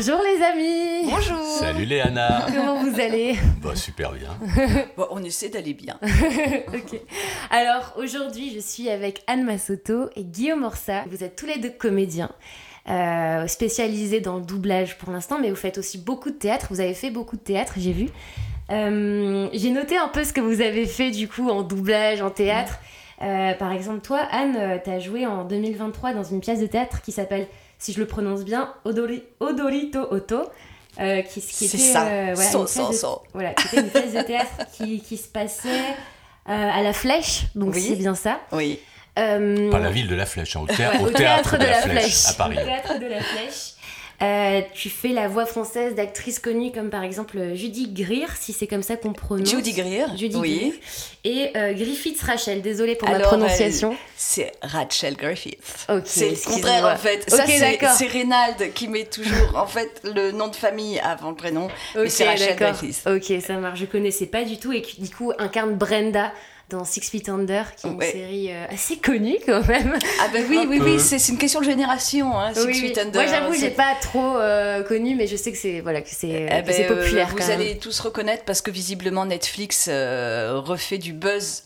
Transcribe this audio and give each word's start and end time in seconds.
Bonjour 0.00 0.20
les 0.22 0.44
amis 0.44 1.10
Bonjour 1.10 1.44
Salut 1.58 1.84
Léana 1.84 2.46
Comment 2.54 2.84
vous 2.84 3.00
allez? 3.00 3.34
Bah 3.60 3.74
super 3.74 4.12
bien. 4.12 4.28
Bon, 4.96 5.08
on 5.10 5.24
essaie 5.24 5.48
d'aller 5.48 5.74
bien. 5.74 5.98
Ok. 6.68 7.00
Alors 7.50 7.94
aujourd'hui, 7.96 8.52
je 8.54 8.60
suis 8.60 8.88
avec 8.90 9.24
Anne 9.26 9.42
Massoto 9.42 10.08
et 10.14 10.22
Guillaume 10.22 10.62
Orsa. 10.62 11.02
Vous 11.10 11.24
êtes 11.24 11.34
tous 11.34 11.46
les 11.46 11.58
deux 11.58 11.70
comédiens. 11.70 12.30
euh, 12.88 13.48
spécialisés 13.48 14.20
dans 14.20 14.36
le 14.36 14.42
doublage 14.44 14.98
pour 14.98 15.10
l'instant, 15.10 15.40
mais 15.40 15.50
vous 15.50 15.56
faites 15.56 15.78
aussi 15.78 15.98
beaucoup 15.98 16.30
de 16.30 16.36
théâtre. 16.36 16.68
Vous 16.70 16.78
avez 16.78 16.94
fait 16.94 17.10
beaucoup 17.10 17.34
de 17.34 17.42
théâtre, 17.42 17.72
j'ai 17.76 17.90
vu. 17.92 18.06
Euh, 18.70 19.48
j'ai 19.52 19.70
noté 19.72 19.96
un 19.96 20.06
peu 20.08 20.22
ce 20.22 20.32
que 20.32 20.40
vous 20.40 20.60
avez 20.60 20.86
fait 20.86 21.10
du 21.10 21.26
coup 21.26 21.50
en 21.50 21.62
doublage, 21.64 22.22
en 22.22 22.30
théâtre. 22.30 22.78
Euh, 23.20 23.52
par 23.54 23.72
exemple, 23.72 24.02
toi, 24.02 24.20
Anne, 24.30 24.80
tu 24.84 24.90
as 24.90 25.00
joué 25.00 25.26
en 25.26 25.42
2023 25.42 26.12
dans 26.14 26.22
une 26.22 26.38
pièce 26.38 26.60
de 26.60 26.66
théâtre 26.68 27.02
qui 27.02 27.10
s'appelle, 27.10 27.48
si 27.78 27.92
je 27.92 28.00
le 28.00 28.06
prononce 28.06 28.44
bien, 28.44 28.74
Odori, 28.84 29.22
Odorito 29.40 30.08
Otto. 30.12 30.48
euh, 31.00 31.22
qui, 31.22 31.38
était, 31.64 31.78
ça. 31.78 32.06
euh, 32.06 32.32
voilà, 32.34 32.50
So, 32.50 32.58
une 32.60 32.64
pièce 32.64 32.74
so, 32.84 32.88
de- 32.90 32.94
so. 32.96 33.22
voilà, 33.32 33.54
qui 33.54 33.66
était 33.68 33.80
une 33.80 33.88
pièce 33.90 34.12
de 34.14 34.22
théâtre 34.22 34.50
qui, 34.76 35.00
qui 35.00 35.16
se 35.16 35.28
passait 35.28 35.68
euh, 35.70 35.90
à 36.48 36.82
la 36.82 36.92
Flèche, 36.92 37.44
donc 37.54 37.74
Oui. 37.74 37.86
c'est 37.88 37.96
bien 37.96 38.14
ça. 38.16 38.40
Oui. 38.52 38.80
Euh, 39.18 39.70
Pas 39.70 39.78
la 39.78 39.90
ville 39.90 40.08
de 40.08 40.14
la 40.16 40.26
Flèche, 40.26 40.56
hein, 40.56 40.60
au, 40.62 40.66
thé- 40.66 40.82
ouais, 40.86 41.00
au 41.02 41.10
théâtre, 41.10 41.56
de 41.58 41.64
la, 41.64 41.74
Flèche, 41.82 42.26
à 42.28 42.32
Paris. 42.34 42.56
Au 42.60 42.64
théâtre 42.64 42.98
de 42.98 43.06
la 43.06 43.20
Flèche. 43.20 43.72
Euh, 44.20 44.62
tu 44.74 44.90
fais 44.90 45.10
la 45.10 45.28
voix 45.28 45.46
française 45.46 45.94
d'actrices 45.94 46.40
connues 46.40 46.72
comme 46.72 46.90
par 46.90 47.04
exemple 47.04 47.54
Judy 47.54 47.88
Greer, 47.92 48.26
si 48.36 48.52
c'est 48.52 48.66
comme 48.66 48.82
ça 48.82 48.96
qu'on 48.96 49.12
prononce. 49.12 49.48
Judy 49.48 49.72
Greer. 49.72 50.06
Judy 50.16 50.34
oui. 50.36 50.58
Greer. 50.58 50.80
Et 51.24 51.56
euh, 51.56 51.72
Griffiths 51.72 52.20
Rachel, 52.22 52.60
désolée 52.60 52.96
pour 52.96 53.08
ma 53.08 53.20
prononciation. 53.20 53.96
C'est 54.16 54.50
Rachel 54.60 55.16
Griffith. 55.16 55.86
C'est 56.04 56.30
le 56.30 56.50
contraire 56.52 56.84
en 56.86 56.96
fait. 56.96 57.24
C'est- 57.28 58.06
Reynald 58.08 58.72
qui 58.74 58.88
met 58.88 59.04
toujours 59.04 59.54
en 59.56 59.66
fait 59.66 60.00
le 60.02 60.32
nom 60.32 60.48
de 60.48 60.56
famille 60.56 60.98
avant 60.98 61.30
le 61.30 61.36
prénom. 61.36 61.68
mais 61.94 62.02
Ok, 62.02 62.10
c'est 62.10 62.28
Rachel. 62.28 62.56
Griffith. 62.56 63.02
Ok, 63.06 63.32
ça 63.40 63.54
marche. 63.54 63.78
Je 63.78 63.84
connaissais 63.86 64.26
pas 64.26 64.42
du 64.44 64.58
tout 64.58 64.72
et 64.72 64.82
qui 64.82 65.00
du 65.00 65.10
coup 65.10 65.32
incarne 65.38 65.74
Brenda 65.76 66.32
dans 66.70 66.84
Six 66.84 67.08
Feet 67.08 67.28
Under, 67.28 67.74
qui 67.74 67.86
est 67.86 67.90
une 67.90 67.96
Ouais. 67.96 68.12
série 68.12 68.52
euh, 68.52 68.66
assez 68.68 68.96
connue 68.98 69.36
quand 69.46 69.66
même. 69.66 69.96
Ah 70.20 70.28
ben 70.32 70.44
oui, 70.50 70.66
oui, 70.68 70.78
oui, 70.82 71.00
c'est 71.00 71.18
c'est 71.18 71.32
une 71.32 71.38
question 71.38 71.60
de 71.60 71.64
génération. 71.64 72.38
Hein, 72.38 72.52
Six 72.54 72.60
Oui, 72.60 72.72
oui. 72.74 72.80
Feet 72.88 72.98
Under. 72.98 73.22
Moi 73.22 73.30
j'avoue, 73.30 73.54
C'est- 73.54 73.60
j'ai 73.60 73.70
pas 73.70 73.94
trop 74.00 74.36
euh, 74.36 74.82
connu, 74.82 75.14
mais 75.14 75.26
je 75.26 75.36
sais 75.36 75.50
que 75.50 75.58
c'est 75.58 75.80
voilà 75.80 76.02
que 76.02 76.10
c'est 76.10 76.28
Eh 76.28 76.62
que 76.62 76.66
ben, 76.66 76.82
euh, 76.84 76.88
populaire 77.02 77.28
vous 77.28 77.36
quand 77.36 77.46
même. 77.48 77.60
allez 77.60 77.78
tous 77.78 77.98
reconnaître 78.00 78.44
parce 78.44 78.60
que 78.60 78.70
visiblement 78.70 79.24
Netflix 79.24 79.86
euh, 79.90 80.60
refait 80.62 80.98
du 80.98 81.12
buzz. 81.12 81.62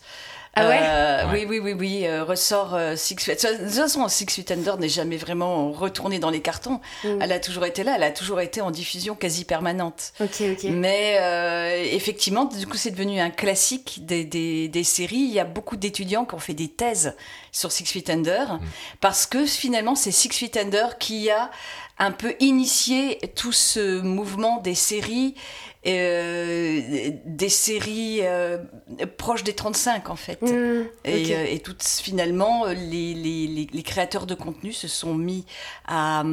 Ah 0.55 0.67
ouais? 0.67 0.79
Euh, 0.81 1.09
Ouais. 1.31 1.45
Oui, 1.47 1.59
oui, 1.59 1.59
oui, 1.59 1.73
oui. 1.73 2.05
euh, 2.05 2.23
ressort 2.23 2.75
euh, 2.75 2.95
Six 2.95 3.15
Feet. 3.17 3.41
De 3.43 3.65
toute 3.65 3.73
façon, 3.73 4.07
Six 4.07 4.25
Feet 4.29 4.51
Under 4.51 4.77
n'est 4.77 4.89
jamais 4.89 5.17
vraiment 5.17 5.71
retournée 5.71 6.19
dans 6.19 6.29
les 6.29 6.41
cartons. 6.41 6.79
Mm. 7.03 7.21
Elle 7.21 7.31
a 7.31 7.39
toujours 7.39 7.65
été 7.65 7.83
là. 7.83 7.93
Elle 7.95 8.03
a 8.03 8.11
toujours 8.11 8.39
été 8.41 8.61
en 8.61 8.69
diffusion 8.69 9.15
quasi 9.15 9.45
permanente. 9.45 10.13
Ok, 10.19 10.41
ok. 10.51 10.63
Mais 10.65 11.17
euh, 11.21 11.83
effectivement, 11.91 12.45
du 12.45 12.67
coup, 12.67 12.77
c'est 12.77 12.91
devenu 12.91 13.19
un 13.19 13.29
classique 13.31 14.05
des, 14.05 14.25
des, 14.25 14.67
des 14.67 14.83
séries. 14.83 15.15
Il 15.15 15.31
y 15.33 15.39
a 15.39 15.45
beaucoup 15.45 15.75
d'étudiants 15.77 16.25
qui 16.25 16.35
ont 16.35 16.39
fait 16.39 16.53
des 16.53 16.67
thèses 16.67 17.15
sur 17.51 17.71
Six 17.71 17.85
Feet 17.85 18.09
Under 18.09 18.59
parce 18.99 19.25
que 19.25 19.45
finalement, 19.45 19.95
c'est 19.95 20.11
Six 20.11 20.29
Feet 20.29 20.57
Under 20.57 20.97
qui 20.99 21.31
a 21.31 21.49
un 21.99 22.11
peu 22.11 22.35
initié 22.39 23.19
tout 23.35 23.51
ce 23.51 24.01
mouvement 24.01 24.57
des 24.61 24.75
séries, 24.75 25.35
des 25.85 27.49
séries 27.49 28.19
euh, 28.23 28.57
proches 29.17 29.43
des 29.43 29.53
35 29.53 30.09
en 30.09 30.15
fait. 30.15 30.41
Mm, 30.41 30.85
Et, 31.05 31.35
euh, 31.35 31.45
et 31.49 31.59
toutes, 31.59 31.83
finalement, 31.83 32.65
euh, 32.65 32.73
les, 32.73 33.13
les, 33.13 33.47
les, 33.47 33.67
les 33.71 33.83
créateurs 33.83 34.25
de 34.25 34.35
contenu 34.35 34.71
se 34.73 34.87
sont 34.87 35.13
mis 35.13 35.45
à, 35.87 36.23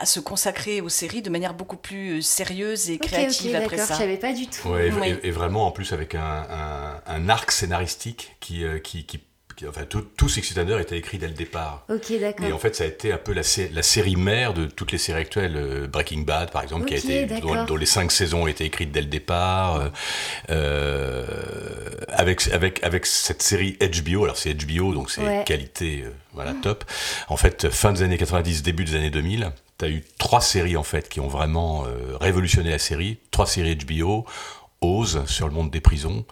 à 0.00 0.06
se 0.06 0.20
consacrer 0.20 0.80
aux 0.80 0.88
séries 0.88 1.22
de 1.22 1.30
manière 1.30 1.54
beaucoup 1.54 1.76
plus 1.76 2.18
euh, 2.18 2.20
sérieuse 2.20 2.90
et 2.90 2.98
créative 2.98 3.54
après 3.54 3.76
d'accord, 3.76 3.86
je 3.86 3.92
ça. 3.92 3.98
savais 3.98 4.16
pas 4.16 4.32
du 4.32 4.46
tout. 4.46 4.68
Ouais, 4.68 4.88
et, 4.88 4.92
Oui. 4.92 5.08
et- 5.22 5.28
et 5.28 5.30
vraiment, 5.30 5.66
en 5.66 5.70
plus, 5.70 5.92
avec 5.92 6.14
un, 6.14 6.20
un- 6.22 7.00
un 7.06 7.28
arc 7.28 7.52
scénaristique 7.52 8.36
qui, 8.40 8.64
euh, 8.64 8.78
qui, 8.78 9.04
qui- 9.04 9.20
qui- 9.62 9.68
enfin, 9.68 9.84
tout, 9.88 10.02
tout 10.16 10.28
Six 10.28 10.52
était 10.80 10.96
écrit 10.98 11.18
dès 11.18 11.28
le 11.28 11.34
départ. 11.34 11.84
Ok, 11.88 12.12
d'accord. 12.20 12.46
Et 12.46 12.52
en 12.52 12.58
fait, 12.58 12.74
ça 12.76 12.84
a 12.84 12.86
été 12.86 13.12
un 13.12 13.18
peu 13.18 13.32
la, 13.32 13.42
sé- 13.42 13.70
la 13.72 13.82
série 13.82 14.16
mère 14.16 14.54
de 14.54 14.66
toutes 14.66 14.92
les 14.92 14.98
séries 14.98 15.20
actuelles. 15.20 15.56
euh, 15.56 15.86
Breaking 15.86 16.20
Bad, 16.22 16.50
par 16.50 16.62
exemple, 16.62 16.86
qui 16.86 16.94
a 16.94 16.98
été, 16.98 17.26
dont, 17.40 17.64
dont 17.64 17.76
les 17.76 17.86
cinq 17.86 18.10
saisons 18.12 18.42
ont 18.42 18.46
été 18.46 18.64
écrites 18.64 18.92
dès 18.92 19.00
le 19.00 19.06
départ. 19.08 19.76
euh, 19.76 19.88
euh, 20.50 21.24
avec, 22.08 22.48
avec, 22.48 22.82
avec 22.84 23.06
cette 23.06 23.42
série 23.42 23.76
HBO, 23.80 24.24
alors 24.24 24.36
c'est 24.36 24.54
HBO, 24.54 24.92
donc 24.94 25.10
c'est 25.10 25.22
Ouais. 25.22 25.44
qualité, 25.46 26.02
euh, 26.04 26.10
voilà, 26.34 26.52
top. 26.62 26.84
En 27.28 27.36
fait, 27.36 27.68
fin 27.70 27.92
des 27.92 28.02
années 28.02 28.18
90, 28.18 28.62
début 28.62 28.84
des 28.84 28.94
années 28.96 29.10
2000, 29.10 29.50
tu 29.78 29.84
as 29.84 29.88
eu 29.88 30.02
trois 30.18 30.40
séries, 30.40 30.76
en 30.76 30.82
fait, 30.82 31.08
qui 31.08 31.20
ont 31.20 31.28
vraiment 31.28 31.84
euh, 31.86 32.16
révolutionné 32.20 32.70
la 32.70 32.78
série. 32.78 33.18
Trois 33.30 33.46
séries 33.46 33.76
HBO. 33.76 34.26
Oz 34.82 35.24
sur 35.26 35.46
le 35.48 35.54
monde 35.54 35.70
des 35.70 35.80
prisons, 35.80 36.24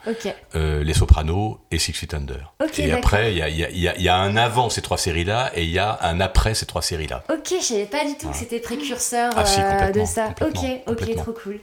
euh, 0.56 0.82
Les 0.84 0.92
Sopranos 0.94 1.58
et 1.70 1.78
Six 1.78 1.92
Feet 1.92 2.12
Under. 2.14 2.52
Et 2.78 2.90
après, 2.92 3.32
il 3.32 3.38
y 3.38 3.42
a, 3.42 3.48
y 3.48 3.64
a- 3.64 3.70
y 3.70 3.88
a- 3.88 3.98
y 3.98 4.08
a 4.08 4.16
un 4.16 4.36
avant 4.36 4.68
ces 4.70 4.82
trois 4.82 4.98
séries-là 4.98 5.52
et 5.54 5.62
il 5.64 5.70
y 5.70 5.78
a 5.78 5.98
un 6.02 6.20
après 6.20 6.54
ces 6.54 6.66
trois 6.66 6.82
séries-là. 6.82 7.22
Ok, 7.32 7.48
je 7.58 7.64
savais 7.64 7.84
pas 7.86 8.04
du 8.04 8.16
tout 8.16 8.28
que 8.30 8.36
c'était 8.36 8.60
précurseur 8.60 9.32
Ah, 9.36 9.44
si, 9.46 9.60
euh, 9.60 9.92
de 9.92 10.04
ça. 10.04 10.26
Ok, 10.40 10.56
ok, 10.88 11.14
trop 11.16 11.32
cool. 11.32 11.60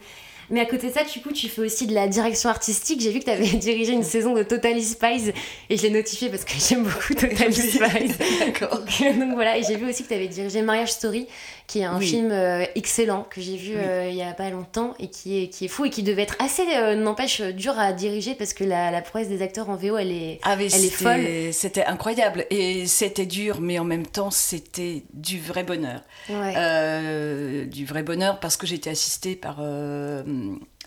Mais 0.50 0.60
à 0.60 0.64
côté 0.66 0.88
de 0.88 0.92
ça, 0.92 1.04
du 1.04 1.20
coup, 1.20 1.32
tu 1.32 1.48
fais 1.48 1.60
aussi 1.60 1.86
de 1.86 1.94
la 1.94 2.08
direction 2.08 2.48
artistique. 2.48 3.00
J'ai 3.00 3.10
vu 3.10 3.18
que 3.20 3.24
tu 3.24 3.30
avais 3.30 3.44
dirigé 3.58 3.92
une 3.92 4.02
saison 4.02 4.34
de 4.34 4.42
Totally 4.42 4.82
Spies 4.82 5.32
et 5.68 5.76
je 5.76 5.82
l'ai 5.82 5.90
notifié 5.90 6.28
parce 6.30 6.44
que 6.44 6.52
j'aime 6.68 6.84
beaucoup 6.84 7.14
Totally 7.14 7.52
Spies. 7.52 8.12
D'accord. 8.40 8.78
Donc, 8.80 9.18
donc 9.18 9.34
voilà, 9.34 9.58
et 9.58 9.62
j'ai 9.62 9.76
vu 9.76 9.88
aussi 9.88 10.02
que 10.04 10.08
tu 10.08 10.14
avais 10.14 10.28
dirigé 10.28 10.62
Marriage 10.62 10.92
Story, 10.92 11.26
qui 11.66 11.80
est 11.80 11.84
un 11.84 11.98
Oui. 11.98 12.06
film 12.06 12.30
euh, 12.30 12.64
excellent 12.76 13.26
que 13.28 13.40
j'ai 13.42 13.56
vu 13.56 13.74
Oui. 13.74 13.82
euh, 13.84 14.08
il 14.10 14.16
y 14.16 14.22
a 14.22 14.32
pas 14.32 14.48
longtemps 14.50 14.94
et 14.98 15.08
qui 15.08 15.42
est, 15.42 15.48
qui 15.48 15.66
est 15.66 15.68
fou 15.68 15.84
et 15.84 15.90
qui 15.90 16.02
devait 16.02 16.22
être 16.22 16.36
assez, 16.38 16.62
euh, 16.76 16.94
n'empêche, 16.94 17.42
dur 17.42 17.78
à 17.78 17.92
diriger 17.92 18.34
parce 18.34 18.54
que 18.54 18.64
la, 18.64 18.90
la 18.90 19.02
prouesse 19.02 19.28
des 19.28 19.42
acteurs 19.42 19.68
en 19.68 19.76
VO, 19.76 19.96
elle 19.98 20.12
est, 20.12 20.40
Ah, 20.44 20.56
elle 20.58 20.62
est 20.84 20.90
folle. 20.90 21.52
C'était 21.52 21.84
incroyable 21.84 22.46
et 22.50 22.86
c'était 22.86 23.26
dur, 23.26 23.60
mais 23.60 23.78
en 23.78 23.84
même 23.84 24.06
temps, 24.06 24.30
c'était 24.30 25.02
du 25.12 25.38
vrai 25.40 25.62
bonheur. 25.62 26.00
Ouais. 26.30 26.54
Euh, 26.56 27.66
du 27.66 27.84
vrai 27.84 28.02
bonheur 28.02 28.40
parce 28.40 28.56
que 28.56 28.66
j'étais 28.66 28.90
assistée 28.90 29.36
par. 29.36 29.56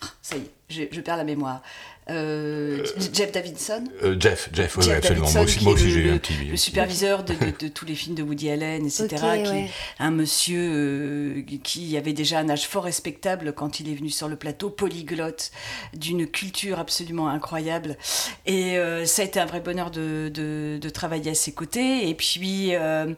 Ah, 0.01 0.07
ça 0.21 0.35
y 0.37 0.39
est, 0.39 0.51
je, 0.69 0.83
je 0.95 1.01
perds 1.01 1.17
la 1.17 1.23
mémoire. 1.23 1.61
Euh, 2.09 2.83
Jeff 3.13 3.31
Davidson. 3.31 3.83
Euh, 4.03 4.15
Jeff, 4.19 4.49
Jeff, 4.51 4.75
oui, 4.77 4.83
Jeff 4.83 4.97
absolument. 4.97 5.21
Davidson, 5.31 5.37
Moi 5.39 5.45
aussi, 5.45 5.63
moi 5.63 5.75
j'ai 5.77 5.89
eu 5.99 6.09
un 6.11 6.17
petit. 6.17 6.33
Le 6.49 6.57
superviseur 6.57 7.23
de, 7.23 7.33
de- 7.35 7.51
de 7.59 7.67
tous 7.67 7.85
les 7.85 7.93
films 7.95 8.15
de 8.15 8.23
Woody 8.23 8.49
Allen, 8.49 8.85
etc. 8.85 9.07
Ok, 9.11 9.43
qui, 9.43 9.49
ouais. 9.51 9.69
Un 9.99 10.11
monsieur 10.11 10.59
euh, 10.73 11.41
qui 11.63 11.95
avait 11.95 12.13
déjà 12.13 12.39
un 12.39 12.49
âge 12.49 12.67
fort 12.67 12.83
respectable 12.85 13.53
quand 13.53 13.79
il 13.79 13.89
est 13.89 13.93
venu 13.93 14.09
sur 14.09 14.27
le 14.27 14.35
plateau, 14.35 14.69
polyglotte, 14.71 15.51
d'une 15.93 16.25
culture 16.27 16.79
absolument 16.79 17.29
incroyable. 17.29 17.95
Et 18.47 18.77
euh, 18.77 19.05
ça 19.05 19.21
a 19.21 19.25
été 19.25 19.39
un 19.39 19.45
vrai 19.45 19.61
bonheur 19.61 19.91
de, 19.91 20.29
de- 20.33 20.79
de 20.81 20.89
travailler 20.89 21.31
à 21.31 21.35
ses 21.35 21.53
côtés. 21.53 22.09
Et 22.09 22.15
puis. 22.15 22.75
euh, 22.75 23.13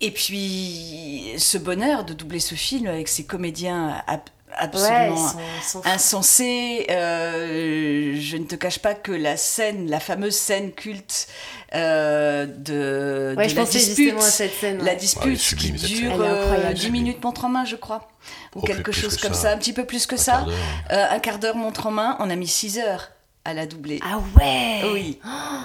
et 0.00 0.12
puis, 0.12 1.32
ce 1.38 1.58
bonheur 1.58 2.04
de 2.04 2.12
doubler 2.14 2.38
ce 2.38 2.54
film 2.54 2.86
avec 2.86 3.08
ces 3.08 3.24
comédiens 3.26 4.00
ab- 4.06 4.20
absolument 4.56 5.16
sont, 5.16 5.38
sont 5.62 5.82
fous. 5.82 5.88
insensé. 5.88 6.86
Euh, 6.90 8.14
je 8.20 8.36
ne 8.36 8.44
te 8.44 8.54
cache 8.54 8.78
pas 8.78 8.94
que 8.94 9.12
la 9.12 9.36
scène, 9.36 9.88
la 9.90 10.00
fameuse 10.00 10.36
scène 10.36 10.72
culte 10.72 11.28
euh, 11.74 12.46
de, 12.46 13.34
Ouais, 13.36 13.44
de 13.46 13.50
je 13.50 13.56
la 13.56 13.64
dispute, 13.64 13.96
justement 13.96 14.20
à 14.20 14.30
cette 14.30 14.54
scène. 14.54 14.78
la 14.78 14.82
ouais. 14.84 14.88
Ouais, 14.90 14.94
est 14.94 14.96
dispute 14.96 15.36
sublime, 15.38 15.74
qui 15.76 15.80
cette 15.80 15.88
dure 15.88 16.10
scène. 16.12 16.20
Elle 16.20 16.26
est 16.26 16.28
euh, 16.28 16.42
incroyable. 16.42 16.74
10 16.74 16.90
minutes 16.90 17.24
montre 17.24 17.44
en 17.44 17.48
main, 17.48 17.64
je 17.64 17.76
crois, 17.76 18.08
ou 18.54 18.60
Oh, 18.60 18.60
plus- 18.62 18.74
quelque 18.74 18.92
chose 18.92 19.16
que 19.16 19.22
comme 19.22 19.34
ça. 19.34 19.42
ça. 19.42 19.50
un 19.52 19.58
petit 19.58 19.72
peu 19.72 19.84
plus 19.84 20.06
que 20.06 20.14
Un 20.14 20.18
ça. 20.18 20.32
quart 20.32 20.46
d'heure. 20.46 20.54
Euh, 20.92 21.04
un 21.10 21.18
quart 21.18 21.38
d'heure 21.38 21.56
montre 21.56 21.86
en 21.86 21.90
main, 21.90 22.16
on 22.20 22.30
a 22.30 22.36
mis 22.36 22.48
6 22.48 22.78
heures 22.78 23.10
à 23.48 23.54
la 23.54 23.66
doubler. 23.66 23.98
Ah 24.02 24.18
ouais 24.36 24.82
oui. 24.92 25.18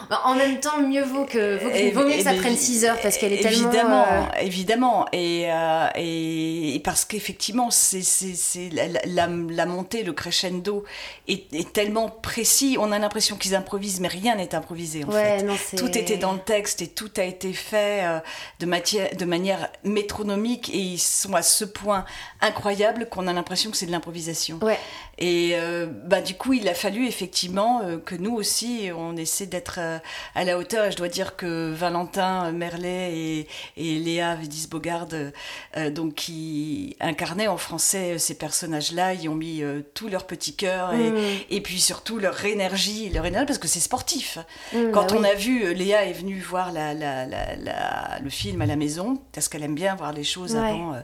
Bah, 0.10 0.22
En 0.26 0.36
même 0.36 0.60
temps, 0.60 0.80
mieux 0.82 1.04
vaut 1.04 1.26
que, 1.26 1.58
vaut, 1.62 1.70
que- 1.70 1.76
Et- 1.76 1.92
vaut 1.92 2.06
mieux 2.06 2.18
que 2.18 2.24
ça 2.24 2.34
prenne 2.34 2.56
6 2.56 2.86
heures 2.86 3.00
parce 3.02 3.18
qu'elle 3.18 3.34
est 3.34 3.42
tellement. 3.42 3.70
évidemment, 3.70 4.06
euh, 4.10 4.24
évidemment, 4.42 5.06
et, 5.12 5.46
euh, 5.52 5.88
et, 5.96 6.76
et 6.76 6.80
parce 6.80 7.06
qu'effectivement, 7.06 7.70
c'est 7.72 8.02
c'est 8.02 8.34
c'est 8.36 8.70
la, 8.70 8.88
la, 9.06 9.28
la 9.28 9.66
montée, 9.66 10.04
le 10.04 10.14
crescendo 10.14 10.84
est, 11.28 11.54
est 11.54 11.72
tellement 11.74 12.10
précis. 12.10 12.78
On 12.80 12.92
a 12.92 13.00
l'impression 13.00 13.36
qu'ils 13.36 13.56
improvisent, 13.56 14.00
mais 14.00 14.08
rien 14.08 14.36
n'est 14.36 14.56
improvisé 14.56 15.04
en 15.04 15.10
ouais, 15.10 15.40
fait. 15.40 15.44
non, 15.44 15.56
c'est. 15.64 15.76
Tout 15.78 15.98
était 15.98 16.18
dans 16.18 16.34
le 16.34 16.40
texte 16.40 16.82
et 16.82 16.88
tout 16.88 17.12
a 17.18 17.24
été 17.24 17.52
fait 17.54 18.04
euh, 18.06 18.20
de, 18.60 18.66
matière, 18.66 19.10
de 19.16 19.26
manière 19.26 19.70
métronomique 19.84 20.70
et 20.74 20.78
ils 20.78 21.00
sont 21.00 21.34
à 21.34 21.42
ce 21.42 21.66
point 21.66 22.06
incroyables 22.42 23.08
qu'on 23.10 23.28
a 23.28 23.34
l'impression 23.34 23.72
que 23.72 23.78
c'est 23.78 23.86
de 23.86 23.92
l'improvisation. 23.92 24.60
Ouais, 24.62 24.80
Et 25.20 25.52
euh, 25.54 25.86
bah, 25.86 26.22
du 26.22 26.34
coup, 26.34 26.54
il 26.54 26.68
a 26.68 26.74
fallu 26.74 27.06
effectivement 27.08 27.82
euh, 27.84 27.98
que 27.98 28.16
nous 28.16 28.34
aussi, 28.34 28.90
on 28.98 29.16
essaie 29.16 29.46
d'être 29.46 29.76
euh, 29.80 30.00
à 30.34 30.44
la 30.44 30.58
hauteur. 30.58 30.86
Et 30.86 30.92
je 30.92 30.98
dois 30.98 31.08
dire 31.08 31.36
que 31.36 31.72
Valentin 31.72 32.52
Merlet 32.52 33.16
et, 33.16 33.48
et 33.78 34.00
Léa 34.00 34.36
Védis-Bogard, 34.36 35.08
euh, 35.78 35.90
donc, 35.92 36.16
qui 36.16 36.96
incarnaient 37.00 37.48
en 37.48 37.58
français 37.58 38.14
euh, 38.14 38.18
ces 38.18 38.34
personnages-là, 38.36 39.14
ils 39.14 39.30
ont 39.30 39.36
mis 39.36 39.62
euh, 39.62 39.82
tout 39.94 40.08
leur 40.10 40.26
petit 40.26 40.56
cœur 40.56 40.94
et, 40.94 41.12
Mm. 41.12 41.18
et 41.52 41.62
puis 41.62 41.80
surtout 41.80 42.18
leur 42.18 42.44
énergie, 42.44 43.10
leur 43.10 43.26
énergie 43.26 43.46
parce 43.46 43.60
que 43.60 43.68
c'est 43.68 43.80
sportif. 43.80 44.40
Mm, 44.74 44.92
Quand 44.92 45.12
bah 45.12 45.16
on 45.20 45.22
oui. 45.22 45.30
a 45.30 45.36
vu, 45.36 45.64
euh, 45.64 45.74
Léa 45.74 46.06
est 46.06 46.14
venue 46.14 46.40
voir 46.40 46.72
la, 46.72 46.94
la- 46.96 47.26
la- 47.28 47.56
la- 47.56 48.20
le 48.24 48.30
film 48.32 48.62
à 48.62 48.66
la 48.66 48.76
maison, 48.76 49.22
parce 49.32 49.48
qu'elle 49.48 49.64
aime 49.64 49.76
bien 49.76 49.96
voir 49.96 50.12
les 50.12 50.24
choses 50.24 50.54
Ouais. 50.56 50.60
avant. 50.70 50.96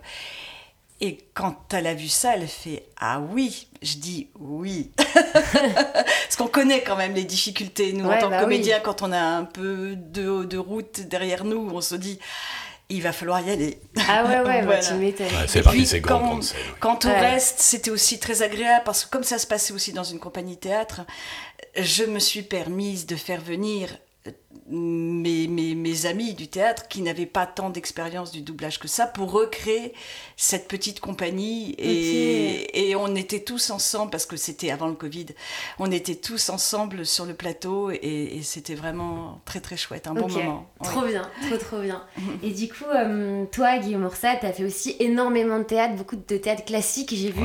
Et 1.02 1.18
quand 1.34 1.74
elle 1.74 1.88
a 1.88 1.94
vu 1.94 2.10
ça, 2.10 2.36
elle 2.36 2.48
fait 2.48 2.84
Ah 3.00 3.22
oui, 3.22 3.68
je 3.82 3.98
dis 3.98 4.30
oui. 4.40 4.92
Parce 5.54 6.36
qu'on 6.38 6.48
connaît 6.48 6.84
quand 6.84 6.98
même 6.98 7.14
les 7.14 7.24
difficultés, 7.24 7.94
nous, 7.94 8.06
en 8.06 8.18
tant 8.18 8.28
que 8.28 8.32
bah 8.32 8.42
comédien, 8.42 8.80
quand 8.82 9.02
on 9.02 9.12
a 9.12 9.20
un 9.20 9.46
peu 9.46 9.96
de, 9.96 10.44
de 10.44 10.58
route 10.58 11.02
derrière 11.02 11.46
nous, 11.46 11.70
on 11.74 11.82
se 11.82 11.96
dit 11.96 12.20
il 12.90 13.04
va 13.04 13.12
falloir 13.14 13.40
y 13.42 13.52
aller. 13.52 13.80
Ah 14.08 14.26
ouais, 14.26 14.40
ouais, 14.42 14.62
bah, 14.66 14.80
tu 14.80 14.96
m'étonnes. 14.96 15.28
c'est 15.48 15.62
parti, 15.62 15.86
c'est 15.86 16.02
quand, 16.02 16.40
quand 16.80 17.06
on 17.06 17.14
reste, 17.14 17.60
c'était 17.60 17.92
aussi 17.92 18.20
très 18.20 18.42
agréable 18.42 18.84
parce 18.84 19.06
que 19.06 19.12
comme 19.12 19.24
ça 19.24 19.38
se 19.38 19.48
passait 19.48 19.74
aussi 19.74 19.94
dans 19.94 20.04
une 20.04 20.20
compagnie 20.20 20.58
théâtre, 20.58 21.02
je 21.78 22.04
me 22.04 22.20
suis 22.20 22.42
permise 22.42 23.06
de 23.06 23.16
faire 23.16 23.42
venir 23.42 23.90
mes, 24.68 25.48
mes, 25.48 25.76
mes, 25.76 26.06
amis 26.06 26.34
du 26.34 26.48
théâtre 26.48 26.88
qui 26.88 27.02
n'avaient 27.02 27.26
pas 27.26 27.46
tant 27.46 27.70
d'expérience 27.70 28.32
du 28.32 28.42
doublage 28.42 28.80
que 28.80 28.88
ça 28.88 29.08
pour 29.08 29.32
recréer 29.32 29.94
cette 30.38 30.68
petite 30.68 31.00
compagnie. 31.00 31.72
Et, 31.78 32.90
et 32.90 32.96
on 32.96 33.16
était 33.16 33.44
tous 33.44 33.70
ensemble 33.70 34.12
parce 34.12 34.26
que 34.26 34.38
c'était 34.38 34.72
avant 34.72 34.88
le 34.88 34.96
Covid 34.96 35.28
on 35.78 35.92
était 35.92 36.16
tous 36.16 36.50
ensemble 36.50 37.06
sur 37.06 37.26
le 37.26 37.34
plateau 37.34 37.92
et, 37.92 38.40
c'était 38.44 38.76
vraiment 38.76 39.42
très 39.46 39.60
très 39.60 39.78
chouette 39.78 40.08
un 40.08 40.14
bon 40.14 40.28
moment. 40.28 40.68
Trop 40.84 41.02
bien 41.02 41.30
trop 41.48 41.58
trop 41.58 41.80
bien. 41.80 42.04
Et 42.44 42.52
du 42.52 42.68
coup 42.68 42.86
euh, 42.94 43.46
toi 43.52 43.78
Guillaume 43.78 44.06
Orsat 44.06 44.38
tu 44.38 44.46
as 44.46 44.54
fait 44.54 44.64
aussi 44.64 44.96
énormément 45.00 45.60
de 45.60 45.64
théâtre 45.64 45.96
beaucoup 45.96 46.16
de 46.16 46.38
théâtre 46.38 46.66
classique 46.66 47.14
j'ai 47.14 47.32
vu. 47.32 47.44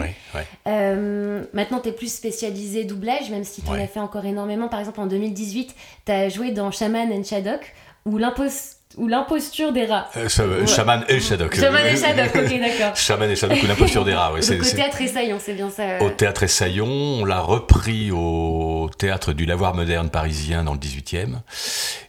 Euh, 0.67 1.45
maintenant 1.53 1.81
tu 1.81 1.89
es 1.89 1.93
plus 1.93 2.13
spécialisé 2.13 2.85
doublage 2.85 3.31
même 3.31 3.45
si 3.45 3.63
tu 3.63 3.69
en 3.69 3.75
as 3.75 3.87
fait 3.87 4.01
encore 4.01 4.25
énormément. 4.25 4.69
Par 4.69 4.81
exemple 4.81 5.01
en 5.01 5.07
2018 5.07 5.75
tu 6.07 6.13
as 6.13 6.29
joué 6.29 6.51
dans 6.53 6.64
Shaman 6.71 7.13
and 7.13 7.25
Shadok 7.25 7.73
ou 8.07 8.19
l'imposture 8.19 9.73
des 9.73 9.87
rats. 9.87 10.11
Euh, 10.17 10.29
Shaman 10.29 11.05
et 11.09 11.21
Shadok. 11.21 11.55
Shaman 11.55 11.87
et 11.87 11.97
Shadok, 11.97 12.37
ok, 12.37 12.61
d'accord. 12.61 12.97
Shaman 12.97 13.31
et 13.31 13.37
Shadok 13.37 13.63
ou 13.63 13.67
l'imposture 13.67 14.05
des 14.05 14.15
rats, 14.15 14.33
oui. 14.33 14.41
au 14.61 14.65
théâtre 14.65 15.01
Essaillon, 15.01 15.39
c'est 15.41 15.55
bien 15.55 15.71
ça. 15.71 16.03
Au 16.03 16.11
théâtre 16.11 16.43
Essaillon, 16.43 16.87
on 16.87 17.25
l'a 17.25 17.41
repris 17.41 18.11
au 18.11 18.91
théâtre 18.99 19.33
du 19.33 19.47
Lavoir 19.47 19.75
moderne 19.75 20.11
parisien 20.11 20.65
dans 20.65 20.75
le 20.75 20.79
18e. 20.79 21.41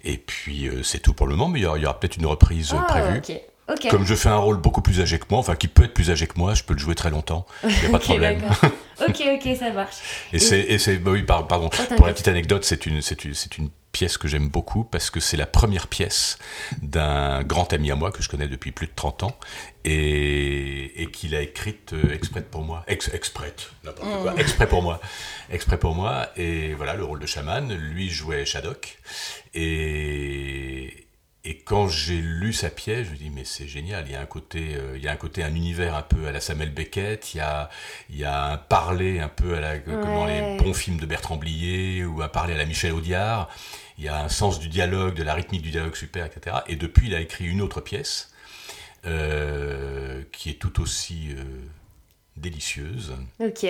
Et 0.03 0.17
puis, 0.17 0.67
euh, 0.67 0.83
c'est 0.83 0.99
tout 0.99 1.13
pour 1.13 1.27
le 1.27 1.35
moment, 1.35 1.49
mais 1.49 1.59
il 1.59 1.63
y 1.63 1.65
aura, 1.65 1.99
peut-être 1.99 2.17
une 2.17 2.25
reprise 2.25 2.73
ah, 2.77 2.85
prévue. 2.87 3.21
Comme 3.89 4.05
je 4.05 4.13
fais 4.13 4.29
un 4.29 4.37
rôle 4.37 4.57
beaucoup 4.57 4.81
plus 4.81 5.01
âgé 5.01 5.17
que 5.17 5.25
moi, 5.29 5.39
enfin 5.39 5.55
qui 5.55 5.67
peut 5.67 5.85
être 5.85 5.93
plus 5.93 6.11
âgé 6.11 6.27
que 6.27 6.37
moi, 6.37 6.53
je 6.53 6.63
peux 6.63 6.73
le 6.73 6.79
jouer 6.79 6.93
très 6.93 7.09
longtemps. 7.09 7.47
Il 7.63 7.69
n'y 7.69 7.85
a 7.87 7.89
pas 7.89 7.97
de 7.97 8.03
problème. 8.03 8.41
ok, 9.07 9.23
ok, 9.33 9.55
ça 9.57 9.71
marche. 9.71 9.95
Et, 10.33 10.39
c'est, 10.39 10.97
bah 10.97 11.11
oui, 11.11 11.23
pardon. 11.23 11.69
Oh, 11.73 11.95
pour 11.95 12.05
la 12.05 12.13
petite 12.13 12.27
anecdote, 12.27 12.63
c'est 12.63 12.85
une, 12.85 13.01
c'est 13.01 13.25
une, 13.25 13.33
c'est 13.33 13.57
une 13.57 13.69
pièce 13.95 14.17
que 14.17 14.27
j'aime 14.27 14.49
beaucoup 14.49 14.83
parce 14.83 15.09
que 15.09 15.21
c'est 15.21 15.37
la 15.37 15.45
première 15.45 15.87
pièce 15.87 16.37
d'un 16.81 17.43
grand 17.43 17.71
ami 17.71 17.91
à 17.91 17.95
moi 17.95 18.11
que 18.11 18.21
je 18.21 18.27
connais 18.27 18.49
depuis 18.49 18.73
plus 18.73 18.87
de 18.87 18.91
30 18.93 19.23
ans 19.23 19.39
et, 19.85 21.01
et 21.01 21.09
qu'il 21.11 21.33
a 21.33 21.41
écrite 21.41 21.93
euh, 21.93 22.13
exprès 22.13 22.41
pour 22.41 22.63
moi. 22.63 22.83
Ex, 22.87 23.09
exprès, 23.13 23.55
n'importe 23.85 24.09
quoi. 24.21 24.33
Mm. 24.33 24.39
Exprès 24.39 24.67
pour 24.67 24.81
moi. 24.81 24.99
Exprès 25.49 25.79
pour 25.79 25.95
moi. 25.95 26.27
Et 26.35 26.73
voilà, 26.73 26.95
le 26.95 27.05
rôle 27.05 27.19
de 27.19 27.25
chaman. 27.25 27.73
Lui 27.73 28.09
jouait 28.09 28.45
Shadok. 28.45 28.97
Et, 29.53 31.07
et 31.45 31.59
quand 31.59 31.87
j'ai 31.87 32.17
lu 32.17 32.51
sa 32.51 32.69
pièce, 32.69 33.07
je 33.07 33.11
me 33.11 33.15
dis 33.15 33.29
mais 33.29 33.45
c'est 33.45 33.67
génial. 33.67 34.03
Il 34.07 34.11
y 34.11 34.15
a 34.15 34.19
un 34.19 34.25
côté, 34.25 34.75
euh, 34.75 34.97
il 34.97 35.03
y 35.05 35.07
a 35.07 35.13
un 35.13 35.15
côté, 35.15 35.41
un 35.41 35.55
univers 35.55 35.95
un 35.95 36.01
peu 36.01 36.27
à 36.27 36.33
la 36.33 36.41
Samuel 36.41 36.71
Beckett. 36.71 37.33
Il 37.33 37.37
y 37.37 37.39
a, 37.39 37.69
il 38.09 38.17
y 38.17 38.25
a 38.25 38.51
un 38.51 38.57
parler 38.57 39.21
un 39.21 39.29
peu 39.29 39.55
à 39.55 39.61
la, 39.61 39.79
comme 39.79 40.01
dans 40.01 40.25
les 40.25 40.57
bons 40.57 40.73
films 40.73 40.97
de 40.97 41.05
Bertrand 41.05 41.37
Blier 41.37 42.03
ou 42.03 42.21
un 42.21 42.27
parler 42.27 42.55
à 42.55 42.57
la 42.57 42.65
Michel 42.65 42.91
Audiard. 42.91 43.47
Il 43.97 44.03
y 44.03 44.07
a 44.07 44.21
un 44.21 44.29
sens 44.29 44.59
du 44.59 44.67
dialogue, 44.67 45.15
de 45.15 45.23
la 45.23 45.33
rythmique 45.33 45.61
du 45.61 45.71
dialogue 45.71 45.95
super, 45.95 46.25
etc. 46.25 46.57
Et 46.67 46.75
depuis, 46.75 47.07
il 47.07 47.15
a 47.15 47.21
écrit 47.21 47.45
une 47.45 47.61
autre 47.61 47.81
pièce 47.81 48.33
euh, 49.05 50.23
qui 50.31 50.49
est 50.49 50.59
tout 50.59 50.81
aussi 50.81 51.29
euh, 51.31 51.43
délicieuse. 52.37 53.13
Ok. 53.39 53.65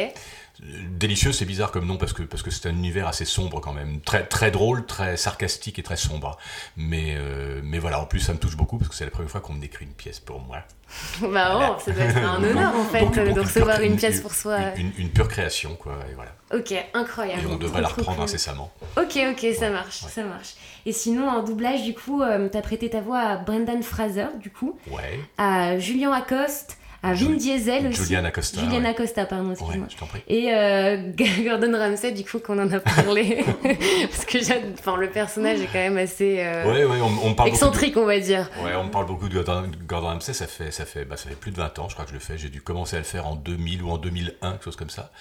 Délicieuse, 0.90 1.38
c'est 1.38 1.46
bizarre 1.46 1.72
comme 1.72 1.86
nom 1.86 1.98
parce 1.98 2.14
que 2.14 2.24
parce 2.24 2.42
que 2.42 2.50
c'est 2.50 2.68
un 2.68 2.74
univers 2.74 3.08
assez 3.08 3.26
sombre 3.26 3.60
quand 3.60 3.74
même, 3.74 4.00
très 4.02 4.26
très 4.26 4.52
drôle, 4.52 4.86
très 4.86 5.18
sarcastique 5.18 5.78
et 5.80 5.84
très 5.84 5.98
sombre. 5.98 6.38
Mais 6.78 7.16
euh, 7.18 7.62
mais 7.64 7.78
voilà, 7.78 8.00
en 8.00 8.06
plus 8.06 8.22
ça 8.22 8.34
me 8.34 8.40
touche 8.40 8.56
beaucoup 8.56 8.78
parce 8.78 8.90
que 8.90 8.96
c'est 8.96 9.06
la 9.06 9.12
première 9.12 9.30
fois 9.30 9.42
qu'on 9.42 9.54
me 9.54 9.62
décrit 9.62 9.86
une 9.86 9.94
pièce 9.94 10.20
pour 10.20 10.40
moi. 10.40 10.60
bah 11.22 11.76
oh, 11.78 11.82
ça 11.84 11.92
doit 11.92 12.06
être 12.06 12.18
un 12.18 12.44
honneur 12.44 12.76
en 12.76 12.86
fait 12.86 13.34
de 13.34 13.40
recevoir 13.40 13.82
une, 13.82 13.98
pièce 13.98 14.22
pour 14.22 14.34
soi. 14.34 14.60
Une, 14.78 15.10
pure 15.10 15.28
création 15.28 15.76
quoi, 15.76 15.98
et 16.10 16.14
voilà. 16.14 16.32
Ok, 16.54 16.74
incroyable. 16.94 17.44
Et 17.44 17.48
on 17.48 17.58
devrait 17.58 17.82
la 17.82 17.90
reprendre 17.90 18.22
incessamment. 18.22 18.72
Ok, 18.98 19.20
ok, 19.32 19.48
ça 19.58 19.70
marche, 19.70 20.00
ça 20.00 20.24
marche. 20.24 20.56
Et 20.86 20.94
sinon 20.94 21.28
en 21.28 21.44
doublage 21.44 21.84
du 21.84 21.94
coup, 21.94 22.22
euh, 22.22 22.50
t'as 22.50 22.62
prêté 22.62 22.90
ta 22.90 23.02
voix 23.02 23.20
à 23.20 23.38
Brendan 23.38 23.84
Fraser 23.84 24.28
du 24.40 24.52
coup, 24.52 24.80
ouais. 24.90 25.20
à 25.38 25.78
Julien 25.78 26.14
Acoste 26.14 26.78
à 27.06 27.14
Vin 27.14 27.36
Diesel 27.36 27.88
aussi. 27.88 28.04
Julian 28.04 28.26
Acosta. 28.26 28.60
Julian 28.60 28.86
Acosta, 28.86 29.26
pardon, 29.26 29.52
excuse-moi. 29.52 29.88
je 29.90 29.96
t'en 29.96 30.08
prie. 30.08 30.22
Et 30.28 30.52
euh, 30.52 31.12
Gordon 31.44 31.78
Ramsay, 31.78 32.12
du 32.12 32.24
coup, 32.24 32.40
qu'on 32.40 32.58
en 32.60 32.72
a 32.72 32.80
parlé. 32.80 33.46
Parce 34.10 34.26
que 34.26 34.38
enfin, 34.74 34.98
le 34.98 35.10
personnage 35.10 35.62
est 35.62 35.68
quand 35.68 35.74
même 35.74 35.98
assez 35.98 36.40
euh, 36.40 36.66
ouais, 36.66 36.84
ouais, 36.84 36.98
on, 37.24 37.34
parle 37.36 37.50
excentrique, 37.50 37.96
on 37.98 38.06
va 38.06 38.20
dire. 38.20 38.50
Ouais, 38.64 38.76
on 38.76 38.90
parle 38.90 39.06
beaucoup 39.06 39.30
de 39.30 39.36
Gordon, 39.36 39.70
Gordon 39.88 40.08
Ramsay. 40.08 40.34
Ça 40.34 40.48
fait, 40.48 40.72
ça, 40.72 40.86
fait, 40.86 41.06
bah, 41.06 41.18
ça 41.18 41.30
fait 41.30 41.36
plus 41.36 41.52
de 41.52 41.58
20 41.58 41.80
ans, 41.80 41.90
je 41.90 41.94
crois 41.94 42.06
que 42.06 42.12
je 42.12 42.16
le 42.16 42.22
fais. 42.22 42.38
J'ai 42.38 42.50
dû 42.50 42.62
commencer 42.62 42.96
à 42.96 43.00
le 43.00 43.06
faire 43.06 43.28
en 43.28 43.36
2000 43.36 43.84
ou 43.84 43.92
en 43.92 43.98
2001, 43.98 44.52
quelque 44.54 44.64
chose 44.64 44.76
comme 44.76 44.90
ça. 44.90 45.12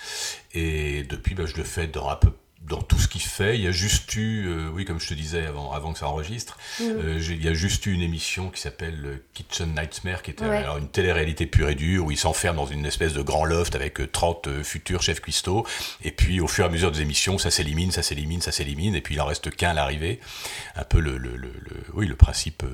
Et 0.55 1.03
depuis, 1.05 1.35
bah, 1.35 1.45
je 1.47 1.57
le 1.57 1.65
fais 1.65 1.87
dans 1.87 2.09
un 2.09 2.17
peu 2.17 2.31
dans 2.69 2.81
tout 2.81 2.99
ce 2.99 3.09
qu'il 3.09 3.21
fait. 3.21 3.57
Il 3.57 3.65
y 3.65 3.67
a 3.67 3.73
juste 3.73 4.15
eu, 4.17 4.47
euh, 4.47 4.71
oui, 4.73 4.85
comme 4.85 4.99
je 4.99 5.09
te 5.09 5.15
disais 5.15 5.47
avant, 5.47 5.73
avant 5.73 5.93
que 5.93 5.99
ça 5.99 6.09
enregistre, 6.09 6.59
mm. 6.81 6.85
euh, 6.85 7.21
il 7.21 7.45
y 7.45 7.49
a 7.49 7.55
juste 7.55 7.85
eu 7.87 7.93
une 7.93 8.01
émission 8.01 8.49
qui 8.51 8.61
s'appelle 8.61 9.01
euh, 9.05 9.17
Kitchen 9.35 9.75
Nightmare, 9.75 10.23
qui 10.23 10.31
était 10.31 10.45
alors, 10.45 10.79
une 10.79 10.89
télé-réalité 10.89 11.47
pure 11.47 11.69
et 11.69 11.75
dure, 11.75 12.07
où 12.07 12.11
il 12.11 12.17
s'enferme 12.17 12.57
dans 12.57 12.67
une 12.67 12.87
espèce 12.87 13.13
de 13.13 13.23
grand 13.23 13.45
loft 13.45 13.75
avec 13.75 14.11
30 14.11 14.63
futurs 14.63 15.03
chefs 15.03 15.21
cuistots. 15.21 15.67
Et 16.03 16.11
puis, 16.11 16.41
au 16.41 16.47
fur 16.47 16.65
et 16.65 16.69
à 16.69 16.71
mesure 16.71 16.91
des 16.91 17.03
émissions, 17.03 17.39
ça 17.39 17.51
s'élimine, 17.51 17.91
ça 17.91 18.03
s'élimine, 18.03 18.41
ça 18.41 18.53
s'élimine, 18.53 18.95
et 18.95 19.03
puis 19.03 19.15
il 19.15 19.21
en 19.21 19.27
reste 19.27 19.51
qu'un 19.55 19.71
à 19.71 19.75
l'arrivée. 19.75 20.21
Un 20.77 20.85
peu 20.85 21.01
le, 21.01 21.19
le, 21.19 21.37
le, 21.37 21.51
oui, 21.93 22.07
le 22.07 22.17
principe, 22.17 22.65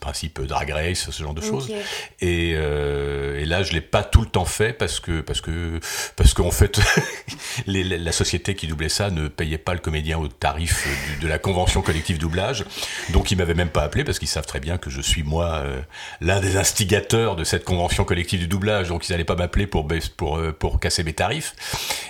principe 0.00 0.40
Drag 0.42 0.70
Race, 0.70 1.10
ce 1.10 1.22
genre 1.22 1.34
de 1.34 1.40
choses. 1.40 1.72
Et, 2.20 2.50
et, 2.50 3.44
là, 3.46 3.62
je 3.62 3.72
l'ai 3.72 3.80
pas 3.80 4.04
tout 4.04 4.20
le 4.20 4.28
temps 4.28 4.44
fait 4.44 4.72
parce 4.72 5.00
que, 5.00 5.20
parce 5.20 5.40
que, 5.40 5.80
parce 6.16 6.34
qu'en 6.34 6.50
fait, 6.50 6.80
les, 7.66 7.82
la 7.84 8.12
société 8.12 8.54
qui 8.54 8.66
doublait 8.66 8.88
ça 8.88 9.10
ne 9.10 9.23
ne 9.24 9.28
payait 9.28 9.58
pas 9.58 9.74
le 9.74 9.80
comédien 9.80 10.18
au 10.18 10.28
tarif 10.28 10.86
de 11.20 11.28
la 11.28 11.38
convention 11.38 11.82
collective 11.82 12.18
doublage. 12.18 12.64
Donc 13.10 13.30
ils 13.30 13.36
m'avaient 13.38 13.54
même 13.54 13.68
pas 13.68 13.82
appelé 13.82 14.04
parce 14.04 14.18
qu'ils 14.18 14.28
savent 14.28 14.46
très 14.46 14.60
bien 14.60 14.78
que 14.78 14.90
je 14.90 15.00
suis 15.00 15.22
moi 15.22 15.62
euh, 15.64 15.80
l'un 16.20 16.40
des 16.40 16.56
instigateurs 16.56 17.36
de 17.36 17.44
cette 17.44 17.64
convention 17.64 18.04
collective 18.04 18.40
du 18.40 18.46
doublage. 18.46 18.88
Donc 18.88 19.08
ils 19.08 19.12
n'allaient 19.12 19.24
pas 19.24 19.36
m'appeler 19.36 19.66
pour, 19.66 19.86
euh, 19.90 20.52
pour 20.52 20.80
casser 20.80 21.02
mes 21.02 21.12
tarifs. 21.12 21.54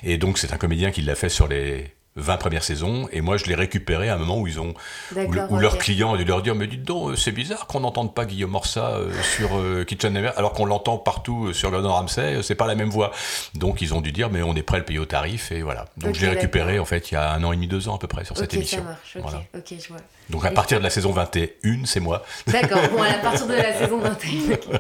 Et 0.03 0.19
donc 0.19 0.39
c'est 0.39 0.53
un 0.53 0.59
comédien 0.59 0.91
qui 0.91 1.03
l'a 1.03 1.15
fait 1.15 1.29
sur 1.29 1.49
les 1.49 1.95
20 2.17 2.37
premières 2.37 2.63
saisons, 2.63 3.09
et 3.11 3.21
moi 3.21 3.37
je 3.37 3.47
l'ai 3.47 3.57
récupéré 3.57 4.09
à 4.09 4.15
un 4.15 4.19
moment 4.19 4.39
où 4.39 4.47
ils 4.47 4.61
ont 4.61 4.75
où, 5.17 5.59
leur 5.59 5.79
client 5.79 6.15
a 6.15 6.17
dû 6.17 6.25
leur 6.25 6.43
dire 6.43 6.55
mais 6.55 6.69
dites 6.69 6.85
donc 6.85 7.19
c'est 7.19 7.33
bizarre 7.33 7.67
qu'on 7.67 7.81
n'entende 7.81 8.15
pas 8.15 8.25
Guillaume 8.25 8.53
Morsa 8.53 8.91
euh, 8.91 9.11
sur 9.23 9.59
euh, 9.59 9.83
Kitchen 9.85 10.17
alors 10.37 10.53
qu'on 10.53 10.65
l'entend 10.65 10.97
partout 10.97 11.47
euh, 11.47 11.53
sur 11.53 11.73
Gordon 11.73 11.91
Ramsay, 11.91 12.43
c'est 12.43 12.55
pas 12.55 12.69
la 12.69 12.77
même 12.77 12.89
voix. 12.89 13.11
Donc 13.55 13.83
ils 13.83 13.95
ont 13.95 14.01
dû 14.01 14.13
dire 14.13 14.31
mais 14.31 14.43
on 14.43 14.55
est 14.55 14.63
prêt 14.63 14.77
à 14.77 14.79
le 14.79 14.85
payer 14.85 15.01
au 15.01 15.07
tarif 15.07 15.51
et 15.51 15.63
voilà. 15.63 15.87
Donc 15.97 16.15
je 16.15 16.21
l'ai 16.21 16.29
récupéré 16.29 16.79
en 16.79 16.85
fait 16.85 17.11
il 17.11 17.15
y 17.15 17.17
a 17.17 17.33
un 17.33 17.43
an 17.43 17.51
et 17.51 17.57
demi, 17.57 17.67
deux 17.67 17.89
ans 17.89 17.97
à 17.97 17.99
peu 17.99 18.07
près 18.07 18.25
sur 18.25 18.37
cette 18.37 18.55
émission. 18.55 18.79
Ça 18.79 18.85
marche. 18.85 19.17
Voilà. 19.21 19.43
je 19.69 19.89
vois. 19.89 19.99
Donc 20.31 20.45
à 20.45 20.53
partir 20.53 20.79
de 20.79 20.85
la 20.85 20.91
saison 20.91 21.11
21, 21.11 21.85
c'est 21.85 22.01
moi. 22.01 22.25
D'accord, 22.47 22.81
bon 22.93 23.03
à 23.03 23.15
partir 23.23 23.49
de 23.49 23.55
la 23.55 23.73
saison 23.77 23.99
21. 23.99 24.79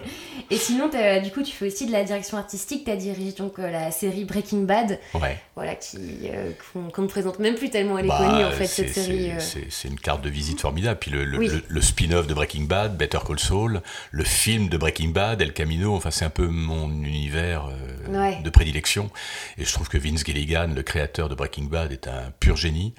Et 0.51 0.57
sinon, 0.57 0.89
du 1.23 1.31
coup, 1.31 1.43
tu 1.43 1.53
fais 1.53 1.67
aussi 1.67 1.87
de 1.87 1.93
la 1.93 2.05
direction 2.05 2.37
artistique. 2.37 2.85
Tu 2.85 2.91
as 2.91 2.97
dirigé 2.97 3.33
donc 3.33 3.59
euh, 3.59 3.71
la 3.71 3.91
série 3.91 4.25
Breaking 4.25 4.63
Bad. 4.63 4.99
Ouais. 5.15 5.39
Voilà, 5.55 5.75
qui 5.75 5.99
euh, 6.25 6.53
qu'on 6.93 7.03
ne 7.03 7.07
présente 7.07 7.39
même 7.39 7.55
plus 7.55 7.71
tellement 7.71 7.99
elle 7.99 8.07
est 8.07 8.09
bah, 8.09 8.19
connue 8.19 8.45
en 8.45 8.51
fait 8.51 8.67
cette 8.67 8.93
série. 8.93 9.31
Euh. 9.31 9.41
C'est 9.71 9.89
une 9.89 9.99
carte 9.99 10.23
de 10.23 10.31
visite 10.31 10.61
formidable. 10.61 10.99
Puis 11.01 11.11
le, 11.11 11.25
le, 11.25 11.81
spin-off 11.81 12.27
de 12.27 12.35
Breaking 12.35 12.65
Bad, 12.65 12.97
Better 12.97 13.19
Call 13.27 13.39
Saul, 13.39 13.83
le 14.11 14.25
film 14.25 14.69
de 14.69 14.77
Breaking 14.77 15.11
Bad, 15.11 15.41
El 15.41 15.53
Camino. 15.53 15.95
Enfin, 15.95 16.11
c'est 16.11 16.25
un 16.25 16.31
peu 16.31 16.47
mon 16.47 16.91
univers 16.91 17.69
de 18.09 18.51
prédilection. 18.51 19.11
Et 19.59 19.65
je 19.65 19.73
trouve 19.73 19.89
que 19.89 19.99
Vince 19.99 20.25
Gilligan, 20.25 20.69
le 20.75 20.83
créateur 20.83 21.29
de 21.29 21.35
Breaking 21.35 21.65
Bad, 21.65 21.93
est 21.93 22.09
un 22.09 22.33
pur 22.41 22.57
génie. 22.57 22.95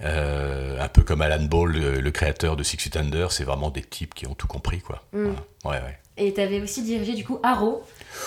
un 0.00 0.88
peu 0.88 1.02
comme 1.02 1.22
Alan 1.22 1.44
Ball, 1.44 1.72
le, 1.72 2.10
créateur 2.10 2.56
de 2.56 2.62
Six 2.62 2.78
Feet 2.78 2.96
Under. 2.96 3.32
C'est 3.32 3.44
vraiment 3.44 3.70
des 3.70 3.82
types 3.82 4.14
qui 4.14 4.26
ont 4.26 4.34
tout 4.34 4.46
compris, 4.48 4.80
quoi. 4.80 5.02
Mm. 5.12 5.30
Ouais, 5.68 5.76
ouais. 5.76 5.98
Et 6.18 6.34
tu 6.34 6.40
avais 6.40 6.60
aussi 6.60 6.82
dirigé 6.82 7.14
du 7.14 7.24
coup 7.24 7.38
Arrow. 7.42 7.82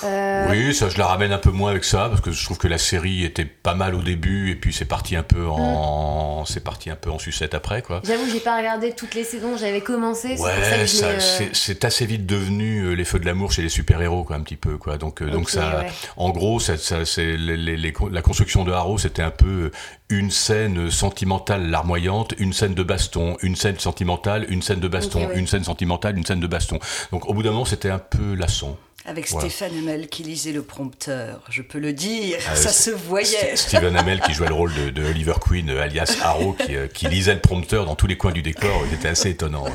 Euh, 0.05 0.47
oui, 0.49 0.73
ça 0.73 0.87
je 0.87 0.97
la 0.97 1.05
ramène 1.05 1.33
un 1.33 1.37
peu 1.37 1.51
moins 1.51 1.71
avec 1.71 1.83
ça 1.83 2.07
parce 2.07 2.21
que 2.21 2.31
je 2.31 2.45
trouve 2.45 2.57
que 2.57 2.69
la 2.69 2.77
série 2.77 3.25
était 3.25 3.45
pas 3.45 3.75
mal 3.75 3.93
au 3.93 4.01
début 4.01 4.49
et 4.49 4.55
puis 4.55 4.71
c'est 4.71 4.85
parti 4.85 5.17
un 5.17 5.23
peu 5.23 5.45
en 5.45 6.41
mm. 6.41 6.45
c'est 6.45 6.63
parti 6.63 6.89
un 6.89 6.95
peu 6.95 7.11
en 7.11 7.19
sucette 7.19 7.53
après 7.53 7.81
quoi. 7.81 8.01
J'avoue, 8.05 8.23
j'ai 8.31 8.39
pas 8.39 8.55
regardé 8.55 8.93
toutes 8.93 9.13
les 9.13 9.25
saisons, 9.25 9.57
j'avais 9.57 9.81
commencé. 9.81 10.39
Ouais, 10.39 10.51
euh, 10.51 11.19
c'est 11.51 11.83
assez 11.83 12.05
vite 12.05 12.25
devenu 12.25 12.83
euh, 12.83 12.93
les 12.93 13.03
feux 13.03 13.19
de 13.19 13.25
l'amour 13.25 13.51
chez 13.51 13.61
les 13.61 13.69
super 13.69 14.01
héros 14.01 14.23
quoi 14.23 14.37
un 14.37 14.41
petit 14.41 14.55
peu 14.55 14.77
quoi. 14.77 14.97
Donc 14.97 15.21
donc 15.21 15.49
ça, 15.49 15.83
en 16.15 16.29
gros, 16.29 16.61
ça, 16.61 16.77
c'est 16.77 17.35
la 17.37 18.21
construction 18.21 18.63
de 18.63 18.71
Arrow, 18.71 18.97
c'était 18.97 19.23
un 19.23 19.31
peu 19.31 19.71
une 20.11 20.29
scène 20.29 20.91
sentimentale 20.91 21.69
larmoyante, 21.69 22.33
une 22.37 22.53
scène 22.53 22.73
de 22.73 22.83
baston, 22.83 23.37
une 23.41 23.55
scène 23.55 23.79
sentimentale, 23.79 24.45
une 24.49 24.61
scène 24.61 24.81
de 24.81 24.87
baston, 24.87 25.29
une 25.33 25.47
scène 25.47 25.63
sentimentale, 25.63 26.17
une 26.17 26.25
scène 26.25 26.41
de 26.41 26.47
baston. 26.47 26.79
Donc 27.11 27.27
au 27.27 27.33
bout 27.33 27.43
d'un 27.43 27.51
moment, 27.51 27.65
c'était 27.65 27.89
un 27.89 27.99
peu 27.99 28.35
lassant. 28.35 28.77
Avec 29.05 29.27
Stéphane 29.27 29.75
Hamel 29.77 30.07
qui 30.07 30.23
lisait 30.23 30.51
le 30.51 30.61
prompteur, 30.61 31.41
je 31.49 31.61
peux 31.61 31.79
le 31.79 31.91
dire, 31.91 32.37
ah, 32.49 32.55
ça 32.55 32.69
se 32.69 32.91
voyait. 32.91 33.55
St 33.55 33.69
Stephen 33.69 33.95
Hamel 33.95 34.21
qui 34.21 34.33
jouait 34.33 34.47
le 34.47 34.53
rôle 34.53 34.71
de, 34.93 35.03
Oliver 35.03 35.33
Queen, 35.41 35.69
alias 35.71 36.17
Harrow, 36.21 36.53
qui, 36.53 36.75
euh, 36.75 36.87
qui, 36.87 37.07
lisait 37.07 37.33
le 37.33 37.39
prompteur 37.39 37.85
dans 37.85 37.95
tous 37.95 38.07
les 38.07 38.17
coins 38.17 38.31
du 38.31 38.43
décor, 38.43 38.83
c'était 38.91 39.09
assez 39.09 39.29
étonnant. 39.29 39.65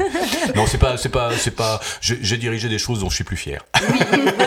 Non, 0.54 0.66
c'est 0.66 0.78
pas, 0.78 0.97
c'est 0.97 1.09
pas, 1.09 1.33
c'est 1.37 1.50
pas. 1.50 1.80
J'ai 2.00 2.37
dirigé 2.37 2.68
des 2.68 2.78
choses 2.78 3.00
dont 3.00 3.11
je 3.11 3.16
suis 3.16 3.25
plus 3.25 3.37
fier. 3.37 3.64
Oui, 3.90 3.99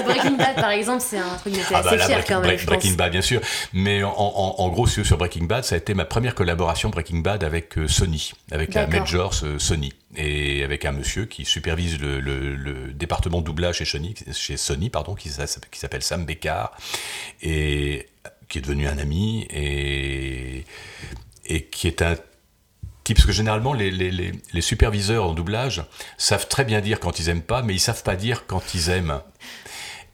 Breaking 0.06 0.38
Bad, 0.38 0.56
par 0.56 0.72
exemple, 0.72 1.04
c'est 1.06 1.18
un 1.18 1.36
truc 1.36 1.54
ah 1.74 1.82
bah 1.82 1.92
assez 1.92 2.06
fier 2.06 2.24
quand 2.26 2.42
même. 2.42 2.58
Breaking 2.66 2.94
Bad, 2.94 3.12
bien 3.12 3.22
sûr, 3.22 3.42
mais 3.74 4.04
en, 4.04 4.12
en, 4.16 4.70
gros, 4.70 4.88
sur 4.88 5.18
Breaking 5.18 5.46
Bad, 5.46 5.64
ça 5.66 5.76
a 5.76 5.78
été 5.78 5.94
ma 5.94 6.06
première 6.06 6.36
collaboration 6.36 6.90
Breaking 6.90 7.20
Bad 7.20 7.44
avec 7.44 7.78
euh, 7.78 7.88
Sony, 7.88 8.32
avec 8.52 8.74
la 8.74 8.88
Majors 8.88 9.42
euh, 9.44 9.60
Sony 9.60 9.94
et 10.16 10.64
avec 10.64 10.86
un 10.86 10.92
monsieur 10.92 11.26
qui 11.26 11.46
supervise 11.46 12.00
le, 12.00 12.20
le, 12.20 12.94
département 12.94 13.42
doublage 13.42 13.78
chez 13.78 13.86
Sony, 13.86 14.16
chez 14.34 14.58
Sony 14.58 14.90
pardon, 14.90 15.16
qui, 15.16 15.30
s'appelle 15.30 16.02
Sam 16.02 16.26
Beckard, 16.26 16.76
et 17.42 18.08
qui 18.48 18.58
est 18.58 18.62
devenu 18.62 18.88
un 18.88 18.98
ami, 18.98 19.48
et, 19.52 20.66
qui 21.72 21.88
est 21.88 22.02
un 22.02 22.16
type, 23.04 23.18
parce 23.18 23.28
que 23.28 23.32
généralement 23.32 23.74
les, 23.74 23.92
les, 23.92 24.62
superviseurs 24.62 25.26
en 25.26 25.34
doublage 25.34 25.84
savent 26.18 26.48
très 26.48 26.66
bien 26.66 26.82
dire 26.82 27.00
quand 27.00 27.20
ils 27.20 27.30
aiment 27.30 27.42
pas, 27.42 27.62
mais 27.62 27.76
ils 27.76 27.80
savent 27.80 28.04
pas 28.04 28.16
dire 28.16 28.48
quand 28.48 28.74
ils 28.74 28.90
aiment. 28.90 29.22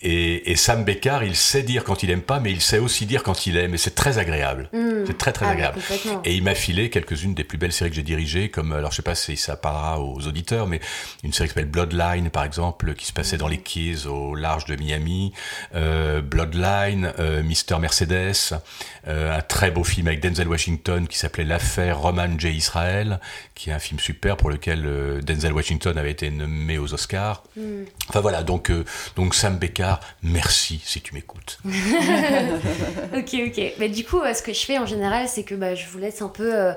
Et, 0.02 0.56
Sam 0.56 0.84
Beckard, 0.84 1.24
il 1.24 1.36
sait 1.36 1.64
dire 1.64 1.84
quand 1.84 2.04
il 2.04 2.12
aime 2.12 2.22
pas, 2.22 2.40
mais 2.40 2.52
il 2.52 2.62
sait 2.62 2.80
aussi 2.80 3.06
dire 3.06 3.24
quand 3.24 3.48
il 3.48 3.58
aime. 3.58 3.74
Et 3.74 3.78
c'est 3.78 3.96
très 3.96 4.18
agréable. 4.18 4.70
Hmm. 4.74 5.06
C'est 5.08 5.18
très 5.18 5.32
très 5.32 5.46
ah, 5.46 5.52
agréable. 5.52 5.80
Et 6.24 6.36
il 6.36 6.44
m'a 6.44 6.56
filé 6.56 6.90
quelques-unes 6.90 7.34
des 7.34 7.44
plus 7.44 7.58
belles 7.58 7.72
séries 7.72 7.90
que 7.90 7.96
j'ai 7.96 8.04
dirigées, 8.04 8.50
comme 8.50 8.72
alors 8.72 8.92
je 8.92 8.98
sais 8.98 9.02
pas 9.02 9.16
si 9.16 9.38
ça 9.38 9.56
parlera 9.56 10.00
aux 10.00 10.28
auditeurs, 10.28 10.68
mais 10.68 10.80
une 11.24 11.34
série 11.34 11.50
qui 11.50 11.54
s'appelle 11.54 11.70
Bloodline 11.70 12.30
par 12.30 12.44
exemple, 12.44 12.94
qui 12.94 13.06
se 13.06 13.14
passait 13.14 13.38
dans 13.38 13.48
les 13.48 13.58
Keys 13.58 14.06
au 14.08 14.36
large 14.36 14.66
de 14.66 14.76
Miami. 14.76 15.34
Euh, 15.74 16.22
Bloodline, 16.22 17.14
euh, 17.20 17.44
Mister 17.44 17.78
Mercedes, 17.80 18.60
euh, 19.08 19.38
un 19.38 19.42
très 19.42 19.72
beau 19.72 19.84
film 19.84 20.08
avec 20.08 20.20
Denzel 20.20 20.48
Washington 20.48 21.08
qui 21.08 21.18
s'appelait 21.18 21.46
L'affaire 21.46 22.00
Roman 22.00 22.38
J. 22.38 22.50
Israel, 22.50 23.20
qui 23.54 23.70
est 23.70 23.74
un 23.74 23.80
film 23.80 24.00
super 24.00 24.38
pour 24.38 24.50
lequel 24.50 25.22
Denzel 25.24 25.54
Washington 25.54 25.98
avait 25.98 26.12
été 26.12 26.30
nommé 26.30 26.78
aux 26.78 26.94
Oscars. 26.94 27.44
Hmm. 27.56 27.84
Enfin 28.10 28.20
voilà, 28.20 28.44
donc 28.44 28.72
donc 29.16 29.36
Sam 29.36 29.58
Beckard 29.58 29.85
merci 30.24 30.82
si 30.84 31.02
tu 31.02 31.14
m'écoutes. 31.14 31.60
ok, 31.66 33.36
ok. 33.48 33.74
Mais 33.80 33.90
du 33.90 34.04
coup, 34.04 34.20
euh, 34.20 34.34
ce 34.34 34.42
que 34.42 34.54
je 34.54 34.66
fais 34.66 34.78
en 34.78 34.86
général, 34.86 35.28
c'est 35.28 35.44
que 35.44 35.56
bah, 35.56 35.76
je 35.76 35.86
vous 35.88 35.98
laisse 35.98 36.22
un 36.22 36.30
peu 36.30 36.54
euh, 36.56 36.74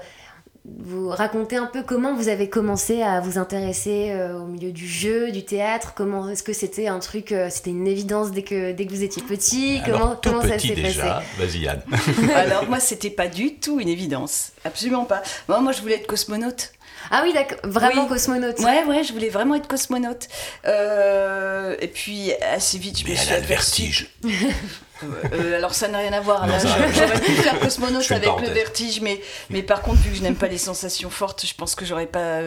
vous 0.65 1.09
raconter 1.09 1.57
un 1.57 1.67
peu 1.67 1.83
comment 1.83 2.15
vous 2.15 2.29
avez 2.29 2.49
commencé 2.49 3.03
à 3.03 3.21
vous 3.21 3.38
intéresser 3.38 4.11
euh, 4.11 4.38
au 4.38 4.47
milieu 4.47 4.73
du 4.73 4.87
jeu, 4.87 5.31
du 5.31 5.45
théâtre. 5.45 5.93
Comment 5.95 6.29
est-ce 6.29 6.43
que 6.43 6.53
c'était 6.53 6.88
un 6.88 6.99
truc, 6.99 7.35
c'était 7.50 7.71
une 7.71 7.87
évidence 7.87 8.31
dès 8.33 8.43
que 8.43 8.73
dès 8.73 8.87
que 8.87 8.91
vous 8.91 9.03
étiez 9.03 9.23
petit? 9.23 9.81
comment 9.85 10.17
comment 10.23 10.43
ça 10.43 10.59
s'est 10.59 10.75
passé? 10.75 11.00
Vas-y 11.38 11.59
Yann. 11.61 11.83
Alors 12.35 12.69
moi, 12.69 12.81
c'était 12.81 13.11
pas 13.11 13.29
du 13.29 13.55
tout 13.55 13.81
une 13.81 13.88
évidence, 13.88 14.53
absolument 14.65 15.05
pas. 15.05 15.23
Moi, 15.49 15.61
moi, 15.61 15.73
je 15.73 15.81
voulais 15.81 15.97
être 15.97 16.07
cosmonaute. 16.07 16.73
Ah 17.11 17.23
oui, 17.25 17.33
d'accord. 17.33 17.59
Vraiment 17.65 18.07
cosmonaute. 18.07 18.59
Ouais, 18.61 18.85
ouais, 18.85 19.05
je 19.05 19.12
voulais 19.12 19.29
vraiment 19.29 19.55
être 19.55 19.69
cosmonaute. 19.69 20.29
Euh, 20.67 21.77
et 21.81 21.88
puis, 21.88 22.33
assez 22.43 22.79
vite, 22.79 22.99
je 22.99 23.05
Mais 23.05 23.12
me 23.12 23.17
suis 23.17 23.29
elle 23.29 23.37
a 23.37 23.41
le 23.41 23.47
vertige. 23.47 24.09
Euh, 25.05 25.57
alors 25.57 25.75
ça 25.75 25.88
n'a 25.88 25.99
rien 25.99 26.12
à 26.12 26.21
voir. 26.21 26.47
j'aurais 26.95 27.21
pu 27.21 27.33
faire 27.33 27.59
cosmonaute 27.61 28.11
avec 28.11 28.40
le 28.40 28.49
vertige, 28.49 29.00
mais, 29.00 29.21
mais 29.50 29.62
par 29.62 29.83
contre, 29.83 29.99
vu 29.99 30.11
que 30.11 30.17
je 30.17 30.23
n'aime 30.23 30.37
pas 30.37 30.49
les 30.49 30.59
sensations 30.59 31.11
fortes, 31.11 31.47
je 31.47 31.55
pense 31.55 31.75
que 31.75 31.85
j'aurais 31.85 32.07
pas 32.07 32.43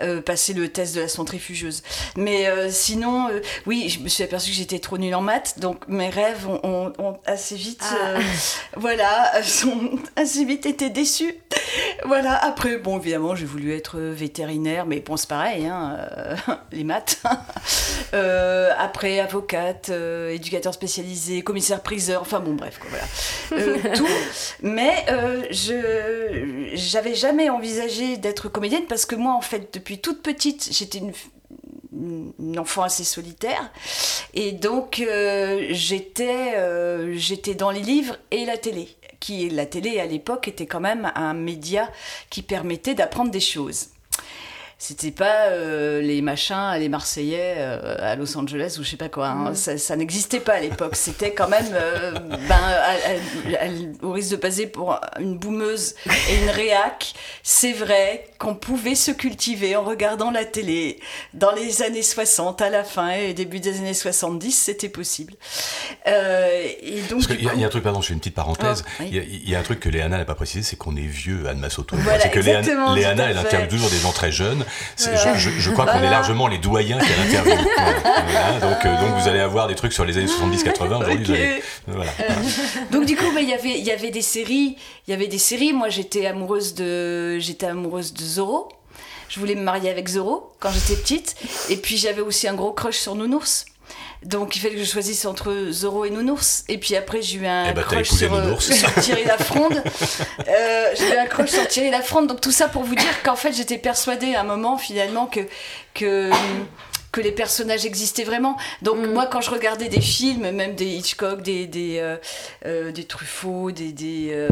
euh, 0.00 0.22
passé 0.22 0.52
le 0.52 0.68
test 0.68 0.94
de 0.94 1.02
la 1.02 1.08
centrifugeuse. 1.08 1.82
Mais 2.16 2.48
euh, 2.48 2.68
sinon, 2.70 3.28
oui, 3.66 3.88
je 3.88 4.00
me 4.00 4.08
suis 4.08 4.24
aperçue 4.24 4.50
que 4.50 4.56
j'étais 4.56 4.78
trop 4.78 4.98
nulle 4.98 5.14
en 5.14 5.20
maths, 5.20 5.58
donc 5.58 5.86
mes 5.88 6.08
rêves 6.08 6.46
ont, 6.48 6.92
assez 7.26 7.56
vite, 7.56 7.84
ah. 7.90 8.18
voilà, 8.76 9.42
sont 9.42 9.90
assez 10.16 10.44
vite 10.44 10.66
été 10.66 10.90
déçus. 10.90 11.34
Voilà. 12.04 12.34
Après, 12.34 12.78
bon, 12.78 12.98
évidemment, 12.98 13.34
j'ai 13.34 13.46
voulu 13.46 13.74
être 13.74 13.98
vétérinaire, 13.98 14.86
mais 14.86 15.00
bon, 15.00 15.16
c'est 15.16 15.28
pareil, 15.28 15.66
hein, 15.66 15.98
les 16.72 16.84
maths. 16.84 17.22
après, 18.78 19.20
avocate, 19.20 19.90
éducateur 20.30 20.72
spécialisé, 20.72 21.42
commissaire 21.42 21.80
enfin 22.20 22.40
bon, 22.40 22.54
bref, 22.54 22.78
quoi, 22.78 22.90
voilà. 22.90 23.64
Euh, 23.64 23.94
tout. 23.94 24.06
Mais 24.62 25.04
euh, 25.08 25.44
je 25.50 26.70
j'avais 26.74 27.14
jamais 27.14 27.50
envisagé 27.50 28.16
d'être 28.16 28.48
comédienne 28.48 28.84
parce 28.88 29.06
que 29.06 29.14
moi, 29.14 29.34
en 29.34 29.40
fait, 29.40 29.74
depuis 29.74 29.98
toute 29.98 30.22
petite, 30.22 30.68
j'étais 30.72 30.98
une, 30.98 31.12
enfant 32.58 32.82
assez 32.82 33.04
solitaire. 33.04 33.70
Et 34.34 34.52
donc, 34.52 35.00
euh, 35.00 35.66
j'étais 35.70 36.54
j'étais 37.14 37.54
dans 37.54 37.70
les 37.70 37.82
livres 37.82 38.16
et 38.30 38.44
la 38.44 38.56
télé. 38.56 38.88
Qui, 39.18 39.50
la 39.50 39.66
télé, 39.66 40.00
à 40.00 40.06
l'époque, 40.06 40.48
était 40.48 40.66
quand 40.66 40.80
même 40.80 41.12
un 41.14 41.34
média 41.34 41.90
qui 42.30 42.40
permettait 42.40 42.94
d'apprendre 42.94 43.30
des 43.30 43.40
choses 43.40 43.88
c'était 44.82 45.10
pas 45.10 45.48
euh, 45.50 46.00
les 46.00 46.22
machins, 46.22 46.72
les 46.78 46.88
Marseillais 46.88 47.56
euh, 47.58 47.96
à 48.00 48.16
Los 48.16 48.34
Angeles 48.38 48.78
ou 48.80 48.82
je 48.82 48.88
sais 48.88 48.96
pas 48.96 49.10
quoi. 49.10 49.28
Hein. 49.28 49.50
Mm. 49.50 49.76
Ça, 49.76 49.94
n'existait 49.94 50.40
pas 50.40 50.54
à 50.54 50.60
l'époque. 50.60 50.96
C'était 50.96 51.34
quand 51.34 51.48
même, 51.48 51.68
euh, 51.74 52.12
ben, 52.48 53.60
au 54.00 54.12
risque 54.12 54.30
de 54.30 54.36
passer 54.36 54.66
pour 54.66 54.98
une 55.18 55.36
boumeuse 55.36 55.96
et 56.30 56.42
une 56.42 56.48
réac, 56.48 57.12
c'est 57.42 57.74
vrai 57.74 58.24
qu'on 58.38 58.54
pouvait 58.54 58.94
se 58.94 59.10
cultiver 59.10 59.76
en 59.76 59.82
regardant 59.82 60.30
la 60.30 60.46
télé. 60.46 60.98
Dans 61.34 61.52
les 61.52 61.82
années 61.82 62.02
60, 62.02 62.62
à 62.62 62.70
la 62.70 62.82
fin 62.82 63.10
et 63.10 63.34
début 63.34 63.60
des 63.60 63.80
années 63.80 63.92
70, 63.92 64.50
c'était 64.50 64.88
possible. 64.88 65.34
et 66.06 67.02
donc, 67.10 67.26
Parce 67.26 67.38
qu'il 67.38 67.44
y, 67.44 67.64
a 67.64 67.66
un 67.66 67.68
truc, 67.68 67.84
pardon, 67.84 68.00
je 68.00 68.06
fais 68.08 68.14
une 68.14 68.20
petite 68.20 68.34
parenthèse. 68.34 68.82
Il 69.00 69.46
y, 69.46 69.54
a 69.54 69.58
un 69.58 69.62
truc 69.62 69.80
que 69.80 69.90
Léana 69.90 70.16
n'a 70.16 70.24
pas 70.24 70.34
précisé, 70.34 70.62
c'est 70.62 70.76
qu'on 70.76 70.96
est 70.96 71.00
vieux, 71.00 71.46
Anne 71.50 71.58
Massoto. 71.58 71.96
c'est 72.18 72.30
que 72.30 72.40
Léana, 72.40 73.30
elle 73.30 73.36
interviewe 73.36 73.68
toujours 73.68 73.90
des 73.90 73.98
gens 73.98 74.12
très 74.12 74.32
jeunes. 74.32 74.64
Je, 74.96 75.70
crois 75.70 75.86
qu'on 75.86 76.02
est 76.02 76.10
largement 76.10 76.48
les 76.48 76.58
doyens 76.58 76.98
qui 76.98 77.12
a 77.12 77.16
l'interview. 77.16 77.52
donc, 78.60 78.84
euh, 78.84 79.00
donc 79.00 79.20
vous 79.20 79.28
allez 79.28 79.40
avoir 79.40 79.68
des 79.68 79.74
trucs 79.74 79.92
sur 79.92 80.04
les 80.04 80.16
années 80.16 80.26
70-80. 80.26 81.02
Aujourd'hui, 81.02 81.36
donc 82.90 83.06
du 83.06 83.16
coup, 83.16 83.24
il 83.38 83.48
y 83.48 83.54
avait, 83.54 83.78
il 83.78 83.84
y 83.84 83.90
avait 83.90 84.10
des 84.10 84.22
séries. 84.22 84.76
Il 85.06 85.10
y 85.10 85.14
avait 85.14 85.28
des 85.28 85.38
séries. 85.38 85.72
Moi, 85.72 85.88
j'étais 85.88 86.26
amoureuse 86.26 86.74
de, 86.74 87.38
j'étais 87.38 87.66
amoureuse 87.66 88.12
de 88.12 88.22
Zorro. 88.22 88.68
Je 89.28 89.38
voulais 89.38 89.54
me 89.54 89.62
marier 89.62 89.90
avec 89.90 90.08
Zorro 90.08 90.52
quand 90.58 90.70
j'étais 90.70 91.00
petite. 91.00 91.36
Et 91.68 91.76
puis 91.76 91.96
j'avais 91.96 92.20
aussi 92.20 92.48
un 92.48 92.54
gros 92.54 92.72
crush 92.72 92.98
sur 92.98 93.14
Nounours. 93.14 93.64
Donc 94.24 94.54
il 94.54 94.58
fallait 94.58 94.74
que 94.74 94.84
je 94.84 94.90
choisisse 94.90 95.24
entre 95.24 95.68
Zoro 95.70 96.04
et 96.04 96.10
Nounours. 96.10 96.64
Et 96.68 96.76
puis 96.78 96.94
après, 96.94 97.22
j'ai 97.22 97.38
eu 97.38 97.46
un 97.46 97.70
eh 97.70 97.72
ben, 97.72 97.82
crush 97.82 98.10
sur, 98.10 98.34
euh, 98.34 98.54
sur, 98.58 98.92
Thierry 98.94 99.24
Lafronde. 99.24 99.82
euh, 100.46 100.84
j'ai 100.94 101.14
eu 101.14 101.16
un 101.16 101.26
crush 101.26 101.50
sur 101.50 101.66
Thierry 101.66 101.90
Lafronde. 101.90 102.26
Donc 102.26 102.40
tout 102.40 102.52
ça 102.52 102.68
pour 102.68 102.82
vous 102.82 102.94
dire 102.94 103.22
qu'en 103.22 103.36
fait, 103.36 103.52
j'étais 103.52 103.78
persuadée 103.78 104.34
à 104.34 104.42
un 104.42 104.44
moment 104.44 104.76
finalement 104.76 105.26
que. 105.26 105.40
que 105.94 106.30
que 107.12 107.20
les 107.20 107.32
personnages 107.32 107.84
existaient 107.84 108.22
vraiment. 108.22 108.56
Donc 108.82 108.98
mm. 108.98 109.12
moi, 109.12 109.26
quand 109.26 109.40
je 109.40 109.50
regardais 109.50 109.88
des 109.88 110.00
films, 110.00 110.48
même 110.52 110.76
des 110.76 110.86
Hitchcock, 110.86 111.42
des 111.42 111.66
des, 111.66 111.98
euh, 111.98 112.16
euh 112.66 112.92
des 112.92 113.02
Truffaut, 113.02 113.72
des 113.72 113.90
des, 113.90 114.46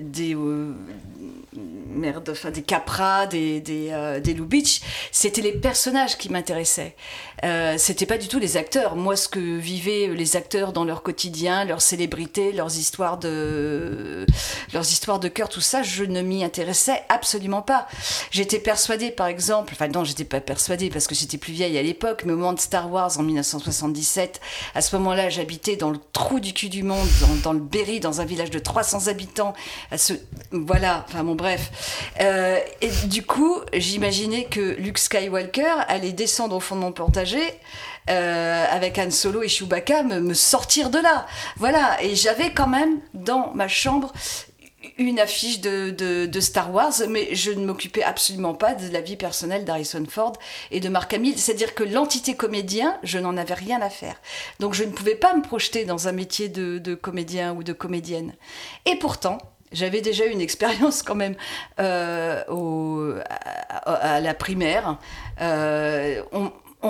des 0.00 0.36
merde, 1.94 2.28
enfin 2.30 2.50
des 2.50 2.62
Capra, 2.62 3.26
des, 3.26 3.60
des, 3.60 3.88
euh, 3.90 4.20
des 4.20 4.34
Lubitsch, 4.34 4.80
c'était 5.10 5.40
les 5.40 5.52
personnages 5.52 6.16
qui 6.18 6.30
m'intéressaient. 6.30 6.94
Euh, 7.44 7.74
c'était 7.76 8.06
pas 8.06 8.18
du 8.18 8.28
tout 8.28 8.38
les 8.38 8.56
acteurs. 8.56 8.94
Moi, 8.94 9.16
ce 9.16 9.28
que 9.28 9.40
vivaient 9.40 10.08
les 10.08 10.36
acteurs 10.36 10.72
dans 10.72 10.84
leur 10.84 11.02
quotidien, 11.02 11.64
leurs 11.64 11.82
célébrités, 11.82 12.52
leurs 12.52 12.76
histoires 12.76 13.18
de, 13.18 14.26
leurs 14.72 14.90
histoires 14.90 15.18
de 15.18 15.28
cœur, 15.28 15.48
tout 15.48 15.60
ça, 15.60 15.82
je 15.82 16.04
ne 16.04 16.22
m'y 16.22 16.44
intéressais 16.44 17.02
absolument 17.08 17.62
pas. 17.62 17.88
J'étais 18.30 18.58
persuadée, 18.58 19.10
par 19.10 19.26
exemple, 19.26 19.72
enfin 19.74 19.88
non, 19.88 20.04
j'étais 20.04 20.24
pas 20.24 20.40
persuadée 20.40 20.88
parce 20.88 21.06
que 21.06 21.14
j'étais 21.14 21.38
plus 21.38 21.52
vieille 21.52 21.76
à 21.78 21.82
l'époque, 21.82 22.22
mais 22.24 22.32
au 22.32 22.36
moment 22.36 22.52
de 22.52 22.60
Star 22.60 22.90
Wars 22.90 23.18
en 23.18 23.22
1977, 23.22 24.40
à 24.74 24.80
ce 24.80 24.96
moment-là, 24.96 25.28
j'habitais 25.28 25.76
dans 25.76 25.90
le 25.90 25.98
trou 26.12 26.38
du 26.38 26.52
cul 26.52 26.68
du 26.68 26.82
monde, 26.82 27.08
dans, 27.20 27.34
dans 27.42 27.52
le 27.52 27.60
Berry, 27.60 28.00
dans 28.00 28.20
un 28.20 28.24
village 28.24 28.50
de 28.50 28.58
300 28.58 29.08
habitants. 29.08 29.54
À 29.90 29.98
ce, 29.98 30.12
voilà, 30.52 31.04
enfin 31.08 31.24
bon, 31.24 31.34
bref. 31.34 31.70
Euh, 32.20 32.58
et 32.80 32.90
du 33.06 33.24
coup, 33.24 33.58
j'imaginais 33.72 34.44
que 34.44 34.76
Luke 34.78 34.98
Skywalker 34.98 35.74
allait 35.88 36.12
descendre 36.12 36.56
au 36.56 36.60
fond 36.60 36.76
de 36.76 36.80
mon 36.80 36.92
portager 36.92 37.42
euh, 38.10 38.64
avec 38.70 38.98
Han 38.98 39.10
Solo 39.10 39.42
et 39.42 39.48
Chewbacca 39.48 40.02
me, 40.02 40.34
sortir 40.34 40.90
de 40.90 40.98
là. 40.98 41.26
Voilà, 41.56 42.02
et 42.02 42.14
j'avais 42.14 42.52
quand 42.52 42.66
même 42.66 43.00
dans 43.14 43.52
ma 43.54 43.68
chambre 43.68 44.12
une 44.98 45.20
affiche 45.20 45.60
de, 45.60 46.40
Star 46.40 46.74
Wars, 46.74 46.92
mais 47.08 47.34
je 47.34 47.52
ne 47.52 47.64
m'occupais 47.64 48.02
absolument 48.02 48.54
pas 48.54 48.74
de 48.74 48.92
la 48.92 49.00
vie 49.00 49.16
personnelle 49.16 49.64
d'Harrison 49.64 50.04
Ford 50.08 50.32
et 50.72 50.80
de 50.80 50.88
Mark 50.88 51.14
Hamill. 51.14 51.38
C'est-à-dire 51.38 51.74
que 51.74 51.84
l'entité 51.84 52.34
comédien, 52.34 52.98
je 53.04 53.18
n'en 53.18 53.36
avais 53.36 53.54
rien 53.54 53.80
à 53.80 53.90
faire. 53.90 54.20
Donc 54.58 54.74
je 54.74 54.82
ne 54.82 54.90
pouvais 54.90 55.14
pas 55.14 55.34
me 55.34 55.42
projeter 55.42 55.84
dans 55.84 56.08
un 56.08 56.12
métier 56.12 56.48
de 56.48 56.94
comédien 56.94 57.54
ou 57.54 57.62
de 57.62 57.72
comédienne. 57.72 58.34
Et 58.84 58.96
pourtant, 58.96 59.38
j'avais 59.72 60.00
déjà 60.00 60.26
une 60.26 60.40
expérience 60.40 61.02
quand 61.02 61.14
même 61.14 61.34
euh, 61.80 63.22
à, 63.84 64.20
la 64.20 64.34
primaire. 64.34 64.98
Euh, 65.40 66.22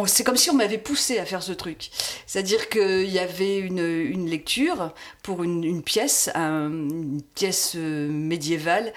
c'est 0.07 0.25
comme 0.25 0.39
si 0.39 0.49
on 0.49 0.55
m'avait 0.55 0.79
poussé 0.79 1.19
à 1.19 1.27
faire 1.27 1.43
ce 1.43 1.53
truc. 1.53 1.91
C'est-à-dire 2.27 2.71
qu'il 2.71 3.11
y 3.11 3.19
avait 3.19 3.59
une, 3.59 4.27
lecture 4.27 4.93
pour 5.23 5.43
une, 5.43 5.83
pièce, 5.83 6.31
une 6.35 7.21
pièce 7.35 7.75
euh, 7.77 8.09
médiévale 8.11 8.93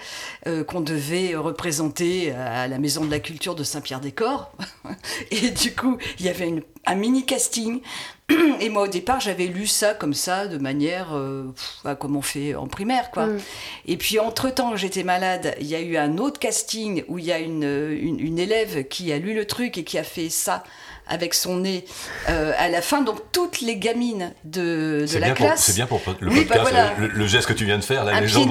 qu'on 0.66 0.80
devait 0.80 1.34
représenter 1.34 2.32
à 2.32 2.66
la 2.66 2.78
Maison 2.78 3.04
de 3.04 3.10
la 3.10 3.20
Culture 3.20 3.54
de 3.54 3.62
Saint-Pierre-des-Corps. 3.62 4.52
Et 5.30 5.50
du 5.50 5.74
coup, 5.74 5.98
il 6.18 6.24
y 6.24 6.28
avait 6.28 6.64
un 6.86 6.94
mini 6.94 7.26
casting. 7.26 7.82
Et 8.60 8.68
moi, 8.68 8.82
au 8.82 8.88
départ, 8.88 9.20
j'avais 9.20 9.46
lu 9.46 9.66
ça 9.66 9.94
comme 9.94 10.14
ça, 10.14 10.48
de 10.48 10.58
manière 10.58 11.14
euh, 11.14 11.44
bah, 11.84 11.94
comme 11.94 12.16
on 12.16 12.22
fait 12.22 12.54
en 12.54 12.66
primaire, 12.66 13.10
quoi. 13.10 13.26
Mm. 13.26 13.38
Et 13.86 13.96
puis, 13.96 14.18
entre-temps, 14.18 14.76
j'étais 14.76 15.04
malade. 15.04 15.54
Il 15.60 15.66
y 15.66 15.74
a 15.74 15.80
eu 15.80 15.96
un 15.96 16.18
autre 16.18 16.38
casting 16.38 17.04
où 17.08 17.18
il 17.18 17.26
y 17.26 17.32
a 17.32 17.38
une, 17.38 17.62
une 17.62 18.38
élève 18.38 18.88
qui 18.88 19.12
a 19.12 19.18
lu 19.18 19.34
le 19.34 19.46
truc 19.46 19.78
et 19.78 19.84
qui 19.84 19.98
a 19.98 20.04
fait 20.04 20.28
ça 20.28 20.64
avec 21.06 21.34
son 21.34 21.58
nez 21.58 21.84
euh, 22.28 22.52
à 22.58 22.68
la 22.68 22.82
fin. 22.82 23.02
Donc 23.02 23.20
toutes 23.32 23.60
les 23.60 23.76
gamines 23.76 24.32
de, 24.44 25.06
de 25.10 25.18
la 25.18 25.30
classe. 25.30 25.64
C'est 25.64 25.74
bien 25.74 25.86
pour 25.86 26.00
le 26.20 26.30
podcast, 26.30 26.72
bah 26.72 26.94
le, 26.98 27.26
geste 27.26 27.46
que 27.46 27.52
tu 27.52 27.64
viens 27.64 27.78
de 27.78 27.84
faire, 27.84 28.04
là, 28.04 28.16
un 28.16 28.20
les 28.20 28.28
gens 28.28 28.42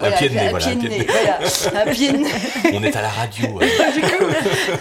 un 0.00 0.10
pied 0.12 0.28
de 0.28 0.34
nez, 0.34 0.48
voilà, 0.50 0.66
un 0.66 0.70
pied 0.70 0.76
de 0.76 0.88
nez, 0.88 1.06
un 1.74 1.90
pied 1.90 2.12
de 2.12 2.18
nez. 2.18 2.30
On 2.72 2.82
est 2.82 2.96
à 2.96 3.02
la 3.02 3.08
radio. 3.08 3.60
du 3.94 4.00
coup, 4.00 4.24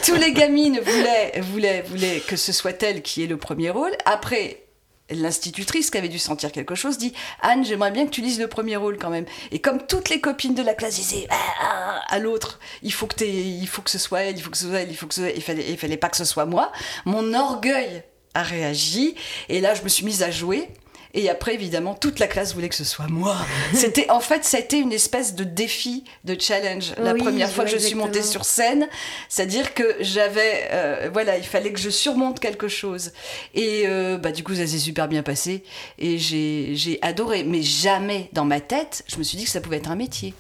tous 0.06 0.16
les 0.16 0.34
gamines 0.34 0.80
voulaient, 0.80 1.42
voulaient, 1.42 1.84
voulaient 1.88 2.22
que 2.28 2.36
ce 2.36 2.52
soit 2.52 2.82
elle 2.84 3.02
qui 3.02 3.24
ait 3.24 3.28
le 3.28 3.38
premier 3.38 3.70
rôle. 3.70 3.92
Après, 4.06 4.64
l'institutrice 5.10 5.90
qui 5.90 5.98
avait 5.98 6.10
dû 6.10 6.20
sentir 6.20 6.52
quelque 6.52 6.76
chose 6.76 6.98
dit 6.98 7.14
Anne, 7.42 7.66
j'aimerais 7.66 7.92
bien 7.92 8.06
que 8.06 8.12
tu 8.12 8.22
lises 8.22 8.40
le 8.40 8.48
premier 8.48 8.76
rôle 8.76 8.98
quand 8.98 9.10
même. 9.10 9.26
Et 9.52 9.60
comme 9.60 9.86
toutes 9.86 10.10
les 10.10 10.22
copines 10.22 10.56
de 10.56 10.64
la 10.64 10.74
classe 10.74 10.96
disaient 10.96 11.28
ah, 11.30 11.36
ah, 11.62 12.02
à 12.08 12.20
l'autre, 12.20 12.60
il 12.82 12.94
faut 12.94 13.08
que 13.08 13.24
il 13.24 13.68
faut 13.68 13.82
que 13.82 13.90
ce 13.90 14.00
soit 14.00 14.22
elle, 14.22 14.38
il 14.38 14.42
faut 14.42 14.50
que 14.50 14.58
ce 14.58 14.68
soit 14.68 14.82
elle, 14.82 14.92
il 14.92 14.96
faut 14.96 15.08
que 15.08 15.14
ce 15.14 15.22
soit 15.22 15.32
il 15.32 15.42
fallait, 15.42 15.70
il 15.70 15.78
fallait 15.78 15.98
pas 15.98 16.10
que 16.10 16.18
ce 16.18 16.26
soit 16.26 16.46
moi. 16.46 16.72
Mon 17.06 17.34
orgueil 17.34 18.04
a 18.34 18.44
réagi 18.44 19.16
et 19.50 19.62
là 19.62 19.74
je 19.76 19.84
me 19.84 19.90
suis 19.90 20.06
mise 20.06 20.24
à 20.24 20.32
jouer 20.32 20.70
et 21.16 21.30
après, 21.30 21.54
évidemment, 21.54 21.94
toute 21.94 22.18
la 22.18 22.26
classe 22.26 22.56
voulait 22.56 22.70
que 22.70 22.76
ce 22.76 22.84
soit 22.84 23.08
moi. 23.08 23.38
C'était, 23.74 24.10
en 24.10 24.20
fait, 24.20 24.44
ça 24.44 24.58
a 24.58 24.60
été 24.60 24.80
une 24.80 24.92
espèce 24.92 25.36
de 25.36 25.44
défi, 25.44 26.06
de 26.24 26.36
challenge. 26.40 26.94
La 26.98 27.14
première 27.14 27.52
fois 27.52 27.66
que 27.66 27.70
je 27.70 27.78
suis 27.78 27.94
montée 27.94 28.24
sur 28.24 28.46
scène, 28.46 28.88
c'est-à-dire 29.30 29.76
que 29.76 29.84
j'avais, 30.00 30.70
euh, 30.72 31.10
voilà, 31.14 31.38
il 31.38 31.44
fallait 31.44 31.72
que 31.72 31.80
je 31.80 31.92
surmonte 31.92 32.40
quelque 32.40 32.68
chose. 32.68 33.12
Et 33.54 33.84
euh, 33.86 34.18
bah, 34.18 34.32
du 34.32 34.44
coup, 34.44 34.56
ça 34.56 34.66
s'est 34.66 34.80
super 34.80 35.08
bien 35.08 35.22
passé. 35.22 35.64
Et 36.00 36.18
j'ai 36.18 36.98
adoré. 37.04 37.44
Mais 37.44 37.62
jamais 37.62 38.30
dans 38.34 38.46
ma 38.46 38.60
tête, 38.60 39.04
je 39.08 39.18
me 39.18 39.24
suis 39.24 39.38
dit 39.38 39.44
que 39.44 39.52
ça 39.52 39.62
pouvait 39.62 39.78
être 39.78 39.92
un 39.92 39.96
métier. 39.96 40.34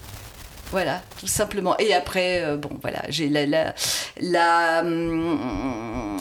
Voilà, 0.72 1.03
tout 1.20 1.27
simplement. 1.27 1.77
Et 1.77 1.94
après, 1.94 2.42
euh, 2.42 2.58
bon, 2.58 2.72
voilà, 2.82 3.03
j'ai 3.10 3.30
la. 3.30 3.46
la, 3.46 3.75
la 4.20 4.80
hum, 4.80 6.18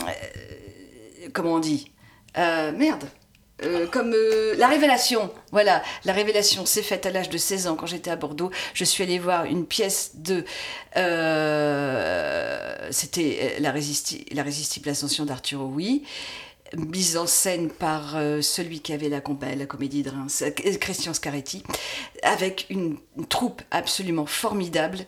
comment 1.33 1.55
on 1.55 1.59
dit? 1.59 1.91
Merde 2.37 3.09
euh, 3.65 3.87
comme 3.87 4.13
euh, 4.15 4.55
la 4.57 4.69
révélation. 4.69 5.31
Voilà, 5.51 5.83
la 6.05 6.13
révélation 6.13 6.67
s'est 6.67 6.83
faite 6.83 7.07
à 7.07 7.11
l'âge 7.11 7.29
de 7.29 7.39
16 7.39 7.67
ans 7.69 7.77
quand 7.77 7.87
j'étais 7.87 8.11
à 8.11 8.17
Bordeaux. 8.17 8.51
Je 8.75 8.85
suis 8.85 9.03
allée 9.03 9.19
voir 9.19 9.45
une 9.45 9.67
pièce 9.67 10.13
de. 10.15 10.45
Euh, 10.97 12.89
c'était 12.91 13.57
la, 13.61 13.71
résistible 13.73 14.89
ascension 14.89 15.25
d'Arthur 15.25 15.63
Oui 15.63 16.03
mise 16.77 17.17
en 17.17 17.27
scène 17.27 17.69
par 17.69 18.17
euh, 18.17 18.41
celui 18.41 18.81
qui 18.81 18.93
avait 18.93 19.09
la, 19.09 19.21
la 19.57 19.67
comédie 19.67 20.03
de 20.03 20.11
Reims, 20.11 20.43
euh, 20.43 20.77
Christian 20.79 21.15
Scaretti, 21.15 21.63
avec 22.23 22.67
une, 22.71 22.99
troupe 23.29 23.63
absolument 23.71 24.27
formidable. 24.27 25.01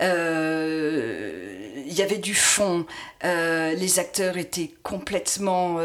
Euh, 0.00 1.82
il 1.86 1.92
y 1.92 2.02
avait 2.02 2.18
du 2.18 2.34
fond, 2.34 2.86
les 3.22 3.98
acteurs 3.98 4.36
étaient 4.36 4.72
complètement 4.82 5.78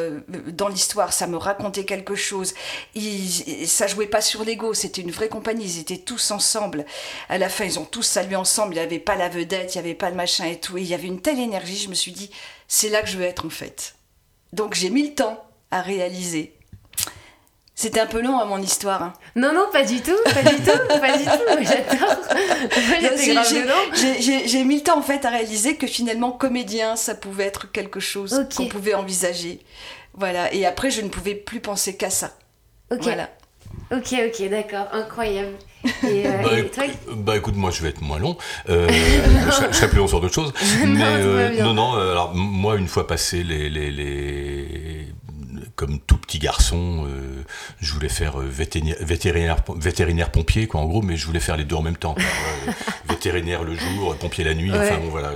dans 0.48 0.68
l'histoire, 0.68 1.14
ça 1.14 1.28
me 1.28 1.38
racontait 1.38 1.86
quelque 1.86 2.16
chose. 2.16 2.54
Ils, 2.96 3.68
ça 3.68 3.88
jouait 3.88 4.08
pas 4.08 4.22
sur 4.22 4.44
l'ego, 4.44 4.74
c'était 4.74 5.02
une 5.02 5.12
vraie 5.12 5.30
compagnie, 5.30 5.66
ils 5.66 5.80
étaient 5.80 5.98
tous 5.98 6.32
ensemble. 6.32 6.86
À 7.30 7.38
la 7.38 7.50
fin, 7.50 7.66
ils 7.66 7.80
ont 7.80 7.86
tous 7.86 8.04
salué 8.04 8.36
ensemble, 8.36 8.74
il 8.74 8.78
n'y 8.78 8.84
avait 8.84 9.00
pas 9.00 9.16
la 9.16 9.30
vedette, 9.30 9.76
il 9.76 9.78
n'y 9.78 9.86
avait 9.86 9.96
pas 9.96 10.10
le 10.10 10.16
machin 10.16 10.46
et 10.46 10.60
tout. 10.60 10.78
Il 10.78 10.86
y 10.86 10.94
avait 10.94 11.08
une 11.08 11.22
telle 11.22 11.40
énergie, 11.40 11.78
je 11.78 11.90
me 11.90 11.96
suis 11.96 12.12
dit, 12.12 12.32
c'est 12.68 12.90
là 12.90 13.02
que 13.02 13.10
je 13.10 13.18
veux 13.18 13.26
être 13.26 13.46
en 13.46 13.50
fait. 13.50 13.97
Donc 14.54 14.74
j'ai 14.74 14.90
mis 14.90 15.08
le 15.08 15.14
temps 15.14 15.44
à 15.72 15.82
réaliser. 15.82 16.54
C'était 17.76 18.00
un 18.00 18.08
peu 18.08 18.22
long 18.22 18.40
à 18.40 18.46
mon 18.46 18.60
histoire. 18.60 19.04
Hein. 19.04 19.14
Non, 19.36 19.54
non, 19.54 19.68
pas 19.72 19.84
du 19.84 20.02
tout, 20.02 20.18
pas 20.26 20.42
du 20.42 20.56
tout, 20.56 21.00
pas 21.00 21.16
du 21.16 21.24
tout. 21.24 21.32
J'adore. 23.22 23.94
J'ai 23.94 24.64
mis 24.64 24.78
le 24.78 24.84
temps 24.84 24.98
en 24.98 25.04
fait 25.04 25.26
à 25.26 25.30
réaliser 25.30 25.76
que 25.76 25.86
finalement 25.86 26.32
comédien, 26.32 26.96
ça 26.96 27.14
pouvait 27.14 27.44
être 27.46 27.72
quelque 27.72 28.00
chose 28.00 28.48
qu'on 28.56 28.68
pouvait 28.68 28.96
envisager. 28.96 29.60
Voilà. 30.16 30.52
Et 30.56 30.66
après, 30.66 30.90
je 30.90 31.02
ne 31.02 31.10
pouvais 31.10 31.36
plus 31.36 31.60
penser 31.60 31.96
qu'à 31.96 32.10
ça. 32.10 32.36
Ok. 32.92 33.04
Voilà. 33.04 33.30
Ok, 33.92 34.16
ok, 34.26 34.50
d'accord, 34.50 34.88
incroyable. 34.92 35.56
Et, 36.04 36.28
euh, 36.28 36.32
bah, 36.44 36.84
bah, 37.16 37.38
écoute, 37.38 37.56
moi 37.56 37.72
je 37.72 37.82
vais 37.82 37.90
être 37.90 38.02
moins 38.02 38.20
long. 38.20 38.38
Euh, 38.70 38.88
je, 38.90 39.76
serai 39.76 39.90
plus 39.90 39.98
long 39.98 40.08
sur 40.08 40.22
d'autres 40.22 40.34
choses. 40.34 40.54
mais 40.86 41.02
euh, 41.04 41.64
non, 41.64 41.74
non, 41.74 41.94
alors 41.94 42.34
moi 42.36 42.78
une 42.78 42.88
fois 42.88 43.08
passé 43.08 43.44
les, 43.44 43.70
les, 43.70 43.92
les 43.92 44.87
comme 45.78 46.00
tout 46.00 46.18
petit 46.18 46.40
garçon, 46.40 47.06
euh, 47.08 47.44
je 47.80 47.94
voulais 47.94 48.10
faire 48.10 48.42
euh, 48.42 48.48
vétérinaire, 48.50 49.58
vétérinaire, 49.76 50.32
pompier, 50.32 50.66
quoi, 50.66 50.82
en 50.82 50.86
gros, 50.86 51.04
mais 51.04 51.16
je 51.16 51.26
voulais 51.28 51.40
faire 51.40 51.56
les 51.56 51.66
deux 51.66 51.76
en 51.76 51.84
même 51.84 51.96
temps. 51.96 52.16
vétérinaire 53.10 53.64
le 53.64 53.76
jour, 53.76 54.16
pompier 54.18 54.44
la 54.44 54.56
nuit, 54.56 54.72
enfin 54.72 54.98
bon, 54.98 55.10
voilà. 55.10 55.34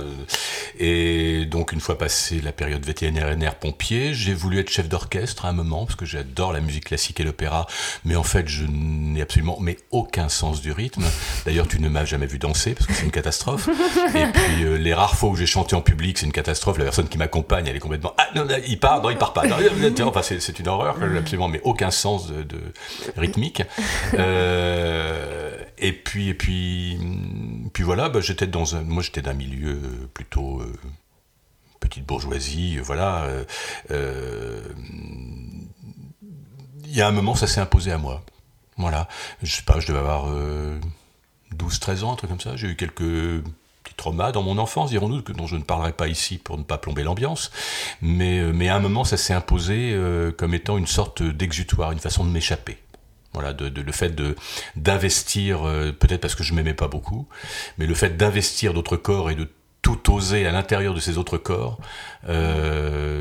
Et 0.80 1.44
donc, 1.44 1.70
une 1.72 1.80
fois 1.80 1.96
passé 1.96 2.40
la 2.40 2.50
période 2.50 2.84
vétérinaire 2.84 3.54
pompier, 3.54 4.14
j'ai 4.14 4.34
voulu 4.34 4.58
être 4.58 4.68
chef 4.68 4.88
d'orchestre 4.88 5.44
à 5.44 5.48
un 5.48 5.52
moment, 5.52 5.86
parce 5.86 5.94
que 5.94 6.04
j'adore 6.04 6.52
la 6.52 6.60
musique 6.60 6.86
classique 6.86 7.20
et 7.20 7.24
l'opéra, 7.24 7.68
mais 8.04 8.16
en 8.16 8.24
fait, 8.24 8.48
je 8.48 8.64
n'ai 8.64 9.22
absolument 9.22 9.58
mais 9.60 9.76
aucun 9.92 10.28
sens 10.28 10.60
du 10.60 10.72
rythme. 10.72 11.04
D'ailleurs, 11.46 11.68
tu 11.68 11.80
ne 11.80 11.88
m'as 11.88 12.04
jamais 12.04 12.26
vu 12.26 12.38
danser, 12.38 12.74
parce 12.74 12.88
que 12.88 12.94
c'est 12.94 13.04
une 13.04 13.12
catastrophe. 13.12 13.68
Et 14.16 14.26
puis, 14.26 14.64
euh, 14.64 14.76
les 14.76 14.92
rares 14.92 15.14
fois 15.14 15.30
où 15.30 15.36
j'ai 15.36 15.46
chanté 15.46 15.76
en 15.76 15.82
public, 15.82 16.18
c'est 16.18 16.26
une 16.26 16.32
catastrophe. 16.32 16.78
La 16.78 16.84
personne 16.84 17.08
qui 17.08 17.16
m'accompagne, 17.16 17.68
elle 17.68 17.76
est 17.76 17.80
complètement, 17.80 18.12
ah 18.18 18.26
non, 18.34 18.44
il 18.66 18.80
part, 18.80 19.00
non, 19.02 19.10
il 19.10 19.18
part 19.18 19.32
pas. 19.32 19.46
Non, 19.46 19.56
enfin, 20.08 20.22
c'est 20.40 20.58
une 20.58 20.68
horreur, 20.68 20.96
absolument, 21.02 21.48
mais 21.48 21.60
aucun 21.64 21.90
sens 21.90 22.28
de, 22.28 22.58
rythmique. 23.16 23.62
Euh, 24.14 25.56
et 25.78 25.92
puis, 25.92 26.28
et 26.28 26.34
puis, 26.34 26.98
puis 27.72 27.82
voilà, 27.82 28.08
bah, 28.08 28.20
j'étais 28.20 28.46
dans 28.46 28.76
un, 28.76 28.82
moi 28.82 29.02
j'étais 29.02 29.22
d'un 29.22 29.32
milieu 29.32 29.78
plutôt 30.12 30.60
euh, 30.60 30.72
petite 31.80 32.04
bourgeoisie, 32.04 32.78
voilà. 32.78 33.26
Euh, 33.90 34.62
il 36.84 36.94
y 36.94 37.00
a 37.00 37.08
un 37.08 37.12
moment, 37.12 37.34
ça 37.34 37.46
s'est 37.46 37.60
imposé 37.60 37.90
à 37.90 37.98
moi. 37.98 38.22
Voilà, 38.76 39.08
je 39.42 39.50
sais 39.50 39.62
pas, 39.62 39.80
je 39.80 39.86
devais 39.88 39.98
avoir 39.98 40.30
12-13 41.56 42.04
ans, 42.04 42.12
un 42.12 42.16
truc 42.16 42.30
comme 42.30 42.40
ça. 42.40 42.56
J'ai 42.56 42.68
eu 42.68 42.76
quelques 42.76 43.42
petit 43.92 43.94
trauma 43.94 44.32
dans 44.32 44.42
mon 44.42 44.58
enfance, 44.58 44.90
dirons-nous, 44.90 45.22
dont 45.22 45.46
je 45.46 45.56
ne 45.56 45.62
parlerai 45.62 45.92
pas 45.92 46.08
ici 46.08 46.38
pour 46.38 46.58
ne 46.58 46.62
pas 46.62 46.78
plomber 46.78 47.02
l'ambiance. 47.02 47.50
Mais, 48.00 48.38
euh, 48.38 48.52
mais 48.52 48.68
à 48.68 48.76
un 48.76 48.80
moment, 48.80 49.04
ça 49.04 49.16
s'est 49.16 49.34
imposé 49.34 49.92
euh, 49.92 50.32
comme 50.32 50.54
étant 50.54 50.78
une 50.78 50.86
sorte 50.86 51.22
d'exutoire, 51.22 51.92
une 51.92 51.98
façon 51.98 52.24
de 52.24 52.30
m'échapper. 52.30 52.78
Voilà, 53.34 53.54
de, 53.54 53.80
le 53.80 53.92
fait 53.92 54.14
d'investir, 54.76 55.66
euh, 55.66 55.90
peut-être 55.90 56.20
parce 56.20 56.34
que 56.34 56.42
je 56.42 56.52
m'aimais 56.52 56.74
pas 56.74 56.88
beaucoup, 56.88 57.26
mais 57.78 57.86
le 57.86 57.94
fait 57.94 58.16
d'investir 58.16 58.74
d'autres 58.74 58.96
corps 58.96 59.30
et 59.30 59.34
de 59.34 59.48
tout 59.80 60.12
oser 60.12 60.46
à 60.46 60.52
l'intérieur 60.52 60.94
de 60.94 61.00
ces 61.00 61.18
autres 61.18 61.38
corps, 61.38 61.80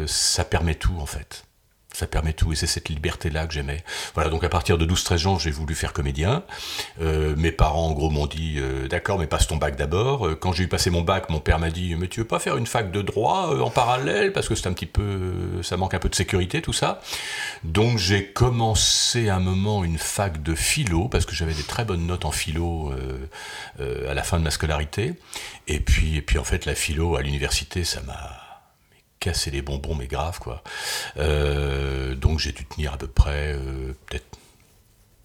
ça 0.06 0.46
permet 0.46 0.76
tout 0.76 0.96
en 1.00 1.08
fait 1.08 1.46
ça 1.94 2.08
permet 2.08 2.34
tout 2.34 2.54
et 2.54 2.56
c'est 2.56 2.68
cette 2.68 2.90
liberté-là 2.90 3.46
que 3.48 3.54
j'aimais. 3.54 3.84
Voilà, 4.14 4.30
donc 4.30 4.44
à 4.44 4.50
partir 4.50 4.78
de 4.78 4.86
12-13 4.86 5.28
ans, 5.28 5.40
j'ai 5.40 5.52
voulu 5.52 5.76
faire 5.76 5.94
comédien. 5.94 6.44
Euh, 7.02 7.36
mes 7.36 7.52
parents, 7.52 7.88
en 7.88 7.92
gros, 7.92 8.10
m'ont 8.10 8.28
dit 8.28 8.56
euh, 8.58 8.88
D'accord, 8.88 9.20
mais 9.20 9.28
passe 9.28 9.48
ton 9.48 9.58
bac 9.58 9.76
d'abord. 9.76 10.28
Euh, 10.28 10.36
quand 10.36 10.54
j'ai 10.54 10.64
eu 10.64 10.68
passé 10.68 10.90
mon 10.90 11.02
bac, 11.02 11.30
mon 11.30 11.40
père 11.40 11.60
m'a 11.60 11.70
dit 11.70 11.96
Mais 11.96 12.08
tu 12.08 12.22
veux 12.22 12.28
pas 12.28 12.40
faire 12.40 12.58
une 12.58 12.66
fac 12.66 12.92
de 12.92 13.02
droit 13.02 13.58
en 13.62 13.70
parallèle? 13.70 14.32
Parce 14.32 14.48
que 14.48 14.56
c'est 14.56 14.68
un 14.68 14.74
petit 14.74 14.86
peu. 14.86 15.62
Ça 15.64 15.76
manque 15.78 15.94
un 15.94 16.00
peu 16.00 16.10
de 16.10 16.16
sécurité, 16.16 16.62
tout 16.62 16.74
ça. 16.74 17.02
Donc 17.64 17.98
j'ai 17.98 18.26
commencé 18.28 19.30
à 19.30 19.36
un 19.36 19.40
moment 19.40 19.84
une 19.84 19.98
fac 19.98 20.42
de 20.42 20.56
philo, 20.56 21.10
parce 21.10 21.26
que 21.26 21.36
j'avais 21.36 21.54
des 21.54 21.64
très 21.64 21.84
bonnes 21.84 22.08
notes 22.08 22.26
en 22.26 22.32
philo 22.32 22.94
à 23.80 24.14
la 24.14 24.24
fin 24.24 24.38
de 24.38 24.44
ma 24.44 24.52
scolarité. 24.52 25.14
Et 25.68 25.80
puis, 25.80 26.18
et 26.18 26.22
puis 26.22 26.38
en 26.38 26.44
fait, 26.44 26.66
la 26.66 26.76
philo 26.76 27.16
à 27.16 27.22
l'université, 27.22 27.84
ça 27.84 28.02
m'a 28.02 28.41
casser 29.22 29.52
les 29.52 29.62
bonbons, 29.62 29.96
mais 29.96 30.08
grave, 30.08 30.40
quoi. 30.40 30.62
Euh, 31.16 32.16
donc 32.16 32.40
j'ai 32.40 32.52
dû 32.52 32.66
tenir 32.66 32.94
à 32.94 32.98
peu 32.98 33.08
près, 33.08 33.54
euh, 33.54 33.94
peut-être 34.08 34.26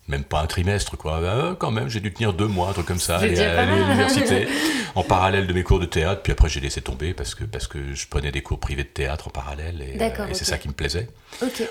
même 0.08 0.24
pas 0.24 0.40
un 0.40 0.46
trimestre, 0.46 0.96
quoi. 0.96 1.14
Euh, 1.16 1.54
quand 1.54 1.70
même, 1.70 1.88
j'ai 1.88 2.00
dû 2.00 2.12
tenir 2.12 2.32
deux 2.32 2.46
mois, 2.46 2.68
un 2.70 2.72
truc 2.72 2.86
comme 2.86 2.98
ça, 3.00 3.18
aller 3.18 3.38
à 3.40 3.64
l'université, 3.64 4.46
en 4.94 5.02
parallèle 5.02 5.46
de 5.46 5.52
mes 5.52 5.62
cours 5.62 5.80
de 5.80 5.86
théâtre. 5.86 6.22
Puis 6.22 6.32
après, 6.32 6.48
j'ai 6.48 6.60
laissé 6.60 6.80
tomber 6.80 7.12
parce 7.14 7.34
que, 7.34 7.44
parce 7.44 7.66
que 7.66 7.94
je 7.94 8.06
prenais 8.08 8.30
des 8.32 8.42
cours 8.42 8.60
privés 8.60 8.84
de 8.84 8.88
théâtre 8.88 9.28
en 9.28 9.30
parallèle 9.30 9.82
et, 9.82 9.96
et 10.30 10.34
c'est 10.34 10.44
ça 10.44 10.58
qui 10.58 10.68
me 10.68 10.72
plaisait. 10.74 11.08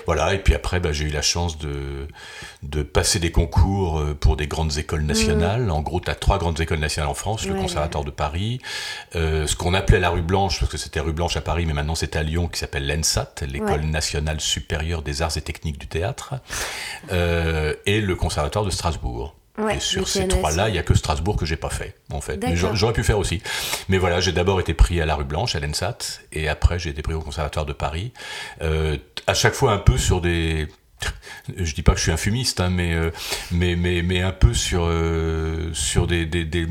Voilà, 0.06 0.34
et 0.34 0.38
puis 0.38 0.54
après, 0.54 0.80
bah, 0.80 0.92
j'ai 0.92 1.04
eu 1.06 1.10
la 1.10 1.22
chance 1.22 1.58
de, 1.58 2.06
de 2.62 2.82
passer 2.82 3.18
des 3.18 3.32
concours 3.32 3.98
euh, 4.00 4.14
pour 4.14 4.36
des 4.36 4.46
grandes 4.46 4.76
écoles 4.78 5.02
nationales. 5.02 5.70
En 5.70 5.80
gros, 5.80 6.00
tu 6.00 6.10
as 6.10 6.14
trois 6.14 6.38
grandes 6.38 6.60
écoles 6.60 6.78
nationales 6.78 7.10
en 7.10 7.14
France, 7.14 7.46
le 7.46 7.54
Ouais, 7.54 7.60
Conservatoire 7.60 8.04
de 8.04 8.10
Paris, 8.10 8.60
euh, 9.16 9.46
ce 9.46 9.56
qu'on 9.56 9.72
appelait 9.74 9.98
la 9.98 10.10
rue 10.10 10.20
Blanche, 10.22 10.60
parce 10.60 10.70
que 10.70 10.76
c'était 10.78 11.00
rue 11.00 11.12
Blanche 11.12 11.36
à 11.36 11.40
Paris, 11.40 11.64
mais 11.66 11.72
maintenant 11.72 11.94
c'est 11.94 12.16
à 12.16 12.22
Lyon, 12.22 12.48
qui 12.48 12.58
s'appelle 12.60 12.86
l'ENSAT, 12.86 13.34
l'École 13.48 13.80
Ouais. 13.80 13.86
nationale 13.86 14.40
supérieure 14.40 15.02
des 15.02 15.22
arts 15.22 15.36
et 15.36 15.40
techniques 15.40 15.78
du 15.78 15.86
théâtre, 15.88 16.34
euh, 17.12 17.74
et 17.86 18.00
le 18.00 18.14
Conservatoire 18.26 18.64
de 18.64 18.70
Strasbourg. 18.70 19.36
Ouais, 19.58 19.76
et 19.76 19.80
sur 19.80 20.06
ces 20.08 20.26
trois-là, 20.28 20.68
il 20.68 20.72
n'y 20.72 20.78
a 20.78 20.82
que 20.82 20.94
Strasbourg 20.94 21.36
que 21.36 21.46
j'ai 21.46 21.56
pas 21.56 21.70
fait, 21.70 21.94
en 22.12 22.20
fait. 22.20 22.42
Mais 22.42 22.56
j'aurais 22.56 22.92
pu 22.92 23.04
faire 23.04 23.18
aussi. 23.18 23.40
Mais 23.88 23.98
voilà, 23.98 24.20
j'ai 24.20 24.32
d'abord 24.32 24.58
été 24.60 24.74
pris 24.74 25.00
à 25.00 25.06
la 25.06 25.14
rue 25.14 25.24
Blanche, 25.24 25.54
à 25.54 25.60
l'ENSAT, 25.60 25.98
et 26.32 26.48
après 26.48 26.78
j'ai 26.78 26.90
été 26.90 27.02
pris 27.02 27.14
au 27.14 27.20
Conservatoire 27.20 27.64
de 27.64 27.72
Paris. 27.72 28.12
Euh, 28.62 28.98
à 29.26 29.34
chaque 29.34 29.54
fois 29.54 29.72
un 29.72 29.78
peu 29.78 29.96
sur 29.96 30.20
des... 30.20 30.68
Je 31.56 31.74
dis 31.74 31.82
pas 31.82 31.92
que 31.92 31.98
je 31.98 32.02
suis 32.02 32.10
un 32.12 32.16
fumiste, 32.16 32.58
hein, 32.60 32.70
mais, 32.70 32.92
euh, 32.94 33.10
mais, 33.52 33.76
mais, 33.76 34.02
mais 34.02 34.20
un 34.20 34.32
peu 34.32 34.52
sur, 34.52 34.84
euh, 34.86 35.70
sur 35.74 36.08
des, 36.08 36.26
des, 36.26 36.44
des, 36.44 36.66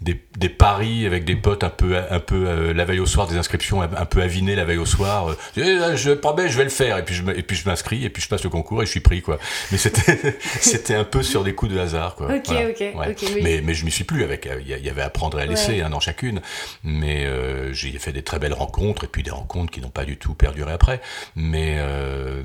des, 0.00 0.22
des 0.38 0.48
paris 0.48 1.04
avec 1.04 1.24
des 1.24 1.34
potes 1.34 1.64
un 1.64 1.70
peu, 1.70 1.96
un 1.98 2.20
peu 2.20 2.46
euh, 2.46 2.72
la 2.72 2.84
veille 2.84 3.00
au 3.00 3.06
soir, 3.06 3.26
des 3.26 3.36
inscriptions 3.36 3.82
un 3.82 3.90
un 3.96 4.04
peu 4.04 4.22
avinées 4.22 4.54
la 4.54 4.64
veille 4.64 4.76
au 4.78 4.86
soir. 4.86 5.30
Euh, 5.30 5.36
Eh, 5.56 5.96
je 5.96 6.12
promets, 6.12 6.48
je 6.48 6.56
vais 6.58 6.62
le 6.64 6.70
faire. 6.70 6.98
Et 6.98 7.04
puis 7.04 7.14
je, 7.16 7.24
et 7.30 7.42
puis 7.42 7.56
je 7.56 7.68
m'inscris, 7.68 8.04
et 8.04 8.10
puis 8.10 8.22
je 8.22 8.28
passe 8.28 8.44
le 8.44 8.50
concours 8.50 8.82
et 8.82 8.86
je 8.86 8.90
suis 8.92 9.00
pris. 9.00 9.20
quoi. 9.22 9.38
Mais 9.72 9.78
c'était 9.78 10.36
c'était 10.60 10.94
un 10.94 11.04
peu 11.04 11.22
sur 11.24 11.42
des 11.42 11.54
coups 11.54 11.72
de 11.72 11.78
hasard. 11.80 12.14
Quoi. 12.14 12.26
Ok, 12.32 12.42
Voilà. 12.46 12.68
ok, 12.68 12.80
Ouais. 12.80 13.10
ok, 13.10 13.16
oui. 13.34 13.40
Mais, 13.42 13.60
mais 13.64 13.74
je 13.74 13.84
m'y 13.84 13.90
suis 13.90 14.04
plus 14.04 14.22
avec. 14.22 14.48
Il 14.60 14.68
y 14.68 14.88
avait 14.88 15.02
à 15.02 15.10
prendre 15.10 15.40
et 15.40 15.42
à 15.42 15.46
laisser 15.46 15.72
Ouais. 15.72 15.80
hein, 15.82 15.90
dans 15.90 16.00
chacune. 16.00 16.40
Mais 16.84 17.24
euh, 17.26 17.72
j'ai 17.72 17.90
fait 17.98 18.12
des 18.12 18.22
très 18.22 18.38
belles 18.38 18.52
rencontres 18.52 19.04
et 19.04 19.08
puis 19.08 19.24
des 19.24 19.30
rencontres 19.32 19.72
qui 19.72 19.80
n'ont 19.80 19.90
pas 19.90 20.04
du 20.04 20.18
tout 20.18 20.34
perduré 20.34 20.72
après. 20.72 21.00
Mais 21.34 21.76
euh, 21.78 22.42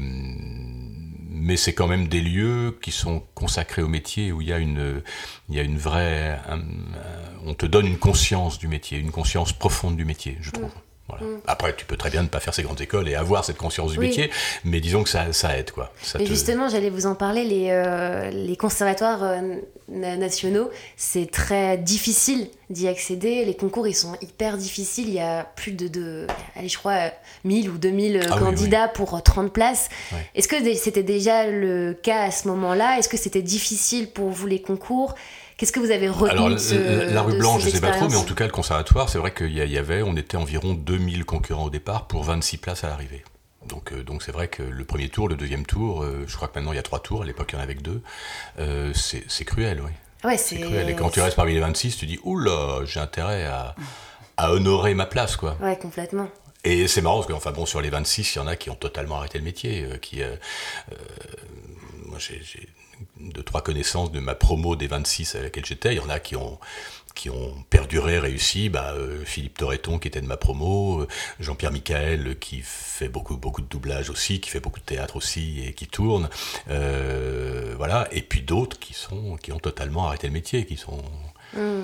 mais 1.35 1.57
c'est 1.57 1.73
quand 1.73 1.87
même 1.87 2.07
des 2.07 2.21
lieux 2.21 2.77
qui 2.81 2.91
sont 2.91 3.23
consacrés 3.35 3.81
au 3.81 3.87
métier 3.87 4.31
où 4.31 4.41
il 4.41 4.47
y 4.47 4.53
a 4.53 4.57
une 4.57 5.03
il 5.49 5.55
y 5.55 5.59
a 5.59 5.63
une 5.63 5.77
vraie 5.77 6.39
on 7.45 7.53
te 7.53 7.65
donne 7.65 7.85
une 7.85 7.99
conscience 7.99 8.57
du 8.57 8.67
métier, 8.67 8.97
une 8.97 9.11
conscience 9.11 9.53
profonde 9.53 9.97
du 9.97 10.05
métier, 10.05 10.37
je 10.41 10.51
trouve. 10.51 10.71
Voilà. 11.07 11.23
Après, 11.45 11.75
tu 11.75 11.85
peux 11.85 11.97
très 11.97 12.09
bien 12.09 12.23
ne 12.23 12.27
pas 12.27 12.39
faire 12.39 12.53
ces 12.55 12.63
grandes 12.63 12.81
écoles 12.81 13.07
et 13.07 13.13
avoir 13.13 13.45
cette 13.45 13.57
conscience 13.57 13.91
du 13.91 13.99
Oui. 13.99 14.07
métier, 14.07 14.31
mais 14.63 14.79
disons 14.79 15.03
que 15.03 15.09
ça, 15.09 15.31
ça 15.33 15.55
aide, 15.55 15.69
quoi. 15.69 15.93
Ça 16.01 16.17
te- 16.17 16.25
justement, 16.25 16.67
j'allais 16.67 16.89
vous 16.89 17.05
en 17.05 17.13
parler, 17.13 17.43
les, 17.43 17.67
euh, 17.69 18.31
les 18.31 18.55
conservatoires 18.57 19.23
euh, 19.23 19.39
na- 19.87 20.17
nationaux, 20.17 20.71
c'est 20.97 21.29
très 21.29 21.77
difficile 21.77 22.49
d'y 22.71 22.87
accéder. 22.87 23.45
Les 23.45 23.55
concours, 23.55 23.87
ils 23.87 23.93
sont 23.93 24.15
hyper 24.19 24.57
difficiles. 24.57 25.07
Il 25.07 25.13
y 25.13 25.19
a 25.19 25.43
plus 25.55 25.73
de, 25.73 25.87
de 25.87 26.25
allez, 26.55 26.69
je 26.69 26.77
crois, 26.79 26.93
euh, 26.93 27.09
1000 27.43 27.69
ou 27.69 27.77
2000 27.77 28.17
euh, 28.17 28.21
Ah 28.31 28.35
oui, 28.37 28.39
candidats 28.41 28.87
pour 28.87 29.13
euh, 29.13 29.19
30 29.19 29.53
places. 29.53 29.89
Est-ce 30.33 30.47
que 30.47 30.55
c'était 30.73 31.03
déjà 31.03 31.45
le 31.45 31.93
cas 31.93 32.23
à 32.23 32.31
ce 32.31 32.47
moment-là? 32.47 32.97
Est-ce 32.97 33.09
que 33.09 33.17
c'était 33.17 33.43
difficile 33.43 34.09
pour 34.09 34.29
vous 34.31 34.47
les 34.47 34.59
concours? 34.61 35.13
Qu'est-ce 35.57 35.71
que 35.71 35.79
vous 35.79 35.91
avez 35.91 36.09
retenu 36.09 36.31
Alors, 36.31 36.47
de 36.49 36.53
la- 36.53 36.59
ce, 36.59 36.75
la, 36.75 37.05
la 37.13 37.21
rue 37.21 37.33
de 37.33 37.37
Blanche, 37.39 37.61
je 37.63 37.69
sais 37.69 37.79
pas 37.79 37.91
trop, 37.91 38.09
mais 38.09 38.17
en 38.17 38.23
tout 38.23 38.35
cas, 38.35 38.45
le 38.45 38.51
conservatoire, 38.51 39.07
c'est 39.09 39.17
vrai 39.17 39.33
qu'il 39.33 39.53
y, 39.57 39.77
avait, 39.77 40.01
on 40.01 40.15
était 40.17 40.35
environ 40.37 40.73
2000 40.73 41.23
concurrents 41.25 41.65
au 41.65 41.69
départ 41.69 42.07
pour 42.07 42.23
26 42.25 42.57
places 42.57 42.83
à 42.83 42.89
l'arrivée. 42.89 43.23
Donc, 43.65 43.93
euh, 43.93 44.03
donc 44.03 44.21
c'est 44.21 44.31
vrai 44.33 44.47
que 44.47 44.61
le 44.61 44.83
premier 44.85 45.09
tour, 45.09 45.27
le 45.29 45.35
deuxième 45.35 45.65
tour, 45.65 46.03
euh, 46.03 46.25
je 46.27 46.35
crois 46.35 46.47
que 46.49 46.55
maintenant 46.59 46.71
il 46.73 46.75
y 46.75 46.79
a 46.79 46.83
trois 46.83 46.99
tours, 46.99 47.23
à 47.23 47.25
l'époque 47.25 47.49
il 47.53 47.55
y 47.55 47.57
en 47.59 47.61
avait 47.63 47.75
que 47.75 47.81
deux, 47.81 48.01
euh, 48.59 48.93
c'est 48.93 49.45
cruel, 49.45 49.81
oui. 49.83 49.91
Ouais, 50.23 50.37
C'est 50.37 50.59
cruel. 50.59 50.89
Et 50.89 50.95
quand 50.95 51.09
tu 51.09 51.21
restes 51.21 51.35
parmi 51.35 51.53
les 51.53 51.59
26, 51.61 51.97
tu 51.97 52.05
dis, 52.05 52.19
oula, 52.23 52.81
j'ai 52.85 52.99
intérêt 52.99 53.45
à, 53.45 53.75
à 54.37 54.51
honorer 54.51 54.93
ma 54.93 55.05
place, 55.05 55.35
quoi. 55.35 55.55
Ouais, 55.61 55.77
complètement. 55.77 56.27
Et 56.63 56.87
c'est 56.87 57.01
marrant 57.01 57.17
parce 57.17 57.27
que, 57.27 57.33
enfin 57.33 57.51
bon, 57.51 57.65
sur 57.65 57.79
les 57.79 57.89
26, 57.91 58.35
il 58.35 58.39
y 58.39 58.41
en 58.41 58.47
a 58.47 58.55
qui 58.55 58.69
ont 58.71 58.75
totalement 58.75 59.17
arrêté 59.17 59.37
le 59.37 59.43
métier. 59.43 59.85
qui, 60.01 60.21
moi, 62.05 62.17
j'ai 62.19 62.41
deux, 63.19 63.43
trois 63.43 63.61
connaissances 63.61 64.11
de 64.11 64.19
ma 64.19 64.35
promo 64.35 64.75
des 64.75 64.87
26 64.87 65.35
à 65.35 65.41
laquelle 65.41 65.65
j'étais. 65.65 65.93
Il 65.93 65.97
y 65.97 66.01
en 66.01 66.09
a 66.09 66.19
qui 66.19 66.35
ont 66.35 66.59
qui 67.13 67.29
ont 67.29 67.63
perduré, 67.69 68.19
réussi, 68.19 68.67
bah, 68.67 68.91
euh, 68.93 69.23
Philippe 69.23 69.57
Torreton 69.57 69.99
qui 69.99 70.09
était 70.09 70.19
de 70.19 70.27
ma 70.27 70.35
promo, 70.35 70.99
euh, 70.99 71.07
Jean-Pierre 71.39 71.71
Michael 71.71 72.37
qui 72.39 72.61
fait 72.61 73.07
beaucoup 73.07 73.37
beaucoup 73.37 73.61
de 73.61 73.67
doublage 73.67 74.09
aussi, 74.09 74.41
qui 74.41 74.49
fait 74.49 74.59
beaucoup 74.59 74.81
de 74.81 74.85
théâtre 74.85 75.15
aussi 75.15 75.63
et 75.65 75.71
qui 75.73 75.87
tourne, 75.87 76.29
euh, 76.69 77.73
voilà, 77.77 78.09
et 78.11 78.21
puis 78.21 78.41
d'autres 78.41 78.77
qui 78.79 78.93
sont 78.93 79.37
qui 79.37 79.53
ont 79.53 79.59
totalement 79.59 80.07
arrêté 80.07 80.27
le 80.27 80.33
métier, 80.33 80.65
qui 80.65 80.75
sont 80.75 81.01
Hmm. 81.53 81.83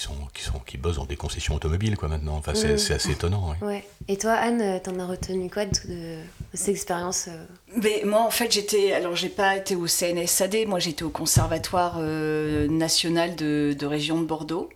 Qui 0.00 0.06
sont 0.06 0.14
qui 0.32 0.42
sont 0.42 0.58
qui 0.66 0.78
bossent 0.78 0.96
dans 0.96 1.04
des 1.04 1.16
concessions 1.16 1.54
automobiles 1.54 1.96
quoi 1.96 2.08
maintenant. 2.08 2.36
Enfin 2.36 2.52
c'est 2.54 2.72
Mm. 2.72 2.94
assez 2.96 3.10
étonnant. 3.10 3.50
ouais. 3.60 3.66
Ouais. 3.66 3.84
Et 4.08 4.16
toi, 4.16 4.32
Anne, 4.32 4.60
euh, 4.62 4.78
t'en 4.78 4.98
as 4.98 5.06
retenu 5.06 5.50
quoi 5.50 5.66
de, 5.66 5.70
de, 5.72 6.16
cette 6.54 6.68
expérience 6.70 7.26
euh 7.28 7.44
Mais 7.76 8.02
moi, 8.04 8.22
en 8.22 8.30
fait, 8.30 8.50
j'étais. 8.50 8.92
Alors, 8.92 9.14
j'ai 9.14 9.28
pas 9.28 9.56
été 9.56 9.76
au 9.76 9.86
CNSAD, 9.86 10.66
moi, 10.66 10.78
j'étais 10.78 11.02
au 11.02 11.10
Conservatoire 11.10 11.96
euh, 11.98 12.66
national 12.68 13.36
de, 13.36 13.76
de 13.78 13.86
région 13.86 14.20
de 14.20 14.26
Bordeaux. 14.26 14.68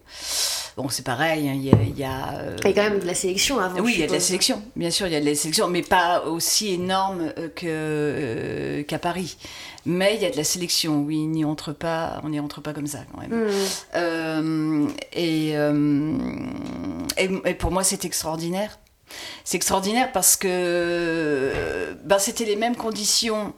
Bon, 0.76 0.88
c'est 0.88 1.04
pareil, 1.04 1.48
hein, 1.48 1.52
il 1.54 1.64
y 1.64 1.70
a. 1.70 1.76
il 1.82 1.96
y 1.96 2.02
a, 2.02 2.34
euh, 2.34 2.56
Il 2.64 2.70
y 2.70 2.72
a 2.72 2.74
quand 2.74 2.90
même 2.90 2.98
de 2.98 3.06
la 3.06 3.14
sélection 3.14 3.60
avant. 3.60 3.78
oui, 3.80 3.92
il 3.94 4.00
y 4.00 4.02
a 4.02 4.08
de 4.08 4.12
la 4.12 4.18
sélection, 4.18 4.60
bien 4.74 4.90
sûr, 4.90 5.06
il 5.06 5.12
y 5.12 5.16
a 5.16 5.20
de 5.20 5.26
la 5.26 5.34
sélection, 5.36 5.68
mais 5.68 5.82
pas 5.82 6.22
aussi 6.24 6.72
énorme 6.74 7.32
euh, 7.38 7.48
que, 7.48 7.66
euh, 7.66 8.82
qu'à 8.82 8.98
Paris. 8.98 9.36
Mais 9.86 10.16
il 10.16 10.22
y 10.22 10.26
a 10.26 10.30
de 10.30 10.36
la 10.36 10.42
sélection, 10.42 11.02
oui, 11.02 11.22
on 11.24 11.30
n'y 11.30 11.44
entre 11.44 11.72
pas, 11.72 12.20
on 12.24 12.30
n'y 12.30 12.40
entre 12.40 12.60
pas 12.60 12.72
comme 12.72 12.88
ça 12.88 13.00
quand 13.12 13.20
même. 13.20 13.46
Hmm. 13.46 13.50
Euh, 13.94 14.88
et, 15.12 15.50
et, 17.22 17.30
et 17.44 17.54
pour 17.54 17.70
moi, 17.70 17.84
c'est 17.84 18.04
extraordinaire. 18.04 18.80
C'est 19.44 19.56
extraordinaire 19.56 20.10
parce 20.10 20.36
que 20.36 21.52
ben, 22.04 22.18
c'était 22.18 22.46
les 22.46 22.56
mêmes 22.56 22.74
conditions 22.74 23.52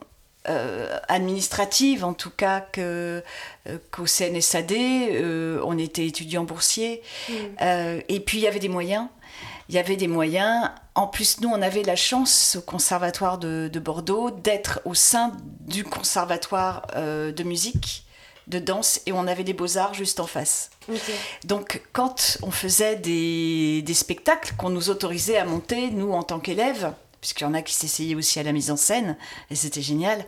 euh, 0.49 0.99
administratives, 1.07 2.03
en 2.03 2.13
tout 2.13 2.29
cas, 2.29 2.61
que, 2.61 3.23
euh, 3.67 3.77
qu'au 3.91 4.05
CNSAD. 4.05 4.71
Euh, 4.71 5.61
on 5.65 5.77
était 5.77 6.05
étudiants 6.05 6.43
boursiers. 6.43 7.01
Euh, 7.61 8.01
et 8.07 8.19
puis, 8.19 8.39
il 8.39 8.41
y 8.41 8.47
avait 8.47 8.59
des 8.59 8.69
moyens. 8.69 9.07
Il 9.69 9.75
y 9.75 9.77
avait 9.77 9.97
des 9.97 10.07
moyens. 10.07 10.69
En 10.95 11.07
plus, 11.07 11.41
nous, 11.41 11.49
on 11.49 11.61
avait 11.61 11.83
la 11.83 11.95
chance 11.95 12.55
au 12.57 12.61
Conservatoire 12.61 13.37
de, 13.37 13.69
de 13.71 13.79
Bordeaux 13.79 14.31
d'être 14.31 14.81
au 14.85 14.93
sein 14.93 15.33
du 15.61 15.83
Conservatoire 15.83 16.87
de 16.95 17.43
musique, 17.43 18.05
de 18.47 18.59
danse, 18.59 19.01
et 19.05 19.11
on 19.11 19.27
avait 19.27 19.43
des 19.43 19.53
beaux-arts 19.53 19.93
juste 19.93 20.21
en 20.21 20.27
face. 20.27 20.69
Donc, 21.43 21.81
quand 21.91 22.37
on 22.43 22.51
faisait 22.51 22.95
des, 22.95 23.81
des 23.81 23.93
spectacles 23.93 24.53
qu'on 24.57 24.69
nous 24.69 24.89
autorisait 24.89 25.37
à 25.37 25.43
monter, 25.43 25.91
nous, 25.91 26.13
en 26.13 26.23
tant 26.23 26.39
qu'élèves, 26.39 26.93
puisqu'il 27.27 27.43
y 27.43 27.47
en 27.47 27.53
a 27.53 27.61
qui 27.61 27.73
s'essayaient 27.73 28.15
aussi 28.15 28.39
à 28.39 28.43
la 28.43 28.53
mise 28.53 28.71
en 28.71 28.77
scène, 28.77 29.17
et 29.51 29.55
c'était 29.55 29.81
génial, 29.81 30.25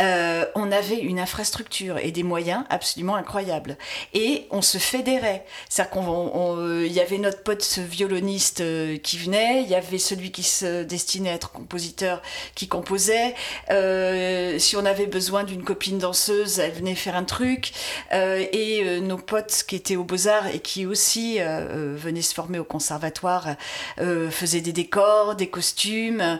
euh, 0.00 0.44
on 0.54 0.72
avait 0.72 0.98
une 0.98 1.18
infrastructure 1.20 1.98
et 1.98 2.10
des 2.10 2.22
moyens 2.22 2.64
absolument 2.70 3.16
incroyables. 3.16 3.76
Et 4.14 4.46
on 4.50 4.62
se 4.62 4.78
fédérait. 4.78 5.44
C'est-à-dire 5.68 5.92
qu'il 5.92 6.92
y 6.92 7.00
avait 7.00 7.18
notre 7.18 7.42
pote 7.42 7.78
violoniste 7.78 8.60
euh, 8.60 8.96
qui 8.98 9.18
venait, 9.18 9.62
il 9.62 9.68
y 9.68 9.74
avait 9.74 9.98
celui 9.98 10.30
qui 10.30 10.42
se 10.42 10.82
destinait 10.82 11.30
à 11.30 11.34
être 11.34 11.52
compositeur 11.52 12.22
qui 12.54 12.68
composait. 12.68 13.34
Euh, 13.70 14.58
si 14.58 14.76
on 14.76 14.84
avait 14.84 15.06
besoin 15.06 15.44
d'une 15.44 15.62
copine 15.62 15.98
danseuse, 15.98 16.58
elle 16.58 16.72
venait 16.72 16.94
faire 16.94 17.16
un 17.16 17.24
truc. 17.24 17.72
Euh, 18.12 18.44
et 18.52 18.82
euh, 18.84 19.00
nos 19.00 19.18
potes 19.18 19.64
qui 19.66 19.76
étaient 19.76 19.96
aux 19.96 20.04
Beaux-Arts 20.04 20.48
et 20.54 20.60
qui 20.60 20.86
aussi 20.86 21.40
euh, 21.40 21.44
euh, 21.44 21.96
venaient 21.96 22.22
se 22.22 22.34
former 22.34 22.58
au 22.58 22.64
conservatoire 22.64 23.56
euh, 24.00 24.30
faisaient 24.30 24.60
des 24.60 24.72
décors, 24.72 25.34
des 25.34 25.48
costumes. 25.48 26.38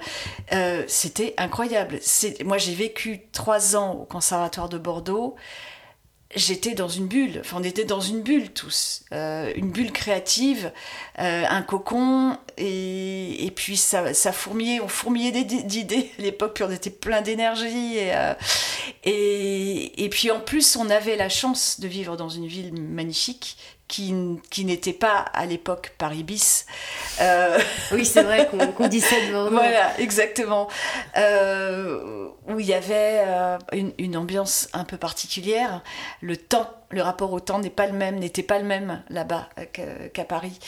Euh, 0.53 0.85
C'était 0.87 1.35
incroyable. 1.37 2.01
Moi, 2.45 2.59
j'ai 2.59 2.75
vécu 2.75 3.21
trois 3.33 3.50
ans 3.77 3.93
au 3.93 4.05
conservatoire 4.05 4.69
de 4.69 4.79
Bordeaux. 4.79 5.37
J'étais 6.37 6.75
dans 6.75 6.87
une 6.89 7.09
bulle, 7.09 7.39
enfin 7.41 7.57
on 7.59 7.65
était 7.65 7.85
dans 7.85 8.01
une 8.01 8.23
bulle 8.23 8.51
tous, 8.51 9.03
Euh, 9.13 9.53
une 9.57 9.73
bulle 9.73 9.91
créative, 9.91 10.71
euh, 11.19 11.45
un 11.49 11.63
cocon, 11.63 12.39
et, 12.57 13.53
puis 13.57 13.77
ça, 13.77 14.15
ça 14.15 14.31
fourmillait, 14.31 14.81
on 14.81 14.87
fourmillait 14.87 15.33
d'idées 15.43 16.09
à 16.21 16.23
l'époque, 16.23 16.63
on 16.65 16.71
était 16.71 16.91
plein 16.91 17.21
d'énergie, 17.21 17.97
euh, 17.99 18.35
et, 19.03 20.05
et 20.05 20.09
puis 20.09 20.31
en 20.31 20.39
plus 20.39 20.77
on 20.77 20.89
avait 20.89 21.17
la 21.17 21.29
chance 21.29 21.81
de 21.81 21.89
vivre 21.89 22.17
dans 22.17 22.29
une 22.29 22.47
ville 22.47 22.73
magnifique 22.81 23.57
qui, 23.91 24.15
qui 24.51 24.65
n'était 24.65 24.93
pas 24.93 25.19
à 25.19 25.47
l'époque 25.47 25.95
Paris 25.99 26.23
bis. 26.23 26.65
Euh, 27.21 27.59
oui, 27.93 28.07
c'est 28.07 28.23
vrai 28.23 28.49
qu'on 28.77 28.87
dit 28.87 29.01
ça 29.01 29.17
de. 29.17 29.51
Voilà, 29.51 29.99
exactement. 29.99 30.69
Euh, 31.17 32.29
où 32.49 32.61
il 32.61 32.67
y 32.67 32.73
avait 32.73 33.25
euh, 33.27 33.59
une, 33.73 33.93
une, 33.99 34.17
ambiance 34.17 34.69
un 34.73 34.85
peu 34.85 34.97
particulière. 34.97 35.83
Le 36.21 36.37
temps, 36.37 36.71
le 36.91 37.03
rapport 37.03 37.33
au 37.33 37.41
temps 37.41 37.59
n'est 37.59 37.69
pas 37.69 37.89
le 37.89 37.93
même, 37.93 38.21
n'était 38.21 38.45
pas 38.45 38.61
le 38.61 38.65
même 38.65 39.03
là-bas 39.11 39.49
qu'à 40.15 40.25
Paris. 40.25 40.59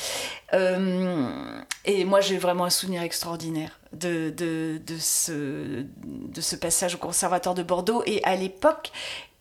et 0.52 2.04
moi, 2.04 2.20
j'ai 2.20 2.38
vraiment 2.38 2.64
un 2.64 2.70
souvenir 2.70 3.02
extraordinaire 3.02 3.78
de, 3.92 4.30
de, 4.30 4.80
de, 4.84 4.98
ce, 4.98 5.84
de 6.04 6.40
ce 6.40 6.56
passage 6.56 6.96
au 6.96 6.98
Conservatoire 6.98 7.54
de 7.54 7.62
Bordeaux. 7.62 8.02
Et 8.06 8.20
à 8.24 8.34
l'époque, 8.34 8.90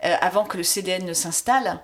avant 0.01 0.43
que 0.43 0.57
le 0.57 0.63
CDN 0.63 1.03
ne 1.05 1.13
s'installe, 1.13 1.81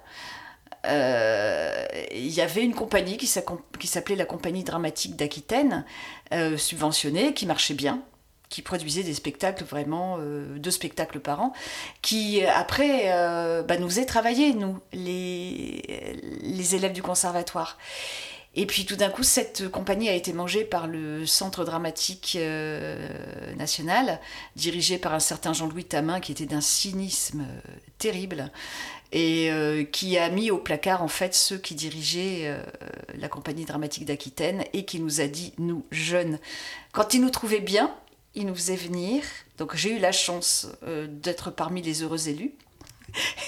euh, 0.87 1.85
il 2.11 2.29
y 2.29 2.41
avait 2.41 2.63
une 2.63 2.73
compagnie 2.73 3.17
qui 3.17 3.27
s'appelait 3.27 4.15
la 4.15 4.25
Compagnie 4.25 4.63
Dramatique 4.63 5.15
d'Aquitaine, 5.15 5.85
euh, 6.33 6.57
subventionnée, 6.57 7.33
qui 7.33 7.45
marchait 7.45 7.73
bien, 7.73 8.01
qui 8.49 8.61
produisait 8.61 9.03
des 9.03 9.13
spectacles 9.13 9.63
vraiment, 9.63 10.17
euh, 10.19 10.57
deux 10.57 10.71
spectacles 10.71 11.19
par 11.19 11.41
an, 11.41 11.53
qui 12.01 12.43
après 12.45 13.07
bah, 13.67 13.77
nous 13.77 13.89
faisait 13.89 14.05
travailler, 14.05 14.53
nous, 14.53 14.79
les, 14.93 15.81
les 16.41 16.75
élèves 16.75 16.93
du 16.93 17.01
conservatoire. 17.01 17.77
Et 18.59 18.65
puis 18.65 18.85
tout 18.85 18.95
d'un 18.95 19.09
coup, 19.09 19.21
cette 19.21 19.69
compagnie 19.69 20.09
a 20.09 20.13
été 20.13 20.33
mangée 20.33 20.63
par 20.63 20.87
le 20.87 21.27
Centre 21.27 21.63
dramatique 21.63 22.39
national, 23.55 24.19
dirigé 24.55 24.97
par 24.97 25.13
un 25.13 25.19
certain 25.19 25.53
Jean-Louis 25.53 25.85
Tamin, 25.85 26.19
qui 26.19 26.31
était 26.31 26.47
d'un 26.47 26.61
cynisme 26.61 27.45
terrible 27.99 28.51
et 29.11 29.51
euh, 29.51 29.83
qui 29.83 30.17
a 30.17 30.29
mis 30.29 30.51
au 30.51 30.57
placard 30.57 31.01
en 31.01 31.07
fait 31.07 31.33
ceux 31.33 31.57
qui 31.57 31.75
dirigeaient 31.75 32.43
euh, 32.45 32.61
la 33.17 33.29
compagnie 33.29 33.65
dramatique 33.65 34.05
d'Aquitaine 34.05 34.63
et 34.73 34.85
qui 34.85 34.99
nous 34.99 35.21
a 35.21 35.27
dit, 35.27 35.53
nous 35.57 35.85
jeunes, 35.91 36.39
quand 36.91 37.13
il 37.13 37.21
nous 37.21 37.29
trouvait 37.29 37.61
bien, 37.61 37.93
il 38.35 38.45
nous 38.45 38.55
faisait 38.55 38.75
venir. 38.75 39.23
Donc 39.57 39.75
j'ai 39.75 39.95
eu 39.95 39.99
la 39.99 40.11
chance 40.11 40.67
euh, 40.83 41.07
d'être 41.09 41.51
parmi 41.51 41.81
les 41.81 42.03
heureux 42.03 42.29
élus. 42.29 42.53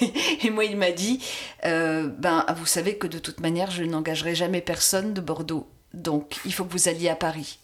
et 0.42 0.50
moi, 0.50 0.64
il 0.64 0.76
m'a 0.78 0.90
dit, 0.90 1.22
ben, 1.62 2.46
vous 2.56 2.66
savez 2.66 2.96
que 2.96 3.06
de 3.06 3.18
toute 3.18 3.40
manière, 3.40 3.70
je 3.70 3.84
n'engagerai 3.84 4.34
jamais 4.34 4.62
personne 4.62 5.12
de 5.12 5.20
Bordeaux. 5.20 5.68
Donc, 5.92 6.38
il 6.46 6.54
faut 6.54 6.64
que 6.64 6.72
vous 6.72 6.88
alliez 6.88 7.10
à 7.10 7.14
Paris. 7.14 7.58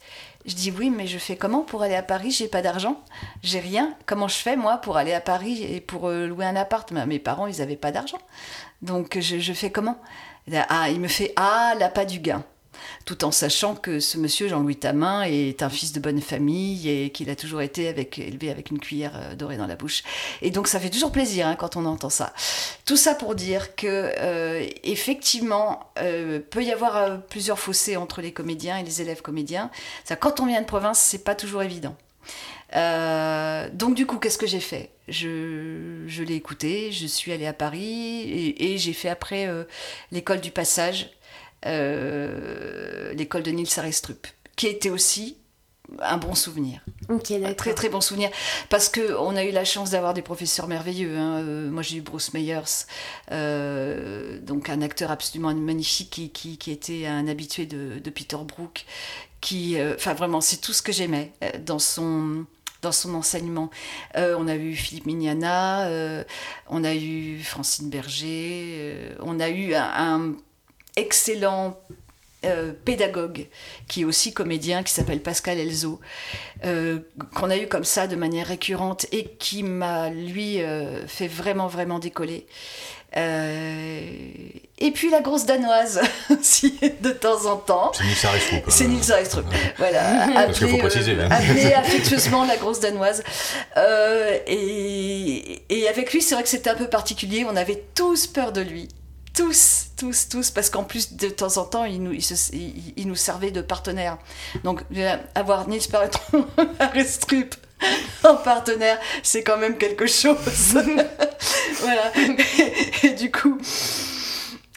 Je 0.47 0.55
dis 0.55 0.71
oui, 0.71 0.91
mais 0.91 1.09
je 1.09 1.19
fais 1.19 1.37
comment 1.37 1.63
pour 1.63 1.83
aller 1.83 1.97
à 1.97 2.03
Paris? 2.03 2.31
J'ai 2.31 2.47
pas 2.47 2.63
d'argent, 2.63 3.03
j'ai 3.43 3.59
rien. 3.59 3.95
Comment 4.07 4.29
je 4.29 4.37
fais 4.37 4.57
moi 4.57 4.79
pour 4.79 4.97
aller 4.97 5.13
à 5.13 5.21
Paris 5.21 5.65
et 5.65 5.81
pour 5.81 6.09
euh, 6.09 6.27
louer 6.27 6.47
un 6.47 6.55
appart? 6.55 6.91
Mes 6.93 7.19
parents, 7.19 7.49
ils 7.49 7.61
avaient 7.61 7.77
pas 7.77 7.91
d'argent. 7.91 8.19
Donc 8.81 9.19
je, 9.19 9.41
je, 9.41 9.53
fais 9.53 9.71
comment? 9.71 9.99
Ah, 10.69 10.89
il 10.91 11.01
me 11.01 11.09
fait 11.09 11.33
ah 11.35 11.75
l'appât 11.79 12.05
du 12.05 12.21
gain 12.21 12.45
tout 13.05 13.25
en 13.25 13.31
sachant 13.31 13.75
que 13.75 14.01
ce 14.01 14.19
monsieur 14.19 14.49
Jean-Louis 14.49 14.77
Tamin 14.77 15.23
est 15.23 15.63
un 15.63 15.71
fils 15.71 15.93
de 15.93 16.01
bonne 16.01 16.21
famille 16.21 16.89
et 16.89 17.11
qu'il 17.11 17.31
a 17.31 17.37
toujours 17.37 17.63
été 17.63 17.89
avec, 17.89 18.19
élevé 18.19 18.51
avec 18.51 18.71
une 18.71 18.79
cuillère 18.79 19.13
euh, 19.15 19.35
dorée 19.35 19.57
dans 19.57 19.67
la 19.67 19.77
bouche. 19.77 20.03
Et 20.43 20.51
donc 20.51 20.67
ça 20.67 20.81
fait 20.81 20.91
toujours 20.91 21.13
plaisir 21.13 21.47
hein, 21.47 21.55
quand 21.57 21.77
on 21.77 21.85
entend 21.87 22.11
ça. 22.11 22.33
Tout 22.85 22.97
ça 22.97 23.15
pour 23.15 23.35
dire 23.35 23.77
que 23.77 23.87
euh, 23.87 24.67
effectivement, 24.83 25.91
euh, 25.99 26.41
peut 26.41 26.65
y 26.65 26.73
avoir 26.73 27.23
plusieurs 27.23 27.59
fossés 27.59 27.97
entre 27.97 28.21
les 28.21 28.33
comédiens 28.33 28.79
et 28.79 28.83
les 28.83 29.01
élèves 29.01 29.23
comédiens. 29.23 29.71
Ça, 30.05 30.17
quand 30.17 30.41
on 30.41 30.47
vient 30.47 30.61
de 30.61 30.67
province, 30.67 30.99
c'est 30.99 31.25
pas 31.25 31.35
toujours 31.35 31.63
évident. 31.63 31.97
donc 32.73 33.95
du 33.95 34.07
coup, 34.07 34.19
qu'est-ce 34.19 34.39
que 34.39 34.47
j'ai 34.47 34.61
fait? 34.61 34.91
Je, 35.09 36.23
l'ai 36.25 36.35
écouté, 36.35 36.91
je 36.91 37.07
suis 37.07 37.33
allée 37.33 37.47
à 37.47 37.53
Paris 37.53 38.55
et 38.59 38.79
j'ai 38.79 38.93
fait 38.93 39.09
après 39.09 39.49
l'école 40.11 40.41
du 40.41 40.51
passage 40.51 41.11
euh, 41.65 43.13
l'école 43.15 43.43
de 43.43 43.51
Nils 43.51 43.79
Arestrup, 43.79 44.27
qui 44.57 44.67
était 44.67 44.91
aussi 44.91 45.37
un 46.01 46.17
bon 46.17 46.35
souvenir. 46.35 46.81
un 47.09 47.55
très 47.55 47.75
très 47.75 47.89
bon 47.89 48.01
souvenir. 48.01 48.31
Parce 48.69 48.89
qu'on 48.89 49.37
a 49.37 49.45
eu 49.45 49.53
la 49.53 49.65
chance 49.65 49.91
d'avoir 49.91 50.15
des 50.15 50.23
professeurs 50.23 50.67
merveilleux. 50.69 51.17
Hein. 51.17 51.43
Euh, 51.43 51.71
moi 51.71 51.83
j'ai 51.83 51.97
eu 51.97 52.01
Bruce 52.03 52.35
Meyers, 52.35 52.87
euh, 53.33 54.39
donc 54.41 54.69
un 54.69 54.83
acteur 54.83 55.11
absolument 55.11 55.55
magnifique 55.55 56.11
qui, 56.11 56.31
qui, 56.31 56.59
qui 56.59 56.71
était 56.71 57.07
un 57.07 57.27
habitué 57.29 57.67
de, 57.67 57.99
de 57.99 58.11
Peter 58.11 58.37
Brook. 58.37 58.85
Qui, 59.41 59.77
enfin 59.95 60.15
vraiment, 60.15 60.41
c'est 60.41 60.57
tout 60.57 60.73
ce 60.73 60.83
que 60.83 60.93
j'aimais 60.93 61.33
dans 61.65 61.79
son 61.79 62.47
dans 62.83 62.91
son 62.91 63.15
enseignement. 63.15 63.71
on 64.15 64.49
a 64.49 64.57
eu 64.57 64.75
Philippe 64.75 65.07
Mignana, 65.07 65.89
on 66.69 66.85
a 66.85 66.95
eu 66.95 67.39
Francine 67.41 67.89
Berger, 67.89 69.15
on 69.21 69.39
a 69.39 69.49
eu 69.49 69.75
un 69.75 70.35
excellent 70.97 71.79
euh, 72.45 72.73
pédagogue 72.85 73.47
qui 73.89 74.03
est 74.03 74.05
aussi 74.05 74.33
comédien, 74.33 74.83
qui 74.83 74.93
s'appelle 74.93 75.21
Pascal 75.21 75.59
Elzo, 75.59 76.01
euh, 76.65 76.99
qu'on 77.35 77.51
a 77.51 77.57
eu 77.57 77.67
comme 77.67 77.83
ça 77.85 78.07
de 78.07 78.15
manière 78.15 78.47
récurrente 78.47 79.07
et 79.11 79.25
qui 79.39 79.63
m'a, 79.63 80.11
lui, 80.11 80.63
euh, 80.63 81.07
fait 81.09 81.29
vraiment, 81.29 81.67
vraiment 81.67 81.99
décoller. 81.99 82.47
et 83.17 84.91
puis 84.95 85.11
la 85.11 85.23
grosse 85.23 85.47
danoise 85.47 86.03
aussi, 86.31 86.79
de 87.01 87.11
temps 87.11 87.47
en 87.47 87.57
temps. 87.57 87.93
C'est 87.95 88.05
Nils 88.05 88.27
Arestrup. 88.27 88.59
Hein. 88.59 88.69
C'est 88.69 88.87
Nils 88.87 89.75
voilà. 89.79 90.29
Parce 90.35 90.59
qu'il 90.59 90.69
faut 90.69 90.79
préciser. 90.79 91.17
Hein. 91.19 91.29
affectueusement 91.77 92.45
la 92.45 92.59
grosse 92.59 92.81
danoise. 92.81 93.25
et, 94.47 95.63
et 95.69 95.89
avec 95.89 96.13
lui, 96.13 96.23
c'est 96.23 96.35
vrai 96.35 96.45
que 96.45 96.51
c'était 96.51 96.71
un 96.71 96.77
peu 96.77 96.89
particulier. 96.89 97.45
On 97.49 97.57
avait 97.57 97.83
tous 97.95 98.27
peur 98.27 98.53
de 98.53 98.61
lui 98.61 98.89
tous, 99.37 99.89
tous, 99.97 100.29
tous, 100.29 100.51
parce 100.51 100.71
qu'en 100.71 100.85
plus, 100.85 101.13
de 101.13 101.29
temps 101.29 101.59
en 101.59 101.65
temps, 101.65 101.85
il 101.85 102.03
nous, 102.03 103.15
servait 103.15 103.51
de 103.51 103.61
partenaire. 103.61 104.19
Donc, 104.65 104.81
avoir 105.35 105.69
Nils 105.69 105.89
Paretron 105.91 106.47
Restrup 106.95 107.55
en 108.25 108.37
partenaire, 108.37 108.99
c'est 109.23 109.43
quand 109.43 109.59
même 109.59 109.77
quelque 109.77 110.07
chose. 110.07 110.37
voilà. 111.81 112.13
Et, 113.03 113.11
du 113.11 113.31
coup, 113.31 113.59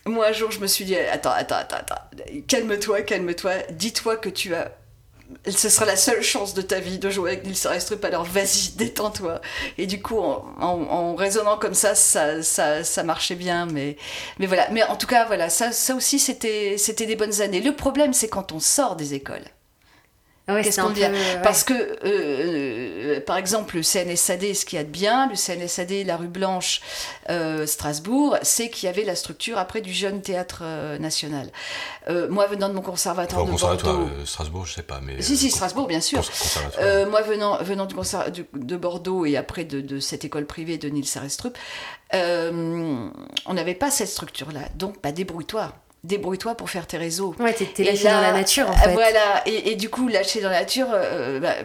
moi, 0.05 0.27
un 0.27 0.33
jour, 0.33 0.51
je 0.51 0.59
me 0.59 0.67
suis 0.67 0.85
dit, 0.85 0.97
attends, 0.97 1.31
attends, 1.31 1.55
attends, 1.55 1.95
calme-toi, 2.47 3.01
calme-toi, 3.03 3.53
dis-toi 3.71 4.17
que 4.17 4.29
tu 4.29 4.53
as 4.55 4.71
ce 5.47 5.69
sera 5.69 5.85
la 5.85 5.95
seule 5.95 6.21
chance 6.21 6.53
de 6.53 6.61
ta 6.61 6.79
vie 6.79 6.99
de 6.99 7.09
jouer 7.09 7.31
avec 7.31 7.45
Nils 7.45 7.67
Restrup, 7.67 8.03
alors 8.03 8.23
vas-y, 8.23 8.71
détends-toi. 8.75 9.41
Et 9.77 9.87
du 9.87 10.01
coup, 10.01 10.19
en, 10.19 11.15
raisonnant 11.15 11.57
comme 11.57 11.73
ça, 11.73 11.95
ça, 11.95 12.43
ça, 12.43 13.03
marchait 13.03 13.35
bien, 13.35 13.65
mais, 13.65 13.97
mais 14.39 14.45
voilà. 14.45 14.69
Mais 14.71 14.83
en 14.83 14.95
tout 14.95 15.07
cas, 15.07 15.25
voilà, 15.25 15.49
ça, 15.49 15.71
ça 15.71 15.95
aussi, 15.95 16.19
c'était 16.19 16.77
des 16.77 17.15
bonnes 17.15 17.41
années. 17.41 17.61
Le 17.61 17.75
problème, 17.75 18.13
c'est 18.13 18.29
quand 18.29 18.51
on 18.51 18.59
sort 18.59 18.95
des 18.95 19.13
écoles. 19.13 19.45
Qu'est-ce 20.63 20.81
qu'on 20.81 20.89
vient 20.89 21.11
Parce 21.43 21.63
que, 21.63 21.73
euh, 21.73 21.97
euh, 22.05 23.21
par 23.21 23.37
exemple, 23.37 23.75
le 23.75 23.83
CNSAD, 23.83 24.53
ce 24.53 24.65
qu'il 24.65 24.77
y 24.77 24.79
a 24.79 24.83
de 24.83 24.89
bien, 24.89 25.27
le 25.29 25.35
CNSAD, 25.35 26.05
la 26.05 26.17
rue 26.17 26.27
Blanche, 26.27 26.81
euh, 27.29 27.65
Strasbourg, 27.65 28.37
c'est 28.41 28.69
qu'il 28.69 28.87
y 28.87 28.89
avait 28.89 29.03
la 29.03 29.15
structure 29.15 29.57
après 29.57 29.81
du 29.81 29.93
jeune 29.93 30.21
théâtre 30.21 30.63
national. 30.99 31.49
moi, 32.29 32.47
venant 32.47 32.69
de 32.69 32.73
mon 32.73 32.81
conservatoire 32.81 33.45
de 33.45 33.51
Bordeaux... 33.51 34.09
Strasbourg, 34.25 34.65
je 34.65 34.73
sais 34.73 34.83
pas, 34.83 34.99
mais... 35.03 35.21
Si, 35.21 35.37
si, 35.37 35.51
Strasbourg, 35.51 35.87
bien 35.87 36.01
sûr. 36.01 36.23
moi, 37.09 37.21
venant, 37.21 37.57
venant 37.61 37.85
du 37.85 37.95
de, 38.53 38.75
Bordeaux 38.77 39.25
et 39.25 39.37
après 39.37 39.65
de, 39.65 39.81
de, 39.81 39.99
cette 39.99 40.25
école 40.25 40.45
privée 40.45 40.77
de 40.77 40.89
Nils 40.89 41.09
Arestrup, 41.15 41.57
on 42.13 43.53
n'avait 43.53 43.75
pas 43.75 43.91
cette 43.91 44.09
structure-là. 44.09 44.61
Donc, 44.75 44.95
bah, 45.01 45.11
débrouille-toi 45.11 45.73
débrouille-toi 46.03 46.55
pour 46.55 46.69
faire 46.69 46.87
tes 46.87 46.97
réseaux. 46.97 47.35
Ouais, 47.39 47.53
t'es 47.53 47.83
lâché 47.83 48.05
dans 48.05 48.21
la 48.21 48.33
nature 48.33 48.69
en 48.69 48.73
fait. 48.73 48.93
Voilà, 48.93 49.43
et, 49.45 49.75
du 49.75 49.89
coup, 49.89 50.07
lâché 50.07 50.41
dans 50.41 50.49
la 50.49 50.61
nature, 50.61 50.87
euh, 50.91 51.39
bah, 51.39 51.55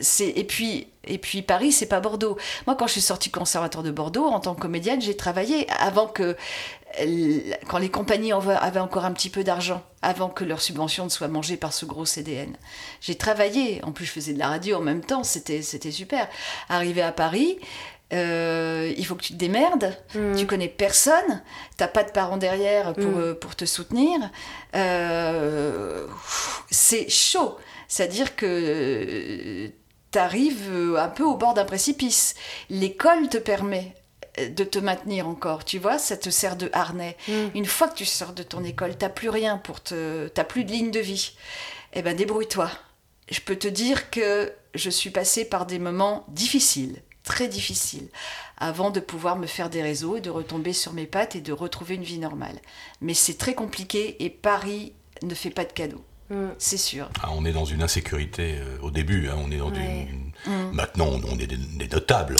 c'est 0.00 0.28
et 0.28 0.44
puis 0.44 0.86
et 1.04 1.18
puis 1.18 1.42
Paris, 1.42 1.72
c'est 1.72 1.86
pas 1.86 2.00
Bordeaux. 2.00 2.36
Moi, 2.66 2.76
quand 2.76 2.86
je 2.86 2.92
suis 2.92 3.00
sortie 3.00 3.30
conservatoire 3.30 3.82
de 3.82 3.90
Bordeaux 3.90 4.26
en 4.26 4.40
tant 4.40 4.54
que 4.54 4.60
comédienne, 4.60 5.00
j'ai 5.00 5.16
travaillé 5.16 5.66
avant 5.70 6.06
que 6.06 6.36
quand 7.68 7.78
les 7.78 7.88
compagnies 7.88 8.32
avaient 8.32 8.80
encore 8.80 9.04
un 9.04 9.12
petit 9.12 9.30
peu 9.30 9.44
d'argent, 9.44 9.82
avant 10.02 10.28
que 10.28 10.44
leur 10.44 10.60
subvention 10.60 11.04
ne 11.04 11.08
soit 11.08 11.28
mangée 11.28 11.56
par 11.56 11.72
ce 11.72 11.86
gros 11.86 12.04
CDN. 12.04 12.56
J'ai 13.00 13.14
travaillé, 13.14 13.82
en 13.84 13.92
plus 13.92 14.06
je 14.06 14.10
faisais 14.10 14.32
de 14.32 14.38
la 14.38 14.48
radio 14.48 14.78
en 14.78 14.80
même 14.80 15.04
temps, 15.04 15.22
c'était 15.22 15.62
super. 15.62 16.28
Arrivé 16.68 17.00
à 17.00 17.12
Paris, 17.12 17.58
euh, 18.12 18.92
il 18.96 19.06
faut 19.06 19.14
que 19.14 19.22
tu 19.22 19.34
te 19.34 19.38
démerdes, 19.38 19.96
mm. 20.14 20.34
tu 20.34 20.46
connais 20.46 20.68
personne, 20.68 21.42
t'as 21.76 21.88
pas 21.88 22.02
de 22.02 22.10
parents 22.10 22.38
derrière 22.38 22.92
pour, 22.94 23.04
mm. 23.04 23.20
euh, 23.20 23.34
pour 23.34 23.54
te 23.54 23.64
soutenir. 23.64 24.18
Euh, 24.74 26.06
c'est 26.70 27.08
chaud. 27.08 27.56
C'est-à-dire 27.88 28.36
que 28.36 29.70
tu 30.12 30.18
arrives 30.18 30.96
un 30.98 31.08
peu 31.08 31.24
au 31.24 31.36
bord 31.36 31.54
d'un 31.54 31.64
précipice. 31.64 32.34
L'école 32.68 33.28
te 33.28 33.38
permet 33.38 33.94
de 34.38 34.64
te 34.64 34.78
maintenir 34.78 35.26
encore, 35.26 35.64
tu 35.64 35.78
vois, 35.78 35.98
ça 35.98 36.16
te 36.16 36.30
sert 36.30 36.56
de 36.56 36.70
harnais. 36.72 37.16
Mm. 37.28 37.32
Une 37.54 37.66
fois 37.66 37.88
que 37.88 37.96
tu 37.96 38.04
sors 38.04 38.32
de 38.32 38.42
ton 38.42 38.64
école, 38.64 38.96
t'as 38.96 39.08
plus 39.08 39.28
rien 39.28 39.58
pour 39.58 39.80
te... 39.80 40.28
t'as 40.28 40.44
plus 40.44 40.64
de 40.64 40.72
ligne 40.72 40.90
de 40.90 41.00
vie. 41.00 41.36
Eh 41.92 42.02
ben 42.02 42.16
débrouille-toi. 42.16 42.70
Je 43.30 43.40
peux 43.40 43.56
te 43.56 43.68
dire 43.68 44.10
que 44.10 44.52
je 44.74 44.90
suis 44.90 45.10
passée 45.10 45.44
par 45.44 45.66
des 45.66 45.78
moments 45.78 46.24
difficiles 46.28 47.02
très 47.22 47.48
difficile 47.48 48.08
avant 48.56 48.90
de 48.90 49.00
pouvoir 49.00 49.36
me 49.36 49.46
faire 49.46 49.70
des 49.70 49.82
réseaux 49.82 50.16
et 50.16 50.20
de 50.20 50.30
retomber 50.30 50.72
sur 50.72 50.92
mes 50.92 51.06
pattes 51.06 51.36
et 51.36 51.40
de 51.40 51.52
retrouver 51.52 51.94
une 51.94 52.02
vie 52.02 52.18
normale. 52.18 52.60
Mais 53.00 53.14
c'est 53.14 53.38
très 53.38 53.54
compliqué 53.54 54.22
et 54.24 54.30
Paris 54.30 54.92
ne 55.22 55.34
fait 55.34 55.50
pas 55.50 55.64
de 55.64 55.72
cadeaux. 55.72 56.04
Mm. 56.30 56.50
C'est 56.58 56.76
sûr. 56.76 57.08
Ah, 57.22 57.30
on 57.34 57.44
est 57.44 57.52
dans 57.52 57.64
une 57.64 57.82
insécurité 57.82 58.54
euh, 58.54 58.78
au 58.82 58.90
début. 58.90 59.28
Hein, 59.28 59.36
on 59.44 59.50
est 59.50 59.58
dans 59.58 59.72
une, 59.74 59.82
mm. 60.46 60.72
Maintenant, 60.72 61.08
on, 61.30 61.38
est 61.38 61.46
des, 61.46 61.58
notables, 61.92 62.36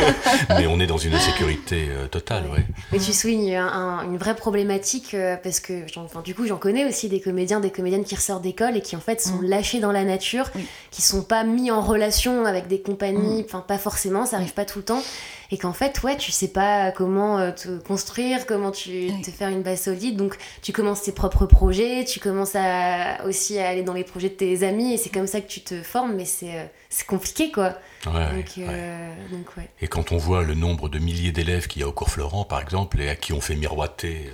mais 0.48 0.66
on 0.66 0.80
est 0.80 0.86
dans 0.86 0.98
une 0.98 1.14
insécurité 1.14 1.86
euh, 1.90 2.08
totale. 2.08 2.44
Ouais. 2.50 2.64
Mais 2.90 2.98
tu 2.98 3.12
soulignes 3.12 3.54
une 3.54 4.16
vraie 4.16 4.34
problématique 4.34 5.14
euh, 5.14 5.36
parce 5.36 5.60
que, 5.60 5.84
enfin, 5.98 6.22
du 6.22 6.34
coup, 6.34 6.46
j'en 6.46 6.56
connais 6.56 6.86
aussi 6.86 7.08
des 7.08 7.20
comédiens, 7.20 7.60
des 7.60 7.70
comédiennes 7.70 8.04
qui 8.04 8.16
ressortent 8.16 8.42
d'école 8.42 8.76
et 8.76 8.80
qui 8.80 8.96
en 8.96 9.00
fait 9.00 9.20
sont 9.20 9.42
mm. 9.42 9.46
lâchés 9.46 9.80
dans 9.80 9.92
la 9.92 10.04
nature, 10.04 10.50
qui 10.90 11.02
sont 11.02 11.22
pas 11.22 11.44
mis 11.44 11.70
en 11.70 11.82
relation 11.82 12.46
avec 12.46 12.66
des 12.66 12.80
compagnies. 12.80 13.44
Enfin, 13.44 13.60
pas 13.60 13.78
forcément, 13.78 14.24
ça 14.24 14.36
arrive 14.36 14.54
pas 14.54 14.64
tout 14.64 14.78
le 14.78 14.84
temps 14.84 15.02
et 15.50 15.58
qu'en 15.58 15.72
fait, 15.72 16.02
ouais, 16.02 16.16
tu 16.16 16.32
sais 16.32 16.48
pas 16.48 16.92
comment 16.92 17.38
euh, 17.38 17.50
te 17.50 17.78
construire, 17.78 18.46
comment 18.46 18.70
tu 18.70 19.10
te 19.22 19.30
faire 19.30 19.48
une 19.48 19.62
base 19.62 19.82
solide. 19.82 20.16
Donc, 20.16 20.36
tu 20.62 20.72
commences 20.72 21.02
tes 21.02 21.12
propres 21.12 21.46
projets, 21.46 22.04
tu 22.04 22.20
commences 22.20 22.56
à, 22.56 23.24
aussi 23.26 23.58
à 23.58 23.68
aller 23.68 23.82
dans 23.82 23.94
les 23.94 24.04
projets 24.04 24.28
de 24.28 24.34
tes 24.34 24.66
amis, 24.66 24.94
et 24.94 24.96
c'est 24.96 25.10
comme 25.10 25.26
ça 25.26 25.40
que 25.40 25.48
tu 25.48 25.60
te 25.60 25.82
formes, 25.82 26.14
mais 26.14 26.24
c'est 26.24 26.58
euh, 26.58 26.64
compliqué, 27.06 27.50
quoi. 27.50 27.74
Euh, 28.06 29.14
et 29.80 29.88
quand 29.88 30.12
on 30.12 30.16
voit 30.16 30.42
le 30.42 30.54
nombre 30.54 30.88
de 30.88 30.98
milliers 30.98 31.32
d'élèves 31.32 31.66
qu'il 31.66 31.82
y 31.82 31.84
a 31.84 31.88
au 31.88 31.92
cours 31.92 32.10
Florent, 32.10 32.44
par 32.44 32.60
exemple, 32.60 33.00
et 33.00 33.08
à 33.08 33.16
qui 33.16 33.32
on 33.32 33.40
fait 33.40 33.56
miroiter 33.56 34.30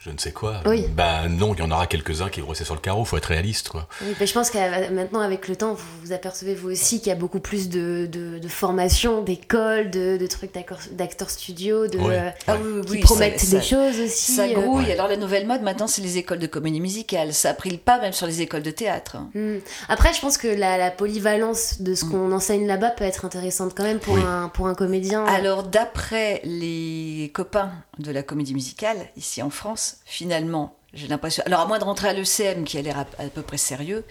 je 0.00 0.10
ne 0.10 0.16
sais 0.16 0.32
quoi. 0.32 0.62
Ben 0.94 1.28
non, 1.28 1.54
il 1.54 1.60
y 1.60 1.62
en 1.62 1.70
aura 1.70 1.86
quelques-uns 1.86 2.30
qui 2.30 2.40
vont 2.40 2.48
rester 2.48 2.64
sur 2.64 2.74
le 2.74 2.80
carreau, 2.80 3.02
il 3.02 3.06
faut 3.06 3.18
être 3.18 3.26
réaliste. 3.26 3.68
Quoi. 3.68 3.86
je 4.18 4.32
pense 4.32 4.50
que 4.50 4.90
maintenant, 4.90 5.20
avec 5.20 5.46
le 5.46 5.56
temps, 5.56 5.74
vous, 5.74 5.84
vous 6.02 6.12
apercevez 6.12 6.54
vous 6.54 6.70
aussi 6.70 7.00
qu'il 7.00 7.08
y 7.08 7.12
a 7.12 7.16
beaucoup 7.16 7.38
plus 7.38 7.68
de, 7.68 8.08
de, 8.10 8.38
de 8.38 8.48
formations, 8.48 9.22
d'écoles, 9.22 9.90
de, 9.90 10.16
de, 10.16 10.26
trucs 10.26 10.52
d'acteurs 10.92 11.28
studio, 11.28 11.86
de, 11.86 11.98
euh, 11.98 12.30
ah 12.46 12.56
qui 12.86 12.98
promettent 13.00 13.48
des 13.50 13.60
choses 13.60 14.00
aussi. 14.00 14.32
Ça 14.32 14.44
euh. 14.44 14.54
grouille. 14.54 14.90
Alors 14.90 15.06
la 15.06 15.18
nouvelle 15.18 15.46
mode, 15.46 15.60
maintenant, 15.60 15.86
c'est 15.86 16.02
les 16.02 16.16
écoles 16.16 16.38
de 16.38 16.46
comédie 16.46 16.80
musicale. 16.80 17.34
Ça 17.34 17.50
a 17.50 17.54
pris 17.54 17.70
le 17.70 17.76
pas 17.76 18.00
même 18.00 18.14
sur 18.14 18.26
les 18.26 18.40
écoles 18.40 18.62
de 18.62 18.70
théâtre. 18.70 19.18
Hmm. 19.34 19.58
Après, 19.90 20.14
je 20.14 20.20
pense 20.20 20.38
que 20.38 20.48
la, 20.48 20.78
la 20.78 20.90
polyvalence 20.90 21.82
de 21.82 21.94
ce 21.94 22.06
hmm. 22.06 22.10
qu'on 22.10 22.32
enseigne 22.32 22.66
là-bas 22.66 22.90
peut 23.00 23.06
être 23.06 23.24
intéressante 23.24 23.72
quand 23.74 23.82
même 23.82 23.98
pour, 23.98 24.18
un, 24.18 24.50
pour 24.50 24.66
un 24.68 24.74
comédien. 24.74 25.24
Alors 25.24 25.62
d'après 25.62 26.42
les 26.44 27.30
copains 27.32 27.72
de 27.98 28.12
la 28.12 28.22
comédie 28.22 28.52
musicale, 28.52 28.98
ici 29.16 29.40
en 29.42 29.48
France, 29.48 29.96
finalement, 30.04 30.76
j'ai 30.92 31.08
l'impression. 31.08 31.42
Alors, 31.46 31.60
à 31.60 31.66
moins 31.66 31.78
de 31.78 31.84
rentrer 31.84 32.08
à 32.08 32.12
l'ECM, 32.12 32.64
qui 32.64 32.76
a 32.76 32.82
l'air 32.82 32.98
à, 32.98 33.24
peu 33.24 33.40
près 33.40 33.56
sérieux, 33.56 34.04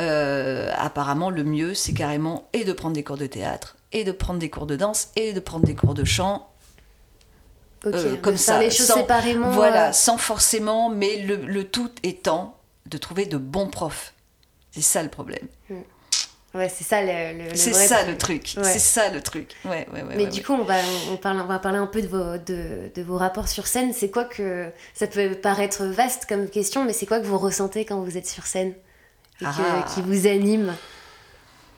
euh, 0.00 0.72
apparemment, 0.76 1.30
le 1.30 1.44
mieux, 1.44 1.74
c'est 1.74 1.92
carrément 1.92 2.48
et 2.52 2.64
de 2.64 2.72
prendre 2.72 2.94
des 2.94 3.04
cours 3.04 3.18
de 3.18 3.26
théâtre, 3.26 3.76
et 3.92 4.02
de 4.02 4.10
prendre 4.10 4.40
des 4.40 4.50
cours 4.50 4.66
de 4.66 4.74
danse, 4.74 5.10
et 5.14 5.32
de 5.32 5.40
prendre 5.40 5.64
des 5.64 5.76
cours 5.76 5.94
de 5.94 6.04
chant. 6.04 6.50
Euh, 7.86 8.16
comme 8.16 8.38
ça, 8.38 8.58
les 8.58 8.70
choses 8.70 8.86
séparément. 8.86 9.50
Voilà, 9.50 9.90
euh. 9.90 9.92
sans 9.92 10.16
forcément, 10.18 10.88
mais 10.88 11.18
le, 11.18 11.64
tout 11.64 11.90
étant 12.02 12.58
de 12.86 12.98
trouver 12.98 13.26
de 13.26 13.36
bons 13.36 13.68
profs. 13.68 14.12
C'est 14.72 14.80
ça 14.80 15.04
le 15.04 15.10
problème. 15.10 15.46
Mm. 15.68 15.74
Ouais, 16.54 16.68
c'est 16.68 16.84
ça 16.84 17.02
le, 17.02 17.54
C'est 17.54 17.72
ça 17.72 18.04
le 18.04 18.16
truc. 18.16 18.54
C'est 18.62 18.78
ça 18.78 19.10
le 19.10 19.20
truc. 19.20 19.54
Ouais, 19.64 19.88
ouais, 19.92 20.04
Mais 20.16 20.26
du 20.26 20.42
coup, 20.42 20.52
on 20.52 20.62
va, 20.62 20.76
on, 21.10 21.16
parle, 21.16 21.40
on 21.40 21.46
va 21.46 21.58
parler 21.58 21.78
un 21.78 21.88
peu 21.88 22.00
de 22.00 22.06
vos, 22.06 22.38
de, 22.38 22.92
de 22.94 23.02
vos 23.02 23.16
rapports 23.16 23.48
sur 23.48 23.66
scène. 23.66 23.92
C'est 23.92 24.10
quoi 24.10 24.24
que. 24.24 24.70
Ça 24.94 25.08
peut 25.08 25.34
paraître 25.34 25.84
vaste 25.84 26.26
comme 26.28 26.48
question, 26.48 26.84
mais 26.84 26.92
c'est 26.92 27.06
quoi 27.06 27.18
que 27.18 27.26
vous 27.26 27.38
ressentez 27.38 27.84
quand 27.84 28.00
vous 28.00 28.16
êtes 28.16 28.28
sur 28.28 28.46
scène 28.46 28.74
et 29.40 29.46
ah. 29.46 29.84
qui 29.92 30.02
vous 30.02 30.28
anime? 30.28 30.74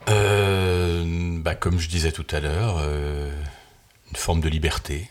Euh, 0.08 1.38
bah, 1.40 1.54
Comme 1.54 1.78
je 1.78 1.88
disais 1.88 2.12
tout 2.12 2.26
à 2.30 2.40
l'heure, 2.40 2.76
euh, 2.80 3.32
une 4.10 4.16
forme 4.16 4.40
de 4.40 4.48
liberté 4.48 5.10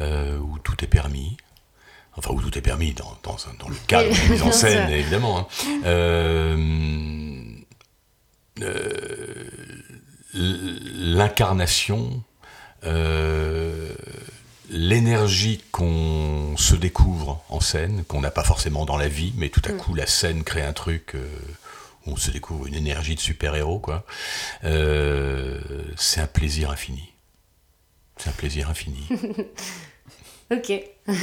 euh, 0.00 0.36
où 0.38 0.58
tout 0.58 0.82
est 0.82 0.88
permis. 0.88 1.36
Enfin, 2.16 2.30
où 2.34 2.42
tout 2.42 2.58
est 2.58 2.62
permis 2.62 2.92
dans, 2.92 3.16
dans, 3.22 3.36
dans 3.58 3.68
le 3.68 3.76
cadre 3.86 4.10
de 4.14 4.14
la 4.14 4.28
mise 4.28 4.42
en 4.42 4.52
scène, 4.52 4.90
évidemment. 4.90 5.38
Hein. 5.38 5.46
Euh, 5.86 7.31
l'incarnation, 10.34 12.22
euh, 12.84 13.94
l'énergie 14.70 15.62
qu'on 15.70 16.54
se 16.56 16.74
découvre 16.74 17.44
en 17.48 17.60
scène, 17.60 18.04
qu'on 18.04 18.20
n'a 18.20 18.30
pas 18.30 18.44
forcément 18.44 18.84
dans 18.84 18.96
la 18.96 19.08
vie, 19.08 19.32
mais 19.36 19.48
tout 19.48 19.62
à 19.64 19.72
mm. 19.72 19.76
coup 19.76 19.94
la 19.94 20.06
scène 20.06 20.44
crée 20.44 20.62
un 20.62 20.72
truc 20.72 21.14
euh, 21.14 21.26
où 22.06 22.12
on 22.12 22.16
se 22.16 22.30
découvre 22.30 22.66
une 22.66 22.74
énergie 22.74 23.14
de 23.14 23.20
super-héros, 23.20 23.78
quoi. 23.78 24.04
c'est 24.62 26.20
un 26.20 26.26
plaisir 26.26 26.70
infini. 26.70 27.12
C'est 28.16 28.30
un 28.30 28.34
plaisir 28.34 28.68
infini. 28.70 29.08
ok. 30.52 30.72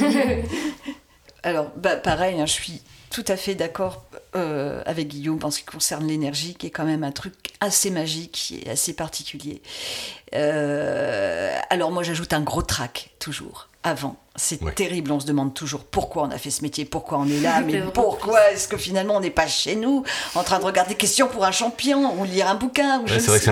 Alors, 1.42 1.70
bah, 1.76 1.96
pareil, 1.96 2.40
hein, 2.40 2.46
je 2.46 2.52
suis 2.52 2.82
tout 3.10 3.24
à 3.26 3.36
fait 3.36 3.54
d'accord 3.56 4.04
euh, 4.36 4.82
avec 4.86 5.08
Guillaume 5.08 5.40
en 5.42 5.50
ce 5.50 5.58
qui 5.58 5.64
concerne 5.64 6.06
l'énergie, 6.06 6.54
qui 6.54 6.68
est 6.68 6.70
quand 6.70 6.84
même 6.84 7.02
un 7.02 7.10
truc 7.10 7.34
assez 7.58 7.90
magique 7.90 8.54
et 8.64 8.70
assez 8.70 8.94
particulier. 8.94 9.60
Euh, 10.34 11.58
alors 11.70 11.90
moi 11.90 12.04
j'ajoute 12.04 12.32
un 12.32 12.40
gros 12.40 12.62
trac 12.62 13.10
toujours 13.18 13.68
avant. 13.82 14.16
C'est 14.36 14.74
terrible, 14.76 15.10
on 15.10 15.18
se 15.18 15.26
demande 15.26 15.54
toujours 15.54 15.82
pourquoi 15.82 16.22
on 16.22 16.30
a 16.30 16.38
fait 16.38 16.50
ce 16.50 16.62
métier, 16.62 16.84
pourquoi 16.84 17.18
on 17.18 17.26
est 17.26 17.40
là, 17.40 17.60
mais 17.66 17.82
pourquoi 17.92 18.52
est-ce 18.52 18.68
que 18.68 18.76
finalement 18.76 19.16
on 19.16 19.20
n'est 19.20 19.28
pas 19.28 19.48
chez 19.48 19.74
nous 19.74 20.04
en 20.36 20.44
train 20.44 20.60
de 20.60 20.64
regarder 20.64 20.94
Questions 20.94 21.26
pour 21.26 21.44
un 21.44 21.50
champion 21.50 22.18
ou 22.18 22.24
lire 22.24 22.46
un 22.48 22.54
bouquin 22.54 23.02
C'est 23.08 23.26
vrai 23.26 23.38
que 23.38 23.44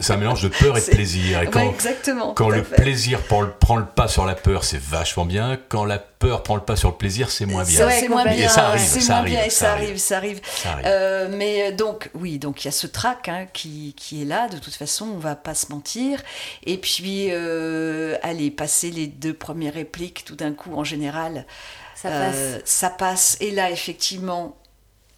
c'est 0.00 0.12
un, 0.12 0.16
mélange 0.16 0.42
de 0.42 0.48
peur 0.48 0.76
et 0.76 0.80
de 0.80 0.86
plaisir. 0.90 1.42
Et 1.42 1.46
quand, 1.46 1.60
exactement. 1.60 2.34
Quand 2.34 2.48
le 2.48 2.62
plaisir 2.62 3.20
prend 3.22 3.42
le, 3.42 3.84
pas 3.84 4.08
sur 4.08 4.26
la 4.26 4.34
peur, 4.34 4.64
c'est 4.64 4.80
vachement 4.80 5.24
bien. 5.24 5.58
Quand 5.68 5.84
la 5.84 5.98
peur 5.98 6.42
prend 6.42 6.56
le 6.56 6.62
pas 6.62 6.76
sur 6.76 6.90
le 6.90 6.96
plaisir, 6.96 7.30
c'est 7.30 7.46
moins 7.46 7.64
bien. 7.64 7.88
C'est 7.90 8.08
moins 8.08 8.24
bien. 8.24 8.46
Et 8.46 8.48
ça 8.48 8.68
arrive, 8.68 8.80
ça, 8.80 9.16
arrive, 9.18 9.34
bien, 9.34 9.50
ça, 9.50 9.72
arrive, 9.72 9.98
ça 9.98 10.16
arrive, 10.16 10.40
euh, 10.84 11.28
mais 11.30 11.72
donc, 11.72 12.10
oui, 12.14 12.38
donc 12.38 12.64
il 12.64 12.66
y 12.66 12.68
a 12.68 12.72
ce 12.72 12.86
trac 12.86 13.28
hein, 13.28 13.46
qui, 13.52 13.94
qui, 13.96 14.22
est 14.22 14.24
là. 14.24 14.48
De 14.48 14.58
toute 14.58 14.74
façon, 14.74 15.06
on 15.14 15.18
va 15.18 15.36
pas 15.36 15.54
se 15.54 15.70
mentir. 15.70 16.20
Et 16.64 16.78
puis, 16.78 17.28
euh, 17.30 18.16
allez, 18.22 18.50
passer 18.50 18.90
les 18.90 19.06
deux 19.06 19.34
premières 19.34 19.74
répliques, 19.74 20.23
tout 20.24 20.36
d'un 20.36 20.52
coup, 20.52 20.74
en 20.74 20.84
général, 20.84 21.46
ça 21.94 22.10
passe. 22.10 22.34
Euh, 22.36 22.60
ça 22.64 22.90
passe. 22.90 23.36
Et 23.40 23.50
là, 23.50 23.70
effectivement, 23.70 24.56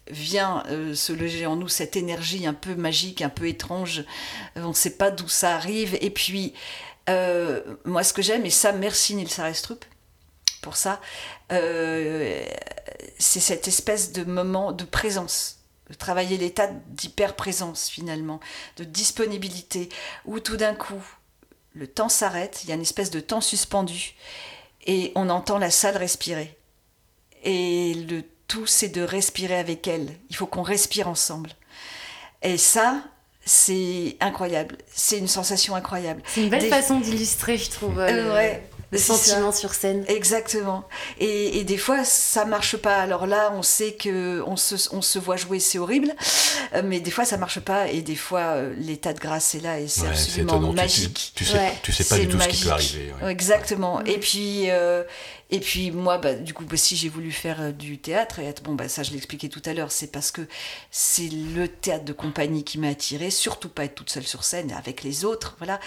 vient 0.09 0.63
euh, 0.69 0.95
se 0.95 1.13
loger 1.13 1.45
en 1.45 1.55
nous 1.55 1.67
cette 1.67 1.95
énergie 1.95 2.45
un 2.45 2.53
peu 2.53 2.75
magique, 2.75 3.21
un 3.21 3.29
peu 3.29 3.47
étrange. 3.47 4.03
on 4.55 4.69
ne 4.69 4.73
sait 4.73 4.97
pas 4.97 5.11
d'où 5.11 5.27
ça 5.27 5.55
arrive. 5.55 5.97
Et 6.01 6.09
puis, 6.09 6.53
moi, 7.85 8.03
ce 8.03 8.13
que 8.13 8.21
j'aime, 8.21 8.45
et 8.45 8.49
ça, 8.49 8.71
merci 8.73 9.15
Nils 9.15 9.39
Arestrup 9.39 9.85
pour 10.61 10.75
ça, 10.75 10.99
c'est 11.49 12.49
cette 13.17 13.67
espèce 13.67 14.11
de 14.11 14.25
moment 14.25 14.73
de 14.73 14.83
présence 14.83 15.57
de 15.89 15.93
travailler 15.93 16.37
l'état 16.37 16.67
d'hyper-présence 16.67 17.89
finalement, 17.89 18.39
de 18.77 18.83
disponibilité, 18.83 19.89
où 20.25 20.39
tout 20.39 20.57
d'un 20.57 20.75
coup, 20.75 21.01
le 21.73 21.87
temps 21.87 22.09
s'arrête, 22.09 22.61
il 22.63 22.69
y 22.69 22.71
a 22.71 22.75
une 22.75 22.81
espèce 22.81 23.11
de 23.11 23.19
temps 23.19 23.41
suspendu, 23.41 24.15
et 24.87 25.11
on 25.15 25.29
entend 25.29 25.59
la 25.59 25.69
salle 25.69 25.97
respirer. 25.97 26.57
Et 27.43 27.93
le 27.93 28.23
tout, 28.47 28.65
c'est 28.65 28.89
de 28.89 29.01
respirer 29.01 29.57
avec 29.57 29.87
elle. 29.87 30.07
Il 30.29 30.35
faut 30.35 30.47
qu'on 30.47 30.63
respire 30.63 31.07
ensemble. 31.07 31.51
Et 32.41 32.57
ça, 32.57 33.03
c'est 33.45 34.15
incroyable. 34.21 34.77
C'est 34.87 35.19
une 35.19 35.27
sensation 35.27 35.75
incroyable. 35.75 36.23
C'est 36.25 36.43
une 36.43 36.49
belle 36.49 36.69
façon 36.69 36.99
d'illustrer, 36.99 37.57
je 37.57 37.69
trouve. 37.69 37.99
Euh, 37.99 38.33
ouais 38.33 38.63
le 38.91 38.97
sentiment 38.97 39.51
sur 39.51 39.73
scène. 39.73 40.05
Exactement. 40.07 40.87
Et, 41.19 41.59
et, 41.59 41.63
des 41.63 41.77
fois, 41.77 42.05
ça 42.05 42.45
marche 42.45 42.77
pas. 42.77 42.97
Alors 42.97 43.27
là, 43.27 43.51
on 43.55 43.61
sait 43.61 43.93
que 43.93 44.41
on 44.47 44.55
se, 44.55 44.75
on 44.91 45.01
se 45.01 45.19
voit 45.19 45.35
jouer, 45.35 45.59
c'est 45.59 45.77
horrible. 45.77 46.13
Euh, 46.73 46.81
mais 46.85 46.99
des 46.99 47.11
fois, 47.11 47.25
ça 47.25 47.37
marche 47.37 47.59
pas. 47.59 47.87
Et 47.87 48.01
des 48.01 48.15
fois, 48.15 48.39
euh, 48.39 48.73
l'état 48.77 49.13
de 49.13 49.19
grâce 49.19 49.55
est 49.55 49.59
là 49.59 49.79
et 49.79 49.87
c'est 49.87 50.07
absolument 50.07 50.71
magique. 50.71 51.33
Tu, 51.35 51.43
sais, 51.43 51.73
tu 51.83 51.91
sais 51.91 52.03
pas 52.05 52.17
du 52.17 52.27
tout 52.27 52.39
ce 52.39 52.47
qui 52.47 52.63
peut 52.63 52.71
arriver. 52.71 53.13
Exactement. 53.27 54.03
Et 54.05 54.19
puis, 54.19 54.69
euh, 54.69 55.03
et 55.49 55.59
puis 55.59 55.91
moi, 55.91 56.17
bah, 56.17 56.33
du 56.33 56.53
coup, 56.53 56.65
bah, 56.65 56.75
si 56.77 56.95
j'ai 56.95 57.09
voulu 57.09 57.31
faire 57.31 57.61
euh, 57.61 57.71
du 57.71 57.97
théâtre, 57.99 58.39
et 58.39 58.53
bon, 58.63 58.75
bah, 58.75 58.89
ça 58.89 59.03
je 59.03 59.11
l'expliquais 59.11 59.49
tout 59.49 59.61
à 59.65 59.73
l'heure, 59.73 59.91
c'est 59.91 60.11
parce 60.11 60.31
que 60.31 60.41
c'est 60.91 61.29
le 61.29 61.67
théâtre 61.67 62.05
de 62.05 62.13
compagnie 62.13 62.63
qui 62.63 62.77
m'a 62.79 62.89
attiré, 62.89 63.29
surtout 63.31 63.69
pas 63.69 63.85
être 63.85 63.95
toute 63.95 64.09
seule 64.09 64.27
sur 64.27 64.43
scène 64.43 64.71
avec 64.73 65.03
les 65.03 65.23
autres, 65.25 65.55
voilà. 65.59 65.79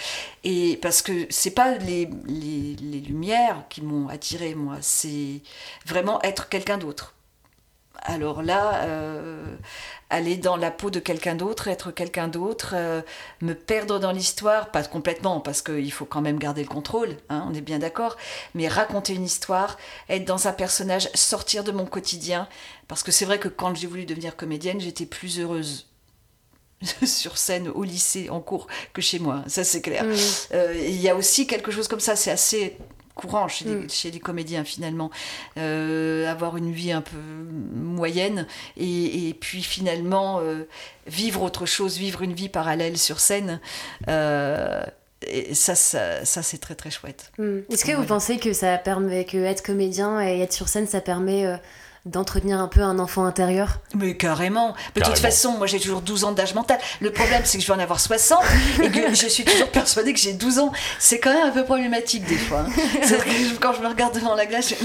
Et 0.43 0.77
parce 0.81 1.01
que 1.01 1.27
c'est 1.29 1.51
pas 1.51 1.77
les, 1.77 2.09
les, 2.25 2.75
les 2.81 2.99
lumières 2.99 3.63
qui 3.69 3.81
m'ont 3.81 4.07
attiré, 4.07 4.55
moi, 4.55 4.77
c'est 4.81 5.41
vraiment 5.85 6.21
être 6.23 6.49
quelqu'un 6.49 6.77
d'autre 6.77 7.13
alors 8.01 8.41
là, 8.41 8.83
euh, 8.83 9.43
aller 10.09 10.35
dans 10.37 10.57
la 10.57 10.71
peau 10.71 10.89
de 10.89 10.99
quelqu'un 10.99 11.35
d'autre, 11.35 11.67
être 11.67 11.91
quelqu'un 11.91 12.27
d'autre, 12.27 12.73
euh, 12.75 13.01
me 13.41 13.53
perdre 13.53 13.99
dans 13.99 14.11
l'histoire, 14.11 14.71
pas 14.71 14.83
complètement, 14.83 15.39
parce 15.39 15.61
qu'il 15.61 15.91
faut 15.91 16.05
quand 16.05 16.21
même 16.21 16.39
garder 16.39 16.63
le 16.63 16.67
contrôle, 16.67 17.15
hein, 17.29 17.45
on 17.49 17.53
est 17.53 17.61
bien 17.61 17.79
d'accord, 17.79 18.17
mais 18.55 18.67
raconter 18.67 19.13
une 19.13 19.23
histoire, 19.23 19.77
être 20.09 20.25
dans 20.25 20.47
un 20.47 20.53
personnage, 20.53 21.09
sortir 21.13 21.63
de 21.63 21.71
mon 21.71 21.85
quotidien, 21.85 22.47
parce 22.87 23.03
que 23.03 23.11
c'est 23.11 23.25
vrai 23.25 23.39
que 23.39 23.47
quand 23.47 23.75
j'ai 23.75 23.87
voulu 23.87 24.05
devenir 24.05 24.35
comédienne, 24.35 24.81
j'étais 24.81 25.05
plus 25.05 25.39
heureuse 25.39 25.87
sur 27.05 27.37
scène 27.37 27.69
au 27.69 27.83
lycée 27.83 28.29
en 28.29 28.41
cours 28.41 28.67
que 28.93 29.01
chez 29.01 29.19
moi, 29.19 29.43
ça 29.47 29.63
c'est 29.63 29.81
clair. 29.81 30.05
Euh, 30.53 30.73
il 30.75 30.99
y 30.99 31.09
a 31.09 31.15
aussi 31.15 31.45
quelque 31.45 31.71
chose 31.71 31.87
comme 31.87 31.99
ça, 31.99 32.15
c'est 32.15 32.31
assez 32.31 32.77
courant 33.27 33.47
chez 33.47 33.65
les, 33.65 33.75
mm. 33.75 33.89
chez 33.89 34.11
les 34.11 34.19
comédiens 34.19 34.63
finalement, 34.63 35.11
euh, 35.57 36.29
avoir 36.29 36.57
une 36.57 36.71
vie 36.71 36.91
un 36.91 37.01
peu 37.01 37.17
moyenne 37.73 38.47
et, 38.77 39.29
et 39.29 39.33
puis 39.33 39.63
finalement 39.63 40.39
euh, 40.41 40.67
vivre 41.07 41.41
autre 41.41 41.65
chose, 41.65 41.97
vivre 41.97 42.21
une 42.21 42.33
vie 42.33 42.49
parallèle 42.49 42.97
sur 42.97 43.19
scène. 43.19 43.59
Euh, 44.07 44.83
et 45.27 45.53
ça, 45.53 45.75
ça, 45.75 46.25
ça 46.25 46.41
c'est 46.41 46.57
très 46.57 46.75
très 46.75 46.89
chouette. 46.89 47.31
Mm. 47.37 47.59
Est-ce 47.69 47.85
que 47.85 47.91
vous 47.91 48.05
pensez 48.05 48.37
que 48.37 48.53
ça 48.53 48.77
permet 48.77 49.25
que 49.25 49.37
être 49.37 49.63
comédien 49.63 50.21
et 50.21 50.41
être 50.41 50.53
sur 50.53 50.67
scène, 50.67 50.87
ça 50.87 51.01
permet 51.01 51.59
d'entretenir 52.05 52.59
un 52.59 52.67
peu 52.67 52.81
un 52.81 52.97
enfant 52.97 53.25
intérieur 53.25 53.79
Mais 53.95 54.17
carrément. 54.17 54.73
De 54.95 55.01
toute 55.01 55.19
façon, 55.19 55.57
moi 55.57 55.67
j'ai 55.67 55.79
toujours 55.79 56.01
12 56.01 56.23
ans 56.23 56.31
d'âge 56.31 56.55
mental. 56.55 56.79
Le 56.99 57.11
problème, 57.11 57.43
c'est 57.45 57.59
que 57.59 57.63
je 57.63 57.67
vais 57.67 57.77
en 57.77 57.79
avoir 57.79 57.99
60 57.99 58.39
et 58.83 58.89
que 58.89 59.13
je 59.13 59.27
suis 59.27 59.43
toujours 59.43 59.69
persuadée 59.69 60.11
que 60.11 60.19
j'ai 60.19 60.33
12 60.33 60.59
ans. 60.59 60.71
C'est 60.97 61.19
quand 61.19 61.31
même 61.31 61.47
un 61.47 61.51
peu 61.51 61.63
problématique 61.63 62.25
des 62.25 62.37
fois. 62.37 62.65
Hein. 62.67 62.71
quand 63.61 63.73
je 63.73 63.81
me 63.81 63.87
regarde 63.87 64.15
devant 64.15 64.33
la 64.33 64.47
glace, 64.47 64.69
je... 64.69 64.75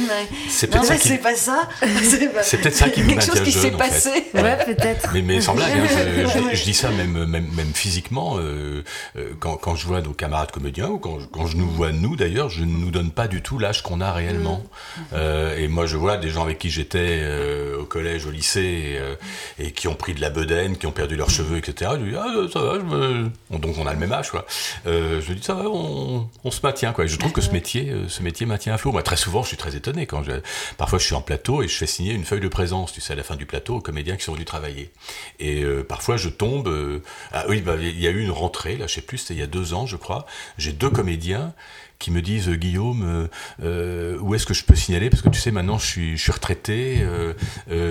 c'est 0.50 0.66
peut-être 0.66 0.84
ça. 0.84 0.96
C'est 0.98 1.18
pas 1.18 1.34
ça. 1.34 1.68
C'est 2.42 2.58
peut-être 2.58 2.74
ça 2.74 2.88
qui 2.90 3.02
me 3.02 3.08
Quelque 3.08 3.24
chose 3.24 3.40
qui 3.40 3.52
s'est 3.52 3.70
passé. 3.70 4.10
Ouais, 4.34 4.58
peut-être. 4.64 5.10
Mais, 5.14 5.22
mais 5.22 5.40
sans 5.40 5.54
blague, 5.54 5.72
hein, 5.72 6.26
je, 6.52 6.64
dis 6.64 6.74
ça 6.74 6.90
même, 6.90 7.24
même, 7.24 7.46
même 7.54 7.72
physiquement. 7.74 8.36
Euh, 8.38 8.84
euh, 9.16 9.32
quand, 9.40 9.56
quand, 9.56 9.74
je 9.74 9.86
vois 9.86 10.02
nos 10.02 10.12
camarades 10.12 10.50
comédiens 10.50 10.88
ou 10.88 10.98
quand, 10.98 11.18
quand 11.32 11.46
je 11.46 11.56
nous 11.56 11.68
vois 11.68 11.92
nous 11.92 12.16
d'ailleurs, 12.16 12.50
je 12.50 12.64
ne 12.64 12.76
nous 12.76 12.90
donne 12.90 13.10
pas 13.10 13.28
du 13.28 13.42
tout 13.42 13.58
l'âge 13.58 13.82
qu'on 13.82 14.00
a 14.00 14.12
réellement. 14.12 14.62
Mm. 14.96 15.00
Euh, 15.14 15.58
et 15.58 15.68
moi, 15.68 15.86
je 15.86 15.96
vois 15.96 16.16
des 16.16 16.28
gens 16.28 16.42
avec 16.42 16.58
qui 16.58 16.70
j'étais 16.70 17.05
euh, 17.08 17.78
au 17.78 17.84
collège, 17.84 18.26
au 18.26 18.30
lycée, 18.30 18.96
euh, 18.98 19.14
et, 19.58 19.72
qui 19.72 19.88
ont 19.88 19.94
pris 19.94 20.14
de 20.14 20.20
la 20.20 20.30
bedaine, 20.30 20.76
qui 20.76 20.86
ont 20.86 20.92
perdu 20.92 21.16
leurs 21.16 21.30
cheveux, 21.30 21.58
etc. 21.58 21.92
Je 21.94 22.02
lui 22.02 22.10
dis, 22.12 22.16
ah, 22.16 22.46
ça 22.52 22.60
va, 22.60 22.78
donc 22.78 23.78
on 23.78 23.86
a 23.86 23.92
le 23.92 23.98
même 23.98 24.12
âge, 24.12 24.30
quoi. 24.30 24.46
Euh, 24.86 25.20
je 25.20 25.28
lui 25.28 25.36
dis, 25.36 25.42
ça 25.42 25.54
va, 25.54 25.64
on, 25.68 26.28
se 26.50 26.60
maintient, 26.62 26.92
quoi. 26.92 27.06
je 27.06 27.16
trouve 27.16 27.32
que 27.32 27.40
ce 27.40 27.50
métier, 27.50 27.92
ce 28.08 28.22
métier 28.22 28.46
maintient 28.46 28.74
à 28.74 28.78
flot. 28.78 28.92
Moi, 28.92 29.02
très 29.02 29.16
souvent, 29.16 29.42
je 29.42 29.48
suis 29.48 29.56
très 29.56 29.76
étonné 29.76 30.06
quand 30.06 30.22
je, 30.22 30.32
parfois 30.78 30.98
je 30.98 31.04
suis 31.04 31.14
en 31.14 31.20
plateau 31.20 31.62
et 31.62 31.68
je 31.68 31.76
fais 31.76 31.86
signer 31.86 32.12
une 32.12 32.24
feuille 32.24 32.40
de 32.40 32.48
présence, 32.48 32.92
tu 32.92 33.00
sais, 33.00 33.12
à 33.12 33.16
la 33.16 33.22
fin 33.22 33.36
du 33.36 33.46
plateau, 33.46 33.76
aux 33.76 33.80
comédiens 33.80 34.16
qui 34.16 34.24
sont 34.24 34.32
venus 34.32 34.46
travailler. 34.46 34.90
Et 35.38 35.64
parfois, 35.88 36.16
je 36.16 36.28
tombe, 36.28 37.02
ah 37.32 37.44
oui, 37.48 37.60
bah, 37.60 37.74
il 37.78 38.00
y 38.00 38.06
a 38.06 38.10
eu 38.10 38.22
une 38.22 38.30
rentrée, 38.30 38.76
là, 38.76 38.86
je 38.86 38.94
sais 38.94 39.00
plus, 39.00 39.18
c'était 39.18 39.34
il 39.34 39.40
y 39.40 39.42
a 39.42 39.46
deux 39.46 39.74
ans, 39.74 39.86
je 39.86 39.96
crois. 39.96 40.26
J'ai 40.58 40.72
deux 40.72 40.90
comédiens 40.90 41.52
qui 41.98 42.10
me 42.10 42.22
disent 42.22 42.50
Guillaume, 42.50 43.02
euh, 43.04 43.28
euh, 43.62 44.18
où 44.20 44.34
est-ce 44.34 44.46
que 44.46 44.54
je 44.54 44.64
peux 44.64 44.74
signaler? 44.74 45.10
Parce 45.10 45.22
que 45.22 45.28
tu 45.28 45.40
sais, 45.40 45.50
maintenant 45.50 45.78
je 45.78 45.86
suis, 45.86 46.16
je 46.16 46.22
suis 46.22 46.32
retraité. 46.32 46.98
Euh, 47.00 47.34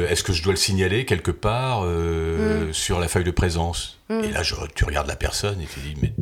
est-ce 0.09 0.23
que 0.23 0.33
je 0.33 0.43
dois 0.43 0.53
le 0.53 0.57
signaler 0.57 1.05
quelque 1.05 1.31
part 1.31 1.83
mm. 1.83 2.73
sur 2.73 2.99
la 2.99 3.07
feuille 3.07 3.23
de 3.23 3.31
présence? 3.31 3.99
Mm. 4.09 4.23
Et 4.23 4.31
là, 4.31 4.43
je, 4.43 4.55
tu 4.75 4.85
regardes 4.85 5.07
la 5.07 5.15
personne 5.15 5.61
et 5.61 5.65
tu 5.65 5.79
dis 5.79 5.95
mais 6.01 6.13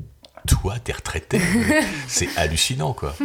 toi, 0.47 0.75
t'es 0.83 0.93
retraité? 0.93 1.39
c'est 2.07 2.29
hallucinant, 2.37 2.93
quoi. 2.93 3.15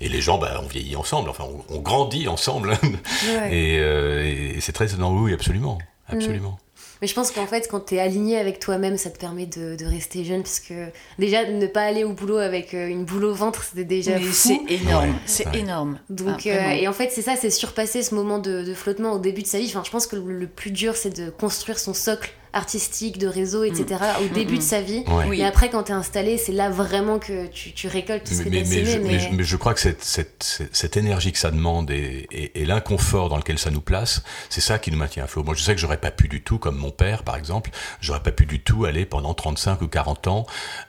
Et 0.00 0.08
les 0.08 0.20
gens, 0.20 0.38
bah, 0.38 0.60
on 0.62 0.66
vieillit 0.66 0.96
ensemble, 0.96 1.30
enfin, 1.30 1.44
on, 1.70 1.78
grandit 1.80 2.28
ensemble. 2.28 2.76
et, 3.50 4.58
c'est 4.60 4.72
très 4.72 4.86
étonnant, 4.86 5.14
oui, 5.14 5.32
absolument. 5.32 5.78
Absolument. 6.10 6.58
Mais 7.00 7.08
je 7.08 7.14
pense 7.14 7.30
qu'en 7.30 7.46
fait, 7.46 7.68
quand 7.70 7.80
tu 7.86 7.94
es 7.94 8.00
aligné 8.00 8.38
avec 8.38 8.58
toi-même, 8.58 8.96
ça 8.96 9.10
te 9.10 9.18
permet 9.18 9.46
de, 9.46 9.76
de, 9.76 9.84
rester 9.84 10.24
jeune. 10.24 10.42
Parce 10.42 10.60
que 10.60 10.86
déjà, 11.18 11.44
ne 11.44 11.66
pas 11.66 11.82
aller 11.82 12.04
au 12.04 12.12
boulot 12.12 12.38
avec 12.38 12.74
euh, 12.74 12.88
une 12.88 13.04
boule 13.04 13.24
au 13.24 13.34
ventre, 13.34 13.62
c'était 13.62 13.84
déjà 13.84 14.18
fou. 14.18 14.32
C'est 14.32 14.60
énorme. 14.68 15.14
C'est 15.26 15.54
énorme. 15.54 15.98
Donc, 16.10 16.46
ah, 16.46 16.70
euh, 16.70 16.70
et 16.70 16.88
en 16.88 16.92
fait, 16.92 17.10
c'est 17.12 17.22
ça, 17.22 17.36
c'est 17.36 17.50
surpasser 17.50 18.02
ce 18.02 18.14
moment 18.14 18.38
de, 18.38 18.62
de, 18.62 18.74
flottement 18.74 19.12
au 19.12 19.18
début 19.18 19.42
de 19.42 19.46
sa 19.46 19.58
vie. 19.58 19.66
Enfin, 19.66 19.82
je 19.84 19.90
pense 19.90 20.06
que 20.06 20.16
le 20.16 20.46
plus 20.46 20.70
dur, 20.70 20.96
c'est 20.96 21.16
de 21.16 21.30
construire 21.30 21.78
son 21.78 21.94
socle 21.94 22.32
artistique, 22.58 23.18
de 23.18 23.26
réseau, 23.26 23.64
etc. 23.64 23.84
Mm. 23.88 24.22
au 24.22 24.28
mm, 24.28 24.32
début 24.34 24.56
de 24.56 24.62
mm. 24.62 24.62
sa 24.62 24.80
vie. 24.82 25.04
Et 25.32 25.44
après, 25.44 25.70
quand 25.70 25.84
tu 25.84 25.92
es 25.92 25.94
installé, 25.94 26.36
c'est 26.36 26.52
là 26.52 26.68
vraiment 26.68 27.18
que 27.18 27.46
tu, 27.46 27.72
tu 27.72 27.88
récoltes 27.88 28.24
tout 28.24 28.34
ce 28.34 28.42
que 28.42 28.48
mais, 28.48 28.64
mais, 28.68 29.30
mais, 29.32 29.44
je 29.44 29.56
crois 29.56 29.74
que 29.74 29.80
cette, 29.80 30.04
cette, 30.04 30.62
cette, 30.72 30.96
énergie 30.96 31.32
que 31.32 31.38
ça 31.38 31.50
demande 31.50 31.90
et, 31.90 32.28
et, 32.54 32.64
l'inconfort 32.64 33.28
dans 33.28 33.36
lequel 33.36 33.58
ça 33.58 33.70
nous 33.70 33.80
place, 33.80 34.22
c'est 34.50 34.60
ça 34.60 34.78
qui 34.78 34.90
nous 34.90 34.98
maintient 34.98 35.24
à 35.24 35.26
flot. 35.26 35.42
Moi, 35.42 35.54
je 35.54 35.62
sais 35.62 35.74
que 35.74 35.80
j'aurais 35.80 35.98
pas 35.98 36.10
pu 36.10 36.28
du 36.28 36.42
tout, 36.42 36.58
comme 36.58 36.76
mon 36.76 36.90
père, 36.90 37.22
par 37.22 37.36
exemple, 37.36 37.70
j'aurais 38.00 38.22
pas 38.22 38.32
pu 38.32 38.44
du 38.46 38.60
tout 38.60 38.84
aller 38.84 39.06
pendant 39.06 39.32
35 39.32 39.80
ou 39.82 39.88
40 39.88 40.26
ans, 40.26 40.46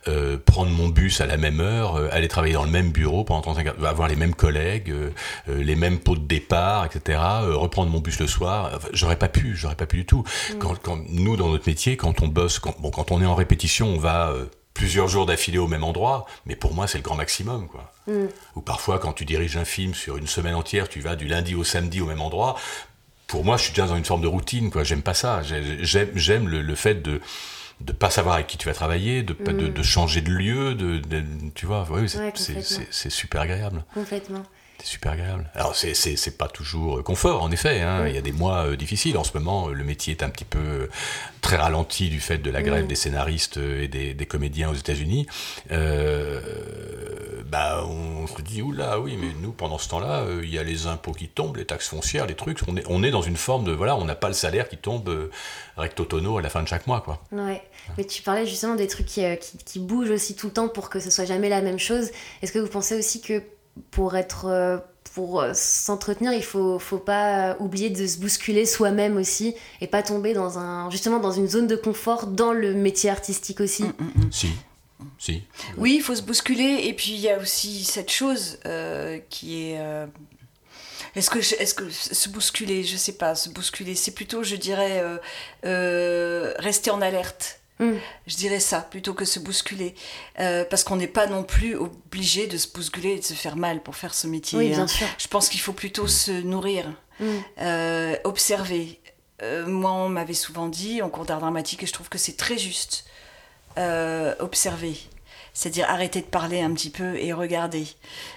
euh, 0.07 0.37
prendre 0.37 0.71
mon 0.71 0.89
bus 0.89 1.21
à 1.21 1.25
la 1.25 1.37
même 1.37 1.59
heure, 1.61 1.95
euh, 1.95 2.09
aller 2.11 2.27
travailler 2.27 2.53
dans 2.53 2.63
le 2.63 2.71
même 2.71 2.91
bureau 2.91 3.23
pendant 3.23 3.41
35 3.41 3.67
ans, 3.67 3.85
avoir 3.85 4.07
les 4.07 4.15
mêmes 4.15 4.35
collègues, 4.35 4.91
euh, 4.91 5.11
les 5.47 5.75
mêmes 5.75 5.99
pots 5.99 6.15
de 6.15 6.25
départ, 6.25 6.85
etc., 6.85 7.19
reprendre 7.49 7.91
mon 7.91 7.99
bus 7.99 8.19
le 8.19 8.27
soir. 8.27 8.79
j'aurais 8.93 9.17
pas 9.17 9.29
pu, 9.29 9.55
j'aurais 9.55 9.75
pas 9.75 9.85
pu 9.85 9.97
du 9.97 10.05
tout. 10.05 10.23
Quand, 10.59 10.75
quand 10.81 10.99
nous, 11.09 11.37
dans 11.37 11.49
notre 11.59 11.69
métier, 11.69 11.97
quand 11.97 12.21
on 12.21 12.27
bosse, 12.27 12.59
quand, 12.59 12.79
bon, 12.79 12.89
quand 12.89 13.11
on 13.11 13.21
est 13.21 13.25
en 13.25 13.35
répétition, 13.35 13.87
on 13.87 13.99
va 13.99 14.29
euh, 14.29 14.45
plusieurs 14.73 15.09
jours 15.09 15.25
d'affilée 15.25 15.57
au 15.57 15.67
même 15.67 15.83
endroit, 15.83 16.25
mais 16.45 16.55
pour 16.55 16.73
moi, 16.73 16.87
c'est 16.87 16.97
le 16.97 17.03
grand 17.03 17.15
maximum, 17.15 17.67
quoi. 17.67 17.91
Mm. 18.07 18.27
Ou 18.55 18.61
parfois, 18.61 18.97
quand 18.97 19.11
tu 19.11 19.25
diriges 19.25 19.57
un 19.57 19.65
film 19.65 19.93
sur 19.93 20.17
une 20.17 20.27
semaine 20.27 20.55
entière, 20.55 20.87
tu 20.87 21.01
vas 21.01 21.15
du 21.15 21.27
lundi 21.27 21.55
au 21.55 21.65
samedi 21.65 21.99
au 21.99 22.05
même 22.05 22.21
endroit. 22.21 22.55
Pour 23.27 23.43
moi, 23.43 23.57
je 23.57 23.63
suis 23.63 23.71
déjà 23.71 23.87
dans 23.87 23.97
une 23.97 24.05
forme 24.05 24.21
de 24.21 24.27
routine, 24.27 24.71
quoi. 24.71 24.83
J'aime 24.83 25.01
pas 25.01 25.13
ça. 25.13 25.41
J'aime 25.43 26.47
le, 26.47 26.75
fait 26.75 26.95
de 26.95 27.21
de 27.81 27.93
pas 27.93 28.09
savoir 28.09 28.35
avec 28.35 28.47
qui 28.47 28.57
tu 28.57 28.67
vas 28.67 28.73
travailler, 28.73 29.23
de, 29.23 29.33
mm. 29.33 29.73
de 29.73 29.83
changer 29.83 30.21
de 30.21 30.31
lieu, 30.31 30.75
de, 30.75 31.01
tu 31.55 31.65
vois, 31.65 31.87
c'est 32.07 33.09
super 33.09 33.41
agréable. 33.41 33.83
Complètement. 33.93 34.43
C'est 34.79 34.91
super 34.91 35.11
agréable. 35.11 35.49
Alors, 35.55 35.75
c'est 35.75 36.37
pas 36.37 36.47
toujours 36.47 37.03
confort, 37.03 37.43
en 37.43 37.51
effet. 37.51 37.81
Hein. 37.81 38.07
Il 38.07 38.15
y 38.15 38.17
a 38.17 38.21
des 38.21 38.31
mois 38.31 38.65
euh, 38.65 38.77
difficiles. 38.77 39.17
En 39.17 39.25
ce 39.25 39.37
moment, 39.37 39.67
le 39.67 39.83
métier 39.83 40.13
est 40.13 40.23
un 40.23 40.29
petit 40.29 40.45
peu 40.45 40.59
euh, 40.59 40.89
très 41.41 41.57
ralenti 41.57 42.09
du 42.09 42.21
fait 42.21 42.37
de 42.37 42.49
la 42.49 42.61
grève 42.61 42.87
des 42.87 42.95
scénaristes 42.95 43.57
euh, 43.57 43.83
et 43.83 43.87
des, 43.87 44.25
comédiens 44.25 44.69
aux 44.69 44.75
États-Unis. 44.75 45.27
bah, 45.69 47.83
on 47.85 48.25
se 48.27 48.41
dit, 48.41 48.61
oula, 48.61 48.99
oui, 48.99 49.17
mais 49.19 49.33
nous, 49.41 49.51
pendant 49.51 49.77
ce 49.77 49.89
temps-là, 49.89 50.25
il 50.41 50.49
y 50.49 50.57
a 50.57 50.63
les 50.63 50.87
impôts 50.87 51.11
qui 51.11 51.27
tombent, 51.27 51.57
les 51.57 51.65
taxes 51.65 51.89
foncières, 51.89 52.25
les 52.25 52.35
trucs. 52.35 52.59
On 52.67 52.77
est, 52.77 52.83
on 52.87 53.03
est 53.03 53.11
dans 53.11 53.21
une 53.21 53.37
forme 53.37 53.65
de. 53.65 53.71
Voilà, 53.71 53.97
on 53.97 54.05
n'a 54.05 54.15
pas 54.15 54.27
le 54.27 54.33
salaire 54.33 54.69
qui 54.69 54.77
tombe 54.77 55.29
recto 55.75 56.05
tono 56.05 56.37
à 56.37 56.41
la 56.41 56.49
fin 56.49 56.63
de 56.63 56.67
chaque 56.67 56.87
mois, 56.87 57.01
quoi. 57.01 57.21
Ouais. 57.31 57.61
Mais 57.97 58.05
tu 58.05 58.21
parlais 58.21 58.45
justement 58.45 58.75
des 58.75 58.87
trucs 58.87 59.07
qui, 59.07 59.23
qui, 59.41 59.57
qui 59.57 59.79
bougent 59.79 60.11
aussi 60.11 60.35
tout 60.35 60.47
le 60.47 60.53
temps 60.53 60.69
pour 60.69 60.89
que 60.89 60.99
ce 60.99 61.09
soit 61.09 61.25
jamais 61.25 61.49
la 61.49 61.61
même 61.61 61.79
chose. 61.79 62.11
Est-ce 62.41 62.53
que 62.53 62.59
vous 62.59 62.69
pensez 62.69 62.95
aussi 62.95 63.21
que 63.21 63.41
pour 63.91 64.15
être 64.15 64.45
euh, 64.45 64.77
pour 65.13 65.41
euh, 65.41 65.51
s'entretenir, 65.53 66.33
il 66.33 66.43
faut 66.43 66.79
faut 66.79 66.97
pas 66.97 67.57
oublier 67.59 67.89
de 67.89 68.05
se 68.05 68.17
bousculer 68.19 68.65
soi-même 68.65 69.17
aussi 69.17 69.55
et 69.81 69.87
pas 69.87 70.03
tomber 70.03 70.33
dans 70.33 70.59
un 70.59 70.89
justement 70.89 71.19
dans 71.19 71.31
une 71.31 71.47
zone 71.47 71.67
de 71.67 71.75
confort 71.75 72.27
dans 72.27 72.53
le 72.53 72.73
métier 72.73 73.09
artistique 73.09 73.59
aussi. 73.59 73.83
Mm, 73.83 73.93
mm, 73.99 74.25
mm. 74.25 74.31
Si. 74.31 74.49
Si. 75.17 75.43
Oui, 75.77 75.95
il 75.95 76.01
faut 76.01 76.15
se 76.15 76.21
bousculer 76.21 76.81
et 76.83 76.93
puis 76.93 77.11
il 77.11 77.19
y 77.19 77.29
a 77.29 77.39
aussi 77.39 77.85
cette 77.85 78.11
chose 78.11 78.59
euh, 78.65 79.19
qui 79.29 79.71
est 79.71 79.79
est-ce 81.15 81.29
que, 81.29 81.39
est 81.39 81.75
que 81.75 81.89
se 81.89 82.29
bousculer, 82.29 82.83
je 82.83 82.97
sais 82.97 83.13
pas, 83.13 83.33
se 83.33 83.49
bousculer, 83.49 83.95
c'est 83.95 84.11
plutôt, 84.11 84.43
je 84.43 84.55
dirais, 84.55 85.01
rester 85.63 86.91
en 86.91 87.01
alerte. 87.01 87.58
Mm. 87.79 87.93
Je 88.27 88.35
dirais 88.35 88.59
ça, 88.59 88.81
plutôt 88.81 89.13
que 89.13 89.25
se 89.25 89.39
bousculer. 89.39 89.95
Euh, 90.39 90.65
parce 90.69 90.83
qu'on 90.83 90.97
n'est 90.97 91.07
pas 91.07 91.27
non 91.27 91.43
plus 91.43 91.75
obligé 91.75 92.47
de 92.47 92.57
se 92.57 92.67
bousculer 92.67 93.13
et 93.13 93.19
de 93.19 93.23
se 93.23 93.33
faire 93.33 93.55
mal 93.55 93.81
pour 93.81 93.95
faire 93.95 94.13
ce 94.13 94.27
métier. 94.27 94.75
Hein. 94.75 94.85
Je 95.17 95.27
pense 95.27 95.49
qu'il 95.49 95.61
faut 95.61 95.73
plutôt 95.73 96.07
se 96.07 96.31
nourrir, 96.31 96.85
mm. 97.19 97.25
euh, 97.61 98.15
observer. 98.25 98.99
Euh, 99.41 99.65
moi, 99.65 99.91
on 99.91 100.09
m'avait 100.09 100.33
souvent 100.33 100.67
dit 100.67 101.01
en 101.01 101.09
cours 101.09 101.25
d'art 101.25 101.39
dramatique, 101.39 101.83
et 101.83 101.85
je 101.85 101.93
trouve 101.93 102.09
que 102.09 102.17
c'est 102.17 102.37
très 102.37 102.57
juste, 102.57 103.05
observer. 104.39 104.97
C'est-à-dire 105.53 105.89
arrêter 105.89 106.21
de 106.21 106.25
parler 106.25 106.61
un 106.61 106.73
petit 106.73 106.89
peu 106.89 107.17
et 107.17 107.33
regarder. 107.33 107.87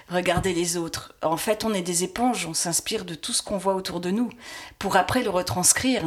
Regarder 0.09 0.53
les 0.53 0.77
autres. 0.77 1.13
En 1.21 1.37
fait, 1.37 1.63
on 1.63 1.73
est 1.73 1.81
des 1.81 2.03
éponges, 2.03 2.45
on 2.47 2.53
s'inspire 2.53 3.05
de 3.05 3.13
tout 3.13 3.33
ce 3.33 3.41
qu'on 3.41 3.57
voit 3.57 3.75
autour 3.75 3.99
de 3.99 4.09
nous 4.09 4.29
pour 4.79 4.95
après 4.95 5.21
le 5.21 5.29
retranscrire 5.29 6.03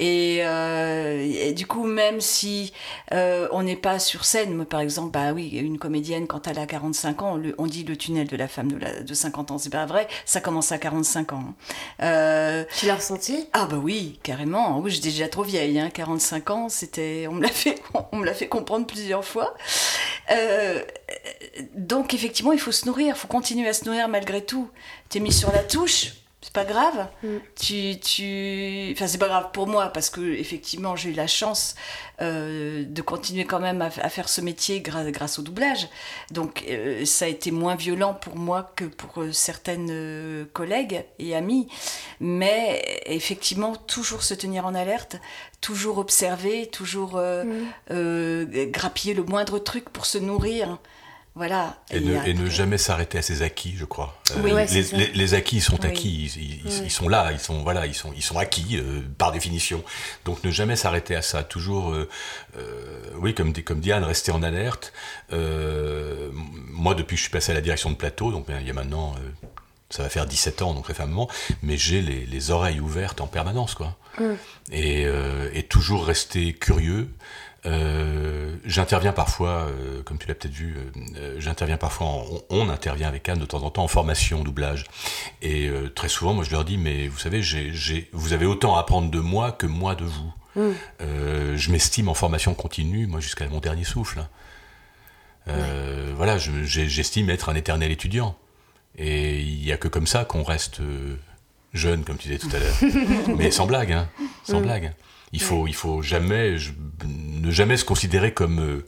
euh, 0.00 1.20
et, 1.20 1.52
du 1.52 1.66
coup, 1.66 1.84
même 1.84 2.20
si 2.20 2.72
euh, 3.12 3.48
on 3.52 3.62
n'est 3.62 3.76
pas 3.76 3.98
sur 3.98 4.24
scène, 4.24 4.64
par 4.64 4.80
exemple, 4.80 5.10
bah 5.10 5.32
oui, 5.32 5.48
une 5.48 5.78
comédienne, 5.78 6.26
quand 6.26 6.46
elle 6.46 6.58
a 6.58 6.66
45 6.66 7.22
ans, 7.22 7.40
on, 7.58 7.66
dit 7.66 7.84
le 7.84 7.96
tunnel 7.96 8.26
de 8.28 8.36
la 8.36 8.48
femme 8.48 8.72
de, 8.72 8.78
la, 8.78 9.00
de 9.00 9.14
50 9.14 9.50
ans. 9.50 9.58
C'est 9.58 9.70
pas 9.70 9.86
vrai, 9.86 10.08
ça 10.24 10.40
commence 10.40 10.72
à 10.72 10.78
45 10.78 11.32
ans. 11.32 11.54
Euh, 12.02 12.64
tu 12.76 12.86
l'as 12.86 12.96
ressenti? 12.96 13.46
Ah 13.52 13.66
bah 13.66 13.78
oui, 13.82 14.18
carrément. 14.22 14.78
Oui, 14.78 14.90
j'étais 14.90 15.10
déjà 15.10 15.28
trop 15.28 15.42
vieille. 15.42 15.78
Hein. 15.78 15.90
45 15.90 16.50
ans, 16.50 16.68
c'était, 16.68 17.26
on 17.28 17.34
me 17.34 17.42
l'a 17.42 17.48
fait, 17.48 17.80
on 18.12 18.18
me 18.18 18.24
l'a 18.24 18.34
fait 18.34 18.48
comprendre 18.48 18.86
plusieurs 18.86 19.24
fois. 19.24 19.54
donc 21.74 22.14
effectivement, 22.14 22.52
il 22.52 22.60
faut 22.60 22.72
se 22.72 22.86
nourrir, 22.86 23.14
il 23.16 23.18
faut 23.18 23.28
continuer 23.28 23.68
à 23.68 23.72
se 23.72 23.84
nourrir 23.84 24.08
malgré 24.08 24.44
tout. 24.44 24.68
T'es 25.08 25.20
mis 25.20 25.32
sur 25.32 25.50
la 25.52 25.64
touche, 25.64 26.12
c'est 26.48 26.54
pas 26.54 26.64
grave. 26.64 27.08
Mm. 27.22 27.28
Tu, 27.60 28.00
tu... 28.00 28.92
Enfin, 28.92 29.06
c'est 29.06 29.18
pas 29.18 29.28
grave 29.28 29.50
pour 29.52 29.66
moi 29.66 29.88
parce 29.88 30.08
que 30.08 30.20
effectivement, 30.20 30.96
j'ai 30.96 31.10
eu 31.10 31.12
la 31.12 31.26
chance 31.26 31.74
euh, 32.22 32.84
de 32.86 33.02
continuer 33.02 33.44
quand 33.44 33.58
même 33.60 33.82
à, 33.82 33.86
à 34.00 34.08
faire 34.08 34.30
ce 34.30 34.40
métier 34.40 34.80
grâce, 34.80 35.06
grâce 35.08 35.38
au 35.38 35.42
doublage. 35.42 35.88
Donc, 36.30 36.64
euh, 36.70 37.04
ça 37.04 37.26
a 37.26 37.28
été 37.28 37.50
moins 37.50 37.74
violent 37.74 38.14
pour 38.14 38.36
moi 38.36 38.72
que 38.76 38.86
pour 38.86 39.22
euh, 39.22 39.30
certaines 39.32 40.46
collègues 40.54 41.04
et 41.18 41.36
amis. 41.36 41.68
Mais 42.18 43.02
effectivement, 43.04 43.76
toujours 43.76 44.22
se 44.22 44.32
tenir 44.32 44.64
en 44.64 44.74
alerte, 44.74 45.16
toujours 45.60 45.98
observer, 45.98 46.66
toujours 46.66 47.18
Mm. 47.18 48.44
grappiller 48.70 49.14
le 49.14 49.22
moindre 49.22 49.58
truc 49.58 49.90
pour 49.90 50.06
se 50.06 50.18
nourrir. 50.18 50.78
Voilà. 51.38 51.76
Et, 51.92 52.00
ne, 52.00 52.14
et 52.26 52.34
ne 52.34 52.40
après- 52.40 52.50
jamais 52.50 52.78
s'arrêter 52.78 53.16
à 53.18 53.22
ses 53.22 53.42
acquis, 53.42 53.74
je 53.76 53.84
crois. 53.84 54.20
Euh, 54.36 54.42
ouais, 54.42 54.62
les, 54.62 54.66
c'est 54.66 54.82
ça. 54.82 54.96
les- 54.96 55.06
les 55.12 55.34
acquis, 55.34 55.56
ils 55.58 55.62
sont 55.62 55.82
acquis, 55.84 56.24
ils, 56.36 56.42
ils- 56.42 56.60
ils- 56.64 56.66
Ouais. 56.66 56.80
ils 56.86 56.90
sont 56.90 57.08
là, 57.08 57.30
ils 57.32 57.38
sont 57.38 57.62
voilà, 57.62 57.86
ils 57.86 57.94
sont 57.94 58.12
ils 58.16 58.22
sont 58.24 58.38
acquis 58.38 58.76
euh, 58.76 59.00
par 59.16 59.30
définition. 59.32 59.82
Donc 60.24 60.42
ne 60.42 60.50
jamais 60.50 60.74
s'arrêter 60.74 61.14
à 61.14 61.22
ça. 61.22 61.44
Toujours, 61.44 61.92
euh, 61.94 62.08
oui, 63.18 63.34
comme 63.34 63.52
dit 63.52 63.62
comme 63.62 63.78
Diane, 63.80 64.02
rester 64.04 64.32
en 64.32 64.42
alerte. 64.42 64.92
Moi, 65.32 66.94
depuis 66.94 67.14
que 67.14 67.18
je 67.18 67.22
suis 67.22 67.30
passé 67.30 67.52
à 67.52 67.54
la 67.54 67.60
direction 67.60 67.90
de 67.90 67.96
plateau, 67.96 68.30
donc 68.32 68.46
ben, 68.46 68.58
il 68.60 68.66
y 68.66 68.70
a 68.70 68.74
maintenant, 68.74 69.14
ça 69.90 70.02
va 70.02 70.08
faire 70.08 70.26
17 70.26 70.62
ans, 70.62 70.74
donc 70.74 70.84
très 70.84 70.94
fermement, 70.94 71.28
mais 71.62 71.76
j'ai 71.76 72.02
les, 72.02 72.26
les 72.26 72.50
oreilles 72.50 72.80
ouvertes 72.80 73.20
en 73.20 73.26
permanence, 73.26 73.74
quoi. 73.74 73.96
Mm. 74.18 74.24
Et, 74.72 75.04
euh, 75.06 75.50
et 75.54 75.62
toujours 75.62 76.04
rester 76.06 76.52
curieux. 76.52 77.08
Euh, 77.68 78.56
j'interviens 78.64 79.12
parfois, 79.12 79.68
euh, 79.68 80.02
comme 80.02 80.18
tu 80.18 80.26
l'as 80.26 80.34
peut-être 80.34 80.54
vu, 80.54 80.74
euh, 81.16 81.36
j'interviens 81.38 81.76
parfois, 81.76 82.06
en- 82.06 82.24
on, 82.50 82.66
on 82.66 82.68
intervient 82.70 83.06
avec 83.08 83.28
Anne 83.28 83.38
de 83.38 83.44
temps 83.44 83.62
en 83.62 83.70
temps 83.70 83.84
en 83.84 83.88
formation, 83.88 84.42
doublage. 84.42 84.84
Et 85.42 85.70
très 85.94 86.08
souvent, 86.08 86.32
moi 86.34 86.44
je 86.44 86.50
leur 86.50 86.64
dis, 86.64 86.78
mais 86.78 87.06
vous 87.08 87.18
savez, 87.18 87.40
vous 88.12 88.32
avez 88.32 88.46
autant 88.46 88.76
à 88.76 88.80
apprendre 88.80 89.10
de 89.10 89.20
moi 89.20 89.52
que 89.52 89.66
moi 89.66 89.94
de 89.94 90.04
vous. 90.04 90.32
Mm. 90.56 90.70
Euh, 91.02 91.56
je 91.56 91.70
m'estime 91.70 92.08
en 92.08 92.14
formation 92.14 92.54
continue, 92.54 93.06
moi 93.06 93.20
jusqu'à 93.20 93.46
mon 93.48 93.60
dernier 93.60 93.84
souffle. 93.84 94.24
Voilà, 96.16 96.36
je- 96.38 96.64
j'estime 96.64 97.30
être 97.30 97.48
un 97.48 97.54
éternel 97.54 97.90
étudiant. 97.92 98.36
Et 98.96 99.40
il 99.40 99.60
n'y 99.62 99.72
a 99.72 99.76
que 99.76 99.86
comme 99.88 100.06
ça 100.06 100.24
qu'on 100.24 100.42
reste 100.42 100.80
jeune, 101.72 102.02
comme 102.04 102.16
tu 102.18 102.28
disais 102.28 102.38
tout 102.38 102.54
à 102.54 102.58
l'heure. 102.58 102.76
Mais 103.38 103.50
sans 103.50 103.66
blague, 103.66 103.92
hein, 103.92 104.08
sans 104.44 104.58
Mm. 104.60 104.62
blague. 104.62 104.92
Il 105.32 105.42
faut, 105.42 105.66
il 105.66 105.74
faut 105.74 106.00
jamais, 106.02 106.56
je- 106.58 106.72
ne 107.06 107.50
jamais 107.50 107.76
se 107.76 107.84
considérer 107.84 108.32
comme 108.32 108.60
euh, 108.60 108.86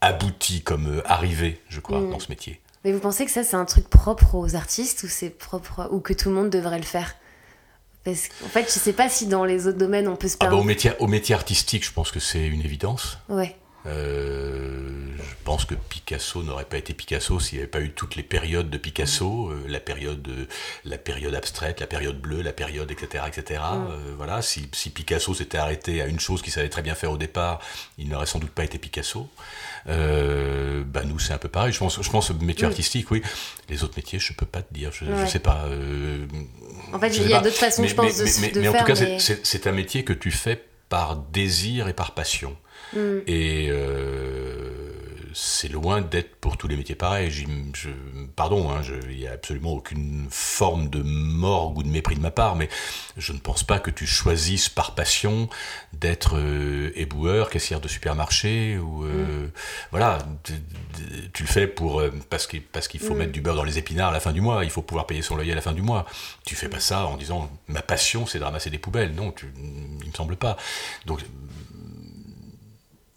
abouti, 0.00 0.62
comme 0.62 0.86
euh, 0.98 1.02
arrivé, 1.04 1.60
je 1.68 1.80
crois, 1.80 2.00
Mm. 2.00 2.10
dans 2.10 2.18
ce 2.20 2.28
métier. 2.28 2.60
Mais 2.84 2.92
vous 2.92 2.98
pensez 3.00 3.24
que 3.26 3.30
ça, 3.30 3.44
c'est 3.44 3.56
un 3.56 3.64
truc 3.66 3.88
propre 3.88 4.34
aux 4.34 4.54
artistes 4.56 5.02
ou 5.04 5.08
c'est 5.08 5.30
propre 5.30 5.88
ou 5.92 6.00
que 6.00 6.12
tout 6.14 6.28
le 6.30 6.34
monde 6.34 6.50
devrait 6.50 6.78
le 6.78 6.84
faire? 6.84 7.14
Parce 8.04 8.28
qu'en 8.28 8.48
fait, 8.48 8.64
je 8.64 8.78
sais 8.78 8.94
pas 8.94 9.10
si 9.10 9.26
dans 9.26 9.44
les 9.44 9.66
autres 9.66 9.76
domaines 9.76 10.08
on 10.08 10.16
peut 10.16 10.28
se 10.28 10.36
Ah 10.40 10.46
bah, 10.46 10.50
permettre. 10.50 10.62
au, 10.62 10.66
métier, 10.66 10.92
au 11.00 11.06
métier 11.06 11.34
artistique, 11.34 11.84
je 11.84 11.92
pense 11.92 12.10
que 12.10 12.18
c'est 12.20 12.46
une 12.46 12.62
évidence. 12.62 13.18
Ouais. 13.28 13.54
Euh, 13.86 15.06
je 15.18 15.34
pense 15.44 15.64
que 15.64 15.74
Picasso 15.74 16.42
n'aurait 16.42 16.64
pas 16.64 16.76
été 16.76 16.92
Picasso 16.94 17.40
s'il 17.40 17.56
n'y 17.58 17.62
avait 17.62 17.70
pas 17.70 17.80
eu 17.80 17.90
toutes 17.90 18.14
les 18.16 18.22
périodes 18.22 18.68
de 18.70 18.76
Picasso, 18.78 19.50
euh, 19.50 19.64
la 19.68 19.80
période, 19.80 20.26
euh, 20.28 20.44
la 20.84 20.98
période 20.98 21.34
abstraite, 21.34 21.80
la 21.80 21.86
période 21.86 22.20
bleue, 22.20 22.42
la 22.42 22.52
période, 22.52 22.90
etc., 22.90 23.24
etc. 23.26 23.60
Euh, 23.72 24.14
voilà, 24.16 24.42
si, 24.42 24.68
si 24.72 24.90
Picasso 24.90 25.32
s'était 25.34 25.58
arrêté 25.58 26.02
à 26.02 26.06
une 26.06 26.20
chose 26.20 26.42
qu'il 26.42 26.52
savait 26.52 26.68
très 26.68 26.82
bien 26.82 26.94
faire 26.94 27.10
au 27.10 27.16
départ, 27.16 27.60
il 27.98 28.08
n'aurait 28.08 28.26
sans 28.26 28.38
doute 28.38 28.50
pas 28.50 28.64
été 28.64 28.78
Picasso. 28.78 29.28
Euh, 29.88 30.84
bah 30.86 31.02
nous, 31.04 31.18
c'est 31.18 31.32
un 31.32 31.38
peu 31.38 31.48
pareil. 31.48 31.72
Je 31.72 31.78
pense, 31.78 32.00
je 32.02 32.10
pense 32.10 32.30
au 32.30 32.34
métier 32.34 32.66
Mm. 32.66 32.70
artistique, 32.70 33.10
oui. 33.10 33.22
Les 33.68 33.82
autres 33.82 33.94
métiers, 33.96 34.18
je 34.18 34.32
peux 34.34 34.46
pas 34.46 34.62
te 34.62 34.72
dire. 34.74 34.90
Je, 34.92 35.06
je 35.06 35.10
Ouais. 35.10 35.26
sais 35.26 35.38
pas. 35.38 35.64
euh, 35.68 36.26
En 36.92 36.98
fait, 36.98 37.12
je 37.12 37.22
il 37.22 37.30
y 37.30 37.34
a 37.34 37.40
d'autres 37.40 37.56
façons, 37.56 37.82
Mais- 37.82 37.88
je 37.88 37.94
pense, 37.94 38.18
mais- 38.18 38.24
de, 38.24 38.40
mais- 38.40 38.50
de 38.52 38.60
mais 38.60 38.68
en 38.68 38.72
faire. 38.72 38.84
tout 38.84 38.92
cas, 38.92 39.36
c'est 39.42 39.66
un 39.66 39.72
métier 39.72 40.04
que 40.04 40.12
tu 40.12 40.30
fais 40.30 40.62
par 40.90 41.16
désir 41.16 41.88
et 41.88 41.94
par 41.94 42.12
passion. 42.12 42.54
Mm. 42.92 43.18
Et 43.26 43.68
euh, 43.70 44.39
c'est 45.34 45.68
loin 45.68 46.00
d'être 46.00 46.36
pour 46.36 46.56
tous 46.56 46.68
les 46.68 46.76
métiers 46.76 46.94
pareil. 46.94 47.30
Je- 47.30 47.88
pardon, 48.36 48.70
hein, 48.70 48.82
il 49.10 49.16
n'y 49.18 49.26
a 49.26 49.32
absolument 49.32 49.72
aucune 49.72 50.26
forme 50.30 50.88
de 50.88 51.02
morgue 51.02 51.78
ou 51.78 51.82
de 51.82 51.88
mépris 51.88 52.14
de 52.14 52.20
ma 52.20 52.30
part, 52.30 52.56
mais 52.56 52.68
je 53.16 53.32
ne 53.32 53.38
pense 53.38 53.62
pas 53.62 53.78
que 53.78 53.90
tu 53.90 54.06
choisisses 54.06 54.68
par 54.68 54.94
passion 54.94 55.48
d'être 55.92 56.36
euh, 56.36 56.90
éboueur, 56.94 57.50
caissière 57.50 57.80
de 57.80 57.88
supermarché 57.88 58.78
ou 58.78 59.04
euh, 59.04 59.48
voilà, 59.90 60.18
tu, 60.44 60.52
tu 61.32 61.42
le 61.42 61.48
fais 61.48 61.66
pour 61.66 62.00
euh, 62.00 62.12
parce 62.30 62.46
qu'il 62.46 62.62
parce 62.62 62.88
qu'il 62.88 63.00
faut 63.00 63.14
Mm. 63.14 63.18
mettre 63.18 63.32
du 63.32 63.40
beurre 63.40 63.56
dans 63.56 63.64
les 63.64 63.78
épinards 63.78 64.10
à 64.10 64.12
la 64.12 64.20
fin 64.20 64.32
du 64.32 64.40
mois. 64.40 64.64
Il 64.64 64.70
faut 64.70 64.82
pouvoir 64.82 65.06
payer 65.06 65.22
son 65.22 65.34
loyer 65.36 65.52
à 65.52 65.56
la 65.56 65.60
fin 65.62 65.72
du 65.72 65.82
mois. 65.82 66.06
Tu 66.46 66.54
fais 66.56 66.68
pas 66.68 66.80
ça 66.80 67.06
en 67.06 67.16
disant 67.16 67.50
ma 67.68 67.82
passion 67.82 68.26
c'est 68.26 68.38
de 68.38 68.44
ramasser 68.44 68.70
des 68.70 68.78
poubelles. 68.78 69.14
Non, 69.14 69.32
tu, 69.32 69.52
il 70.02 70.08
me 70.08 70.14
semble 70.14 70.36
pas. 70.36 70.56
Donc 71.06 71.20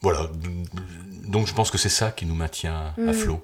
voilà. 0.02 0.30
Donc 1.24 1.48
je 1.48 1.54
pense 1.54 1.72
que 1.72 1.78
c'est 1.78 1.90
ça 1.90 2.12
qui 2.12 2.26
nous 2.26 2.36
maintient 2.36 2.94
à 2.98 3.02
Mhm. 3.02 3.14
flot. 3.14 3.42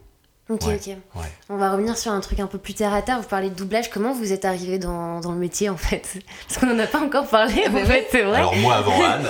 Ok, 0.49 0.63
Ouais. 0.65 0.75
ok. 0.75 0.87
Ouais. 1.21 1.31
On 1.49 1.57
va 1.57 1.71
revenir 1.71 1.95
sur 1.95 2.11
un 2.11 2.19
truc 2.21 2.39
un 2.39 2.47
peu 2.47 2.57
plus 2.57 2.73
terre 2.73 2.91
à 2.93 3.03
terre. 3.03 3.21
Vous 3.21 3.27
parlez 3.27 3.51
de 3.51 3.55
doublage. 3.55 3.91
Comment 3.91 4.13
vous 4.13 4.33
êtes 4.33 4.45
arrivé 4.45 4.79
dans, 4.79 5.19
dans 5.19 5.31
le 5.31 5.37
métier 5.37 5.69
en 5.69 5.77
fait? 5.77 6.17
Parce 6.47 6.59
qu'on 6.59 6.65
n'en 6.73 6.79
a 6.79 6.87
pas 6.87 6.99
encore 7.01 7.27
parlé 7.27 7.67
en 7.67 7.85
fait, 7.85 8.07
c'est 8.11 8.23
vrai. 8.23 8.37
Alors 8.37 8.55
moi 8.55 8.77
avant 8.77 8.99
Anne, 9.03 9.27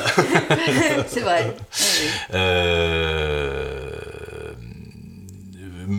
c'est 1.08 1.20
vrai. 1.22 1.56
Euh, 2.34 3.92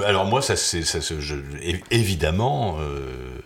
alors 0.07 0.25
moi 0.27 0.41
ça 0.43 0.57
c'est 0.57 0.83
ça, 0.85 0.99
je- 1.01 1.35
évidemment 1.91 2.77
euh, 2.81 3.41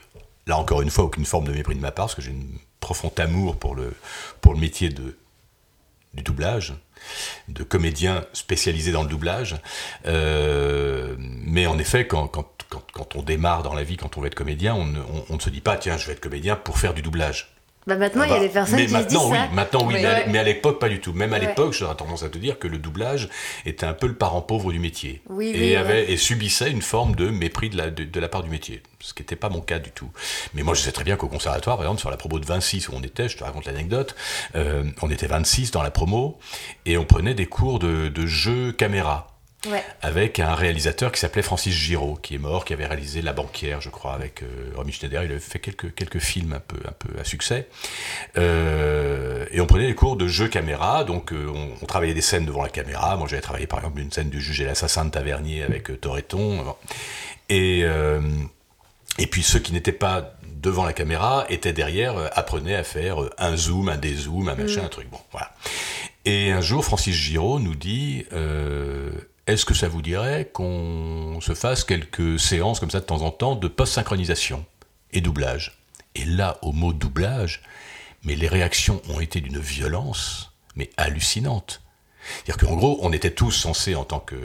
là 0.46 0.58
encore 0.58 0.82
une 0.82 0.90
fois 0.90 1.04
aucune 1.04 1.24
forme 1.24 1.46
de 1.46 1.52
mépris 1.52 1.74
de 1.74 1.80
ma 1.80 1.90
part 1.90 2.06
parce 2.06 2.14
que 2.14 2.22
j'ai 2.22 2.30
un 2.32 2.58
profond 2.80 3.10
amour 3.18 3.56
pour 3.56 3.74
le 3.74 3.92
pour 4.40 4.52
le 4.54 4.60
métier 4.60 4.88
de 4.90 5.16
du 6.12 6.22
doublage 6.22 6.74
de 7.48 7.62
comédien 7.62 8.24
spécialisé 8.32 8.92
dans 8.92 9.02
le 9.02 9.08
doublage. 9.08 9.56
Euh, 10.06 11.14
mais 11.18 11.66
en 11.66 11.78
effet, 11.78 12.06
quand, 12.06 12.30
on 13.14 13.22
démarre 13.22 13.62
dans 13.62 13.74
la 13.74 13.84
vie, 13.84 13.96
quand 13.96 14.16
on 14.16 14.20
veut 14.20 14.26
être 14.26 14.34
comédien, 14.34 14.74
on 14.74 15.34
ne 15.34 15.40
se 15.40 15.50
dit 15.50 15.60
pas, 15.60 15.76
tiens, 15.76 15.96
je 15.96 16.06
vais 16.06 16.12
être 16.12 16.20
comédien 16.20 16.56
pour 16.56 16.78
faire 16.78 16.94
du 16.94 17.02
doublage. 17.02 17.53
Bah 17.86 17.96
maintenant, 17.96 18.24
il 18.24 18.30
y 18.30 18.32
a 18.32 18.36
Ah 18.36 18.38
bah, 18.38 18.46
des 18.46 18.52
personnes 18.52 18.76
mais 18.76 18.86
qui 18.86 18.92
se 18.92 18.96
disent 18.96 19.04
maintenant, 19.12 19.30
oui, 19.30 19.36
ça. 19.36 19.48
maintenant 19.52 19.80
oui, 19.86 19.94
Oui, 19.96 20.00
mais, 20.02 20.06
à, 20.06 20.26
mais 20.26 20.38
à 20.38 20.42
l'époque 20.42 20.80
pas 20.80 20.88
du 20.88 21.00
tout. 21.00 21.12
Même 21.12 21.32
à 21.34 21.38
Ouais. 21.38 21.46
l'époque, 21.46 21.72
j'aurais 21.74 21.94
tendance 21.96 22.22
à 22.22 22.28
te 22.30 22.38
dire 22.38 22.58
que 22.58 22.66
le 22.66 22.78
doublage 22.78 23.28
était 23.66 23.84
un 23.84 23.92
peu 23.92 24.06
le 24.06 24.14
parent 24.14 24.40
pauvre 24.40 24.72
du 24.72 24.78
métier 24.78 25.20
Oui, 25.28 25.48
et 25.54 25.58
oui, 25.70 25.76
avait 25.76 25.92
ouais. 26.06 26.10
et 26.12 26.16
subissait 26.16 26.70
une 26.70 26.80
forme 26.82 27.14
de 27.14 27.28
mépris 27.28 27.68
de 27.68 27.76
la 27.76 27.90
de, 27.90 28.04
de 28.04 28.20
la 28.20 28.28
part 28.28 28.42
du 28.42 28.48
métier, 28.48 28.82
ce 29.00 29.12
qui 29.12 29.20
n'était 29.22 29.36
pas 29.36 29.50
mon 29.50 29.60
cas 29.60 29.78
du 29.78 29.90
tout. 29.90 30.08
Mais 30.54 30.62
moi, 30.62 30.72
je 30.74 30.80
sais 30.80 30.92
très 30.92 31.04
bien 31.04 31.16
qu'au 31.16 31.28
conservatoire, 31.28 31.76
par 31.76 31.84
exemple, 31.84 32.00
sur 32.00 32.10
la 32.10 32.16
promo 32.16 32.38
de 32.38 32.46
26 32.46 32.88
où 32.88 32.92
on 32.94 33.02
était, 33.02 33.28
je 33.28 33.36
te 33.36 33.44
raconte 33.44 33.66
l'anecdote, 33.66 34.14
euh, 34.56 34.84
on 35.02 35.10
était 35.10 35.26
26 35.26 35.70
dans 35.70 35.82
la 35.82 35.90
promo 35.90 36.38
et 36.86 36.96
on 36.96 37.04
prenait 37.04 37.34
des 37.34 37.46
cours 37.46 37.78
de, 37.80 38.08
de 38.08 38.26
jeu 38.26 38.72
caméra 38.72 39.33
Ouais. 39.66 39.82
avec 40.02 40.40
un 40.40 40.54
réalisateur 40.54 41.10
qui 41.10 41.20
s'appelait 41.20 41.42
Francis 41.42 41.74
Giraud, 41.74 42.16
qui 42.16 42.34
est 42.34 42.38
mort, 42.38 42.64
qui 42.64 42.72
avait 42.72 42.86
réalisé 42.86 43.22
La 43.22 43.32
Banquière, 43.32 43.80
je 43.80 43.88
crois, 43.88 44.12
avec 44.12 44.42
euh, 44.42 44.72
Romy 44.76 44.92
Schneider. 44.92 45.24
Il 45.24 45.30
avait 45.30 45.40
fait 45.40 45.58
quelques, 45.58 45.94
quelques 45.94 46.18
films 46.18 46.52
un 46.52 46.60
peu, 46.60 46.76
un 46.86 46.92
peu 46.92 47.18
à 47.18 47.24
succès. 47.24 47.68
Euh, 48.36 49.46
et 49.50 49.60
on 49.60 49.66
prenait 49.66 49.86
des 49.86 49.94
cours 49.94 50.16
de 50.16 50.28
jeu 50.28 50.48
caméra, 50.48 51.04
donc 51.04 51.32
euh, 51.32 51.46
on, 51.54 51.70
on 51.82 51.86
travaillait 51.86 52.14
des 52.14 52.20
scènes 52.20 52.46
devant 52.46 52.62
la 52.62 52.68
caméra. 52.68 53.16
Moi, 53.16 53.26
j'avais 53.28 53.42
travaillé 53.42 53.66
par 53.66 53.78
exemple 53.78 54.00
une 54.00 54.12
scène 54.12 54.30
du 54.30 54.40
juge 54.40 54.60
et 54.60 54.64
l'assassin 54.64 55.04
de 55.06 55.10
Tavernier 55.10 55.62
avec 55.62 55.90
euh, 55.90 55.96
Toretton. 55.96 56.74
Et, 57.48 57.84
et 59.18 59.26
puis 59.26 59.42
ceux 59.42 59.58
qui 59.58 59.72
n'étaient 59.72 59.92
pas 59.92 60.34
devant 60.64 60.84
la 60.84 60.92
caméra 60.94 61.44
étaient 61.50 61.74
derrière, 61.74 62.16
euh, 62.16 62.28
apprenaient 62.32 62.74
à 62.74 62.84
faire 62.84 63.22
euh, 63.22 63.30
un 63.38 63.56
zoom, 63.56 63.88
un 63.88 63.96
dézoom, 63.96 64.48
un 64.48 64.54
machin, 64.54 64.84
un 64.84 64.88
truc. 64.88 65.08
Bon, 65.10 65.20
voilà. 65.30 65.52
Et 66.24 66.50
un 66.50 66.62
jour, 66.62 66.84
Francis 66.84 67.14
Giraud 67.14 67.60
nous 67.60 67.74
dit 67.74 68.24
euh, 68.32 69.10
Est-ce 69.46 69.66
que 69.66 69.74
ça 69.74 69.88
vous 69.88 70.00
dirait 70.00 70.48
qu'on 70.50 71.38
se 71.42 71.52
fasse 71.52 71.84
quelques 71.84 72.40
séances 72.40 72.80
comme 72.80 72.90
ça 72.90 73.00
de 73.00 73.04
temps 73.04 73.20
en 73.20 73.30
temps 73.30 73.56
de 73.56 73.68
post-synchronisation 73.68 74.64
et 75.12 75.20
doublage? 75.20 75.78
Et 76.14 76.24
là, 76.24 76.56
au 76.62 76.72
mot 76.72 76.94
doublage, 76.94 77.62
mais 78.24 78.36
les 78.36 78.48
réactions 78.48 79.02
ont 79.10 79.20
été 79.20 79.42
d'une 79.42 79.58
violence, 79.58 80.52
mais 80.76 80.88
hallucinante. 80.96 81.82
C'est-à-dire 82.24 82.68
qu'en 82.68 82.74
gros, 82.74 82.98
on 83.02 83.12
était 83.12 83.32
tous 83.32 83.50
censés, 83.50 83.94
en 83.94 84.04
tant 84.04 84.20
que, 84.20 84.36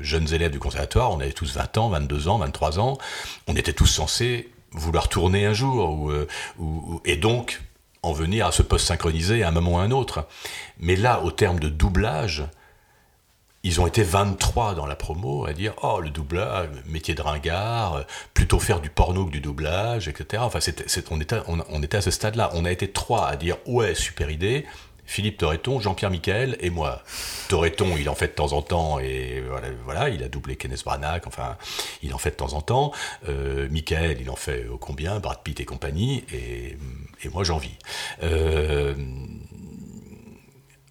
jeunes 0.00 0.34
élèves 0.34 0.50
du 0.50 0.58
conservatoire, 0.58 1.12
on 1.12 1.20
avait 1.20 1.32
tous 1.32 1.54
20 1.54 1.78
ans, 1.78 1.88
22 1.90 2.26
ans, 2.26 2.38
23 2.38 2.80
ans, 2.80 2.98
on 3.46 3.54
était 3.54 3.72
tous 3.72 3.86
censés 3.86 4.50
vouloir 4.72 5.08
tourner 5.08 5.46
un 5.46 5.52
jour, 5.52 5.90
ou, 5.90 6.10
euh, 6.10 6.26
et 7.04 7.16
donc 7.16 7.60
en 8.02 8.12
venir 8.12 8.46
à 8.46 8.52
se 8.52 8.62
post-synchroniser 8.62 9.44
à 9.44 9.48
un 9.48 9.50
moment 9.52 9.74
ou 9.74 9.78
à 9.78 9.82
un 9.82 9.90
autre. 9.92 10.26
Mais 10.80 10.96
là, 10.96 11.22
au 11.22 11.30
terme 11.30 11.60
de 11.60 11.68
doublage, 11.68 12.44
ils 13.62 13.80
ont 13.80 13.86
été 13.86 14.02
23 14.02 14.74
dans 14.74 14.86
la 14.86 14.96
promo 14.96 15.46
à 15.46 15.52
dire 15.52 15.74
oh 15.82 16.00
le 16.00 16.10
doublage 16.10 16.68
métier 16.86 17.14
de 17.14 17.22
ringard 17.22 17.94
euh, 17.94 18.02
plutôt 18.32 18.58
faire 18.58 18.80
du 18.80 18.90
porno 18.90 19.26
que 19.26 19.30
du 19.30 19.40
doublage 19.40 20.08
etc 20.08 20.42
enfin 20.44 20.60
on 21.10 21.20
était 21.20 21.40
on, 21.46 21.82
était 21.82 21.98
à 21.98 22.02
ce 22.02 22.10
stade 22.10 22.36
là 22.36 22.50
on 22.54 22.64
a 22.64 22.70
été 22.70 22.90
trois 22.90 23.28
à 23.28 23.36
dire 23.36 23.56
ouais 23.66 23.94
super 23.94 24.30
idée 24.30 24.66
Philippe 25.10 25.38
Torreton, 25.38 25.80
Jean-Pierre 25.80 26.12
Michael 26.12 26.56
et 26.60 26.70
moi. 26.70 27.02
Torreton, 27.48 27.96
il 27.98 28.08
en 28.08 28.14
fait 28.14 28.28
de 28.28 28.32
temps 28.34 28.52
en 28.52 28.62
temps, 28.62 29.00
et 29.00 29.42
voilà, 29.84 30.08
il 30.08 30.22
a 30.22 30.28
doublé 30.28 30.54
Kenneth 30.54 30.84
Branagh, 30.84 31.22
enfin, 31.26 31.56
il 32.04 32.14
en 32.14 32.18
fait 32.18 32.30
de 32.30 32.36
temps 32.36 32.52
en 32.52 32.60
temps. 32.60 32.92
Euh, 33.28 33.68
il 33.72 34.30
en 34.30 34.36
fait 34.36 34.68
au 34.68 34.78
combien, 34.78 35.18
Brad 35.18 35.40
Pitt 35.42 35.58
et 35.58 35.64
compagnie, 35.64 36.22
et, 36.32 36.76
moi 37.32 37.42
j'en 37.42 37.58
vis. 37.58 37.76
Euh, 38.22 38.94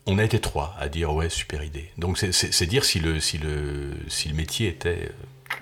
on 0.10 0.18
a 0.18 0.24
été 0.24 0.39
trois 0.39 0.76
à 0.80 0.89
dire 0.89 1.14
ouais 1.14 1.30
super 1.30 1.64
idée. 1.64 1.91
Donc 1.97 2.18
c'est 2.18 2.66
dire 2.66 2.84
si 2.84 2.99
le 2.99 3.20
si 3.20 3.38
le 3.38 3.91
si 4.07 4.30
le 4.30 4.36
métier 4.36 4.68
était 4.68 5.12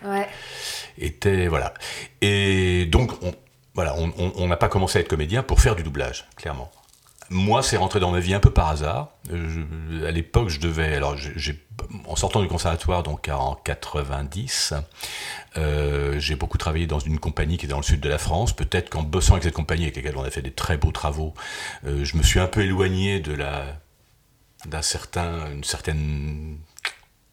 ouais. 0.05 0.27
était 0.97 1.47
voilà. 1.47 1.73
Et 2.21 2.85
donc 2.85 3.11
on, 3.21 3.33
voilà 3.73 3.95
on 3.95 4.47
n'a 4.47 4.57
pas 4.57 4.69
commencé 4.69 4.97
à 4.97 5.01
être 5.01 5.09
comédien 5.09 5.43
pour 5.43 5.59
faire 5.59 5.75
du 5.75 5.83
doublage 5.83 6.25
clairement. 6.35 6.71
Moi, 7.29 7.61
c'est 7.61 7.75
rentré 7.75 7.99
dans 7.99 8.11
ma 8.11 8.19
vie 8.19 8.33
un 8.33 8.39
peu 8.39 8.51
par 8.51 8.69
hasard. 8.69 9.09
à 9.29 10.11
l'époque, 10.11 10.47
je 10.47 10.59
devais. 10.59 10.95
Alors, 10.95 11.17
j'ai, 11.17 11.61
en 12.05 12.15
sortant 12.15 12.41
du 12.41 12.47
conservatoire, 12.47 13.03
donc 13.03 13.29
en 13.29 13.55
90, 13.55 14.73
euh, 15.57 16.19
j'ai 16.19 16.35
beaucoup 16.35 16.57
travaillé 16.57 16.87
dans 16.87 16.99
une 16.99 17.19
compagnie 17.19 17.57
qui 17.57 17.65
est 17.65 17.69
dans 17.69 17.77
le 17.77 17.83
sud 17.83 17.99
de 17.99 18.07
la 18.07 18.17
France. 18.17 18.55
Peut-être 18.55 18.89
qu'en 18.89 19.03
bossant 19.03 19.33
avec 19.33 19.43
cette 19.43 19.53
compagnie, 19.53 19.83
avec 19.83 19.97
laquelle 19.97 20.17
on 20.17 20.23
a 20.23 20.29
fait 20.29 20.41
des 20.41 20.51
très 20.51 20.77
beaux 20.77 20.91
travaux, 20.91 21.33
euh, 21.85 22.05
je 22.05 22.15
me 22.15 22.23
suis 22.23 22.39
un 22.39 22.47
peu 22.47 22.61
éloigné 22.61 23.19
de 23.19 23.33
la 23.33 23.65
d'un 24.65 24.81
certain, 24.81 25.51
une 25.51 25.63
certaine, 25.63 26.57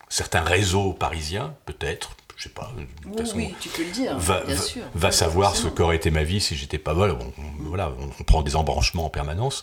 certain 0.09 0.43
réseau 0.43 0.93
parisien, 0.93 1.55
peut-être, 1.65 2.17
je 2.37 2.45
sais 2.45 2.49
pas. 2.49 2.73
oui, 3.35 3.55
tu 3.61 3.69
peux 3.69 3.85
le 3.85 3.91
dire, 3.91 4.19
va, 4.19 4.43
bien 4.43 4.57
sûr. 4.57 4.83
Va 4.95 5.13
savoir 5.13 5.55
ce 5.55 5.69
qu'aurait 5.69 5.97
été 5.97 6.11
ma 6.11 6.25
vie 6.25 6.41
si 6.41 6.57
j'étais 6.57 6.79
pas 6.79 6.93
vol. 6.93 7.17
voilà, 7.61 7.93
on, 7.99 8.23
prend 8.25 8.43
des 8.43 8.57
embranchements 8.57 9.07
en 9.07 9.11
permanence. 9.11 9.63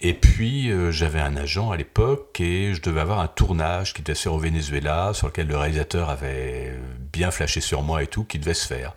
Et 0.00 0.14
puis 0.14 0.70
euh, 0.70 0.90
j'avais 0.90 1.20
un 1.20 1.36
agent 1.36 1.70
à 1.70 1.76
l'époque 1.76 2.38
et 2.40 2.74
je 2.74 2.82
devais 2.82 3.00
avoir 3.00 3.18
un 3.18 3.28
tournage 3.28 3.94
qui 3.94 4.02
devait 4.02 4.14
se 4.14 4.22
faire 4.22 4.34
au 4.34 4.38
Venezuela, 4.38 5.12
sur 5.14 5.26
lequel 5.26 5.46
le 5.48 5.56
réalisateur 5.56 6.10
avait 6.10 6.78
bien 7.12 7.30
flashé 7.30 7.60
sur 7.60 7.82
moi 7.82 8.02
et 8.02 8.06
tout, 8.06 8.24
qui 8.24 8.38
devait 8.38 8.54
se 8.54 8.66
faire. 8.66 8.94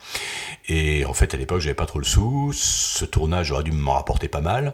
Et 0.68 1.06
en 1.06 1.14
fait, 1.14 1.34
à 1.34 1.38
l'époque, 1.38 1.62
j'avais 1.62 1.74
pas 1.74 1.86
trop 1.86 2.00
le 2.00 2.06
sou. 2.06 2.52
Ce 2.54 3.06
tournage 3.06 3.52
aurait 3.52 3.64
dû 3.64 3.72
m'en 3.72 3.94
rapporter 3.94 4.28
pas 4.28 4.42
mal. 4.42 4.74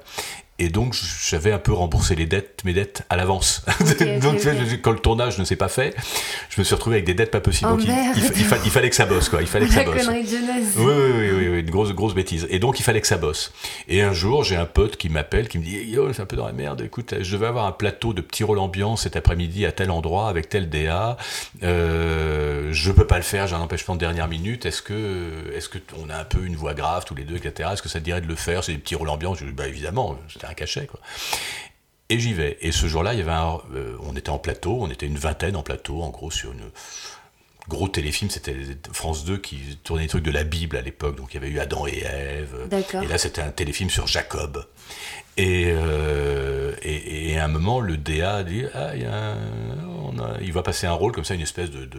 Et 0.58 0.70
donc, 0.70 0.96
j'avais 1.30 1.52
un 1.52 1.60
peu 1.60 1.74
remboursé 1.74 2.16
les 2.16 2.26
dettes, 2.26 2.62
mes 2.64 2.72
dettes 2.72 3.04
à 3.10 3.18
l'avance. 3.18 3.66
donc, 4.22 4.40
quand 4.82 4.94
le 4.94 5.00
tournage 5.00 5.38
ne 5.38 5.44
s'est 5.44 5.58
pas 5.58 5.68
fait, 5.68 5.94
je 6.50 6.62
me 6.62 6.64
suis 6.64 6.74
retrouvé 6.74 6.96
avec 6.96 7.06
des 7.06 7.14
dettes 7.14 7.32
pas 7.32 7.42
possibles. 7.42 7.72
Oh 7.74 7.76
donc, 7.76 7.86
il, 7.86 8.72
fallait 8.72 8.90
que 8.90 8.96
ça 8.96 9.06
bosse, 9.06 9.28
quoi. 9.28 9.42
Il 9.42 9.48
fallait 9.48 9.66
que 9.66 9.74
ça 9.74 9.84
bosse. 9.84 10.08
Oui, 10.08 10.24
oui, 10.78 11.30
oui, 11.30 11.48
oui, 11.50 11.60
une 11.60 11.70
grosse, 11.70 11.92
grosse 11.92 12.16
bêtise. 12.16 12.48
Et 12.50 12.60
donc, 12.60 12.80
il 12.80 12.84
fallait 12.84 13.02
que 13.02 13.08
ça 13.08 13.18
bosse. 13.18 13.52
Et 13.90 14.02
un 14.02 14.14
jour, 14.14 14.46
j'ai 14.46 14.56
un 14.56 14.66
pote 14.66 14.96
qui 14.96 15.10
m'appelle, 15.10 15.50
qui 15.50 15.60
me 15.60 15.64
dit 15.66 15.76
Yo, 15.76 16.14
c'est 16.14 16.22
un 16.22 16.26
peu 16.26 16.38
dans 16.38 16.48
la 16.48 16.54
merde. 16.54 16.80
Écoute, 16.80 17.16
je 17.20 17.34
devais 17.34 17.48
avoir 17.48 17.66
un 17.66 17.74
plateau 17.74 18.14
de 18.14 18.22
petit 18.22 18.46
rôle 18.46 18.60
ambiance 18.60 19.02
cet 19.02 19.18
après-midi 19.18 19.66
à 19.66 19.74
tel 19.74 19.92
endroit 19.92 20.30
avec 20.30 20.48
tel 20.48 20.70
DA. 20.70 21.18
Euh, 21.64 22.70
je 22.72 22.94
peux 22.94 23.08
pas 23.08 23.18
le 23.18 23.24
faire, 23.24 23.48
j'ai 23.48 23.56
un 23.56 23.60
empêchement 23.62 23.96
de 23.96 24.00
dernière 24.00 24.30
minute. 24.30 24.66
Est-ce 24.66 24.82
que, 24.82 25.52
est-ce 25.54 25.68
que 25.68 25.80
on 26.02 26.10
a 26.10 26.16
un 26.16 26.24
peu 26.24 26.46
une 26.46 26.56
voix 26.56 26.74
grave 26.74 27.04
tous 27.04 27.16
les 27.16 27.26
deux, 27.26 27.36
etc. 27.36 27.72
Est-ce 27.74 27.82
que 27.82 27.90
ça 27.90 28.00
te 28.00 28.06
dirait 28.06 28.22
de 28.22 28.28
le 28.28 28.36
faire? 28.36 28.64
C'est 28.64 28.72
des 28.72 28.78
petits 28.78 28.96
rôles 28.96 29.10
ambiance. 29.10 29.40
Je 29.40 29.46
dis, 29.46 29.52
bah 29.52 29.68
évidemment 29.68 30.18
un 30.50 30.54
cachet, 30.54 30.88
quoi. 30.88 31.00
Et 32.10 32.20
j'y 32.20 32.34
vais. 32.34 32.58
Et 32.62 32.72
ce 32.72 32.88
jour-là, 32.88 33.14
il 33.14 33.20
y 33.20 33.22
avait 33.24 33.32
euh, 33.74 33.98
on 34.02 34.16
était 34.16 34.30
en 34.30 34.38
plateau, 34.38 34.78
on 34.80 34.90
était 34.92 35.08
une 35.08 35.18
vingtaine 35.18 35.56
en 35.56 35.64
plateau, 35.64 36.04
en 36.04 36.10
gros, 36.10 36.30
sur 36.30 36.52
une 36.52 36.70
gros 37.68 37.88
téléfilm, 37.88 38.30
c'était 38.30 38.56
France 38.94 39.26
2 39.26 39.38
qui 39.38 39.80
tournait 39.84 40.04
des 40.04 40.10
trucs 40.10 40.24
de 40.24 40.32
la 40.32 40.44
Bible 40.44 40.78
à 40.78 40.82
l'époque, 40.82 41.16
donc 41.16 41.34
il 41.34 41.36
y 41.36 41.38
avait 41.38 41.50
eu 41.50 41.60
Adam 41.60 41.88
et 41.88 42.00
Ève. 42.00 42.68
Et 43.02 43.08
là, 43.08 43.18
c'était 43.18 43.42
un 43.42 43.50
téléfilm 43.50 43.90
sur 43.90 44.08
Jacob. 44.08 44.66
Et, 45.38 45.66
euh, 45.68 46.74
et, 46.82 47.38
à 47.38 47.44
un 47.44 47.48
moment, 47.50 47.82
le 47.82 47.98
DA 47.98 48.44
dit 48.44 48.64
ah, 48.74 48.92
il, 50.42 50.54
va 50.54 50.64
passer 50.64 50.88
un 50.88 50.94
rôle 50.94 51.12
comme 51.12 51.26
ça, 51.26 51.34
une 51.34 51.42
espèce 51.42 51.72
de, 51.72 51.90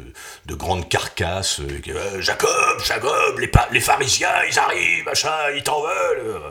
de, 0.46 0.54
grande 0.54 0.88
carcasse. 0.88 1.60
Euh, 1.60 2.20
Jacob, 2.22 2.80
Jacob, 2.82 3.38
les, 3.38 3.50
les 3.72 3.80
pharisiens, 3.80 4.28
ils 4.48 4.58
arrivent, 4.58 5.04
machin, 5.04 5.34
ils 5.54 5.62
t'en 5.62 5.82
veulent. 5.82 6.50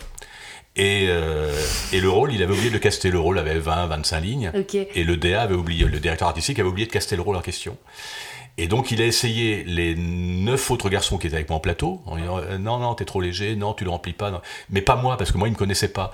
Et, 0.75 1.07
euh, 1.07 1.53
et, 1.93 2.01
le 2.01 2.09
rôle, 2.09 2.33
il 2.33 2.43
avait 2.43 2.53
oublié 2.53 2.69
de 2.69 2.77
caster. 2.77 3.09
Le 3.09 3.19
rôle 3.19 3.39
avait 3.39 3.59
20, 3.59 3.87
25 3.87 4.19
lignes. 4.19 4.51
Et 4.73 5.03
le 5.03 5.15
DA 5.15 5.41
avait 5.41 5.55
oublié, 5.55 5.85
le 5.85 5.99
directeur 5.99 6.27
artistique 6.27 6.59
avait 6.59 6.67
oublié 6.67 6.85
de 6.85 6.91
caster 6.91 7.15
le 7.15 7.21
rôle 7.21 7.37
en 7.37 7.41
question. 7.41 7.77
Et 8.57 8.67
donc, 8.67 8.91
il 8.91 9.01
a 9.01 9.05
essayé 9.05 9.63
les 9.63 9.95
neuf 9.95 10.71
autres 10.71 10.89
garçons 10.89 11.17
qui 11.17 11.27
étaient 11.27 11.35
avec 11.35 11.49
moi 11.49 11.57
en 11.57 11.61
plateau, 11.61 12.01
en 12.05 12.17
disant 12.17 12.39
euh, 12.39 12.57
Non, 12.57 12.79
non, 12.79 12.93
t'es 12.93 13.05
trop 13.05 13.21
léger, 13.21 13.55
non, 13.55 13.73
tu 13.73 13.85
le 13.85 13.89
remplis 13.89 14.13
pas. 14.13 14.41
Mais 14.69 14.81
pas 14.81 14.97
moi, 14.97 15.15
parce 15.17 15.31
que 15.31 15.37
moi, 15.37 15.47
il 15.47 15.51
me 15.51 15.57
connaissait 15.57 15.91
pas. 15.91 16.11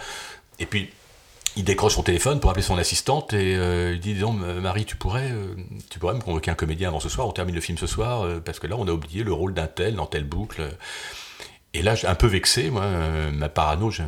Et 0.60 0.68
puis, 0.68 0.90
il 1.56 1.64
décroche 1.64 1.96
son 1.96 2.04
téléphone 2.04 2.40
pour 2.40 2.52
appeler 2.52 2.64
son 2.64 2.78
assistante 2.78 3.34
et 3.34 3.56
euh, 3.56 3.94
il 3.94 4.00
dit 4.00 4.14
Disons, 4.14 4.34
Marie, 4.34 4.86
tu 4.86 4.96
pourrais, 4.96 5.32
tu 5.90 5.98
pourrais 5.98 6.14
me 6.14 6.22
convoquer 6.22 6.52
un 6.52 6.56
comédien 6.56 6.90
avant 6.90 7.00
ce 7.00 7.10
soir, 7.10 7.28
on 7.28 7.32
termine 7.32 7.56
le 7.56 7.62
film 7.62 7.80
ce 7.80 7.88
soir, 7.88 8.28
parce 8.46 8.60
que 8.60 8.68
là, 8.68 8.76
on 8.78 8.88
a 8.88 8.92
oublié 8.92 9.24
le 9.24 9.34
rôle 9.34 9.56
d'un 9.56 9.68
tel 9.68 9.96
dans 9.96 10.06
telle 10.06 10.24
boucle. 10.24 10.62
Et 11.74 11.82
là, 11.82 11.96
un 12.04 12.16
peu 12.16 12.28
vexé, 12.28 12.70
moi, 12.70 12.84
euh, 12.84 13.32
ma 13.32 13.48
parano, 13.48 13.92
je, 13.92 14.04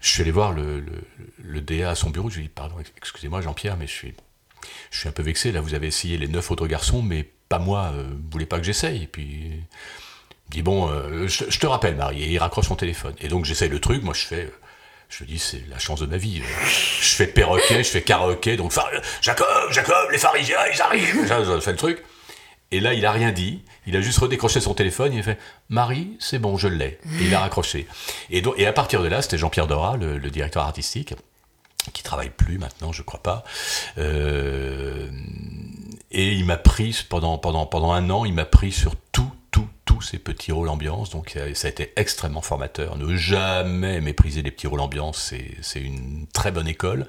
je, 0.00 0.08
suis 0.08 0.22
allé 0.22 0.30
voir 0.30 0.52
le, 0.52 0.82
DA 1.60 1.90
à 1.90 1.94
son 1.94 2.10
bureau, 2.10 2.28
je 2.28 2.36
lui 2.36 2.42
ai 2.42 2.46
dit, 2.48 2.52
pardon, 2.54 2.76
excusez-moi 2.98 3.40
Jean-Pierre, 3.40 3.78
mais 3.78 3.86
je 3.86 3.92
suis, 3.92 4.14
je 4.90 4.98
suis 4.98 5.08
un 5.08 5.12
peu 5.12 5.22
vexé, 5.22 5.52
là 5.52 5.62
vous 5.62 5.72
avez 5.72 5.86
essayé 5.86 6.18
les 6.18 6.28
neuf 6.28 6.50
autres 6.50 6.66
garçons, 6.66 7.00
mais 7.00 7.26
pas 7.48 7.58
moi, 7.58 7.92
euh, 7.94 8.04
vous 8.10 8.30
voulez 8.30 8.46
pas 8.46 8.58
que 8.58 8.64
j'essaye? 8.64 9.04
Et 9.04 9.06
puis, 9.06 9.52
il 10.48 10.50
dit, 10.50 10.62
bon, 10.62 10.90
euh, 10.90 11.26
je, 11.28 11.58
te 11.58 11.66
rappelle 11.66 11.96
Marie, 11.96 12.22
et 12.22 12.32
il 12.32 12.38
raccroche 12.38 12.66
son 12.66 12.76
téléphone. 12.76 13.14
Et 13.20 13.28
donc 13.28 13.46
j'essaye 13.46 13.70
le 13.70 13.80
truc, 13.80 14.02
moi 14.02 14.14
je 14.14 14.26
fais... 14.26 14.52
Je 15.08 15.22
dis, 15.22 15.38
c'est 15.38 15.62
la 15.70 15.78
chance 15.78 16.00
de 16.00 16.06
ma 16.06 16.16
vie. 16.16 16.42
Je 17.00 17.14
fais 17.14 17.28
perroquet, 17.28 17.84
je 17.84 17.90
fais 17.90 18.02
karaoké, 18.02 18.56
donc 18.56 18.72
Jacob, 19.22 19.46
Jacob, 19.70 20.10
les 20.10 20.18
pharisiens, 20.18 20.58
ils 20.74 20.82
arrivent. 20.82 21.28
Je 21.28 21.60
fais 21.60 21.70
le 21.70 21.76
truc. 21.76 22.02
Et 22.72 22.80
là, 22.80 22.92
il 22.92 23.06
a 23.06 23.12
rien 23.12 23.30
dit. 23.30 23.62
Il 23.86 23.96
a 23.96 24.00
juste 24.00 24.18
redécroché 24.18 24.60
son 24.60 24.74
téléphone. 24.74 25.12
Il 25.12 25.20
a 25.20 25.22
fait 25.22 25.38
Marie, 25.68 26.16
c'est 26.18 26.38
bon, 26.38 26.56
je 26.56 26.68
l'ai. 26.68 26.98
Et 27.20 27.26
il 27.26 27.34
a 27.34 27.40
raccroché. 27.40 27.86
Et, 28.30 28.66
à 28.66 28.72
partir 28.72 29.02
de 29.02 29.08
là, 29.08 29.22
c'était 29.22 29.38
Jean-Pierre 29.38 29.66
Dora, 29.66 29.96
le, 29.96 30.18
directeur 30.30 30.62
artistique, 30.64 31.14
qui 31.92 32.02
travaille 32.02 32.30
plus 32.30 32.58
maintenant, 32.58 32.92
je 32.92 33.02
crois 33.02 33.22
pas. 33.22 33.44
Euh, 33.98 35.08
et 36.10 36.32
il 36.32 36.44
m'a 36.44 36.56
pris 36.56 37.04
pendant, 37.08 37.38
pendant 37.38 37.92
un 37.92 38.10
an, 38.10 38.24
il 38.24 38.34
m'a 38.34 38.44
pris 38.44 38.72
sur 38.72 38.94
tout 39.12 39.30
tous 39.96 40.02
ces 40.02 40.18
petits 40.18 40.52
rôles 40.52 40.68
ambiance. 40.68 41.10
Donc 41.10 41.38
ça 41.54 41.68
a 41.68 41.70
été 41.70 41.92
extrêmement 41.96 42.42
formateur. 42.42 42.98
Ne 42.98 43.16
jamais 43.16 44.00
mépriser 44.00 44.42
les 44.42 44.50
petits 44.50 44.66
rôles 44.66 44.80
ambiance, 44.80 45.32
c'est 45.62 45.80
une 45.80 46.26
très 46.34 46.50
bonne 46.50 46.68
école. 46.68 47.06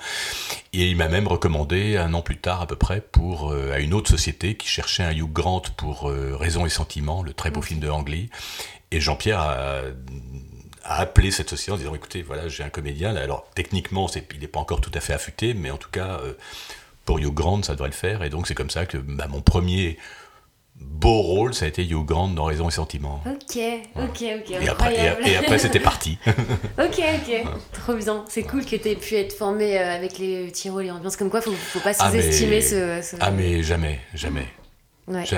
Et 0.72 0.90
il 0.90 0.96
m'a 0.96 1.10
même 1.10 1.28
recommandé 1.28 1.98
un 1.98 2.14
an 2.14 2.22
plus 2.22 2.38
tard 2.38 2.62
à 2.62 2.68
peu 2.68 2.78
près 2.78 3.02
pour 3.02 3.52
euh, 3.52 3.74
à 3.74 3.80
une 3.80 3.94
autre 3.94 4.10
société 4.10 4.56
qui 4.56 4.68
cherchait 4.68 5.04
un 5.04 5.12
Hugh 5.12 5.32
Grant 5.32 5.64
pour 5.76 6.10
euh, 6.10 6.36
Raison 6.38 6.66
et 6.66 6.70
Sentiment, 6.70 7.24
le 7.24 7.34
très 7.34 7.52
beau 7.52 7.62
film 7.62 7.80
de 7.82 7.90
Ang 7.90 8.08
Lee. 8.08 8.30
Et 8.92 9.02
Jean-Pierre 9.02 9.42
a, 9.42 9.82
appelé 10.84 11.32
cette 11.32 11.50
société 11.50 11.74
en 11.74 11.78
disant 11.78 11.96
écoutez 11.96 12.22
voilà 12.22 12.48
j'ai 12.48 12.64
un 12.64 12.70
comédien 12.70 13.14
alors 13.18 13.46
techniquement 13.54 14.08
il 14.08 14.40
n'est 14.40 14.48
pas 14.48 14.62
encore 14.62 14.80
tout 14.80 14.92
à 14.94 15.02
fait 15.02 15.12
affûté 15.12 15.54
mais 15.54 15.70
en 15.70 15.76
tout 15.76 15.90
cas 15.90 16.22
euh, 16.24 16.32
pour 17.04 17.20
Hugh 17.20 17.34
Grant 17.34 17.62
ça 17.62 17.74
devrait 17.74 17.90
le 17.90 17.94
faire 17.94 18.24
et 18.24 18.30
donc 18.30 18.48
c'est 18.48 18.56
comme 18.56 18.70
ça 18.70 18.86
que 18.86 18.98
bah, 18.98 19.28
mon 19.28 19.42
premier 19.42 19.98
beau 20.98 21.22
rôle, 21.22 21.54
ça 21.54 21.66
a 21.66 21.68
été 21.68 21.84
Hugh 21.84 22.06
Grant 22.06 22.30
dans 22.30 22.46
Raison 22.46 22.68
et 22.68 22.72
Sentiment. 22.72 23.22
Ok, 23.26 23.62
ok, 23.96 24.24
ok. 24.40 24.52
Et 24.62 24.70
après, 24.70 25.18
et, 25.26 25.38
après 25.38 25.60
c'était 25.60 25.80
parti. 25.80 26.18
ok, 26.28 27.00
ok. 27.00 27.46
Trop 27.72 27.94
bien. 27.94 28.26
C'est 28.28 28.44
cool 28.44 28.66
que 28.66 28.76
tu 28.76 28.90
aies 28.90 28.96
pu 28.96 29.16
être 29.16 29.34
formé 29.34 29.80
euh, 29.80 29.96
avec 29.96 30.18
les 30.18 30.52
rôles 30.68 30.86
et 30.86 30.92
ambiances. 30.92 31.16
Comme 31.16 31.30
quoi, 31.30 31.42
faut, 31.42 31.52
faut 31.52 31.80
pas 31.80 31.94
ah, 32.00 32.10
sous-estimer 32.10 32.62
ce, 32.62 33.16
Ah, 33.20 33.32
mais 33.32 33.64
jamais, 33.64 34.00
jamais. 34.14 34.48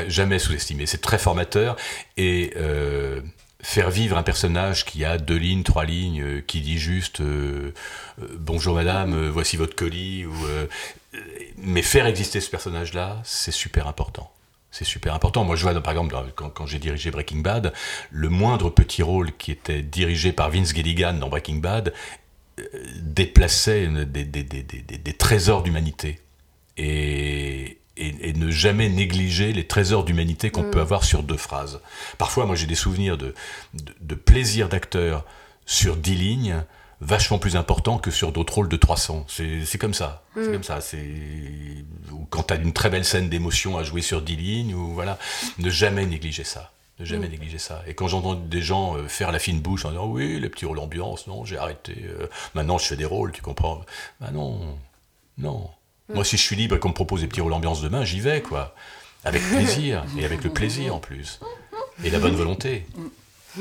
Jamais 0.08 0.40
sous-estimer. 0.40 0.86
C'est 0.86 1.02
très 1.02 1.20
formateur. 1.20 1.76
Et 2.18 2.54
euh, 2.56 3.22
faire 3.62 3.90
vivre 3.92 4.18
un 4.18 4.24
personnage 4.24 4.86
qui 4.86 5.04
a 5.04 5.18
deux 5.18 5.38
lignes, 5.38 5.64
trois 5.64 5.86
lignes, 5.86 6.22
euh, 6.22 6.42
qui 6.42 6.62
dit 6.62 6.78
juste 6.78 7.22
bonjour 8.38 8.76
madame, 8.76 9.30
voici 9.30 9.58
votre 9.58 9.76
colis, 9.76 10.26
ou, 10.26 10.34
mais 11.58 11.82
faire 11.82 12.06
exister 12.06 12.40
ce 12.40 12.50
personnage-là, 12.50 13.22
c'est 13.24 13.52
super 13.52 13.88
important. 13.88 14.32
C'est 14.72 14.86
super 14.86 15.16
important. 15.16 15.44
Moi, 15.44 15.56
je 15.56 15.64
vois, 15.64 15.82
par 15.82 15.92
exemple, 15.92 16.16
quand, 16.36 16.66
j'ai 16.66 16.80
dirigé 16.80 17.10
Breaking 17.12 17.40
Bad, 17.40 17.74
le 18.12 18.30
moindre 18.30 18.70
petit 18.70 19.02
rôle 19.02 19.36
qui 19.36 19.52
était 19.52 19.82
dirigé 19.82 20.32
par 20.32 20.52
Vince 20.52 20.74
Gilligan 20.74 21.14
dans 21.14 21.30
Breaking 21.30 21.56
Bad 21.56 21.94
euh, 22.60 22.64
déplaçait 23.02 23.88
des, 23.88 25.14
trésors 25.18 25.64
d'humanité. 25.64 26.20
Et, 26.78 27.78
ne 28.36 28.50
jamais 28.52 28.88
négliger 28.88 29.52
les 29.52 29.68
trésors 29.68 30.06
d'humanité 30.06 30.52
qu'on 30.52 30.64
mm. 30.64 30.72
peut 30.72 30.80
avoir 30.80 31.04
sur 31.04 31.24
deux 31.24 31.36
phrases. 31.36 31.82
Parfois, 32.18 32.46
moi, 32.46 32.56
j'ai 32.56 32.68
des 32.68 32.76
souvenirs 32.76 33.18
de, 33.18 33.34
de 33.74 34.16
plaisir 34.16 34.70
d'acteur 34.70 35.26
sur 35.66 35.98
dix 35.98 36.16
lignes 36.16 36.64
vachement 37.02 37.40
plus 37.40 37.56
important 37.56 37.98
que 37.98 38.12
sur 38.12 38.32
d'autres 38.32 38.56
rôles 38.56 38.70
de 38.70 38.76
300. 38.76 39.26
C'est 39.28 39.78
comme 39.78 39.94
ça. 39.94 40.24
C'est 40.36 40.50
mm. 40.50 40.52
comme 40.52 40.64
ça. 40.64 40.82
C'est 40.82 41.06
quand 42.30 42.44
tu 42.44 42.54
as 42.54 42.58
une 42.58 42.74
très 42.74 42.90
belle 42.90 43.06
scène 43.06 43.30
d'émotion 43.30 43.78
à 43.78 43.84
jouer 43.84 44.02
sur 44.02 44.22
10 44.22 44.36
lignes, 44.36 44.76
ou 44.76 44.94
voilà, 44.94 45.18
ne 45.58 45.70
jamais 45.70 46.06
négliger 46.06 46.44
ça. 46.44 46.72
Ne 47.00 47.06
jamais 47.06 47.28
mm. 47.28 47.32
négliger 47.32 47.58
ça. 47.58 47.82
Et 47.88 47.94
quand 47.94 48.08
j'entends 48.08 48.36
des 48.36 48.62
gens 48.62 48.98
euh, 48.98 49.08
faire 49.08 49.32
la 49.32 49.40
fine 49.40 49.62
bouche 49.62 49.86
en 49.86 49.92
disant 49.92 50.08
oui, 50.08 50.40
les 50.40 50.50
petits 50.50 50.66
rôles 50.66 50.80
ambiance, 50.80 51.28
non, 51.28 51.46
j'ai 51.46 51.58
arrêté. 51.58 52.06
Euh, 52.06 52.28
maintenant, 52.54 52.78
je 52.78 52.86
fais 52.86 52.98
des 52.98 53.06
rôles, 53.06 53.32
tu 53.32 53.42
comprends 53.42 53.82
Bah 54.20 54.32
non, 54.32 54.60
Non. 55.38 55.70
Moi, 56.12 56.26
si 56.26 56.38
je 56.38 56.42
suis 56.42 56.56
libre 56.56 56.76
et 56.76 56.80
qu'on 56.80 56.90
me 56.90 56.94
propose 56.94 57.22
des 57.22 57.28
petits 57.28 57.42
rôles 57.42 57.54
ambiance 57.54 57.82
demain, 57.82 58.04
j'y 58.04 58.20
vais, 58.20 58.42
quoi. 58.42 58.74
Avec 59.24 59.44
plaisir. 59.44 60.04
et 60.18 60.26
avec 60.26 60.44
le 60.44 60.50
plaisir 60.50 60.96
en 60.96 61.00
plus. 61.00 61.40
Et 62.04 62.10
la 62.10 62.20
bonne 62.20 62.36
volonté. 62.36 62.86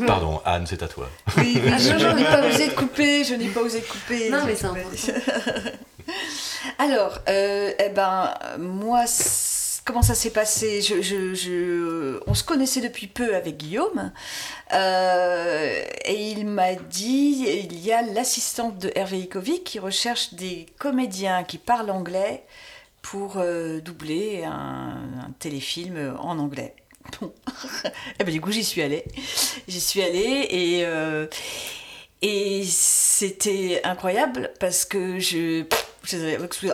Pardon, 0.07 0.41
Anne, 0.45 0.67
c'est 0.67 0.83
à 0.83 0.89
toi. 0.89 1.09
Oui, 1.37 1.61
oui 1.63 1.73
je, 1.79 2.15
n'ai 2.15 2.25
pas 2.25 2.47
osé 2.47 2.69
de 2.69 2.75
couper, 2.75 3.25
je 3.25 3.35
n'ai 3.35 3.49
pas 3.49 3.61
osé 3.61 3.81
de 3.81 3.87
couper. 3.87 4.31
Non, 4.31 4.45
mais 4.45 4.55
c'est 4.55 4.67
important. 4.67 5.13
Alors, 6.79 7.19
euh, 7.29 7.73
eh 7.79 7.89
ben, 7.91 8.35
moi, 8.59 9.05
comment 9.85 10.03
ça 10.03 10.15
s'est 10.15 10.31
passé? 10.31 10.81
On 12.27 12.35
se 12.35 12.45
connaissait 12.45 12.81
depuis 12.81 13.07
peu 13.07 13.35
avec 13.35 13.57
Guillaume. 13.57 14.13
Euh, 14.73 15.83
et 16.05 16.31
il 16.31 16.47
m'a 16.47 16.75
dit 16.75 17.47
il 17.49 17.79
y 17.79 17.93
a 17.93 18.03
l'assistante 18.03 18.79
de 18.79 18.93
Hervé 18.95 19.19
Ikovic 19.19 19.65
qui 19.65 19.79
recherche 19.79 20.35
des 20.35 20.67
comédiens 20.79 21.43
qui 21.43 21.59
parlent 21.59 21.91
anglais 21.91 22.45
pour 23.03 23.35
euh, 23.37 23.81
doubler 23.81 24.45
un, 24.45 24.99
téléfilm 25.39 26.17
en 26.21 26.39
anglais. 26.39 26.75
Bon. 27.21 27.33
et 27.47 27.89
eh 28.21 28.25
ben, 28.25 28.33
du 28.33 28.41
coup, 28.41 28.53
j'y 28.53 28.65
suis 28.65 28.83
allée. 28.83 29.05
J'y 29.67 29.81
suis 29.81 30.03
allée 30.03 30.47
et. 30.51 30.85
Euh, 30.85 31.27
et 32.21 32.65
c'était 32.65 33.81
incroyable 33.85 34.51
parce 34.59 34.85
que 34.85 35.21
je. 35.21 35.65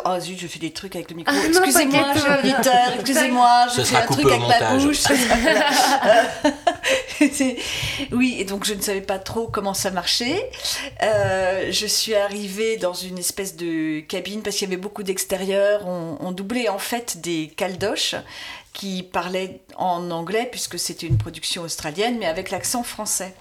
Oh 0.04 0.20
zut, 0.20 0.38
je 0.38 0.46
fais 0.46 0.58
des 0.58 0.72
trucs 0.72 0.94
avec 0.96 1.10
le 1.10 1.16
micro. 1.16 1.34
Ah, 1.36 1.46
excusez-moi, 1.46 2.14
cher 2.14 2.38
auditeur, 2.38 2.92
excusez-moi, 2.94 3.66
je 3.76 3.82
fais 3.82 3.96
un 3.96 4.06
truc 4.06 4.26
avec 4.26 4.40
ma 4.40 4.74
bouche. 4.76 5.02
oui, 8.12 8.36
et 8.38 8.44
donc 8.44 8.64
je 8.64 8.74
ne 8.74 8.80
savais 8.80 9.00
pas 9.00 9.18
trop 9.18 9.48
comment 9.48 9.74
ça 9.74 9.90
marchait. 9.90 10.50
Euh, 11.02 11.68
je 11.70 11.86
suis 11.86 12.14
arrivée 12.14 12.76
dans 12.76 12.94
une 12.94 13.18
espèce 13.18 13.56
de 13.56 14.00
cabine 14.00 14.42
parce 14.42 14.56
qu'il 14.56 14.68
y 14.68 14.72
avait 14.72 14.80
beaucoup 14.80 15.02
d'extérieur. 15.02 15.86
On, 15.86 16.16
on, 16.20 16.32
doublait 16.32 16.68
en 16.68 16.78
fait 16.78 17.20
des 17.20 17.52
caldoches 17.56 18.16
qui 18.72 19.02
parlaient 19.02 19.60
en 19.76 20.10
anglais 20.10 20.48
puisque 20.50 20.78
c'était 20.78 21.06
une 21.06 21.18
production 21.18 21.62
australienne, 21.62 22.18
mais 22.18 22.26
avec 22.26 22.50
l'accent 22.50 22.82
français 22.82 23.34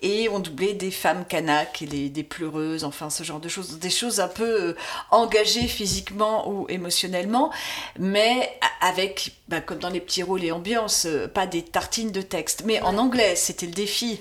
et 0.00 0.28
on 0.28 0.38
doublait 0.38 0.74
des 0.74 0.90
femmes 0.90 1.24
canaques 1.28 1.82
et 1.82 2.08
des 2.08 2.22
pleureuses, 2.22 2.84
enfin 2.84 3.10
ce 3.10 3.22
genre 3.22 3.40
de 3.40 3.48
choses, 3.48 3.78
des 3.78 3.90
choses 3.90 4.20
un 4.20 4.28
peu 4.28 4.68
euh, 4.68 4.76
engagées 5.10 5.66
physiquement 5.66 6.48
ou 6.50 6.66
émotionnellement, 6.68 7.50
mais 7.98 8.50
avec, 8.80 9.32
bah, 9.48 9.60
comme 9.60 9.78
dans 9.78 9.90
les 9.90 10.00
petits 10.00 10.22
rôles 10.22 10.44
et 10.44 10.52
ambiances, 10.52 11.06
euh, 11.06 11.26
pas 11.26 11.46
des 11.46 11.62
tartines 11.62 12.12
de 12.12 12.22
texte, 12.22 12.62
mais 12.64 12.80
en 12.82 12.96
anglais, 12.98 13.34
c'était 13.36 13.66
le 13.66 13.72
défi. 13.72 14.20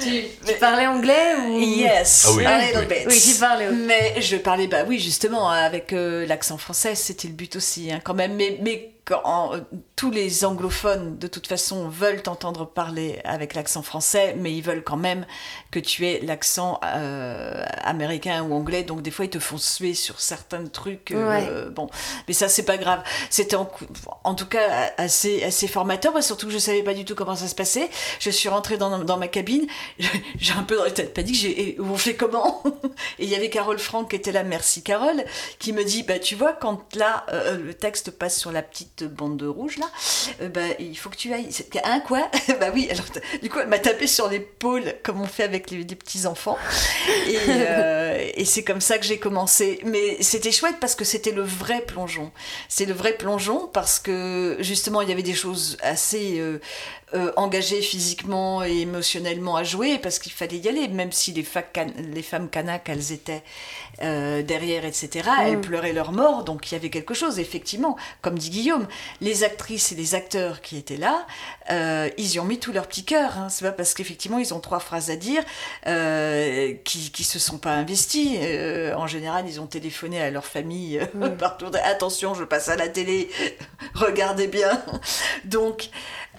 Tu, 0.00 0.54
parlais 0.60 0.86
anglais 0.86 1.34
ou? 1.46 1.60
Yes, 1.60 2.26
ah 2.44 2.48
a 2.48 2.66
little 2.66 2.86
bit. 2.86 3.06
Oui, 3.06 3.20
tu 3.20 3.38
parlais. 3.38 3.70
Mais 3.70 4.20
je 4.20 4.36
parlais, 4.36 4.66
bah 4.66 4.84
oui, 4.86 4.98
justement, 4.98 5.48
avec 5.48 5.92
euh, 5.92 6.26
l'accent 6.26 6.58
français, 6.58 6.94
c'était 6.94 7.28
le 7.28 7.34
but 7.34 7.56
aussi, 7.56 7.92
hein, 7.92 8.00
quand 8.02 8.14
même. 8.14 8.34
Mais, 8.34 8.58
mais 8.62 8.91
quand, 9.04 9.52
tous 9.96 10.10
les 10.10 10.44
anglophones, 10.44 11.18
de 11.18 11.26
toute 11.26 11.46
façon, 11.46 11.88
veulent 11.88 12.22
t'entendre 12.22 12.66
parler 12.66 13.20
avec 13.24 13.54
l'accent 13.54 13.82
français, 13.82 14.34
mais 14.38 14.52
ils 14.52 14.62
veulent 14.62 14.84
quand 14.84 14.96
même 14.96 15.26
que 15.70 15.78
tu 15.78 16.06
aies 16.06 16.20
l'accent 16.22 16.80
euh, 16.84 17.64
américain 17.82 18.42
ou 18.44 18.54
anglais. 18.54 18.82
Donc, 18.82 19.02
des 19.02 19.10
fois, 19.10 19.24
ils 19.24 19.30
te 19.30 19.38
font 19.38 19.58
suer 19.58 19.94
sur 19.94 20.20
certains 20.20 20.66
trucs. 20.66 21.10
Euh, 21.10 21.70
bon, 21.70 21.88
mais 22.28 22.34
ça, 22.34 22.48
c'est 22.48 22.64
pas 22.64 22.76
grave. 22.76 23.02
C'était 23.30 23.56
en, 23.56 24.34
tout 24.34 24.46
cas 24.46 24.92
assez, 24.98 25.42
assez 25.42 25.66
formateur, 25.66 26.22
surtout 26.22 26.46
que 26.46 26.52
je 26.52 26.58
savais 26.58 26.82
pas 26.82 26.94
du 26.94 27.04
tout 27.04 27.14
comment 27.14 27.36
ça 27.36 27.48
se 27.48 27.54
passait. 27.54 27.90
Je 28.20 28.30
suis 28.30 28.48
rentrée 28.48 28.76
dans, 28.76 28.98
dans 29.00 29.16
ma 29.16 29.28
cabine, 29.28 29.66
j'ai 30.38 30.52
un 30.52 30.62
peu 30.62 30.76
dans 30.76 30.84
les 30.84 30.94
têtes 30.94 31.14
panique, 31.14 31.34
j'ai, 31.34 31.76
on 31.80 31.96
fait 31.96 32.14
comment? 32.14 32.62
Et 33.18 33.24
il 33.24 33.28
y 33.28 33.34
avait 33.34 33.50
Carole 33.50 33.78
Franck 33.78 34.10
qui 34.10 34.16
était 34.16 34.32
là, 34.32 34.42
merci 34.42 34.82
Carole, 34.82 35.24
qui 35.58 35.72
me 35.72 35.84
dit, 35.84 36.02
bah, 36.02 36.18
tu 36.18 36.34
vois, 36.34 36.52
quand 36.52 36.94
là, 36.94 37.24
euh, 37.32 37.58
le 37.58 37.74
texte 37.74 38.10
passe 38.10 38.38
sur 38.38 38.52
la 38.52 38.62
petite 38.62 38.91
bande 39.00 39.42
rouge 39.42 39.78
là, 39.78 39.86
euh, 40.40 40.48
bah, 40.48 40.60
il 40.78 40.96
faut 40.96 41.10
que 41.10 41.16
tu 41.16 41.32
ailles. 41.32 41.48
Un 41.84 42.00
quoi 42.00 42.30
Bah 42.60 42.70
oui, 42.72 42.88
alors 42.90 43.04
du 43.42 43.48
coup 43.48 43.58
elle 43.58 43.68
m'a 43.68 43.78
tapé 43.78 44.06
sur 44.06 44.28
l'épaule 44.28 44.94
comme 45.02 45.20
on 45.20 45.26
fait 45.26 45.42
avec 45.42 45.70
les, 45.70 45.84
petits 45.84 46.26
enfants. 46.26 46.58
Et, 47.26 47.38
euh, 47.48 48.30
et 48.34 48.44
c'est 48.44 48.64
comme 48.64 48.80
ça 48.80 48.98
que 48.98 49.04
j'ai 49.04 49.18
commencé. 49.18 49.80
Mais 49.84 50.22
c'était 50.22 50.52
chouette 50.52 50.76
parce 50.80 50.94
que 50.94 51.04
c'était 51.04 51.32
le 51.32 51.42
vrai 51.42 51.80
plongeon. 51.80 52.30
C'est 52.68 52.86
le 52.86 52.94
vrai 52.94 53.14
plongeon 53.16 53.68
parce 53.72 53.98
que 53.98 54.56
justement 54.60 55.00
il 55.00 55.08
y 55.08 55.12
avait 55.12 55.22
des 55.22 55.34
choses 55.34 55.76
assez 55.82 56.40
euh, 57.14 57.30
engagées 57.36 57.82
physiquement 57.82 58.64
et 58.64 58.80
émotionnellement 58.80 59.56
à 59.56 59.64
jouer 59.64 59.98
parce 59.98 60.18
qu'il 60.18 60.32
fallait 60.32 60.56
y 60.56 60.68
aller, 60.68 60.88
même 60.88 61.12
si 61.12 61.32
les, 61.32 61.44
les 61.98 62.22
femmes 62.22 62.48
kanak, 62.48 62.88
elles 62.88 63.12
étaient 63.12 63.42
euh, 64.02 64.42
derrière, 64.42 64.84
etc. 64.84 65.28
Elles 65.44 65.58
mm. 65.58 65.60
pleuraient 65.60 65.92
leur 65.92 66.12
mort, 66.12 66.44
donc 66.44 66.70
il 66.70 66.74
y 66.74 66.76
avait 66.76 66.90
quelque 66.90 67.14
chose, 67.14 67.38
effectivement. 67.38 67.96
Comme 68.20 68.38
dit 68.38 68.50
Guillaume, 68.50 68.86
les 69.20 69.44
actrices 69.44 69.92
et 69.92 69.94
les 69.94 70.14
acteurs 70.14 70.60
qui 70.60 70.76
étaient 70.76 70.96
là, 70.96 71.26
euh, 71.70 72.08
ils 72.18 72.34
y 72.34 72.40
ont 72.40 72.44
mis 72.44 72.58
tout 72.58 72.72
leur 72.72 72.86
petit 72.86 73.04
cœur. 73.04 73.38
Hein. 73.38 73.48
C'est 73.48 73.64
pas 73.64 73.72
parce 73.72 73.94
qu'effectivement 73.94 74.38
ils 74.38 74.52
ont 74.54 74.60
trois 74.60 74.80
phrases 74.80 75.10
à 75.10 75.16
dire 75.16 75.42
qui, 76.84 77.10
qui 77.10 77.24
se 77.24 77.38
sont 77.38 77.58
pas 77.58 77.72
investis. 77.72 78.38
en 78.96 79.06
général, 79.06 79.44
ils 79.48 79.60
ont 79.60 79.66
téléphoné 79.66 80.20
à 80.20 80.30
leur 80.30 80.44
famille 80.44 81.00
mm. 81.14 81.30
partout. 81.38 81.66
Attention, 81.84 82.34
je 82.34 82.44
passe 82.44 82.68
à 82.68 82.76
la 82.76 82.88
télé, 82.88 83.30
regardez 83.94 84.48
bien. 84.48 84.82
donc 85.44 85.90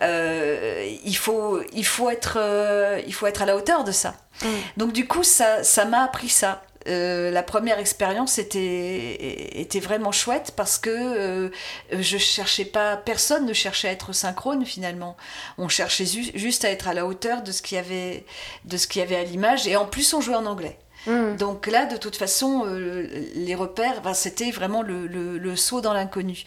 euh, 0.02 0.96
il, 1.06 1.16
faut, 1.16 1.62
il, 1.74 1.86
faut 1.86 2.10
être, 2.10 2.38
euh, 2.38 3.00
il 3.06 3.14
faut 3.14 3.28
être 3.28 3.42
à 3.42 3.46
la 3.46 3.56
hauteur 3.56 3.84
de 3.84 3.92
ça. 3.92 4.16
Mm. 4.42 4.48
Donc 4.78 4.94
du 4.94 5.08
coup, 5.08 5.24
ça, 5.24 5.64
ça 5.64 5.86
m'a 5.86 6.04
appris 6.04 6.30
ça. 6.30 6.64
Euh, 6.88 7.32
la 7.32 7.44
première 7.44 7.80
expérience 7.80 8.38
était, 8.38 9.60
était 9.60 9.80
vraiment 9.80 10.12
chouette 10.12 10.54
parce 10.56 10.78
que 10.78 11.52
je 11.92 12.18
cherchais 12.18 12.66
pas, 12.66 12.98
personne 12.98 13.46
ne 13.46 13.54
cherchait 13.54 13.90
à 13.90 13.92
être 13.92 14.14
synchrone 14.14 14.66
finalement. 14.66 15.16
On 15.58 15.68
cherchait 15.68 16.06
juste 16.06 16.66
à 16.66 16.70
être 16.70 16.88
à 16.88 16.94
la 16.94 17.06
hauteur 17.06 17.42
de 17.42 17.52
ce 17.52 17.62
qu'il 17.62 17.76
y 17.78 17.80
avait, 17.80 18.26
de 18.66 18.78
ce 18.78 18.88
qu'il 18.88 19.02
y 19.02 19.04
avait 19.04 19.16
à 19.16 19.24
l'image 19.24 19.68
et 19.68 19.76
en 19.76 19.86
plus 19.86 20.14
on 20.14 20.22
jouait 20.22 20.36
en 20.36 20.46
anglais. 20.46 20.78
Mm. 21.08 21.36
Donc 21.38 21.68
là, 21.68 21.86
de 21.86 21.98
toute 21.98 22.16
façon, 22.16 22.64
euh, 22.66 23.08
les 23.36 23.56
repères, 23.56 24.02
ben, 24.02 24.14
c'était 24.14 24.52
vraiment 24.52 24.82
le, 24.82 25.56
saut 25.56 25.82
dans 25.82 25.94
l'inconnu. 25.94 26.44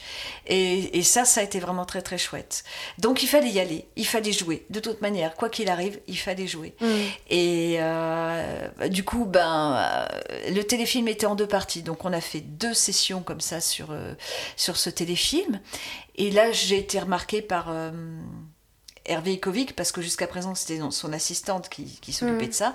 Et, 0.47 1.03
ça, 1.03 1.25
ça 1.25 1.41
a 1.41 1.45
été 1.45 1.61
vraiment 1.61 1.85
très 1.85 2.03
très 2.03 2.19
chouette. 2.19 2.65
Donc 2.99 3.23
il 3.23 3.29
fallait 3.29 3.51
y 3.51 3.61
aller, 3.61 3.87
il 3.97 4.07
fallait 4.07 4.33
jouer. 4.33 4.67
De 4.71 4.81
toute 4.81 5.01
manière, 5.01 5.35
quoi 5.35 5.49
qu'il 5.49 5.69
arrive, 5.69 6.01
il 6.07 6.19
fallait 6.19 6.47
jouer. 6.47 6.75
Mm. 6.81 6.87
Et 7.31 7.77
euh, 7.79 8.89
du 8.89 9.05
coup, 9.05 9.25
ben, 9.25 9.77
euh, 9.77 10.51
le 10.51 10.63
téléfilm 10.63 11.09
était 11.09 11.27
en 11.27 11.35
deux 11.35 11.47
parties. 11.47 11.83
Donc 11.83 12.05
on 12.05 12.13
a 12.13 12.21
fait 12.21 12.41
deux 12.41 12.75
sessions 12.75 13.23
comme 13.23 13.41
ça 13.41 13.61
sur, 13.61 13.95
sur 14.57 14.77
ce 14.77 14.91
téléfilm. 14.91 15.61
Et 16.17 16.31
là, 16.31 16.51
j'ai 16.53 16.79
été 16.79 16.99
remarquée 16.99 17.43
par... 17.43 17.71
Hervé 19.07 19.35
Ikovic, 19.35 19.75
parce 19.75 19.93
que 19.93 20.03
jusqu'à 20.03 20.27
présent 20.27 20.55
c'était 20.55 20.81
son 20.91 21.13
assistante 21.13 21.69
qui, 21.69 22.13
s'occupait 22.13 22.47
mm. 22.47 22.49
de 22.49 22.55
ça. 22.55 22.75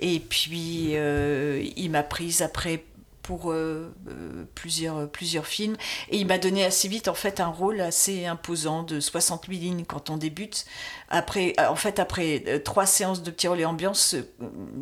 Et 0.00 0.20
puis 0.20 0.90
euh, 0.92 1.64
il 1.76 1.90
m'a 1.90 2.02
prise 2.02 2.42
après 2.42 2.84
pour 3.22 3.52
euh, 3.52 3.92
euh, 4.08 4.44
plusieurs, 4.54 5.08
plusieurs 5.10 5.46
films. 5.46 5.76
Et 6.08 6.16
il 6.16 6.26
m'a 6.26 6.38
donné 6.38 6.64
assez 6.64 6.88
vite 6.88 7.08
en 7.08 7.14
fait 7.14 7.40
un 7.40 7.48
rôle 7.48 7.80
assez 7.82 8.24
imposant 8.24 8.82
de 8.82 9.00
68 9.00 9.58
lignes 9.58 9.84
quand 9.84 10.08
on 10.08 10.16
débute. 10.16 10.64
Après, 11.10 11.54
en 11.58 11.76
fait, 11.76 11.98
après 11.98 12.62
trois 12.64 12.86
séances 12.86 13.22
de 13.22 13.30
petits 13.30 13.48
rôles 13.48 13.60
et 13.60 13.66
ambiance 13.66 14.16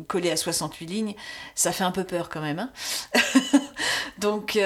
collées 0.07 0.31
à 0.31 0.37
68 0.37 0.85
lignes, 0.85 1.15
ça 1.55 1.73
fait 1.73 1.83
un 1.83 1.91
peu 1.91 2.05
peur 2.05 2.29
quand 2.29 2.41
même. 2.41 2.59
Hein. 2.59 2.71
donc, 4.17 4.57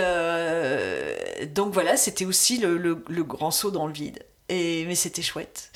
donc 1.50 1.74
voilà, 1.74 1.98
c'était 1.98 2.26
aussi 2.26 2.60
le, 2.60 2.78
le, 2.78 3.24
grand 3.24 3.50
saut 3.52 3.72
dans 3.72 3.88
le 3.88 3.94
vide. 3.94 4.24
Et, 4.48 4.86
mais 4.86 4.96
c'était 4.96 5.22
chouette. 5.22 5.72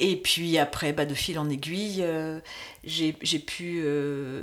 Et 0.00 0.16
puis 0.16 0.56
après, 0.56 0.92
bah, 0.94 1.04
de 1.04 1.14
fil 1.14 1.38
en 1.38 1.48
aiguille, 1.50 1.98
euh, 2.00 2.40
j'ai 2.84 3.12
pu, 3.12 3.82
euh, 3.84 4.42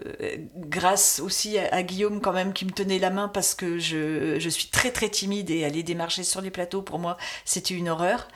grâce 0.55 1.19
aussi 1.19 1.57
à, 1.57 1.81
Guillaume 1.83 2.21
quand 2.21 2.33
même 2.33 2.53
qui 2.53 2.65
me 2.65 2.71
tenait 2.71 2.99
la 2.99 3.09
main 3.09 3.27
parce 3.27 3.55
que 3.55 3.79
je, 3.79 4.37
je, 4.39 4.49
suis 4.49 4.67
très 4.67 4.91
très 4.91 5.09
timide 5.09 5.49
et 5.49 5.65
aller 5.65 5.83
démarcher 5.83 6.23
sur 6.23 6.41
les 6.41 6.51
plateaux 6.51 6.81
pour 6.81 6.99
moi 6.99 7.17
c'était 7.45 7.73
une 7.73 7.89
horreur. 7.89 8.27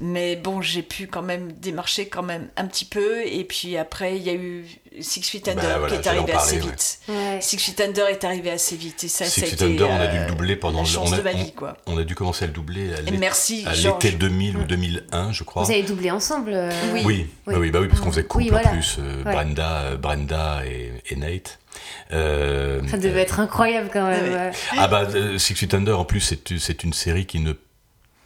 Mais 0.00 0.36
bon, 0.36 0.60
j'ai 0.60 0.82
pu 0.82 1.06
quand 1.06 1.22
même 1.22 1.52
démarcher 1.52 2.08
quand 2.08 2.22
même 2.22 2.48
un 2.56 2.66
petit 2.66 2.84
peu 2.84 3.24
et 3.26 3.44
puis 3.44 3.76
après 3.76 4.16
il 4.16 4.22
y 4.22 4.30
a 4.30 4.34
eu 4.34 4.66
Six 5.00 5.22
Feet 5.22 5.48
Under 5.48 5.80
bah, 5.80 5.88
qui 5.88 5.94
est 5.94 6.06
arrivé 6.06 6.32
assez 6.32 6.58
vite. 6.58 7.00
Six 7.40 7.58
Feet 7.58 7.80
Under 7.80 8.08
est 8.08 8.24
arrivé 8.24 8.50
assez 8.50 8.76
vite 8.76 9.04
et 9.04 9.08
ça, 9.08 9.24
Six 9.24 9.40
ça 9.40 9.46
a 9.46 9.50
Feet 9.50 9.62
Under, 9.62 9.88
on 9.88 10.00
a 10.00 10.06
dû 10.06 10.18
le 10.18 10.26
doubler 10.26 10.56
pendant 10.56 10.82
la 10.82 11.00
on 11.00 11.12
a, 11.12 11.16
de 11.16 11.22
ma 11.22 11.32
vie 11.32 11.52
quoi. 11.52 11.76
On, 11.86 11.96
a 11.96 12.04
dû 12.04 12.14
commencer 12.14 12.44
à 12.44 12.46
le 12.48 12.52
doubler 12.52 12.92
à 12.94 13.00
l'été 13.02 14.10
2000 14.10 14.56
ou 14.56 14.64
2001 14.64 15.32
je 15.32 15.44
crois. 15.44 15.62
Vous 15.62 15.70
avez 15.70 15.82
doublé 15.82 16.10
ensemble. 16.10 16.52
Euh, 16.54 16.70
oui. 16.92 17.02
Oui, 17.04 17.26
oui. 17.46 17.52
Bah 17.52 17.58
oui, 17.58 17.70
bah 17.70 17.80
oui 17.80 17.88
parce 17.88 18.00
qu'on 18.00 18.10
faisait 18.10 18.24
couple 18.24 18.54
en 18.54 18.70
plus. 18.70 18.96
Euh, 18.98 19.22
euh, 19.26 19.43
Brenda 20.00 20.62
et, 20.66 21.16
Nate. 21.16 21.58
Euh, 22.12 22.80
ça 22.86 22.98
devait 22.98 23.22
être 23.22 23.40
incroyable 23.40 23.90
quand 23.92 24.08
même. 24.08 24.52
Ah 24.78 24.88
bah 24.88 25.08
Six 25.38 25.54
Feet 25.54 25.74
Under 25.74 25.98
en 25.98 26.04
plus 26.04 26.20
c'est 26.58 26.84
une 26.84 26.92
série 26.92 27.26
qui 27.26 27.40
ne 27.40 27.52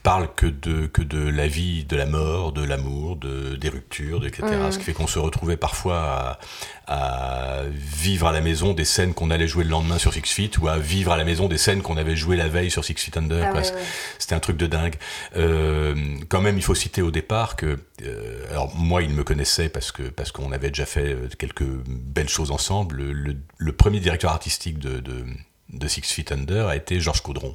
parle 0.02 0.28
que 0.34 0.46
de, 0.46 0.86
que 0.86 1.02
de 1.02 1.18
la 1.18 1.46
vie, 1.48 1.84
de 1.84 1.96
la 1.96 2.06
mort, 2.06 2.52
de 2.52 2.62
l'amour, 2.64 3.16
de, 3.16 3.56
des 3.56 3.68
ruptures, 3.68 4.24
etc. 4.26 4.42
Ce 4.70 4.78
qui 4.78 4.84
fait 4.84 4.92
qu'on 4.94 5.06
se 5.06 5.18
retrouvait 5.18 5.56
parfois 5.58 6.38
à, 6.86 7.58
à 7.60 7.62
vivre 7.70 8.26
à 8.26 8.32
la 8.32 8.40
maison 8.40 8.72
des 8.72 8.84
scènes 8.84 9.12
qu'on 9.12 9.30
allait 9.30 9.48
jouer 9.48 9.64
le 9.64 9.70
lendemain 9.70 9.98
sur 9.98 10.14
Six 10.14 10.22
Feet 10.32 10.58
ou 10.58 10.68
à 10.68 10.78
vivre 10.78 11.12
à 11.12 11.16
la 11.16 11.24
maison 11.24 11.48
des 11.48 11.58
scènes 11.58 11.82
qu'on 11.82 11.96
avait 11.96 12.16
jouées 12.16 12.36
la 12.36 12.48
veille 12.48 12.70
sur 12.70 12.84
Six 12.84 12.94
Feet 12.94 13.16
Under. 13.16 13.44
Ah 13.48 13.50
quoi. 13.50 13.60
ouais, 13.60 13.70
ouais. 13.72 13.82
C'était 14.18 14.34
un 14.34 14.40
truc 14.40 14.56
de 14.56 14.66
dingue. 14.66 14.94
Euh, 15.36 15.94
quand 16.28 16.40
même, 16.40 16.56
il 16.56 16.62
faut 16.62 16.74
citer 16.74 17.02
au 17.02 17.10
départ 17.10 17.56
que, 17.56 17.78
euh, 18.04 18.46
alors 18.50 18.74
moi, 18.76 19.02
il 19.02 19.10
me 19.10 19.24
connaissait 19.24 19.68
parce 19.68 19.92
que 19.92 20.04
parce 20.04 20.32
qu'on 20.32 20.52
avait 20.52 20.68
déjà 20.68 20.86
fait 20.86 21.12
euh, 21.12 21.28
quelques 21.38 21.64
belles 21.88 22.28
choses 22.28 22.50
ensemble. 22.50 22.96
Le, 22.96 23.12
le- 23.12 23.36
le 23.58 23.72
premier 23.72 24.00
directeur 24.00 24.30
artistique 24.30 24.78
de, 24.78 25.00
de, 25.00 25.24
de 25.72 25.88
Six 25.88 26.02
Feet 26.02 26.32
Under 26.32 26.68
a 26.68 26.76
été 26.76 27.00
Georges 27.00 27.20
Caudron, 27.22 27.54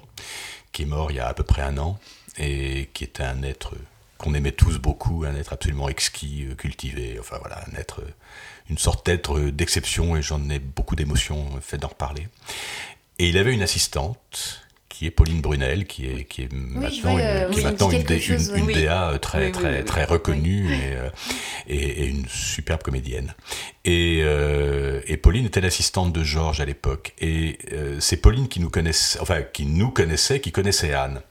qui 0.71 0.83
est 0.83 0.85
mort 0.85 1.09
il 1.11 1.15
y 1.17 1.19
a 1.19 1.27
à 1.27 1.33
peu 1.33 1.43
près 1.43 1.61
un 1.61 1.77
an 1.77 1.97
et 2.37 2.89
qui 2.93 3.03
était 3.03 3.23
un 3.23 3.43
être 3.43 3.73
qu'on 4.17 4.33
aimait 4.35 4.51
tous 4.53 4.77
beaucoup, 4.79 5.25
un 5.25 5.35
être 5.35 5.53
absolument 5.53 5.89
exquis, 5.89 6.45
euh, 6.49 6.55
cultivé, 6.55 7.17
enfin 7.19 7.37
voilà, 7.39 7.63
un 7.71 7.77
être, 7.77 8.01
euh, 8.01 8.13
une 8.69 8.77
sorte 8.77 9.05
d'être 9.05 9.39
d'exception 9.39 10.15
et 10.15 10.21
j'en 10.21 10.49
ai 10.49 10.59
beaucoup 10.59 10.95
d'émotions 10.95 11.45
euh, 11.55 11.59
fait 11.59 11.77
d'en 11.77 11.89
reparler. 11.89 12.27
Et 13.19 13.27
il 13.27 13.37
avait 13.37 13.53
une 13.53 13.61
assistante 13.61 14.61
qui 14.87 15.07
est 15.07 15.11
Pauline 15.11 15.41
Brunel, 15.41 15.87
qui 15.87 16.05
est, 16.05 16.23
qui 16.25 16.43
est 16.43 16.53
maintenant, 16.53 17.17
une, 17.17 17.49
qui 17.51 17.59
est 17.59 17.63
maintenant 17.63 17.89
une, 17.89 18.07
chose, 18.21 18.49
une- 18.49 18.57
une 18.57 18.65
oui. 18.65 18.73
DA 18.83 19.17
très, 19.19 19.51
très, 19.51 19.83
très 19.83 20.05
reconnue 20.05 20.71
et, 20.71 20.95
et, 21.75 22.03
et 22.03 22.05
une 22.05 22.27
superbe 22.29 22.83
comédienne. 22.83 23.33
Et, 23.85 24.19
euh, 24.21 25.01
et 25.07 25.17
Pauline 25.17 25.47
était 25.47 25.61
l'assistante 25.61 26.13
de 26.13 26.23
Georges 26.23 26.61
à 26.61 26.65
l'époque. 26.65 27.13
Et 27.19 27.57
euh, 27.73 27.99
c'est 27.99 28.17
Pauline 28.17 28.47
qui 28.47 28.59
nous 28.59 28.69
connaissait, 28.69 29.19
enfin 29.19 29.41
qui 29.41 29.65
nous 29.65 29.89
connaissait, 29.89 30.39
qui 30.39 30.51
connaissait 30.51 30.93
Anne. 30.93 31.21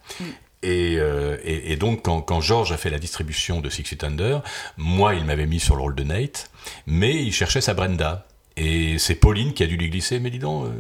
Et, 0.62 0.96
euh, 0.98 1.36
et, 1.44 1.76
donc, 1.76 2.02
quand, 2.02 2.22
quand 2.22 2.40
Georges 2.40 2.72
a 2.72 2.76
fait 2.76 2.90
la 2.90 2.98
distribution 2.98 3.60
de 3.60 3.68
Six 3.68 3.82
Feet 3.82 4.04
Under, 4.04 4.42
moi, 4.76 5.14
il 5.14 5.24
m'avait 5.24 5.46
mis 5.46 5.58
sur 5.58 5.74
le 5.74 5.82
rôle 5.82 5.96
de 5.96 6.04
Nate, 6.04 6.50
mais 6.86 7.22
il 7.22 7.32
cherchait 7.32 7.60
sa 7.60 7.74
Brenda. 7.74 8.26
Et 8.56 8.98
c'est 8.98 9.14
Pauline 9.14 9.54
qui 9.54 9.62
a 9.62 9.66
dû 9.66 9.76
lui 9.76 9.90
glisser, 9.90 10.20
mais 10.20 10.30
dis 10.30 10.38
donc, 10.38 10.66
euh, 10.66 10.70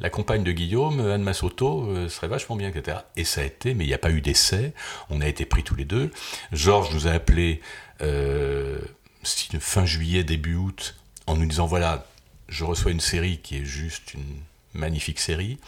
la 0.00 0.10
compagne 0.10 0.42
de 0.42 0.52
Guillaume, 0.52 1.00
Anne 1.00 1.22
Massotto, 1.22 1.88
euh, 1.88 2.08
serait 2.08 2.28
vachement 2.28 2.56
bien, 2.56 2.68
etc. 2.68 2.98
Et 3.16 3.24
ça 3.24 3.42
a 3.42 3.44
été, 3.44 3.74
mais 3.74 3.84
il 3.84 3.88
n'y 3.88 3.94
a 3.94 3.98
pas 3.98 4.10
eu 4.10 4.20
d'essai, 4.20 4.72
on 5.08 5.20
a 5.20 5.28
été 5.28 5.46
pris 5.46 5.62
tous 5.62 5.74
les 5.74 5.84
deux. 5.84 6.10
Georges 6.52 6.92
nous 6.92 7.06
a 7.06 7.12
appelés 7.12 7.60
euh, 8.02 8.78
fin 9.22 9.86
juillet, 9.86 10.24
début 10.24 10.56
août, 10.56 10.96
en 11.26 11.36
nous 11.36 11.46
disant, 11.46 11.66
voilà, 11.66 12.06
je 12.48 12.64
reçois 12.64 12.90
une 12.90 13.00
série 13.00 13.38
qui 13.38 13.58
est 13.58 13.64
juste 13.64 14.14
une 14.14 14.40
magnifique 14.76 15.18
série. 15.20 15.58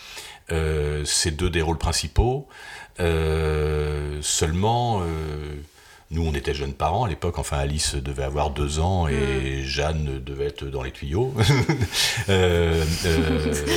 Euh, 0.52 1.02
c'est 1.04 1.32
deux 1.36 1.50
des 1.50 1.62
rôles 1.62 1.78
principaux. 1.78 2.46
Euh, 3.00 4.18
seulement, 4.22 5.00
euh, 5.02 5.04
nous, 6.10 6.26
on 6.26 6.32
était 6.32 6.54
jeunes 6.54 6.72
parents 6.72 7.04
à 7.04 7.08
l'époque. 7.08 7.38
Enfin, 7.38 7.58
Alice 7.58 7.94
devait 7.94 8.22
avoir 8.24 8.48
deux 8.50 8.78
ans 8.80 9.06
et 9.08 9.62
Jeanne 9.62 10.20
devait 10.24 10.46
être 10.46 10.64
dans 10.64 10.82
les 10.82 10.90
tuyaux. 10.90 11.34
Euh, 12.30 12.84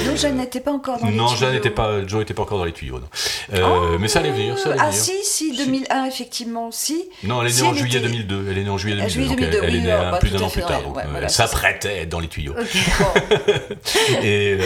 Non, 0.08 0.16
Jeanne 0.18 0.36
n'était 0.38 0.60
pas 0.60 0.72
encore 0.74 1.00
dans 1.00 1.08
les 1.08 1.16
non, 1.16 1.28
Jeanne 1.28 1.38
tuyaux. 1.38 1.52
n'était 1.54 1.70
pas, 1.70 2.06
Joe 2.06 2.20
n'était 2.20 2.34
pas 2.34 2.42
encore 2.42 2.58
dans 2.58 2.66
les 2.66 2.74
tuyaux. 2.74 3.00
Non. 3.00 3.08
Euh, 3.54 3.98
mais 4.00 4.08
ça 4.10 4.20
allait 4.20 4.32
venir, 4.32 4.58
ça 4.58 4.72
allait 4.72 4.80
Ah 4.82 4.90
venir. 4.90 5.02
si, 5.02 5.14
si, 5.24 5.56
2001, 5.56 6.06
effectivement, 6.06 6.70
si. 6.72 7.06
Non, 7.24 7.42
elle 7.42 7.48
est 7.48 7.52
Si, 7.52 7.62
née 7.62 7.68
en 7.70 7.74
juillet 7.74 8.00
était- 8.00 8.08
2002. 8.08 8.48
Elle 8.50 8.58
est 8.58 8.64
née 8.64 8.70
en 8.70 8.78
juillet 8.78 8.98
Ah, 9.00 9.08
2002. 9.08 9.14
juillet 9.14 9.30
donc 9.30 9.40
elle- 9.42 9.52
2002, 9.62 9.68
elle, 9.68 9.76
est 9.76 9.82
née 9.88 9.92
un- 9.92 10.12
bah, 10.12 10.18
plus 10.18 10.32
d'un 10.32 10.42
an 10.42 10.50
plus 10.50 10.62
tard. 10.64 10.82
donc, 10.84 10.98
ouais, 10.98 11.04
euh, 11.04 11.08
voilà, 11.12 11.28
elle 11.28 11.32
s'apprêtait 11.32 11.90
à 11.90 12.02
être 12.02 12.10
dans 12.10 12.20
les 12.20 12.28
tuyaux. 12.28 12.56
Et, 14.24 14.58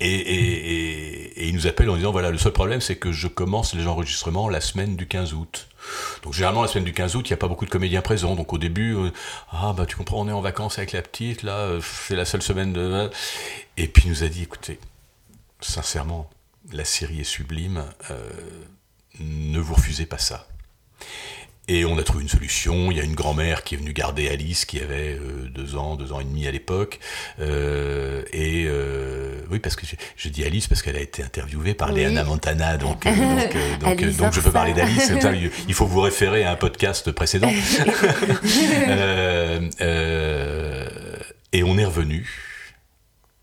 et, 0.00 1.48
il 1.48 1.54
nous 1.54 1.66
appelle 1.66 1.88
en 1.90 1.96
disant 1.96 2.12
voilà, 2.12 2.30
le 2.30 2.38
seul 2.38 2.52
problème, 2.52 2.80
c'est 2.80 2.96
que 2.96 3.12
je 3.12 3.28
commence 3.28 3.74
les 3.74 3.86
enregistrements 3.86 4.48
la 4.48 4.60
semaine 4.60 4.96
du 4.96 5.06
15 5.06 5.32
août. 5.34 5.68
Donc 6.22 6.34
généralement 6.34 6.62
la 6.62 6.68
semaine 6.68 6.84
du 6.84 6.92
15 6.92 7.16
août, 7.16 7.28
il 7.28 7.32
n'y 7.32 7.34
a 7.34 7.38
pas 7.38 7.48
beaucoup 7.48 7.64
de 7.64 7.70
comédiens 7.70 8.02
présents. 8.02 8.34
Donc 8.34 8.52
au 8.52 8.58
début, 8.58 8.94
euh, 8.94 9.10
ah 9.50 9.72
bah 9.76 9.86
tu 9.86 9.96
comprends, 9.96 10.20
on 10.20 10.28
est 10.28 10.32
en 10.32 10.40
vacances 10.40 10.78
avec 10.78 10.92
la 10.92 11.02
petite, 11.02 11.42
là, 11.42 11.58
euh, 11.58 11.80
c'est 11.80 12.16
la 12.16 12.24
seule 12.24 12.42
semaine 12.42 12.72
de. 12.72 13.10
Et 13.76 13.88
puis 13.88 14.04
il 14.06 14.10
nous 14.10 14.22
a 14.24 14.28
dit 14.28 14.42
écoutez, 14.42 14.78
sincèrement, 15.60 16.28
la 16.72 16.84
série 16.84 17.20
est 17.20 17.24
sublime, 17.24 17.84
euh, 18.10 18.30
ne 19.20 19.58
vous 19.58 19.74
refusez 19.74 20.06
pas 20.06 20.18
ça. 20.18 20.46
Et 21.70 21.84
on 21.84 21.98
a 21.98 22.02
trouvé 22.02 22.22
une 22.22 22.28
solution. 22.30 22.90
Il 22.90 22.96
y 22.96 23.00
a 23.00 23.04
une 23.04 23.14
grand-mère 23.14 23.62
qui 23.62 23.74
est 23.74 23.78
venue 23.78 23.92
garder 23.92 24.28
Alice, 24.28 24.64
qui 24.64 24.80
avait 24.80 25.18
euh, 25.20 25.48
deux 25.50 25.76
ans, 25.76 25.96
deux 25.96 26.12
ans 26.12 26.20
et 26.20 26.24
demi 26.24 26.46
à 26.46 26.50
l'époque. 26.50 26.98
Euh, 27.40 28.22
et 28.32 28.64
euh, 28.66 29.40
oui, 29.50 29.58
parce 29.58 29.76
que 29.76 29.84
je 30.16 30.28
dis 30.30 30.44
Alice 30.44 30.66
parce 30.66 30.80
qu'elle 30.80 30.96
a 30.96 31.00
été 31.00 31.22
interviewée 31.22 31.74
par 31.74 31.90
Oui. 31.90 31.96
Léana 31.96 32.24
Montana, 32.24 32.78
donc 32.78 33.04
donc, 33.04 33.14
donc, 33.80 34.02
Alice 34.02 34.16
donc 34.16 34.32
je 34.32 34.40
peux 34.40 34.50
parler 34.50 34.72
d'Alice. 34.72 35.12
Il- 35.68 35.74
faut 35.74 35.86
vous 35.86 36.00
référer 36.00 36.42
à 36.44 36.52
un 36.52 36.56
podcast 36.56 37.12
précédent. 37.12 37.52
Et 41.52 41.62
on 41.62 41.78
est 41.78 41.84
revenu. 41.84 42.26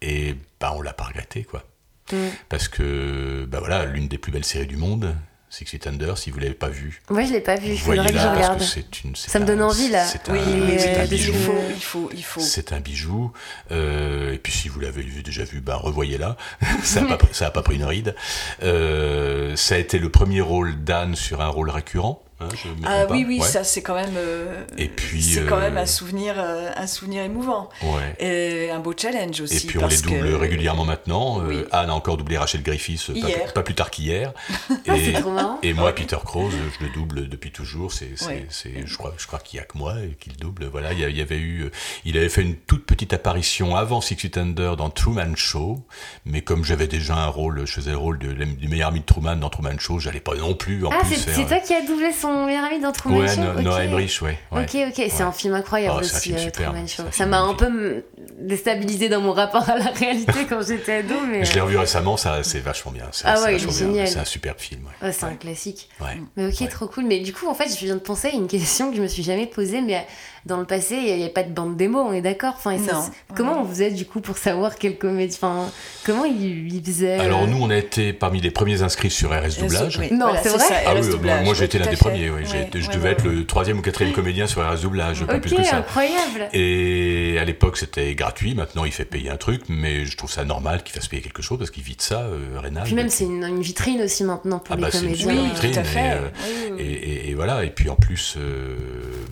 Et 0.02 0.36
bah 0.60 0.74
on 0.76 0.82
l'a 0.82 0.94
pas 0.94 1.06
regretté 1.06 1.44
quoi, 1.44 1.64
Mm. 2.12 2.18
parce 2.50 2.68
que 2.68 3.46
bah 3.48 3.58
voilà, 3.60 3.86
l'une 3.86 4.08
des 4.08 4.20
plus 4.20 4.32
belles 4.32 4.46
séries 4.46 4.68
du 4.68 4.78
monde, 4.78 5.16
Six 5.58 5.66
Feet 5.66 5.88
Under. 5.88 6.18
Si 6.18 6.32
vous 6.32 6.40
l'avez 6.40 6.54
pas 6.54 6.68
vue. 6.68 7.02
Moi, 7.10 7.24
je 7.24 7.32
l'ai 7.32 7.40
pas 7.40 7.56
vu. 7.56 7.78
Faudrait 7.78 8.08
que 8.12 8.14
je 8.14 8.18
parce 8.24 8.36
regarde. 8.36 8.60
que 8.60 8.66
c'est 8.66 9.04
une. 9.04 9.16
c'est 9.16 9.30
Ça 9.32 9.40
me 9.40 9.46
donne 9.46 9.62
envie, 9.62 9.88
là. 9.90 10.06
C'est 10.06 10.30
Oui, 10.30 10.40
un, 10.40 10.78
c'est 10.80 10.98
un 11.00 11.04
il 11.04 11.10
bijou. 11.10 11.34
faut, 11.34 11.56
il 11.74 11.82
faut, 11.84 12.10
il 12.14 12.24
faut. 12.24 12.40
C'est 12.42 12.74
un 12.74 12.82
bijou. 12.82 13.32
Euh, 13.72 14.34
et 14.34 14.38
puis 14.38 14.52
si 14.52 14.68
vous 14.68 14.80
l'avez 14.82 15.02
vu- 15.04 15.24
déjà 15.24 15.46
vu, 15.46 15.62
bah 15.62 15.78
revoyez-la. 15.78 16.36
ça 16.84 17.02
n'a 17.02 17.16
pas, 17.16 17.26
ça 17.32 17.48
a 17.48 17.52
pas 17.52 17.62
pris 17.62 17.76
une 17.76 17.86
ride. 17.86 18.16
Euh, 18.64 19.56
ça 19.56 19.76
a 19.76 19.78
été 19.78 19.98
le 20.00 20.10
premier 20.10 20.42
rôle 20.42 20.84
d'Anne 20.84 21.16
sur 21.16 21.40
un 21.42 21.48
rôle 21.48 21.70
récurrent. 21.70 22.22
Hein, 22.46 22.56
je 22.64 22.68
me 22.70 22.76
Ah 22.86 23.06
oui, 23.10 23.24
pas 23.24 23.28
oui, 23.30 23.40
Ouais. 23.42 23.48
ça 23.48 23.64
c'est 23.64 23.82
quand 23.82 23.96
même. 23.96 24.16
euh, 24.18 24.64
Et 24.78 24.88
puis, 24.88 25.22
c'est 25.22 25.46
quand 25.46 25.58
euh, 25.58 25.62
même 25.62 25.78
un 25.78 25.86
souvenir, 25.86 26.36
euh, 26.38 26.70
un 26.76 26.88
souvenir 26.88 27.24
émouvant. 27.24 27.70
Ouais. 27.84 28.16
Et 28.20 28.72
un 28.72 28.80
beau 28.80 28.94
challenge 28.98 29.42
aussi. 29.42 29.58
Et 29.58 29.68
puis 29.68 29.78
on 29.78 29.82
les 29.82 29.88
parce 29.88 30.02
double 30.02 30.20
que- 30.30 30.36
régulièrement 30.36 30.86
maintenant. 30.86 31.42
Euh, 31.42 31.48
Oui. 31.48 31.64
Anne 31.72 31.90
a 31.90 31.94
encore 31.96 32.18
doublé 32.18 32.38
Rachel 32.38 32.62
Griffiths 32.64 33.10
euh, 33.10 33.14
pas, 33.22 33.28
Hier. 33.28 33.54
pas 33.54 33.64
plus 33.64 33.76
tard 33.76 33.90
qu'hier. 33.92 34.34
Ah, 34.88 35.58
et, 35.64 35.74
moi, 35.74 35.94
Peter 35.94 36.18
Krause, 36.24 36.54
je 36.80 36.86
le 36.86 36.92
double 36.92 37.28
depuis 37.28 37.52
toujours. 37.52 37.92
C'est, 37.92 38.12
c'est, 38.16 38.26
Ouais. 38.28 38.46
c'est- 38.50 38.86
je 38.86 38.98
crois, 38.98 39.14
je 39.18 39.26
crois 39.28 39.40
qu'il 39.40 39.58
y 39.58 39.62
a 39.62 39.66
que 39.66 39.78
moi 39.78 39.96
qui 40.20 40.30
le 40.30 40.36
double. 40.36 40.66
Voilà, 40.66 40.94
il 40.94 41.00
y, 41.00 41.22
avait 41.22 41.38
eu, 41.38 41.64
euh, 41.64 41.72
il 42.06 42.18
avait 42.18 42.30
fait 42.30 42.42
une 42.44 42.56
toute 42.56 42.86
petite 42.86 43.14
apparition 43.14 43.76
avant 43.76 44.02
Six 44.02 44.16
Feet 44.16 44.38
Under 44.38 44.76
dans 44.78 44.90
Truman 44.90 45.36
Show, 45.36 45.84
mais 46.26 46.42
comme 46.42 46.64
j'avais 46.64 46.88
déjà 46.88 47.16
un 47.16 47.28
rôle, 47.28 47.66
je 47.66 47.74
faisais 47.74 47.92
le 47.92 47.98
rôle 47.98 48.20
de, 48.20 48.34
du 48.34 48.68
meilleur 48.68 48.90
ami 48.90 49.00
de 49.02 49.06
Truman 49.06 49.36
dans 49.38 49.50
Truman 49.50 49.78
Show, 49.80 50.00
j'allais 50.00 50.20
pas 50.20 50.36
non 50.36 50.54
plus 50.54 50.86
en 50.86 50.90
Ah, 50.92 51.00
plus 51.04 51.16
c'est 51.16 51.22
faire. 51.32 51.36
c'est 51.36 51.46
toi 51.48 51.60
qui 51.60 51.74
as 51.74 51.82
doublé 51.86 52.12
son 52.14 52.35
meilleur 52.46 52.66
ami 52.66 52.80
dans 52.80 52.92
Truman 52.92 53.18
Ouais, 53.20 53.28
Show 53.28 53.42
No- 53.42 53.52
Ok. 53.52 53.62
Noah 53.62 53.84
Emmerich, 53.86 54.20
ouais. 54.22 54.38
ouais. 54.52 54.64
Ok, 54.64 54.76
ok, 54.90 55.06
c'est 55.10 55.22
un 55.24 55.32
film 55.32 55.54
incroyable 55.54 55.96
Oh, 55.98 56.02
aussi, 56.02 56.34
film 56.34 56.38
euh, 56.38 56.50
Truman 56.52 56.88
Show. 56.88 57.04
un 57.08 57.12
Ça 57.12 57.26
m'a 57.26 57.40
un 57.40 57.54
peu 57.54 57.68
m- 57.68 58.02
déstabilisé 58.40 59.10
dans 59.10 59.22
mon 59.22 59.32
rapport 59.32 59.70
à 59.70 59.78
la 59.78 59.92
réalité 59.92 60.46
quand 60.50 60.62
j'étais 60.66 60.96
ado, 60.98 61.16
mais. 61.30 61.46
Je 61.46 61.54
l'ai 61.54 61.62
revu 61.62 61.78
récemment, 61.78 62.18
ça, 62.18 62.44
c'est 62.44 62.60
vachement 62.60 62.92
bien. 62.92 63.06
Ah 63.24 63.42
ouais, 63.44 63.56
il 63.58 63.64
est 63.68 63.72
génial. 63.78 64.08
C'est 64.08 64.20
un 64.20 64.26
superbe 64.26 64.60
film. 64.60 64.82
C'est 65.02 65.24
un 65.24 65.36
classique. 65.36 65.90
Ouais. 66.02 66.18
Mais 66.36 66.48
ok, 66.48 66.70
trop 66.70 66.88
cool. 66.88 67.06
Mais 67.06 67.20
du 67.20 67.34
coup, 67.34 67.48
en 67.48 67.54
fait, 67.54 67.70
je 67.70 67.86
viens 67.86 67.96
de 67.96 68.00
penser 68.02 68.28
à 68.30 68.32
une 68.32 68.48
question 68.48 68.90
que 68.92 68.98
je 68.98 69.02
me 69.02 69.08
suis 69.08 69.24
jamais 69.24 69.46
posée, 69.46 69.82
mais 69.82 70.06
dans 70.46 70.58
le 70.58 70.66
passé, 70.66 70.96
il 70.96 71.06
n'y 71.16 71.24
avait 71.24 71.32
pas 71.34 71.44
de 71.44 71.50
bande 71.52 71.76
démo, 71.76 72.00
on 72.00 72.14
est 72.14 72.22
d'accord? 72.22 72.54
Enfin, 72.58 72.78
ça 72.78 73.10
Comment 73.36 73.62
on 73.62 73.66
faisait 73.68 73.90
du 73.92 74.06
coup 74.06 74.22
pour 74.22 74.38
savoir 74.38 74.76
quelle 74.76 74.98
comédie 74.98 75.36
Enfin, 75.42 75.70
comment 76.06 76.24
il, 76.26 76.72
il 76.74 76.84
faisait? 76.84 77.18
Alors 77.20 77.48
nous, 77.48 77.58
on 77.60 77.70
a 77.72 77.78
été 77.78 78.14
parmi 78.14 78.42
les 78.42 78.52
premiers 78.52 78.82
inscrits 78.84 79.10
sur 79.10 79.32
RS 79.32 79.58
Doublage. 79.60 79.98
Oui, 80.00 80.10
Non, 80.12 80.26
voilà, 80.28 80.44
c'est 80.44 80.50
vrai 80.50 80.60
ça, 80.60 80.76
Ah 80.86 80.94
oui, 80.96 81.02
moi, 81.02 81.10
doublage, 81.10 81.46
moi 81.46 81.54
j'étais 81.56 81.80
l'un 81.80 81.88
des 81.88 81.98
premiers. 81.98 82.30
oui. 82.30 82.42
Ouais, 82.42 82.46
je 82.46 82.88
ouais, 82.88 82.94
devais 82.94 83.04
ouais, 83.06 83.12
être 83.12 83.26
ouais. 83.28 83.34
le 83.34 83.46
troisième 83.46 83.80
ou 83.80 83.82
quatrième 83.82 84.14
comédien 84.14 84.46
sur 84.48 84.62
RS 84.62 84.82
Doublage, 84.82 85.26
pas 85.26 85.36
Ok, 85.36 85.42
plus 85.42 85.56
que 85.56 85.64
ça. 85.64 85.78
incroyable. 85.78 86.50
Et 86.54 87.38
à 87.40 87.44
l'époque, 87.46 87.78
c'était 87.78 88.14
gratuit. 88.16 88.54
Maintenant, 88.56 88.86
il 88.86 88.92
fait 88.92 89.06
payer 89.06 89.30
un 89.32 89.38
truc, 89.38 89.64
mais 89.68 90.06
je 90.06 90.16
trouve 90.16 90.32
ça 90.32 90.46
normal 90.46 90.84
qu'il 90.84 90.94
fasse 90.94 91.08
payer 91.08 91.22
quelque 91.22 91.42
chose 91.42 91.58
parce 91.58 91.72
qu'il 91.72 91.84
vit 91.84 91.96
de 91.96 92.02
ça, 92.02 92.22
euh, 92.22 92.60
Reynald. 92.62 92.86
Puis 92.86 92.96
même, 92.96 93.10
c'est 93.10 93.24
une, 93.26 93.44
une 93.44 93.62
vitrine 93.62 94.02
aussi 94.04 94.24
maintenant 94.24 94.60
pour 94.60 94.74
Ah 94.74 94.76
les 94.78 94.82
bah, 94.84 94.90
c'est 94.92 95.00
une 95.00 95.04
comédiens. 95.06 95.28
super 95.30 95.42
Oui, 95.44 95.50
vitrine, 95.50 95.72
tout 95.72 95.80
à 95.80 95.82
et, 95.82 95.86
fait. 95.86 96.12
euh, 96.12 96.30
Oui, 96.44 96.52
Et, 96.68 96.72
oui. 96.72 96.82
et- 96.84 97.30
et 97.30 97.34
voilà. 97.34 97.64
Et 97.64 97.70
puis 97.72 97.90
en 97.90 97.96
plus, 97.96 98.36
euh, 98.38 98.76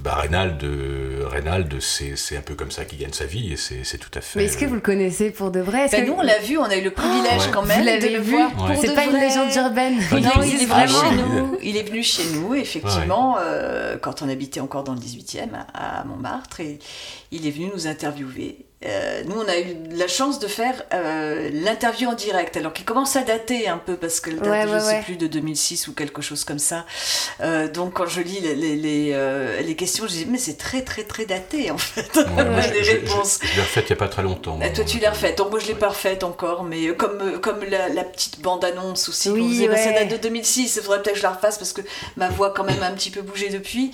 bah, 0.03 0.15
Reynald, 0.15 0.63
Reynald, 1.25 1.79
c'est 1.79 2.15
c'est 2.15 2.37
un 2.37 2.41
peu 2.41 2.55
comme 2.55 2.71
ça 2.71 2.85
qu'il 2.85 2.99
gagne 2.99 3.13
sa 3.13 3.25
vie 3.25 3.53
et 3.53 3.57
c'est 3.57 3.83
c'est 3.83 3.97
tout 3.97 4.09
à 4.13 4.21
fait. 4.21 4.39
Mais 4.39 4.45
est-ce 4.45 4.57
que 4.57 4.65
vous 4.65 4.75
le 4.75 4.81
connaissez 4.81 5.31
pour 5.31 5.51
de 5.51 5.59
vrai? 5.59 5.85
Est-ce 5.85 5.95
Ben, 5.95 6.05
que- 6.05 6.09
nous, 6.09 6.15
on 6.17 6.21
l'a 6.21 6.39
vu, 6.39 6.57
on 6.57 6.63
a 6.63 6.75
eu 6.75 6.83
le 6.83 6.91
privilège 6.91 7.45
Ouais. 7.45 7.51
quand 7.51 7.61
Vous 7.61 7.67
même 7.67 7.85
de 8.01 8.07
le 8.07 8.19
vu 8.19 8.31
voir 8.31 8.49
Ouais. 8.51 8.73
pour 8.73 8.81
C'est 8.81 8.89
de 8.89 8.93
pas 8.93 9.05
une 9.05 9.13
légende 9.19 9.55
urbaine. 9.55 9.95
Non, 10.11 10.17
il 10.17 10.25
est 10.25 10.29
Ah, 10.71 10.85
venu 10.85 10.93
oui. 10.93 11.09
chez 11.09 11.15
nous. 11.15 11.57
Il 11.61 11.77
est 11.77 11.83
venu 11.83 12.03
chez 12.03 12.23
nous, 12.33 12.55
effectivement, 12.55 13.37
euh, 13.39 13.97
quand 14.01 14.21
on 14.21 14.29
habitait 14.29 14.59
encore 14.59 14.83
dans 14.83 14.93
le 14.93 14.99
18e, 14.99 15.55
à 15.73 16.01
à 16.01 16.03
Montmartre, 16.05 16.59
et 16.61 16.79
il 17.31 17.47
est 17.47 17.51
venu 17.51 17.69
nous 17.73 17.87
interviewer. 17.87 18.65
Euh, 18.85 19.23
nous, 19.25 19.35
on 19.39 19.47
a 19.47 19.57
eu 19.59 19.75
la 19.91 20.07
chance 20.07 20.39
de 20.39 20.47
faire 20.47 20.83
euh, 20.93 21.49
l'interview 21.53 22.09
en 22.09 22.13
direct, 22.13 22.57
alors 22.57 22.73
qui 22.73 22.83
commence 22.83 23.15
à 23.15 23.21
dater 23.21 23.67
un 23.67 23.77
peu 23.77 23.95
parce 23.95 24.19
qu'elle 24.19 24.37
date, 24.39 24.47
Ouais, 24.47 24.63
je 24.67 24.73
ouais, 24.73 24.79
sais 24.79 24.85
ouais. 24.97 25.01
plus, 25.03 25.15
de 25.17 25.27
2006 25.27 25.87
ou 25.87 25.93
quelque 25.93 26.21
chose 26.21 26.43
comme 26.43 26.59
ça. 26.59 26.85
Euh, 27.41 27.67
donc, 27.69 27.93
quand 27.93 28.07
je 28.07 28.21
lis 28.21 28.39
les, 28.41 28.55
les, 28.55 28.75
les, 28.75 29.11
euh, 29.13 29.61
les 29.61 29.75
questions, 29.75 30.05
je 30.07 30.11
dis, 30.13 30.25
mais 30.27 30.37
c'est 30.37 30.57
très, 30.57 30.81
très, 30.81 31.03
très 31.03 31.25
daté 31.25 31.71
en 31.71 31.77
fait. 31.77 32.09
Ouais, 32.35 32.45
moi, 32.45 32.61
je, 32.61 32.73
les 32.73 32.83
je- 32.83 32.91
je- 32.91 32.91
réponses. 32.97 33.39
je 33.41 33.55
l'ai 33.55 33.61
refaite 33.61 33.85
il 33.89 33.93
n'y 33.93 33.97
a 33.97 33.99
pas 33.99 34.07
très 34.07 34.23
longtemps. 34.23 34.59
Ah, 34.61 34.69
toi, 34.69 34.83
tu 34.85 34.99
l'as 34.99 35.11
refaite. 35.11 35.37
Donc, 35.37 35.51
moi, 35.51 35.59
je 35.59 35.67
l'ai 35.67 35.75
pas 35.75 35.89
refaite 35.89 36.23
encore, 36.23 36.63
mais 36.63 36.87
euh, 36.87 36.93
comme, 36.93 37.19
euh, 37.21 37.37
comme 37.39 37.63
la, 37.69 37.89
la 37.89 38.03
petite 38.03 38.41
bande-annonce 38.41 39.09
aussi, 39.09 39.29
Oui, 39.29 39.67
bah, 39.69 39.77
ça 39.77 39.91
date 39.91 40.09
de 40.09 40.17
2006. 40.17 40.75
Il 40.77 40.81
faudrait 40.81 41.01
peut-être 41.01 41.13
que 41.13 41.19
je 41.19 41.23
la 41.23 41.31
refasse 41.31 41.57
parce 41.57 41.73
que 41.73 41.81
ma 42.17 42.29
voix, 42.29 42.51
quand 42.55 42.63
même, 42.63 42.81
a 42.81 42.87
un 42.87 42.93
petit 42.93 43.11
peu 43.11 43.21
bougé 43.21 43.49
depuis. 43.49 43.91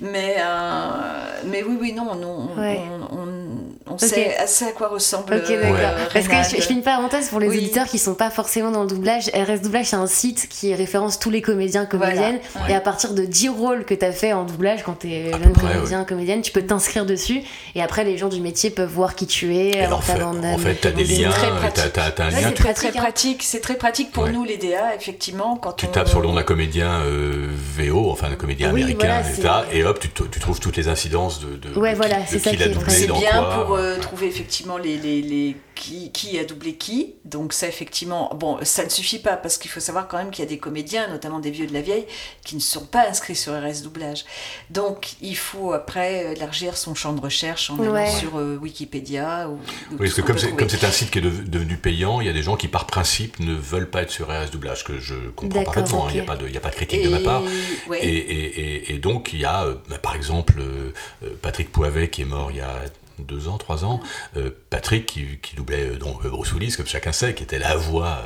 Mais, 0.00 0.36
euh, 0.38 1.40
mais 1.46 1.62
oui, 1.62 1.76
oui, 1.80 1.92
non, 1.92 2.14
non 2.14 2.48
on, 2.56 2.60
Ouais. 2.60 2.80
on, 3.10 3.16
on, 3.18 3.81
on 3.90 3.98
sait 3.98 4.36
assez 4.36 4.66
à 4.66 4.72
quoi 4.72 4.88
ressemble. 4.88 5.34
Ok, 5.34 5.50
euh, 5.50 5.60
d'accord. 5.62 5.76
euh, 5.80 6.06
Parce 6.12 6.28
que 6.28 6.56
je, 6.56 6.62
je 6.62 6.66
fais 6.66 6.74
une 6.74 6.82
parenthèse 6.82 7.28
pour 7.28 7.40
les 7.40 7.48
Oui. 7.48 7.58
auditeurs 7.58 7.86
qui 7.86 7.98
sont 7.98 8.14
pas 8.14 8.30
forcément 8.30 8.70
dans 8.70 8.82
le 8.82 8.88
doublage. 8.88 9.28
RS 9.34 9.60
Doublage, 9.62 9.86
c'est 9.86 9.96
un 9.96 10.06
site 10.06 10.48
qui 10.48 10.74
référence 10.74 11.18
tous 11.18 11.30
les 11.30 11.42
comédiens, 11.42 11.84
comédiennes. 11.86 12.38
Voilà. 12.54 12.70
Et 12.70 12.74
à 12.74 12.80
partir 12.80 13.12
de 13.14 13.24
10 13.24 13.48
rôles 13.50 13.84
que 13.84 13.94
tu 13.94 14.04
as 14.04 14.12
fait 14.12 14.32
en 14.32 14.44
doublage, 14.44 14.82
quand 14.82 14.98
tu 15.00 15.08
es 15.12 15.30
jeune 15.32 15.52
près, 15.52 15.72
comédien, 15.74 16.04
comédienne, 16.04 16.42
tu 16.42 16.52
peux 16.52 16.62
t'inscrire 16.62 17.06
dessus. 17.06 17.42
Et 17.74 17.82
après, 17.82 18.04
les 18.04 18.16
gens 18.18 18.28
du 18.28 18.40
métier 18.40 18.70
peuvent 18.70 18.90
voir 18.92 19.14
qui 19.14 19.26
tu 19.26 19.54
es. 19.56 19.70
Et 19.76 19.80
avoir 19.82 19.98
en 19.98 20.02
fait, 20.02 20.18
bande 20.18 20.44
en 20.44 20.58
fait, 20.58 20.74
ta 20.74 20.90
t'as 20.90 20.96
des 20.96 21.04
liens, 21.04 21.30
très 21.30 21.48
t'as, 21.48 21.56
pratique. 21.56 21.92
t'as- 21.92 22.10
t'as 22.10 22.24
un 22.24 22.28
Ouais, 22.28 22.40
lien, 22.40 22.48
c'est 22.48 22.54
tu, 22.54 22.62
Très 22.62 22.74
très 22.74 22.82
pratique, 22.88 22.96
hein. 22.98 23.02
pratique, 23.02 23.42
c'est 23.42 23.60
très 23.60 23.74
pratique 23.74 24.12
pour 24.12 24.24
Ouais. 24.24 24.32
nous 24.32 24.44
les 24.44 24.56
DA 24.56 24.94
effectivement 24.94 25.56
quand 25.56 25.72
tu 25.72 25.86
on 25.86 25.88
tapes 25.90 26.08
sur 26.08 26.20
le 26.20 26.28
nom 26.28 26.34
d'un 26.34 26.42
comédien 26.42 27.00
euh, 27.04 27.48
VO, 27.76 28.10
enfin 28.10 28.28
d'un 28.28 28.36
comédien 28.36 28.72
Oui, 28.72 28.82
américain, 28.82 29.22
Et 29.72 29.82
hop, 29.84 29.98
tu, 30.00 30.08
tu 30.08 30.40
trouves 30.40 30.60
toutes 30.60 30.76
les 30.76 30.88
incidences 30.88 31.40
de, 31.40 31.56
de, 31.56 31.78
Ouais, 31.78 31.94
voilà, 31.94 32.16
qui, 32.16 32.32
c'est 32.32 32.38
ça 32.38 32.50
qui 32.50 32.56
l'a 32.56 32.66
est 32.66 32.68
doublé, 32.70 33.06
dans 33.06 33.14
quoi. 33.20 33.22
Euh, 33.76 33.98
trouver 33.98 34.26
effectivement 34.26 34.76
les, 34.78 34.96
les, 34.96 35.22
les 35.22 35.56
qui, 35.74 36.12
qui 36.12 36.38
a 36.38 36.44
doublé 36.44 36.74
qui. 36.74 37.14
Donc 37.24 37.52
ça 37.52 37.66
effectivement, 37.66 38.30
bon, 38.36 38.58
ça 38.62 38.84
ne 38.84 38.88
suffit 38.88 39.18
pas 39.18 39.36
parce 39.36 39.58
qu'il 39.58 39.70
faut 39.70 39.80
savoir 39.80 40.06
quand 40.06 40.18
même 40.18 40.30
qu'il 40.30 40.44
y 40.44 40.46
a 40.46 40.48
des 40.50 40.58
comédiens, 40.58 41.08
notamment 41.08 41.40
des 41.40 41.50
vieux 41.50 41.66
de 41.66 41.72
la 41.72 41.80
vieille, 41.80 42.06
qui 42.44 42.54
ne 42.56 42.60
sont 42.60 42.86
pas 42.86 43.08
inscrits 43.08 43.34
sur 43.36 43.52
RS 43.54 43.82
Doublage. 43.82 44.24
Donc 44.70 45.14
il 45.20 45.36
faut 45.36 45.72
après 45.72 46.34
élargir 46.36 46.76
son 46.76 46.94
champ 46.94 47.12
de 47.12 47.20
recherche 47.20 47.70
en 47.70 47.78
allant 47.80 47.92
Ouais. 47.92 48.10
sur 48.10 48.38
euh, 48.38 48.56
Wikipédia 48.60 49.48
ou, 49.48 49.54
ou 49.54 49.58
Oui, 49.92 49.96
parce 49.98 50.10
ce 50.12 50.20
que 50.20 50.26
comme 50.26 50.38
c'est, 50.38 50.46
trouver. 50.48 50.60
comme 50.60 50.68
c'est 50.68 50.84
un 50.86 50.90
site 50.92 51.10
qui 51.10 51.18
est 51.18 51.22
dev- 51.22 51.48
devenu 51.48 51.76
payant, 51.76 52.20
il 52.20 52.26
y 52.26 52.30
a 52.30 52.32
des 52.32 52.42
gens 52.42 52.56
qui 52.56 52.68
par 52.68 52.86
principe 52.86 53.40
ne 53.40 53.54
veulent 53.54 53.90
pas 53.90 54.02
être 54.02 54.10
sur 54.10 54.28
RS 54.28 54.50
Doublage, 54.52 54.84
que 54.84 54.98
je 54.98 55.14
comprends 55.34 55.64
parfaitement, 55.64 56.06
hein, 56.06 56.10
il 56.10 56.14
n'y 56.14 56.20
a, 56.20 56.24
pas 56.24 56.36
de- 56.36 56.46
il 56.46 56.54
y 56.54 56.56
a 56.56 56.60
pas 56.60 56.70
de 56.70 56.74
critique 56.76 57.02
de 57.02 57.08
ma 57.08 57.20
part. 57.20 57.42
ouais. 57.88 58.04
Et, 58.04 58.16
et- 58.16 58.60
et- 58.60 58.94
et 58.94 58.98
donc, 58.98 59.32
il 59.32 59.40
y 59.40 59.44
a, 59.44 59.64
euh, 59.64 59.74
bah, 59.88 59.98
par 59.98 60.14
exemple, 60.14 60.54
euh, 60.60 60.92
Patrick 61.42 61.72
Poivet 61.72 62.08
qui 62.08 62.22
est 62.22 62.26
mort 62.26 62.50
il 62.50 62.58
y 62.58 62.60
a 62.60 62.74
deux 63.22 63.48
ans, 63.48 63.58
trois 63.58 63.84
ans. 63.84 64.00
Euh, 64.36 64.50
Patrick 64.70 65.06
qui, 65.06 65.56
doublait 65.56 65.90
euh, 65.90 65.98
donc, 65.98 66.24
euh, 66.24 66.30
Bruce 66.30 66.52
Willis, 66.52 66.74
comme 66.76 66.86
chacun 66.86 67.12
sait, 67.12 67.34
qui 67.34 67.42
était 67.42 67.58
la 67.58 67.76
voix 67.76 68.22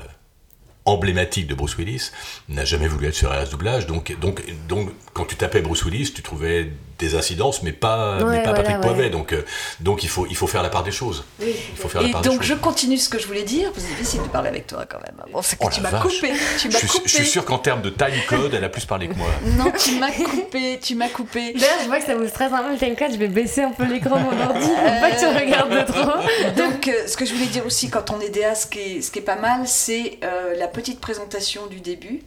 emblématique 0.84 1.48
de 1.48 1.54
Bruce 1.54 1.76
Willis, 1.76 2.12
n'a 2.48 2.64
jamais 2.64 2.86
voulu 2.86 3.06
être 3.08 3.14
sur 3.14 3.30
RS 3.30 3.50
Doublage. 3.50 3.86
Donc, 3.86 4.16
donc, 4.20 4.42
donc, 4.68 4.90
quand 5.14 5.24
tu 5.24 5.34
tapais 5.34 5.60
Bruce 5.60 5.84
Willis, 5.84 6.12
tu 6.14 6.22
trouvais 6.22 6.70
des 6.98 7.14
incidences, 7.14 7.62
mais 7.62 7.72
pas, 7.72 8.18
Ouais, 8.18 8.24
mais 8.24 8.42
pas 8.42 8.50
voilà, 8.50 8.54
Patrick 8.62 8.76
ouais. 8.76 8.82
Poivet. 8.82 9.10
Donc, 9.10 9.32
euh, 9.32 9.44
donc 9.80 10.02
il, 10.02 10.08
faut, 10.08 10.26
il 10.28 10.36
faut 10.36 10.46
faire 10.46 10.62
la 10.62 10.68
part 10.70 10.82
des 10.82 10.90
choses. 10.92 11.24
Oui. 11.40 11.54
Il 11.72 11.76
faut 11.78 11.88
faire 11.88 12.02
la 12.02 12.08
Et 12.08 12.12
part 12.12 12.22
donc 12.22 12.40
des 12.40 12.46
je 12.46 12.52
choses. 12.54 12.60
continue 12.62 12.96
ce 12.98 13.08
que 13.08 13.18
je 13.18 13.26
voulais 13.26 13.42
dire. 13.42 13.70
C'est 13.76 13.86
difficile 13.88 14.22
de 14.22 14.28
parler 14.28 14.48
avec 14.48 14.66
toi 14.66 14.84
quand 14.88 14.98
même. 14.98 15.16
Bon, 15.32 15.42
c'est 15.42 15.56
que 15.58 15.64
Oh 15.66 15.68
tu 15.72 15.80
m'as 15.80 15.90
coupé. 16.00 16.32
Tu 16.58 16.68
Je 16.68 16.68
m'as 16.68 16.78
suis, 16.78 16.88
coupé. 16.88 17.02
je 17.08 17.14
suis 17.14 17.26
sûr 17.26 17.44
qu'en 17.44 17.58
termes 17.58 17.82
de 17.82 17.90
time 17.90 18.08
code, 18.28 18.54
elle 18.54 18.64
a 18.64 18.68
plus 18.68 18.84
parlé 18.86 19.08
que 19.08 19.14
moi. 19.14 19.28
Non, 19.56 19.70
tu 19.78 19.98
m'as 19.98 20.10
coupé. 20.10 20.78
Tu 20.82 20.94
m'as 20.94 21.08
coupé. 21.08 21.52
D'ailleurs, 21.52 21.78
je 21.82 21.86
vois 21.86 21.98
que 21.98 22.06
ça 22.06 22.14
vous 22.16 22.28
stresse 22.28 22.52
un 22.52 22.62
peu 22.62 22.72
le 22.72 22.78
timecode. 22.78 23.12
Je 23.12 23.18
vais 23.18 23.28
baisser 23.28 23.62
un 23.62 23.72
peu 23.72 23.84
l'écran 23.84 24.16
de 24.18 24.24
mon 24.24 24.40
ordi 24.44 24.66
pour 24.66 25.00
pas 25.00 25.10
que 25.10 25.18
tu 25.20 25.26
regardes 25.26 25.70
de 25.72 25.82
trop. 25.92 26.10
Donc, 26.56 26.88
euh, 26.88 27.06
ce 27.06 27.16
que 27.16 27.24
je 27.24 27.34
voulais 27.34 27.46
dire 27.46 27.66
aussi 27.66 27.90
quand 27.90 28.10
on 28.10 28.20
est 28.20 28.30
DA, 28.30 28.54
ce 28.54 28.66
qui 28.66 28.78
est, 28.78 29.00
ce 29.02 29.10
qui 29.10 29.18
est 29.18 29.22
pas 29.22 29.36
mal, 29.36 29.66
c'est 29.66 30.18
euh, 30.24 30.54
la 30.56 30.68
petite 30.68 31.00
présentation 31.00 31.66
du 31.66 31.80
début, 31.80 32.20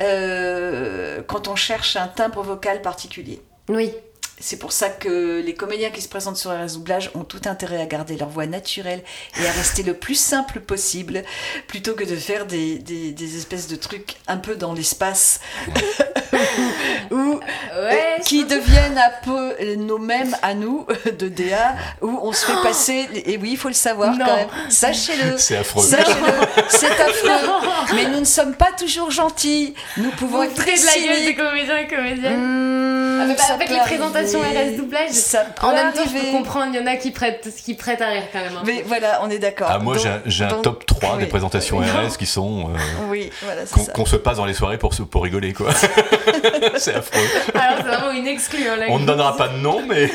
euh, 0.00 1.22
quand 1.26 1.48
on 1.48 1.56
cherche 1.56 1.96
un 1.96 2.08
timbre 2.08 2.42
vocal 2.42 2.82
particulier. 2.82 3.40
Oui. 3.68 3.92
C'est 4.40 4.56
pour 4.58 4.72
ça 4.72 4.88
que 4.88 5.40
les 5.46 5.54
comédiens 5.54 5.90
qui 5.90 6.02
se 6.02 6.08
présentent 6.08 6.36
sur 6.36 6.50
RS 6.50 6.72
Doublage 6.74 7.08
ont 7.14 7.22
tout 7.22 7.40
intérêt 7.46 7.80
à 7.80 7.86
garder 7.86 8.16
leur 8.16 8.28
voix 8.28 8.46
naturelle 8.46 9.00
et 9.40 9.46
à 9.46 9.52
rester 9.52 9.84
le 9.84 9.94
plus 9.94 10.16
simple 10.16 10.58
possible, 10.58 11.22
plutôt 11.68 11.94
que 11.94 12.02
de 12.02 12.16
faire 12.16 12.44
des, 12.44 12.80
des- 12.80 13.12
des 13.12 13.36
espèces 13.38 13.68
de 13.68 13.76
trucs 13.76 14.16
un 14.26 14.38
peu 14.38 14.56
dans 14.56 14.72
l'espace, 14.72 15.38
ou 17.12 17.40
Ouais. 17.76 18.20
qui 18.24 18.44
deviennent 18.44 18.98
un 18.98 19.12
peu 19.24 19.54
nos 19.76 19.98
mêmes 19.98 20.36
à 20.42 20.54
nous, 20.54 20.84
de 21.18 21.28
DA, 21.28 21.74
où 22.02 22.18
on 22.22 22.32
se 22.32 22.44
fait 22.46 22.62
passer, 22.62 23.08
et 23.14 23.36
oui, 23.38 23.50
il 23.52 23.56
faut 23.56 23.68
le 23.68 23.74
savoir 23.74 24.16
Non. 24.16 24.24
quand 24.24 24.36
même, 24.36 24.48
sachez-le. 24.68 25.34
C'est 25.38 25.56
affreux. 25.58 25.82
Sachez-le, 25.84 26.66
c'est 26.70 26.86
affreux. 27.00 27.68
Mais 27.94 28.06
nous 28.08 28.20
ne 28.20 28.24
sommes 28.24 28.54
pas 28.56 28.72
toujours 28.76 29.10
gentils. 29.12 29.74
Nous 29.96 30.10
pouvons 30.10 30.38
Vous 30.38 30.42
être 30.44 30.54
très 30.54 30.74
très 30.74 30.80
de 31.00 31.06
la 31.06 31.14
gueule 31.14 31.24
des 31.24 31.34
comédiens 31.34 31.78
et 31.78 31.86
comédiennes. 31.86 32.40
Mmh, 32.40 32.93
Avec, 33.20 33.38
ça 33.38 33.54
avec 33.54 33.68
les 33.70 33.78
présentations. 33.78 34.40
RS 34.40 34.76
doublage, 34.76 35.10
Ça 35.10 35.44
en 35.62 35.72
même 35.72 35.92
temps, 35.92 36.02
je 36.06 36.18
peux 36.20 36.30
comprendre, 36.32 36.72
il 36.74 36.80
y 36.80 36.82
en 36.82 36.86
a 36.86 36.96
qui 36.96 37.10
prêtent, 37.10 37.48
qui 37.64 37.74
prêtent 37.74 38.00
à 38.02 38.08
rire 38.08 38.22
quand 38.32 38.40
même. 38.40 38.56
hein. 38.56 38.62
Mais 38.66 38.82
voilà, 38.86 39.20
on 39.22 39.30
est 39.30 39.38
d'accord. 39.38 39.68
Ah, 39.70 39.78
moi, 39.78 39.96
j'ai 40.26 40.44
un, 40.44 40.48
donc- 40.48 40.62
top 40.62 40.86
3 40.86 41.16
des 41.16 41.24
oui. 41.24 41.28
présentations 41.30 41.78
RS 41.78 42.16
qui 42.18 42.26
sont. 42.26 42.70
euh, 42.70 42.76
Oui, 43.10 43.30
voilà, 43.42 43.62
c'est 43.66 43.92
qu'on 43.92 44.06
se 44.06 44.16
passe 44.16 44.36
dans 44.38 44.44
les 44.46 44.54
soirées 44.54 44.78
pour, 44.78 44.94
se- 44.94 45.02
pour 45.02 45.22
rigoler, 45.24 45.52
quoi. 45.52 45.70
c'est 46.76 46.94
affreux. 46.94 47.20
Alors, 47.54 47.78
c'est 47.78 47.82
vraiment 47.96 48.10
une 48.12 48.26
exclue. 48.26 48.68
hein. 48.68 48.76
On 48.88 48.98
ne 48.98 49.06
donnera 49.06 49.36
pas 49.36 49.48
de 49.48 49.56
nom, 49.58 49.82
mais 49.88 50.08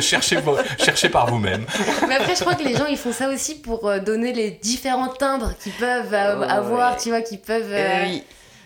cherchez, 0.00 0.38
par 1.10 1.26
vous-même. 1.30 1.64
Mais 2.08 2.16
après, 2.16 2.34
je 2.34 2.40
crois 2.40 2.54
que 2.54 2.62
les 2.64 2.74
gens, 2.76 2.86
ils 2.86 2.96
font 2.98 3.12
ça 3.12 3.28
aussi 3.28 3.56
pour 3.56 3.88
euh, 3.88 3.98
donner 3.98 4.32
les 4.32 4.50
différents 4.50 5.08
timbres 5.08 5.52
qu'ils 5.62 5.72
peuvent 5.72 6.12
euh, 6.12 6.36
Ouais. 6.38 6.46
avoir, 6.48 6.96
tu 6.96 7.10
vois, 7.10 7.20
qu'ils 7.20 7.40
peuvent. 7.40 7.70
euh, 7.72 7.76
Euh, 7.86 8.04
oui. 8.06 8.22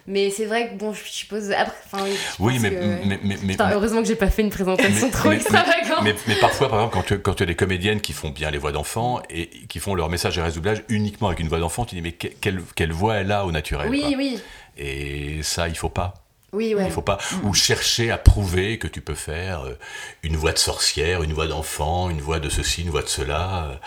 Mais 0.07 0.31
c'est 0.31 0.45
vrai 0.47 0.69
que, 0.71 0.75
bon, 0.75 0.93
je 0.93 1.03
suppose. 1.05 1.51
Après, 1.53 1.75
enfin, 1.93 2.05
oui. 2.39 2.59
mais, 2.61 2.71
que- 2.71 2.75
mais, 3.07 3.19
mais, 3.23 3.37
mais, 3.43 3.53
Putain, 3.53 3.71
heureusement 3.73 4.01
que 4.03 4.09
j'ai 4.09 4.17
pas 4.17 4.31
fait 4.31 4.43
une 4.43 4.51
présentation 4.51 5.07
mais- 5.07 5.11
trop 5.13 5.33
extravagante. 5.33 6.03
mais- 6.03 6.35
parfois, 6.41 6.69
par 6.69 6.79
exemple, 6.81 6.95
quand 6.95 7.03
tu, 7.03 7.19
quand 7.21 7.35
tu 7.35 7.43
as 7.43 7.47
des 7.47 7.55
comédiennes 7.57 8.01
qui 8.01 8.13
font 8.13 8.31
bien 8.31 8.51
les 8.51 8.59
voix 8.59 8.73
d'enfants 8.73 9.21
et 9.31 9.49
qui 9.69 9.79
font 9.79 9.95
leur 9.95 10.09
message 10.09 10.39
RS 10.39 10.55
doublage 10.55 10.83
uniquement 10.89 11.29
avec 11.29 11.41
une 11.41 11.49
voix 11.49 11.61
d'enfant, 11.61 11.85
tu 11.85 11.95
dis, 11.95 12.03
mais 12.03 12.13
que- 12.13 12.29
quelle, 12.41 12.63
quelle 12.75 12.93
voix 12.93 13.17
elle 13.17 13.31
a 13.33 13.45
au 13.45 13.53
naturel 13.53 13.89
oui, 13.91 14.01
quoi. 14.01 14.11
oui. 14.17 14.41
Et 14.79 15.43
ça, 15.43 15.69
il 15.69 15.77
faut 15.77 15.89
pas. 15.91 16.15
Oui, 16.53 16.75
ouais. 16.75 16.87
Il 16.87 16.91
faut 16.91 17.03
pas. 17.03 17.19
Ou 17.45 17.55
chercher 17.55 18.11
à 18.11 18.19
prouver 18.19 18.79
que 18.79 18.89
tu 18.89 19.01
peux 19.01 19.15
faire 19.15 19.61
euh, 19.67 19.79
une 20.25 20.35
voix 20.37 20.51
de 20.53 20.59
sorcière, 20.59 21.23
une 21.23 21.33
voix 21.33 21.47
d'enfant, 21.47 22.11
une 22.11 22.21
voix 22.21 22.41
de 22.41 22.49
ceci, 22.49 22.83
une 22.83 22.91
voix 22.91 23.03
de 23.03 23.09
cela. 23.09 23.79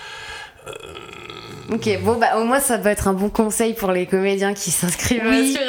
Ok, 1.72 1.90
bon, 2.02 2.18
bah 2.20 2.38
au 2.38 2.44
moins 2.44 2.60
ça 2.60 2.78
peut 2.78 2.90
être 2.90 3.08
un 3.08 3.14
bon 3.14 3.30
conseil 3.30 3.74
pour 3.74 3.92
les 3.94 4.06
comédiens 4.06 4.54
qui 4.54 4.70
s'inscrivent 4.70 5.24
Oui. 5.26 5.54
sur 5.54 5.62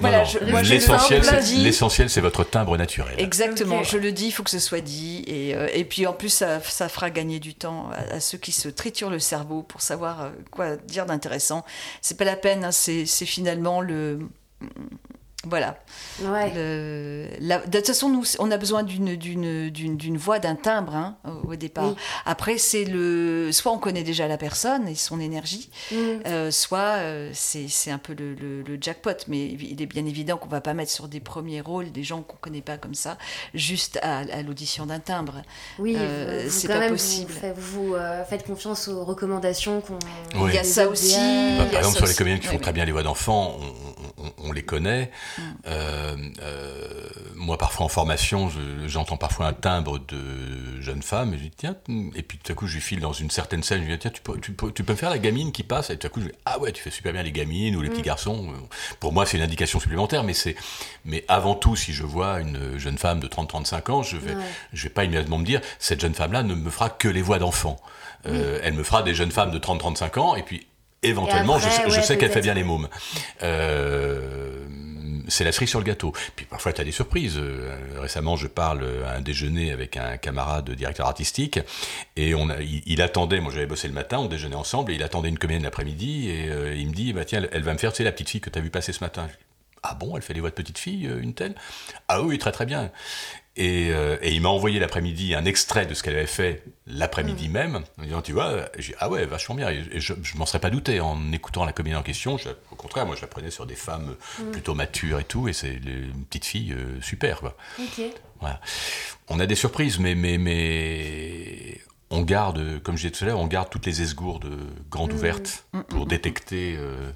voilà, 0.00 0.20
non, 0.20 0.24
je- 0.24 0.50
moi, 0.50 0.62
je 0.62 0.72
L'essentiel, 0.72 1.22
c'est- 1.22 1.40
dit. 1.42 1.62
l'essentiel, 1.62 2.08
c'est 2.08 2.22
votre 2.22 2.44
timbre 2.44 2.76
naturel. 2.78 3.14
Exactement, 3.18 3.82
je 3.84 3.98
le 3.98 4.10
dis, 4.10 4.28
il 4.28 4.30
faut 4.32 4.42
que 4.42 4.50
ce 4.50 4.58
soit 4.58 4.80
dit. 4.80 5.22
Et, 5.26 5.54
euh, 5.54 5.68
et 5.74 5.84
puis 5.84 6.06
en 6.06 6.14
plus, 6.14 6.30
ça, 6.30 6.60
ça 6.60 6.88
fera 6.88 7.10
gagner 7.10 7.40
du 7.40 7.54
temps 7.54 7.90
à, 8.10 8.14
à 8.16 8.20
ceux 8.20 8.38
qui 8.38 8.52
se 8.52 8.68
triturent 8.70 9.10
le 9.10 9.18
cerveau 9.20 9.62
pour 9.62 9.82
savoir 9.82 10.22
euh, 10.22 10.28
quoi 10.50 10.76
dire 10.76 11.04
d'intéressant. 11.04 11.64
C'est 12.00 12.16
pas 12.16 12.24
la 12.24 12.36
peine, 12.36 12.64
hein, 12.64 12.72
c'est 12.72 13.04
c'est 13.04 13.26
finalement 13.26 13.82
le. 13.82 14.18
Voilà. 15.48 15.78
Ouais. 16.22 16.52
Le- 16.54 17.28
la- 17.40 17.58
de 17.58 17.76
toute 17.78 17.86
façon, 17.86 18.08
nous, 18.08 18.24
on 18.38 18.50
a 18.50 18.56
besoin 18.56 18.82
d'une 18.82 19.14
d'une- 19.16 19.70
d'une- 19.70 19.96
d'une 19.96 20.16
voix, 20.16 20.38
d'un 20.38 20.56
timbre 20.56 20.94
hein, 20.94 21.16
au, 21.24 21.52
au 21.52 21.56
départ. 21.56 21.88
Oui. 21.90 21.94
Après, 22.24 22.58
c'est 22.58 22.84
le. 22.84 23.50
Soit 23.52 23.72
on 23.72 23.78
connaît 23.78 24.02
déjà 24.02 24.26
la 24.26 24.36
personne 24.38 24.88
et 24.88 24.94
son 24.96 25.20
énergie, 25.20 25.70
Mm. 25.92 25.96
euh, 26.26 26.50
soit 26.50 26.96
euh, 26.98 27.30
c'est 27.32 27.68
c'est 27.68 27.90
un 27.90 27.98
peu 27.98 28.14
le, 28.14 28.34
le- 28.34 28.62
le 28.62 28.78
jackpot. 28.80 29.10
Mais 29.28 29.46
il 29.46 29.80
est 29.80 29.86
bien 29.86 30.04
évident 30.04 30.36
qu'on 30.36 30.48
va 30.48 30.60
pas 30.60 30.74
mettre 30.74 30.90
sur 30.90 31.06
des 31.08 31.20
premiers 31.20 31.60
rôles 31.60 31.92
des 31.92 32.02
gens 32.02 32.22
qu'on 32.22 32.36
connaît 32.38 32.60
pas 32.62 32.76
comme 32.76 32.94
ça, 32.94 33.18
juste 33.54 33.98
à, 34.02 34.18
à 34.18 34.42
l'audition 34.42 34.86
d'un 34.86 34.98
timbre. 35.00 35.42
Oui, 35.78 35.94
Euh, 35.96 36.46
c'est 36.50 36.68
pas 36.68 36.78
même, 36.80 36.90
possible. 36.90 37.30
Vous, 37.32 37.38
faites- 37.40 37.56
vous, 37.58 37.94
euh, 37.94 38.24
faites 38.24 38.44
confiance 38.46 38.88
aux 38.88 39.04
recommandations 39.04 39.80
qu'on. 39.80 39.98
Oui. 40.34 40.50
Il 40.50 40.54
y 40.54 40.58
a 40.58 40.64
ça 40.64 40.88
aussi. 40.88 41.14
Bah, 41.58 41.64
par 41.70 41.78
exemple, 41.80 41.96
sur 41.98 42.06
les 42.06 42.14
comédiens 42.14 42.38
qui 42.40 42.48
font 42.48 42.58
très 42.58 42.72
bien 42.72 42.84
les 42.84 42.92
voix 42.92 43.02
d'enfants, 43.04 43.56
on, 43.60 44.24
on- 44.24 44.32
on 44.48 44.52
les 44.52 44.62
connaît. 44.64 45.10
Euh, 45.66 46.16
euh, 46.42 47.08
moi, 47.34 47.58
parfois 47.58 47.86
en 47.86 47.88
formation, 47.88 48.48
je- 48.48 48.86
j'entends 48.88 49.16
parfois 49.16 49.46
un 49.46 49.52
timbre 49.52 49.98
de 49.98 50.80
jeune 50.80 51.02
femme, 51.02 51.34
et 51.34 51.38
je 51.38 51.42
dis 51.44 51.50
tiens, 51.56 51.76
et 52.14 52.22
puis 52.22 52.38
tout 52.38 52.52
à 52.52 52.54
coup, 52.54 52.66
je 52.66 52.74
lui 52.74 52.80
file 52.80 53.00
dans 53.00 53.12
une 53.12 53.30
certaine 53.30 53.62
scène, 53.62 53.80
je 53.82 53.86
lui 53.86 53.92
dis 53.92 53.98
tiens, 53.98 54.10
tu 54.10 54.22
peux, 54.22 54.38
tu 54.40 54.52
peux, 54.52 54.72
tu 54.72 54.84
peux 54.84 54.92
me 54.92 54.98
faire 54.98 55.10
la 55.10 55.18
gamine 55.18 55.52
qui 55.52 55.62
passe, 55.62 55.90
et 55.90 55.96
tout 55.98 56.06
à 56.06 56.10
coup, 56.10 56.20
je 56.20 56.26
dis 56.26 56.32
ah 56.44 56.58
ouais, 56.58 56.72
tu 56.72 56.82
fais 56.82 56.90
super 56.90 57.12
bien 57.12 57.22
les 57.22 57.32
gamines 57.32 57.76
ou 57.76 57.82
les 57.82 57.90
petits 57.90 58.02
garçons. 58.02 58.52
Pour 59.00 59.12
moi, 59.12 59.26
c'est 59.26 59.36
une 59.36 59.42
indication 59.42 59.80
supplémentaire, 59.80 60.24
mais 60.24 60.34
c'est, 60.34 60.56
mais 61.04 61.24
avant 61.28 61.54
tout, 61.54 61.76
si 61.76 61.92
je 61.92 62.04
vois 62.04 62.40
une 62.40 62.78
jeune 62.78 62.98
femme 62.98 63.20
de 63.20 63.28
30-35 63.28 63.90
ans, 63.90 64.02
je 64.02 64.16
vais, 64.16 64.34
Ouais. 64.34 64.42
je 64.72 64.82
vais 64.84 64.90
pas 64.90 65.04
immédiatement 65.04 65.38
me 65.38 65.44
dire 65.44 65.60
cette 65.78 66.00
jeune 66.00 66.14
femme-là 66.14 66.42
ne 66.42 66.54
me 66.54 66.70
fera 66.70 66.90
que 66.90 67.08
les 67.08 67.22
voix 67.22 67.38
d'enfants. 67.38 67.78
Euh, 68.26 68.58
Elle 68.62 68.74
me 68.74 68.82
fera 68.82 69.02
des 69.02 69.14
jeunes 69.14 69.30
femmes 69.30 69.50
de 69.52 69.58
30-35 69.58 70.18
ans, 70.18 70.34
et 70.36 70.42
puis 70.42 70.66
éventuellement, 71.02 71.56
après, 71.56 71.70
je, 71.70 71.74
sais- 71.76 71.82
je 71.90 71.96
ouais, 71.96 72.02
sais 72.02 72.18
qu'elle 72.18 72.32
fait 72.32 72.40
bien 72.40 72.54
les 72.54 72.64
mômes. 72.64 72.88
Euh, 73.42 74.64
c'est 75.28 75.44
la 75.44 75.52
cerise 75.52 75.70
sur 75.70 75.78
le 75.78 75.84
gâteau. 75.84 76.12
Puis 76.34 76.46
parfois, 76.46 76.72
tu 76.72 76.80
as 76.80 76.84
des 76.84 76.92
surprises. 76.92 77.40
récemment, 77.96 78.36
je 78.36 78.46
parle 78.46 78.84
à 79.06 79.16
un 79.16 79.20
déjeuner 79.20 79.72
avec 79.72 79.96
un 79.96 80.16
camarade 80.16 80.70
directeur 80.70 81.06
artistique, 81.06 81.60
et 82.16 82.34
on 82.34 82.50
a, 82.50 82.60
il, 82.60 83.02
attendait, 83.02 83.40
moi 83.40 83.52
j'avais 83.52 83.66
bossé 83.66 83.88
le 83.88 83.94
matin, 83.94 84.18
on 84.18 84.26
déjeunait 84.26 84.56
ensemble, 84.56 84.92
et 84.92 84.94
il 84.94 85.02
attendait 85.02 85.28
une 85.28 85.38
comédienne 85.38 85.64
l'après-midi, 85.64 86.30
et 86.30 86.74
il 86.76 86.88
me 86.88 86.92
dit, 86.92 87.12
bah, 87.12 87.24
tiens, 87.24 87.46
elle, 87.50 87.62
va 87.62 87.72
me 87.72 87.78
faire, 87.78 87.92
tu 87.92 87.98
sais, 87.98 88.04
la 88.04 88.12
petite 88.12 88.30
fille 88.30 88.40
que 88.40 88.50
tu 88.50 88.58
as 88.58 88.62
vu 88.62 88.70
passer 88.70 88.92
ce 88.92 89.02
matin. 89.02 89.28
Ah 89.82 89.94
bon, 89.94 90.16
elle 90.16 90.22
fait 90.22 90.34
les 90.34 90.40
voix 90.40 90.50
de 90.50 90.54
petite 90.54 90.78
fille, 90.78 91.08
une 91.20 91.34
telle? 91.34 91.54
Ah 92.08 92.22
oui, 92.22 92.38
très 92.38 92.52
très 92.52 92.66
bien. 92.66 92.90
Euh, 93.58 94.18
et, 94.20 94.34
il 94.34 94.42
m'a 94.42 94.50
envoyé 94.50 94.78
l'après-midi 94.78 95.34
un 95.34 95.44
extrait 95.44 95.86
de 95.86 95.94
ce 95.94 96.02
qu'elle 96.02 96.16
avait 96.16 96.26
fait 96.26 96.62
l'après-midi 96.86 97.48
mm. 97.48 97.52
même, 97.52 97.84
en 97.98 98.02
disant, 98.02 98.22
tu 98.22 98.32
vois, 98.32 98.68
j'ai 98.78 98.94
ah 98.98 99.08
ouais, 99.08 99.24
vachement 99.24 99.54
bien. 99.54 99.70
Et 99.70 100.00
je, 100.00 100.12
je 100.22 100.36
m'en 100.36 100.46
serais 100.46 100.58
pas 100.58 100.70
douté 100.70 101.00
en 101.00 101.32
écoutant 101.32 101.64
la 101.64 101.72
comédie 101.72 101.96
en 101.96 102.02
question. 102.02 102.36
au 102.70 102.74
contraire, 102.74 103.06
moi, 103.06 103.16
je 103.16 103.22
la 103.22 103.28
prenais 103.28 103.50
sur 103.50 103.66
des 103.66 103.74
femmes 103.74 104.16
mm. 104.38 104.50
plutôt 104.50 104.74
matures 104.74 105.20
et 105.20 105.24
tout, 105.24 105.48
et 105.48 105.52
c'est 105.52 105.74
une 105.74 106.24
petite 106.26 106.44
fille 106.44 106.72
euh, 106.72 107.00
super, 107.00 107.40
quoi. 107.40 107.56
Voilà. 108.40 108.60
On 109.28 109.40
a 109.40 109.46
des 109.46 109.54
surprises, 109.54 109.98
mais, 109.98 110.14
mais, 110.14 110.36
mais 110.36 111.80
on 112.10 112.20
garde, 112.22 112.82
comme 112.82 112.96
je 112.96 113.08
disais 113.08 113.18
tout 113.18 113.24
à 113.24 113.28
l'heure, 113.28 113.40
on 113.40 113.46
garde 113.46 113.70
toutes 113.70 113.86
les 113.86 114.02
esgourdes 114.02 114.50
grandes 114.90 115.12
mm. 115.12 115.16
ouvertes 115.16 115.66
pour 115.88 116.06
détecter. 116.06 116.76
Euh, 116.78 117.10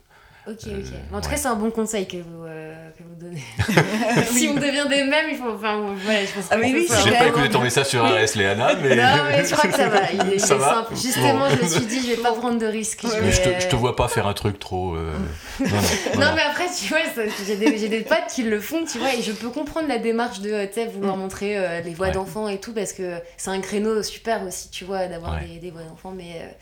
Ok, 0.47 0.55
ok. 0.55 0.68
Euh, 0.68 1.16
en 1.16 1.20
tout 1.20 1.28
cas, 1.28 1.36
c'est 1.36 1.49
un 1.49 1.55
bon 1.55 1.70
conseil 1.70 2.09
que 2.09 2.16
vous, 2.16 2.45
euh, 2.47 2.74
que 2.97 3.03
vous 3.03 3.14
donnez. 3.14 3.43
si 4.30 4.49
on 4.49 4.55
devient 4.55 4.86
des 4.88 5.05
mêmes, 5.05 5.26
il 5.30 5.36
faut. 5.36 5.51
Enfin, 5.55 5.95
voilà, 6.03 6.24
je 6.24 6.32
pense 6.32 6.47
ah, 6.51 6.57
oui, 6.59 6.72
oui, 6.74 6.88
J'ai 7.05 7.11
pas 7.12 7.26
écouté 7.26 7.51
ton 7.51 7.61
message 7.61 7.86
sur 7.86 8.03
RS, 8.05 8.36
Léana, 8.36 8.74
mais. 8.76 8.97
Non, 8.97 9.24
mais 9.28 9.45
je 9.45 9.55
crois 9.55 9.70
que 9.70 9.76
ça 9.76 9.88
va. 9.88 10.01
Il 10.12 10.32
est, 10.32 10.38
simple. 10.38 10.95
Justement, 10.95 11.49
je 11.51 11.62
me 11.62 11.68
suis 11.68 11.84
dit, 11.84 12.01
je 12.01 12.14
vais 12.14 12.22
pas 12.22 12.32
prendre 12.32 12.59
de 12.59 12.66
risques. 12.66 13.03
Je, 13.03 13.20
mais 13.20 13.32
je, 13.32 13.43
te, 13.43 13.61
je 13.61 13.68
te 13.68 13.76
vois 13.76 13.95
pas 13.97 14.09
faire 14.09 14.26
un 14.26 14.32
truc 14.32 14.59
trop. 14.59 14.95
Euh, 14.95 15.12
non, 15.61 15.66
non, 15.66 16.20
non, 16.20 16.32
mais 16.34 16.43
après, 16.43 16.66
tu 16.68 16.88
vois, 16.88 17.01
j'ai 17.47 17.57
des, 17.57 17.88
des, 17.88 18.01
potes 18.01 18.28
qui 18.34 18.43
le 18.43 18.61
font, 18.61 18.84
tu 18.91 18.99
vois, 18.99 19.14
et 19.14 19.22
je 19.22 19.32
peux 19.32 19.51
comprendre 19.51 19.88
la 19.88 19.99
démarche 19.99 20.41
de, 20.41 20.64
tu 20.66 20.72
sais, 20.72 20.86
vouloir 20.86 21.16
mm. 21.16 21.20
montrer 21.20 21.82
les 21.84 21.93
voix 21.93 22.11
d'enfants 22.11 22.49
et 22.49 22.59
tout, 22.59 22.72
parce 22.72 22.95
que 22.95 23.16
c'est 23.36 23.51
un 23.51 23.61
créneau 23.61 24.03
super 24.03 24.43
aussi, 24.47 24.70
tu 24.70 24.84
vois, 24.84 25.07
d'avoir 25.07 25.38
des, 25.41 25.59
des, 25.59 25.70
voix 25.70 25.82
d'enfants, 25.82 26.14
mais, 26.16 26.57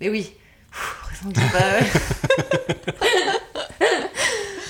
mais 0.00 0.10
oui. 0.10 0.34
ok, 1.24 1.32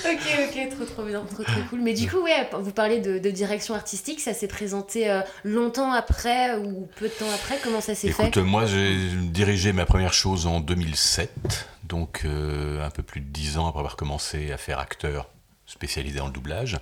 ok, 0.05 0.69
trop 0.69 0.85
trop 0.85 1.03
bien, 1.03 1.25
trop 1.25 1.43
trop 1.43 1.61
cool. 1.69 1.81
Mais 1.81 1.93
du 1.93 2.09
coup, 2.09 2.21
ouais, 2.21 2.49
vous 2.59 2.71
parlez 2.71 2.99
de, 2.99 3.17
direction 3.31 3.73
artistique, 3.73 4.19
ça 4.19 4.33
s'est 4.33 4.47
présenté 4.47 5.09
euh, 5.09 5.21
longtemps 5.43 5.91
après 5.91 6.55
ou 6.57 6.87
peu 6.97 7.07
de 7.07 7.13
temps 7.13 7.31
après? 7.33 7.57
Comment 7.63 7.81
ça 7.81 7.95
s'est 7.95 8.11
fait? 8.11 8.27
Écoute, 8.27 8.43
moi 8.43 8.65
j'ai 8.65 8.95
dirigé 9.15 9.73
ma 9.73 9.85
première 9.85 10.13
chose 10.13 10.45
en 10.45 10.59
2007, 10.59 11.67
donc 11.85 12.21
euh, 12.25 12.85
un 12.85 12.89
peu 12.89 13.03
plus 13.03 13.21
de 13.21 13.27
dix 13.27 13.57
ans 13.57 13.67
après 13.67 13.79
avoir 13.79 13.95
commencé 13.95 14.51
à 14.51 14.57
faire 14.57 14.79
acteur 14.79 15.29
spécialisé 15.65 16.19
dans 16.19 16.27
le 16.27 16.33
doublage. 16.33 16.77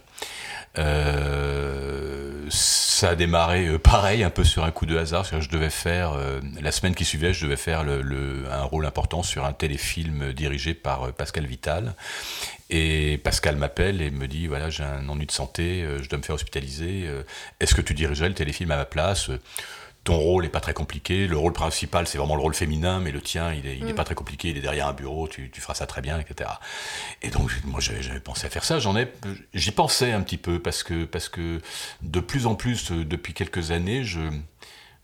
Euh, 0.77 2.30
ça 2.51 3.09
a 3.09 3.15
démarré 3.15 3.67
euh, 3.67 3.79
pareil, 3.79 4.23
un 4.23 4.29
peu 4.29 4.43
sur 4.43 4.63
un 4.63 4.71
coup 4.71 4.85
de 4.85 4.97
hasard. 4.97 5.25
Je 5.25 5.49
devais 5.49 5.69
faire, 5.69 6.13
euh, 6.13 6.39
la 6.61 6.71
semaine 6.71 6.93
qui 6.93 7.05
suivait, 7.05 7.33
je 7.33 7.45
devais 7.45 7.57
faire 7.57 7.79
un 7.81 8.63
rôle 8.63 8.85
important 8.85 9.23
sur 9.23 9.45
un 9.45 9.53
téléfilm 9.53 10.33
dirigé 10.33 10.73
par 10.73 11.13
Pascal 11.13 11.45
Vital. 11.45 11.95
Et 12.69 13.19
Pascal 13.23 13.55
m'appelle 13.55 14.01
et 14.01 14.11
me 14.11 14.27
dit 14.27 14.47
voilà, 14.47 14.69
j'ai 14.69 14.83
un 14.83 15.07
ennui 15.09 15.25
de 15.25 15.31
santé, 15.31 15.85
je 16.01 16.07
dois 16.07 16.17
me 16.17 16.23
faire 16.23 16.35
hospitaliser. 16.35 17.09
Est-ce 17.59 17.75
que 17.75 17.81
tu 17.81 17.93
dirigerais 17.93 18.29
le 18.29 18.35
téléfilm 18.35 18.71
à 18.71 18.77
ma 18.77 18.85
place? 18.85 19.29
Ton 20.03 20.17
rôle 20.17 20.45
est 20.45 20.49
pas 20.49 20.59
très 20.59 20.73
compliqué. 20.73 21.27
Le 21.27 21.37
rôle 21.37 21.53
principal, 21.53 22.07
c'est 22.07 22.17
vraiment 22.17 22.35
le 22.35 22.41
rôle 22.41 22.55
féminin, 22.55 22.99
mais 22.99 23.11
le 23.11 23.21
tien, 23.21 23.53
il 23.53 23.67
est, 23.67 23.77
il 23.77 23.87
est 23.87 23.93
mm. 23.93 23.95
pas 23.95 24.03
très 24.03 24.15
compliqué. 24.15 24.49
Il 24.49 24.57
est 24.57 24.61
derrière 24.61 24.87
un 24.87 24.93
bureau, 24.93 25.27
tu, 25.27 25.51
tu 25.51 25.61
feras 25.61 25.75
ça 25.75 25.85
très 25.85 26.01
bien, 26.01 26.19
etc. 26.19 26.49
Et 27.21 27.29
donc, 27.29 27.51
moi, 27.65 27.79
j'avais 27.79 28.19
pensé 28.19 28.47
à 28.47 28.49
faire 28.49 28.63
ça. 28.63 28.79
J'en 28.79 28.97
ai, 28.97 29.07
j'y 29.53 29.71
pensais 29.71 30.11
un 30.11 30.21
petit 30.21 30.37
peu 30.37 30.59
parce 30.59 30.81
que, 30.81 31.05
parce 31.05 31.29
que 31.29 31.61
de 32.01 32.19
plus 32.19 32.47
en 32.47 32.55
plus, 32.55 32.91
euh, 32.91 33.05
depuis 33.05 33.33
quelques 33.33 33.69
années, 33.69 34.03
je, 34.03 34.21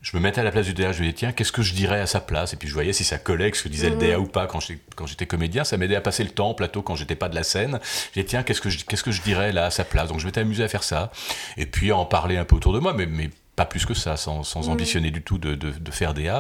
je 0.02 0.18
me 0.18 0.22
mettais 0.22 0.42
à 0.42 0.44
la 0.44 0.52
place 0.52 0.66
du 0.66 0.74
DA, 0.74 0.92
je 0.94 1.00
me 1.00 1.04
disais, 1.04 1.14
tiens, 1.14 1.32
qu'est-ce 1.32 1.52
que 1.52 1.62
je 1.62 1.76
dirais 1.76 2.00
à 2.00 2.08
sa 2.08 2.20
place? 2.20 2.54
Et 2.54 2.58
puis 2.58 2.68
je 2.68 2.74
voyais 2.74 2.94
si 2.94 3.04
ça 3.04 3.20
collait 3.20 3.52
ce 3.54 3.62
que 3.62 3.70
disait 3.70 3.92
le 3.92 3.98
DA 3.98 4.18
mm. 4.18 4.22
ou 4.22 4.26
pas 4.26 4.48
quand 4.48 5.06
j'étais 5.06 5.28
comédien. 5.28 5.64
Ça 5.64 5.78
m'aidait 5.78 5.96
à 5.96 6.02
passer 6.02 6.24
le 6.24 6.32
temps 6.32 6.50
en 6.50 6.54
plateau 6.56 6.82
quand 6.82 6.96
j'étais 6.96 7.16
pas 7.16 7.30
de 7.30 7.36
la 7.36 7.44
scène. 7.44 7.80
Je 7.84 8.14
disais, 8.14 8.26
tiens, 8.26 8.42
qu'est-ce 8.42 8.62
que 8.62 8.72
je, 8.72 8.84
qu'est-ce 8.84 9.04
que 9.04 9.12
je 9.12 9.22
dirais 9.22 9.52
là 9.52 9.66
à 9.66 9.70
sa 9.70 9.84
place? 9.84 10.10
Donc 10.10 10.20
je 10.20 10.26
m'étais 10.26 10.42
amusé 10.42 10.64
à 10.64 10.68
faire 10.68 10.84
ça. 10.84 11.12
Et 11.56 11.68
puis 11.68 11.92
à 11.92 11.98
en 11.98 12.06
parler 12.06 12.38
un 12.38 12.46
peu 12.46 12.56
autour 12.56 12.74
de 12.74 12.80
moi, 12.80 12.94
mais, 12.94 13.06
mais 13.06 13.30
pas 13.58 13.66
plus 13.66 13.88
que 13.88 13.96
ça, 13.96 14.18
sans, 14.18 14.44
sans 14.44 14.70
ambitionner 14.70 15.10
du 15.10 15.24
tout 15.24 15.40
de, 15.40 15.56
de, 15.56 15.92
faire 15.92 16.14
des 16.14 16.32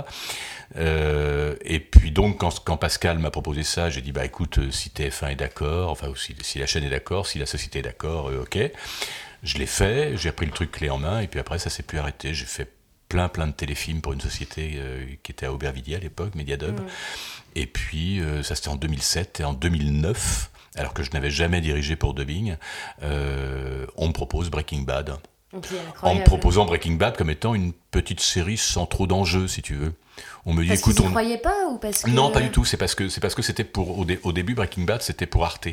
Euh, 0.76 1.56
et 1.62 1.80
puis 1.80 2.12
donc, 2.12 2.38
quand, 2.38 2.64
quand 2.64 2.78
Pascal 2.78 3.18
m'a 3.18 3.32
proposé 3.32 3.64
ça, 3.64 3.90
j'ai 3.90 4.02
dit, 4.02 4.12
bah 4.12 4.24
écoute, 4.24 4.60
euh, 4.60 4.70
si 4.70 4.90
TF1 4.90 5.32
est 5.32 5.36
d'accord, 5.36 5.90
enfin, 5.90 6.14
si, 6.16 6.36
si, 6.42 6.60
la 6.60 6.68
chaîne 6.68 6.84
est 6.84 6.92
d'accord, 6.92 7.26
si 7.26 7.40
la 7.40 7.48
société 7.48 7.80
est 7.80 7.82
d'accord, 7.82 8.30
euh, 8.30 8.44
ok. 8.44 8.60
Je 9.42 9.58
l'ai 9.58 9.66
fait, 9.66 10.16
j'ai 10.16 10.32
pris 10.32 10.46
le 10.46 10.52
truc 10.52 10.72
clé 10.72 10.92
en 10.92 11.00
main, 11.00 11.22
et 11.22 11.28
puis 11.28 11.40
après, 11.40 11.58
ça 11.58 11.72
s'est 11.72 11.82
plus 11.82 11.98
arrêté. 11.98 12.36
J'ai 12.36 12.46
fait 12.46 12.72
plein, 13.10 13.30
plein 13.30 13.48
de 13.48 13.54
téléfilms 13.54 14.02
pour 14.02 14.14
une 14.14 14.22
société 14.22 14.74
euh, 14.76 15.08
qui 15.24 15.32
était 15.32 15.48
à 15.48 15.54
Aubervilliers 15.54 15.96
à 15.96 16.00
l'époque, 16.00 16.36
Mediadub. 16.36 16.80
Et 17.56 17.66
puis, 17.66 18.22
ça 18.44 18.54
c'était 18.54 18.70
en 18.70 18.76
2007, 18.76 19.40
et 19.40 19.44
en 19.44 19.54
2009, 19.54 20.52
alors 20.76 20.94
que 20.94 21.02
je 21.02 21.10
n'avais 21.12 21.32
jamais 21.32 21.62
dirigé 21.62 21.96
pour 21.96 22.14
dubbing, 22.14 22.58
on 23.02 24.08
me 24.08 24.14
propose 24.14 24.52
Breaking 24.52 24.82
Bad 24.82 25.18
en 26.02 26.16
me 26.16 26.24
proposant 26.24 26.66
Breaking 26.66 26.94
Bad 26.94 27.18
comme 27.18 27.30
étant 27.30 27.56
une 27.56 27.74
petite 27.92 28.20
série 28.20 28.58
sans 28.58 28.86
trop 28.86 29.08
d'enjeux, 29.08 29.48
si 29.48 29.62
tu 29.62 29.76
veux. 29.76 29.94
On 30.46 30.54
me 30.54 30.64
dit, 30.64 30.70
parce 30.70 30.80
écoute, 30.80 31.00
on 31.02 31.10
croyait 31.10 31.38
pas 31.38 31.68
ou 31.70 31.78
parce 31.78 32.04
que... 32.04 32.10
Non, 32.10 32.32
pas 32.32 32.42
du 32.42 32.50
tout. 32.50 32.66
C'est 32.66 32.78
parce 32.78 32.96
que 32.96 33.10
c'est 33.10 33.22
parce 33.22 33.36
que 33.36 33.42
c'était 33.42 33.64
pour 33.64 34.00
au, 34.00 34.32
début 34.32 34.56
Breaking 34.56 34.84
Bad, 34.84 35.02
c'était 35.02 35.26
pour 35.26 35.46
Arte. 35.46 35.70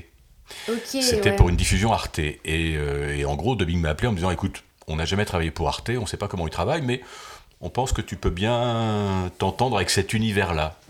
c'était 0.84 1.34
pour 1.34 1.48
une 1.48 1.56
diffusion 1.56 1.92
Arte. 1.92 2.20
Euh, 2.20 3.16
et, 3.16 3.24
en 3.24 3.34
gros, 3.36 3.56
Dubbing 3.56 3.80
m'a 3.80 3.90
appelé 3.90 4.08
en 4.08 4.12
me 4.12 4.16
disant, 4.16 4.30
écoute, 4.30 4.62
on 4.86 4.96
n'a 4.96 5.04
jamais 5.04 5.24
travaillé 5.24 5.50
pour 5.50 5.68
Arte, 5.68 5.90
on 5.90 6.02
ne 6.02 6.06
sait 6.06 6.16
pas 6.16 6.28
comment 6.28 6.46
ils 6.46 6.52
travaillent, 6.52 6.82
mais 6.82 7.00
on 7.60 7.70
pense 7.70 7.92
que 7.92 8.02
tu 8.02 8.16
peux 8.16 8.30
bien 8.30 9.30
t'entendre 9.38 9.76
avec 9.76 9.90
cet 9.90 10.12
univers-là. 10.12 10.78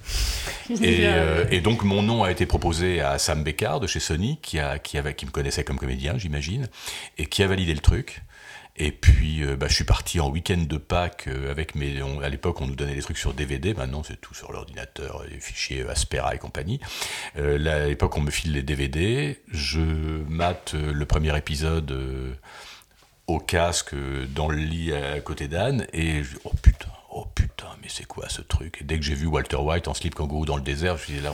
Euh, 0.71 1.45
et, 1.51 1.61
donc 1.61 1.85
mon 1.85 2.03
nom 2.03 2.25
a 2.25 2.31
été 2.31 2.47
proposé 2.47 3.03
à 3.03 3.19
Sam 3.19 3.45
Beckard 3.45 3.81
de 3.81 3.87
chez 3.87 4.01
Sony, 4.01 4.39
qui, 4.41 4.59
a, 4.59 4.79
qui, 4.79 4.97
avait, 4.97 5.15
qui 5.15 5.27
me 5.27 5.31
connaissait 5.31 5.63
comme 5.63 5.79
comédien, 5.79 6.17
j'imagine, 6.17 6.69
et 7.19 7.27
qui 7.27 7.43
a 7.43 7.47
validé 7.47 7.75
le 7.75 7.81
truc. 7.81 8.23
Et 8.77 8.91
puis, 8.91 9.45
euh, 9.45 9.57
bah, 9.57 9.69
je 9.69 9.75
suis 9.75 9.85
parti 9.85 10.19
en 10.19 10.29
week-end 10.31 10.65
de 10.69 10.77
Pâques 10.79 11.29
euh, 11.29 11.51
avec 11.51 11.77
mes. 11.77 12.01
à 12.23 12.29
l'époque, 12.29 12.61
on 12.61 12.67
nous 12.67 12.75
donnait 12.75 12.95
des 12.95 13.03
trucs 13.03 13.19
sur 13.19 13.33
DVD. 13.33 13.73
Maintenant, 13.73 14.03
c'est 14.03 14.21
tout 14.21 14.35
sur 14.35 14.53
l'ordinateur, 14.53 15.23
les 15.31 15.39
fichiers 15.39 15.89
Aspera 15.89 16.35
et 16.35 16.39
compagnie. 16.39 16.81
Euh, 17.37 17.57
là, 17.57 17.77
à 17.77 17.87
l'époque, 17.87 18.17
on 18.17 18.21
me 18.21 18.33
file 18.33 18.53
les 18.53 18.63
DVD. 18.63 19.41
Je 19.49 19.81
mate 19.81 20.75
le 20.75 21.05
premier 21.07 21.37
épisode 21.37 22.37
au 23.29 23.39
casque 23.39 23.95
dans 24.35 24.49
le 24.49 24.57
lit 24.57 24.93
à 24.93 25.21
côté 25.21 25.49
d'Anne 25.49 25.87
et 25.93 26.25
je, 26.25 26.37
oh 26.45 26.53
putain 26.61 26.94
oh 27.15 27.27
putain, 27.35 27.69
mais 27.81 27.89
c'est 27.89 28.07
quoi 28.07 28.29
ce 28.29 28.43
truc? 28.43 28.79
Et 28.81 28.85
dès 28.85 28.99
que 28.99 29.05
j'ai 29.05 29.15
vu 29.15 29.27
Walter 29.27 29.57
White 29.57 29.89
en 29.89 29.95
slip 29.95 30.15
kangourou 30.15 30.45
dans 30.45 30.57
le 30.57 30.63
désert, 30.63 30.97
je 30.97 31.03
me 31.03 31.07
suis 31.07 31.15
dit 31.15 31.21
là, 31.21 31.33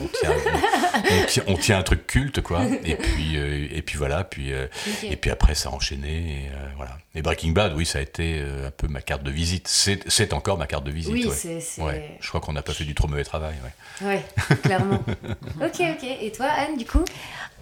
on 1.47 1.57
tient, 1.57 1.79
un 1.79 1.83
truc 1.83 2.07
culte, 2.07 2.43
quoi. 2.43 2.65
Et 2.85 2.97
puis, 2.97 3.37
euh, 3.37 3.67
et 3.71 3.83
puis 3.83 3.97
voilà, 3.97 4.25
puis, 4.25 4.53
euh, 4.53 4.67
et 5.03 5.17
puis 5.17 5.31
après, 5.31 5.55
ça 5.55 5.71
a 5.71 5.73
enchaîné. 5.73 6.45
Et, 6.45 6.49
euh, 6.49 6.69
voilà. 6.77 6.99
Et 7.15 7.23
Breaking 7.23 7.53
Bad, 7.53 7.73
oui, 7.75 7.87
ça 7.87 7.99
a 7.99 8.03
été 8.03 8.41
un 8.41 8.71
peu 8.71 8.89
ma 8.89 9.01
carte 9.01 9.23
de 9.23 9.31
visite. 9.31 9.67
C'est 9.69 10.33
encore 10.33 10.59
ma 10.59 10.67
carte 10.67 10.85
de 10.85 10.91
visite. 10.91 11.13
Oui, 11.13 11.29
c'est. 11.33 11.81
Ouais. 11.81 12.17
Je 12.21 12.29
crois 12.29 12.41
qu'on 12.41 12.53
n'a 12.53 12.63
pas 12.63 12.75
fait 12.75 12.85
du 12.85 12.95
trop 12.95 13.09
mauvais 13.09 13.25
travail. 13.25 13.55
Ouais, 14.03 14.23
clairement. 14.63 15.03
ok, 15.63 15.81
ok. 15.81 16.05
Et 16.21 16.31
toi, 16.33 16.47
Anne, 16.47 16.77
du 16.77 16.85
coup? 16.85 17.05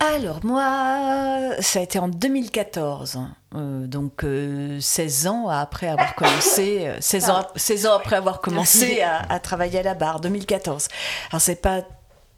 Alors, 0.01 0.45
moi, 0.45 1.55
ça 1.61 1.81
a 1.81 1.83
été 1.83 1.99
en 1.99 2.09
2014. 2.09 3.19
Euh, 3.55 3.87
donc 3.87 4.25
16 4.81 5.27
euh, 5.27 5.31
ans 5.31 5.49
après 5.49 5.89
avoir 5.89 6.15
commencé, 6.15 6.91
16 7.01 7.25
euh, 7.25 7.33
ans, 7.33 7.47
16 7.57 7.87
ans 7.87 7.95
après 7.95 8.17
avoir 8.17 8.41
commencé 8.41 9.01
à, 9.03 9.39
travailler 9.41 9.79
à 9.79 9.83
la 9.83 9.95
barre, 9.95 10.21
2014. 10.21 10.89
Alors 11.31 11.41
c'est 11.41 11.61
pas 11.61 11.83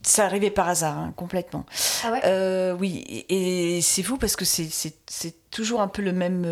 ça 0.03 0.25
arrivait 0.25 0.51
par 0.51 0.67
hasard, 0.67 0.97
hein, 0.97 1.13
complètement. 1.15 1.67
Ah 2.05 2.13
ouais? 2.13 2.73
Oui, 2.79 3.27
et, 3.29 3.83
c'est 3.83 4.03
fou 4.03 4.17
parce 4.17 4.35
que 4.35 4.47
c'est 4.47 5.51
toujours 5.51 5.83
un 5.83 5.89
peu 5.89 6.01
le 6.01 6.13
même 6.13 6.47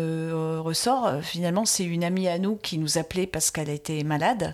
ressort. 0.59 1.13
Finalement, 1.23 1.65
c'est 1.65 1.83
une 1.83 2.03
amie 2.03 2.27
à 2.27 2.37
nous 2.37 2.57
qui 2.57 2.77
nous 2.77 2.99
appelait 2.99 3.25
parce 3.25 3.49
qu'elle 3.49 3.69
était 3.69 4.03
malade. 4.03 4.53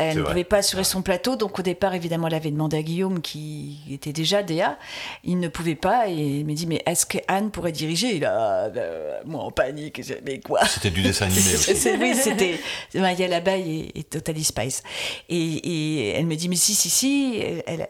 Elle 0.00 0.18
ne 0.18 0.22
pouvait 0.22 0.44
pas 0.44 0.58
assurer 0.58 0.84
son 0.84 1.02
plateau, 1.02 1.36
donc 1.36 1.58
au 1.58 1.62
départ, 1.62 1.94
évidemment, 1.94 2.28
elle 2.28 2.34
avait 2.34 2.50
demandé 2.50 2.76
à 2.76 2.82
Guillaume, 2.82 3.20
qui 3.20 3.78
était 3.90 4.12
déjà 4.12 4.42
DA. 4.42 4.78
Il 5.24 5.38
ne 5.38 5.48
pouvait 5.48 5.74
pas, 5.74 6.08
et 6.08 6.12
il 6.14 6.46
m'a 6.46 6.52
dit 6.52 6.66
Mais 6.66 6.82
est-ce 6.86 7.06
qu'Anne 7.06 7.50
pourrait 7.50 7.72
diriger? 7.72 8.16
Et 8.16 8.20
là, 8.20 8.70
euh, 8.76 9.20
moi 9.24 9.42
en 9.42 9.50
panique, 9.50 10.00
mais 10.24 10.40
quoi? 10.40 10.64
C'était 10.66 10.90
du 10.90 11.02
dessin 11.02 11.26
animé 11.26 11.40
aussi. 11.54 11.90
oui, 12.00 12.14
c'était 12.14 12.58
Maya 12.94 13.28
l'abeille 13.28 13.90
et, 13.94 14.00
et 14.00 14.04
Totally 14.04 14.44
Spice. 14.44 14.82
Et, 15.28 16.10
elle 16.16 16.26
me 16.26 16.36
dit 16.36 16.48
Mais 16.48 16.56
si, 16.56 16.74
si, 16.74 16.90
si, 16.90 17.42
elle, 17.66 17.86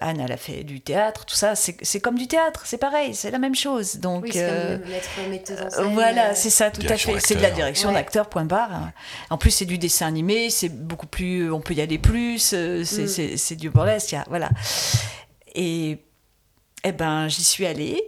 Anne, 0.00 0.20
elle 0.20 0.32
a 0.32 0.36
fait 0.36 0.64
du 0.64 0.80
théâtre, 0.80 1.24
tout 1.24 1.34
ça, 1.34 1.54
c'est 1.54 2.00
comme 2.00 2.16
du 2.16 2.26
théâtre, 2.26 2.62
c'est 2.64 2.78
pareil, 2.78 3.14
c'est 3.14 3.30
la 3.30 3.38
même 3.38 3.54
chose. 3.54 3.96
Donc, 3.96 4.24
oui, 4.24 4.30
c'est 4.32 4.48
euh, 4.48 4.78
comme 5.16 5.30
metteuse 5.30 5.60
en 5.60 5.70
scène. 5.70 5.92
Voilà, 5.92 6.30
euh, 6.30 6.32
c'est 6.34 6.50
ça, 6.50 6.70
tout 6.70 6.86
à 6.88 6.96
fait. 6.96 7.18
C'est 7.20 7.34
de 7.34 7.42
la 7.42 7.50
direction 7.50 7.92
d'acteur, 7.92 8.28
point 8.28 8.44
barre. 8.44 8.90
En 9.28 9.38
plus, 9.38 9.50
c'est 9.50 9.64
du 9.64 9.78
dessin 9.78 10.06
animé, 10.06 10.50
c'est 10.50 10.68
beaucoup 10.68 11.06
plus 11.06 11.49
on 11.50 11.60
peut 11.60 11.74
y 11.74 11.80
aller 11.80 11.98
plus, 11.98 12.52
euh, 12.54 12.84
c'est 12.84 13.56
du 13.56 13.70
burlesque, 13.70 14.16
voilà. 14.28 14.50
Et 15.54 15.98
eh 16.84 16.92
ben, 16.92 17.28
j'y 17.28 17.44
suis 17.44 17.66
allée. 17.66 18.02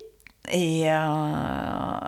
Et, 0.51 0.91
euh, 0.91 1.99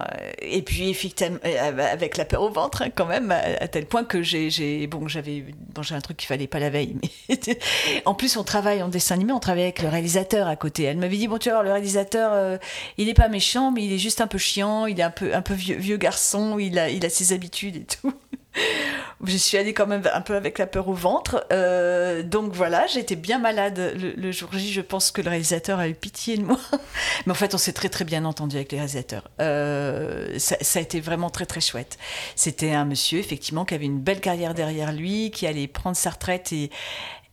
et 0.42 0.62
puis, 0.62 0.90
effectivement, 0.90 1.38
euh, 1.44 1.92
avec 1.92 2.16
la 2.16 2.24
peur 2.24 2.42
au 2.42 2.50
ventre, 2.50 2.82
hein, 2.82 2.88
quand 2.92 3.06
même, 3.06 3.30
à, 3.30 3.68
tel 3.68 3.86
point 3.86 4.02
que 4.02 4.22
j'ai. 4.22 4.86
Bon, 4.88 5.06
j'avais 5.06 5.44
mangé 5.76 5.94
un 5.94 6.00
truc 6.00 6.16
qu'il 6.16 6.26
fallait 6.26 6.48
pas 6.48 6.58
la 6.58 6.68
veille. 6.68 6.96
Mais 7.00 7.36
en 8.04 8.14
plus, 8.14 8.36
on 8.36 8.42
travaille 8.42 8.82
en 8.82 8.88
dessin 8.88 9.14
animé, 9.14 9.32
on 9.32 9.38
travaille 9.38 9.62
avec 9.62 9.82
le 9.82 9.88
réalisateur 9.88 10.48
à 10.48 10.56
côté. 10.56 10.82
Elle 10.82 10.96
m'avait 10.96 11.16
dit 11.16 11.28
Bon, 11.28 11.38
tu 11.38 11.50
vois, 11.50 11.62
le 11.62 11.70
réalisateur, 11.70 12.32
euh, 12.32 12.58
il 12.98 13.06
n'est 13.06 13.14
pas 13.14 13.28
méchant, 13.28 13.70
mais 13.70 13.84
il 13.84 13.92
est 13.92 13.98
juste 13.98 14.20
un 14.20 14.26
peu 14.26 14.38
chiant, 14.38 14.86
il 14.86 14.98
est 14.98 15.04
un 15.04 15.10
peu, 15.10 15.32
un 15.32 15.42
peu 15.42 15.54
vieux, 15.54 15.76
vieux 15.76 15.96
garçon, 15.96 16.58
il 16.58 16.76
a, 16.78 16.90
il 16.90 17.06
a 17.06 17.10
ses 17.10 17.32
habitudes 17.32 17.76
et 17.76 17.84
tout. 17.84 18.12
je 19.24 19.36
suis 19.36 19.56
allée 19.56 19.74
quand 19.74 19.86
même 19.86 20.02
un 20.12 20.20
peu 20.20 20.34
avec 20.34 20.58
la 20.58 20.66
peur 20.66 20.88
au 20.88 20.92
ventre. 20.92 21.46
Euh, 21.52 22.22
donc 22.22 22.52
voilà, 22.52 22.86
j'étais 22.86 23.16
bien 23.16 23.38
malade 23.38 23.94
le, 24.16 24.32
jour 24.32 24.50
J. 24.52 24.72
Je 24.72 24.80
pense 24.80 25.10
que 25.10 25.22
le 25.22 25.30
réalisateur 25.30 25.78
a 25.78 25.88
eu 25.88 25.94
pitié 25.94 26.36
de 26.36 26.44
moi. 26.44 26.58
Mais 27.26 27.32
en 27.32 27.36
fait, 27.36 27.54
on 27.54 27.58
s'est 27.58 27.72
très 27.72 27.88
très 27.88 28.04
bien 28.04 28.24
entendu 28.24 28.56
avec 28.56 28.72
les 28.72 28.78
réalisateurs. 28.78 29.30
Euh, 29.40 30.38
ça, 30.38 30.56
a 30.78 30.82
été 30.82 31.00
vraiment 31.00 31.30
très 31.30 31.46
très 31.46 31.60
chouette. 31.60 31.98
C'était 32.36 32.72
un 32.72 32.84
monsieur, 32.84 33.18
effectivement, 33.18 33.64
qui 33.64 33.74
avait 33.74 33.86
une 33.86 34.00
belle 34.00 34.20
carrière 34.20 34.54
derrière 34.54 34.92
lui, 34.92 35.30
qui 35.30 35.46
allait 35.46 35.66
prendre 35.66 35.96
sa 35.96 36.10
retraite 36.10 36.52
et, 36.52 36.70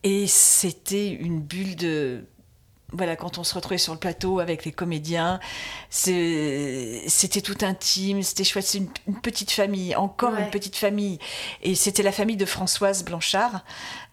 et 0.04 0.28
c'était 0.28 1.10
une 1.10 1.42
bulle 1.42 1.76
de 1.76 2.26
voilà, 2.94 3.16
quand 3.16 3.38
on 3.38 3.44
se 3.44 3.56
retrouvait 3.56 3.78
sur 3.78 3.94
le 3.94 4.00
plateau 4.00 4.40
avec 4.40 4.66
les 4.66 4.72
comédiens, 4.72 5.40
c'était 5.90 7.42
tout 7.42 7.58
intime, 7.62 8.22
c'était 8.22 8.44
chouette, 8.44 8.66
c'est 8.66 8.80
une, 8.80 9.22
petite 9.22 9.52
famille, 9.52 9.96
encore 9.96 10.36
une 10.36 10.50
petite 10.50 10.76
famille. 10.76 11.20
Et 11.62 11.76
c'était 11.76 12.04
la 12.04 12.12
famille 12.12 12.38
de 12.38 12.46
Françoise 12.46 13.04
Blanchard, 13.06 13.64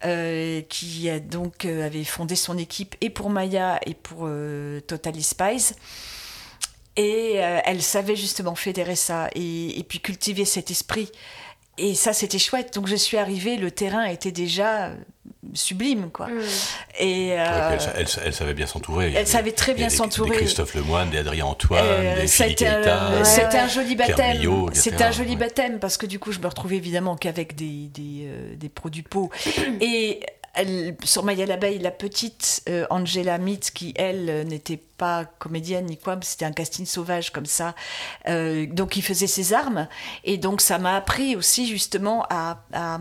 euh, 0.05 0.63
qui 0.63 1.11
a 1.11 1.19
donc 1.19 1.65
euh, 1.65 1.87
avait 1.87 2.05
fondé 2.05 2.37
son 2.37 2.57
équipe 2.57 2.95
et 3.01 3.11
pour 3.11 3.31
Maya 3.31 3.81
et 3.85 3.95
pour 3.95 4.21
euh, 4.23 4.81
Totally 4.81 5.23
Spies. 5.23 5.75
Et 6.97 7.35
elle 7.35 7.81
savait 7.81 8.17
justement 8.17 8.57
fédérer 8.57 8.97
ça 8.97 9.29
et, 9.37 9.79
et 9.79 9.85
puis 9.85 10.01
cultiver 10.01 10.45
cet 10.45 10.73
esprit. 10.73 11.13
Et 11.79 11.95
ça, 11.95 12.13
c'était 12.13 12.39
chouette. 12.39 12.75
Donc 12.75 12.87
je 12.87 12.97
suis 12.97 13.17
arrivée, 13.17 13.57
le 13.57 13.71
terrain 13.71 14.05
était 14.05 14.33
déjà 14.33 14.93
sublime 15.55 16.11
quoi. 16.11 16.29
Mm. 16.29 16.41
Et 17.01 17.33
euh, 17.33 17.79
elle, 17.97 18.33
savait 18.35 18.55
bien 18.55 18.67
s'entourer. 18.67 19.13
Elle 19.15 19.27
savait 19.27 19.53
très 19.53 19.75
bien 19.75 19.89
s'entourer. 19.89 20.31
Des 20.31 20.37
Christophe 20.37 20.75
Lemoine, 20.75 21.11
des 21.11 21.19
Adrien 21.19 21.47
Antoine, 21.47 21.85
euh, 21.85 22.21
des 22.21 22.27
C'était 22.27 22.67
un, 22.67 23.69
joli 23.69 23.97
baptême. 23.97 24.71
C'était 24.73 25.05
un 25.05 25.13
joli 25.13 25.37
baptême 25.37 25.79
parce 25.79 25.97
que 25.97 26.07
du 26.07 26.19
coup 26.19 26.33
je 26.33 26.41
me 26.41 26.47
retrouvais 26.47 26.77
évidemment 26.77 27.17
qu'avec 27.17 27.55
des, 27.55 27.89
des, 27.89 28.27
euh, 28.27 28.57
des 28.57 28.69
produits 28.69 29.03
peau 29.03 29.31
et 29.81 30.21
elle, 30.55 30.97
sur 31.05 31.25
Maya 31.25 31.47
l'abeille, 31.47 31.79
la 31.79 31.91
petite 31.91 32.69
Angela 32.91 33.39
Mitz, 33.39 33.71
qui 33.71 33.95
elle 33.97 34.47
n'était 34.47 34.77
pas 34.77 35.25
comédienne 35.39 35.87
ni 35.87 35.97
quoi, 35.97 36.19
c'était 36.23 36.45
un 36.45 36.53
casting 36.53 36.87
sauvage 36.87 37.31
comme 37.31 37.47
ça. 37.47 37.75
donc 38.27 38.97
il 38.97 39.03
faisait 39.03 39.27
ses 39.27 39.53
armes 39.53 39.89
et 40.25 40.39
donc 40.39 40.61
ça 40.61 40.79
m'a 40.79 40.97
appris 40.97 41.37
aussi 41.37 41.67
justement 41.69 42.27
à, 42.31 42.65
à, 42.73 42.99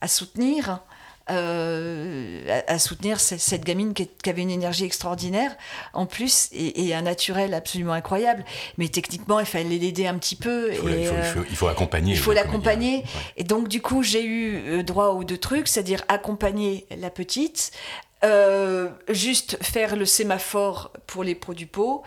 à 0.00 0.08
soutenir 0.08 0.80
euh, 1.30 2.62
à, 2.66 2.78
soutenir 2.78 3.20
cette, 3.20 3.64
gamine 3.64 3.92
qui, 3.92 4.08
avait 4.26 4.42
une 4.42 4.50
énergie 4.50 4.84
extraordinaire 4.84 5.54
en 5.92 6.06
plus 6.06 6.48
et, 6.52 6.94
un 6.94 7.02
naturel 7.02 7.54
absolument 7.54 7.92
incroyable. 7.92 8.44
Mais 8.78 8.88
techniquement, 8.88 9.38
il 9.40 9.46
fallait 9.46 9.78
l'aider 9.78 10.06
un 10.06 10.16
petit 10.18 10.36
peu. 10.36 10.70
Il 10.72 10.78
faut, 10.78 10.88
et, 10.88 11.10
il 11.50 11.56
faut, 11.56 11.68
accompagner. 11.68 12.12
Il 12.12 12.18
faut 12.18 12.32
l'accompagner. 12.32 13.04
Et 13.36 13.44
donc, 13.44 13.68
du 13.68 13.82
coup, 13.82 14.02
j'ai 14.02 14.24
eu 14.24 14.56
euh, 14.56 14.82
droit 14.82 15.08
aux 15.08 15.24
deux 15.24 15.38
trucs, 15.38 15.68
c'est-à-dire 15.68 16.02
accompagner 16.08 16.86
la 16.96 17.10
petite, 17.10 17.72
euh, 18.24 18.88
juste 19.08 19.62
faire 19.62 19.96
le 19.96 20.06
sémaphore 20.06 20.92
pour 21.06 21.24
les 21.24 21.34
produits 21.34 21.66
pot, 21.66 22.02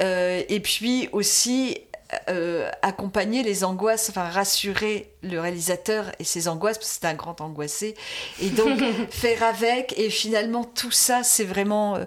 et 0.00 0.60
puis 0.62 1.08
aussi 1.12 1.78
euh, 2.28 2.70
accompagner 2.82 3.42
les 3.42 3.64
angoisses, 3.64 4.10
enfin 4.10 4.28
rassurer 4.28 5.10
le 5.24 5.40
réalisateur 5.40 6.12
et 6.20 6.24
ses 6.24 6.46
angoisses, 6.46 6.78
parce 6.78 6.90
que 6.90 6.98
c'est 7.00 7.06
un 7.08 7.14
grand 7.14 7.40
angoissé, 7.40 7.96
et 8.40 8.48
donc 8.50 8.80
faire 9.10 9.42
avec, 9.42 9.92
et 9.98 10.08
finalement 10.08 10.62
tout 10.62 10.92
ça, 10.92 11.24
c'est 11.24 11.42
vraiment 11.42 11.96
euh, 11.96 12.04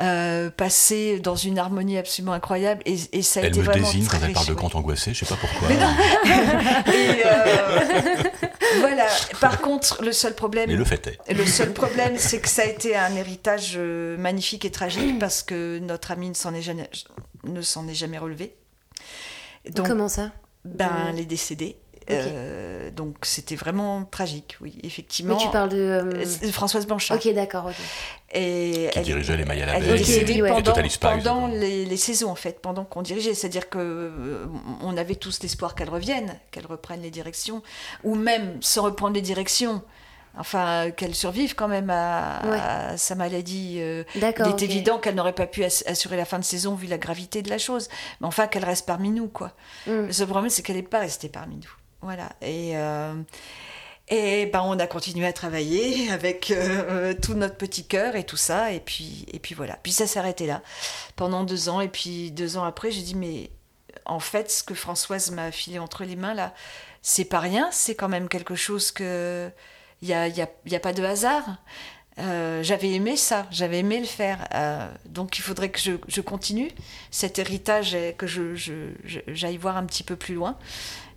euh, 0.00 0.50
passé 0.50 1.20
dans 1.20 1.36
une 1.36 1.60
harmonie 1.60 1.96
absolument 1.96 2.32
incroyable, 2.32 2.82
et, 2.86 2.96
et 3.12 3.22
ça 3.22 3.38
a 3.38 3.44
elle 3.44 3.50
été 3.50 3.60
me 3.60 3.64
vraiment 3.66 3.86
désigne 3.86 4.06
quand 4.08 4.18
elle 4.20 4.32
parle 4.32 4.48
de 4.48 4.54
grand 4.54 4.74
angoissé, 4.74 5.14
je 5.14 5.24
sais 5.24 5.32
pas 5.32 5.40
pourquoi. 5.40 5.68
et 6.92 7.22
voilà, 8.80 9.06
par 9.40 9.60
contre, 9.60 10.02
le 10.02 10.10
seul 10.10 10.34
problème... 10.34 10.70
Mais 10.70 10.76
le 10.76 10.84
fait 10.84 11.06
est. 11.06 11.32
Le 11.32 11.46
seul 11.46 11.72
problème, 11.72 12.14
c'est 12.18 12.40
que 12.40 12.48
ça 12.48 12.62
a 12.62 12.66
été 12.66 12.96
un 12.96 13.14
héritage 13.14 13.78
magnifique 13.78 14.64
et 14.64 14.72
tragique, 14.72 15.20
parce 15.20 15.44
que 15.44 15.78
notre 15.78 16.10
ami 16.10 16.30
ne 16.30 16.34
s'en 16.34 16.52
est 16.52 16.62
jamais, 16.62 16.90
ne 17.44 17.62
s'en 17.62 17.86
est 17.86 17.94
jamais 17.94 18.18
Comment 19.74 20.08
ça? 20.08 20.32
Ben, 20.64 20.90
euh, 21.08 21.12
les 21.12 21.24
décédés. 21.24 21.76
Euh, 22.08 22.90
donc 22.92 23.16
c'était 23.22 23.56
vraiment 23.56 24.04
tragique, 24.04 24.56
oui, 24.60 24.78
effectivement. 24.84 25.36
Mais 25.36 25.42
tu 25.42 25.50
parles 25.50 25.70
de, 25.70 25.76
euh, 25.76 26.52
Françoise 26.52 26.86
Blanchard. 26.86 27.16
Ok, 27.16 27.32
d'accord. 27.34 27.70
Et 28.32 28.90
qui 28.92 29.00
dirigeait 29.00 29.36
les 29.36 29.44
Maya 29.44 29.64
à 29.64 29.66
la 29.66 29.76
Elle 29.78 29.90
est 29.90 29.98
décédée 29.98 30.38
pendant, 30.40 30.74
pendant 31.00 31.46
les, 31.48 31.84
les, 31.84 31.96
saisons, 31.96 32.30
en 32.30 32.36
fait, 32.36 32.60
pendant 32.60 32.84
qu'on 32.84 33.02
dirigeait. 33.02 33.34
C'est-à-dire 33.34 33.68
que 33.68 34.46
on 34.82 34.96
avait 34.96 35.16
tous 35.16 35.42
l'espoir 35.42 35.74
qu'elle 35.74 35.90
revienne, 35.90 36.38
qu'elle 36.52 36.66
reprenne 36.66 37.02
les 37.02 37.10
directions, 37.10 37.62
ou 38.04 38.14
même 38.14 38.58
sans 38.60 38.82
reprendre 38.82 39.14
les 39.14 39.22
directions, 39.22 39.82
enfin 40.38 40.90
qu'elle 40.90 41.14
survive 41.14 41.54
quand 41.54 41.68
même 41.68 41.90
à, 41.90 42.96
sa 42.96 43.14
maladie. 43.14 43.76
Euh, 43.78 44.04
il 44.14 44.24
est 44.24 44.62
évident 44.62 44.98
qu'elle 44.98 45.14
n'aurait 45.14 45.32
pas 45.32 45.46
pu 45.46 45.64
assurer 45.64 46.16
la 46.16 46.24
fin 46.24 46.38
de 46.38 46.44
saison 46.44 46.74
vu 46.74 46.86
la 46.86 46.98
gravité 46.98 47.42
de 47.42 47.50
la 47.50 47.58
chose, 47.58 47.88
mais 48.20 48.26
enfin 48.26 48.46
qu'elle 48.46 48.64
reste 48.64 48.86
parmi 48.86 49.10
nous 49.10 49.28
quoi. 49.28 49.52
Mm. 49.86 50.08
Le 50.18 50.26
problème 50.26 50.50
c'est 50.50 50.62
qu'elle 50.62 50.76
n'est 50.76 50.82
pas 50.82 51.00
restée 51.00 51.28
parmi 51.28 51.56
nous. 51.56 51.72
Voilà 52.02 52.30
et 52.42 52.76
euh, 52.76 53.14
et 54.08 54.46
ben 54.46 54.62
on 54.64 54.78
a 54.78 54.86
continué 54.86 55.26
à 55.26 55.32
travailler 55.32 56.10
avec 56.10 56.50
euh, 56.50 57.14
tout 57.14 57.34
notre 57.34 57.56
petit 57.56 57.86
cœur 57.86 58.14
et 58.14 58.24
tout 58.24 58.36
ça 58.36 58.72
et 58.72 58.80
puis 58.80 59.26
et 59.32 59.38
puis 59.38 59.54
voilà. 59.54 59.78
Puis 59.82 59.92
ça 59.92 60.06
s'est 60.06 60.18
arrêté 60.18 60.46
là 60.46 60.62
pendant 61.16 61.44
deux 61.44 61.68
ans 61.68 61.80
et 61.80 61.88
puis 61.88 62.30
deux 62.30 62.56
ans 62.56 62.64
après 62.64 62.90
j'ai 62.90 63.02
dit 63.02 63.14
mais 63.14 63.50
en 64.04 64.20
fait 64.20 64.50
ce 64.50 64.62
que 64.62 64.74
Françoise 64.74 65.30
m'a 65.30 65.50
filé 65.50 65.78
entre 65.78 66.04
les 66.04 66.16
mains 66.16 66.34
là 66.34 66.54
c'est 67.02 67.24
pas 67.24 67.40
rien 67.40 67.68
c'est 67.72 67.94
quand 67.94 68.08
même 68.08 68.28
quelque 68.28 68.54
chose 68.54 68.92
que 68.92 69.50
il 70.06 70.32
n'y 70.34 70.40
a, 70.42 70.48
y 70.66 70.74
a, 70.74 70.80
pas 70.80 70.92
de 70.92 71.02
hasard. 71.02 71.58
Euh, 72.18 72.62
j'avais 72.62 72.92
aimé 72.92 73.14
ça, 73.16 73.46
j'avais 73.50 73.80
aimé 73.80 73.98
le 74.00 74.06
faire. 74.06 74.48
Euh, 74.54 74.88
donc 75.06 75.38
il 75.38 75.42
faudrait 75.42 75.68
que 75.68 75.78
je, 75.78 76.20
continue 76.20 76.70
cet 77.10 77.38
héritage 77.38 77.96
que 78.16 78.26
j'aille 78.26 79.56
voir 79.58 79.76
un 79.76 79.84
petit 79.84 80.02
peu 80.02 80.16
plus 80.16 80.34
loin. 80.34 80.56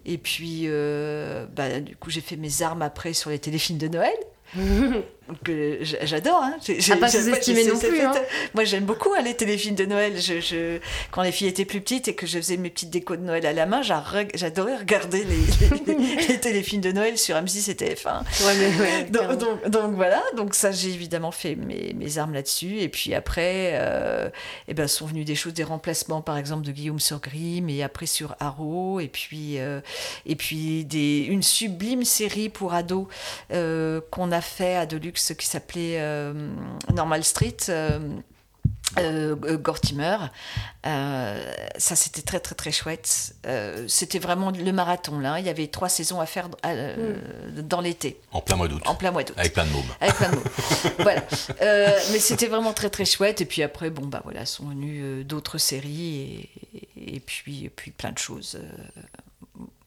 Et 0.06 0.18
puis, 0.18 0.64
euh, 0.66 1.45
bah, 1.56 1.80
du 1.80 1.95
coup, 1.95 2.10
j'ai 2.10 2.22
fait 2.22 2.36
mes 2.36 2.61
armes 2.61 2.82
après 2.82 3.14
sur 3.14 3.30
les 3.30 3.40
téléfilms 3.40 3.78
de 3.78 3.88
Noël 3.88 4.16
que 5.43 5.80
j'adore. 5.81 6.41
Hein. 6.41 6.57
À 6.91 6.95
pas 6.97 7.10
sous-estimer 7.10 7.65
non 7.65 7.77
plus. 7.77 8.01
Hein. 8.01 8.14
Moi, 8.53 8.64
j'aime 8.64 8.85
beaucoup 8.85 9.14
hein, 9.18 9.22
les 9.22 9.35
téléfilms 9.35 9.76
de 9.76 9.85
Noël. 9.85 10.19
Je, 10.19 10.39
je, 10.39 10.80
quand 11.11 11.22
les 11.22 11.31
filles 11.31 11.47
étaient 11.47 11.65
plus 11.65 11.81
petites 11.81 12.07
et 12.07 12.15
que 12.15 12.27
je 12.27 12.38
faisais 12.38 12.57
mes 12.57 12.69
petites 12.69 12.89
décos 12.89 13.15
de 13.15 13.23
Noël 13.23 13.45
à 13.45 13.53
la 13.53 13.65
main, 13.65 13.81
j'adorais 13.81 14.77
regarder 14.77 15.23
les, 15.23 15.95
les, 16.27 16.39
téléfilms 16.39 16.81
de 16.81 16.91
Noël 16.91 17.18
sur 17.18 17.35
M6 17.35 17.72
et 17.72 17.73
TF1. 17.73 18.23
Ouais, 18.45 19.03
donc, 19.10 19.68
donc, 19.69 19.95
voilà, 19.95 20.22
donc 20.35 20.56
ça, 20.56 20.72
j'ai 20.72 20.89
évidemment 20.89 21.31
fait 21.31 21.56
mes, 21.56 21.93
mes 21.93 22.18
armes 22.18 22.34
là-dessus. 22.34 22.80
Et 22.80 22.89
puis 22.89 23.14
après, 23.14 23.72
euh, 23.73 24.30
eh 24.68 24.73
ben, 24.73 24.88
sont 24.88 25.06
venues 25.06 25.26
des 25.26 25.35
choses, 25.35 25.53
des 25.53 25.64
remplacements, 25.64 26.22
par 26.22 26.38
exemple, 26.38 26.65
de 26.65 26.72
Guillaume 26.72 26.99
sur 26.99 27.19
Grimm 27.19 27.69
et 27.69 27.84
après 27.84 28.06
sur 28.06 28.35
Arrow. 28.39 28.99
Et 28.99 29.07
puis, 29.07 29.60
euh, 29.60 29.81
et 30.26 30.35
puis 30.35 30.85
des, 30.85 31.19
une 31.19 31.43
sublime 31.43 32.03
série 32.03 32.49
pour 32.49 32.73
ados 32.73 33.07
euh, 33.51 34.01
qu'on 34.11 34.31
a 34.31 34.41
fait 34.41 34.76
à 34.76 34.85
Deluxe 34.85 35.19
qui 35.34 35.46
s'appelait 35.46 35.98
euh, 36.00 36.34
Normal 36.94 37.24
Street. 37.24 37.58
Euh, 37.70 38.00
euh, 38.98 39.58
Gortimer. 39.58 40.18
ça, 40.84 41.96
c'était 41.96 42.24
très, 42.24 42.40
très, 42.40 42.56
très 42.56 42.72
chouette. 42.72 43.36
c'était 43.88 44.20
vraiment 44.20 44.52
le 44.52 44.72
marathon, 44.72 45.20
là. 45.20 45.40
Il 45.40 45.46
y 45.46 45.50
avait 45.50 45.68
trois 45.68 45.90
saisons 45.90 46.20
à 46.20 46.26
faire 46.26 46.50
mm. 46.50 47.62
dans 47.62 47.82
l'été. 47.82 48.20
En 48.32 48.41
plein 48.41 48.56
mois 48.56 48.68
d'août. 48.68 48.82
En 48.86 48.96
plein 48.96 49.12
mois 49.12 49.24
d'août. 49.24 49.36
Avec 49.38 49.54
plein 49.54 49.66
de 49.66 49.72
mômes. 49.72 49.84
Avec 50.02 50.16
plein 50.16 50.30
de 50.30 50.36
mômes. 50.36 50.44
voilà. 51.00 51.24
mais 52.12 52.20
c'était 52.20 52.48
vraiment 52.48 52.74
très, 52.74 52.90
très 52.90 53.06
chouette. 53.06 53.41
Et 53.41 53.46
puis 53.46 53.62
après, 53.62 53.91
bon, 53.91 54.08
bah 54.08 54.22
voilà, 54.24 54.46
sont 54.46 54.68
venues 54.68 55.24
d'autres 55.24 55.60
séries 55.60 56.50
et, 56.74 57.16
et, 57.16 57.20
puis, 57.20 57.66
et 57.66 57.70
puis 57.70 57.91
plein 57.91 58.12
de 58.12 58.18
choses 58.18 58.60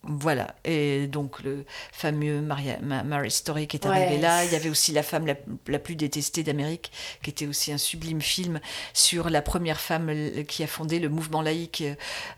Voilà. 0.05 0.57
Et 0.65 1.07
donc, 1.07 1.43
le 1.45 1.65
fameux 1.93 2.41
Maria, 2.41 2.79
Mary 2.81 3.31
Story 3.31 3.69
qui 3.69 3.77
est 3.77 3.87
arrivé 3.87 4.19
là. 4.19 4.45
Il 4.45 4.53
y 4.53 4.57
avait 4.57 4.69
aussi 4.69 4.91
La 4.91 5.05
femme 5.05 5.27
la, 5.27 5.79
plus 5.79 5.95
détestée 5.95 6.43
d'Amérique, 6.43 6.91
qui 7.23 7.31
était 7.31 7.47
aussi 7.47 7.73
un 7.73 7.79
sublime 7.79 8.21
film 8.21 8.59
sur 8.95 9.31
la 9.31 9.43
première 9.43 9.81
femme 9.81 10.11
qui 10.49 10.65
a 10.65 10.67
fondé 10.67 10.99
le 10.99 11.09
mouvement 11.09 11.41
laïque 11.41 11.85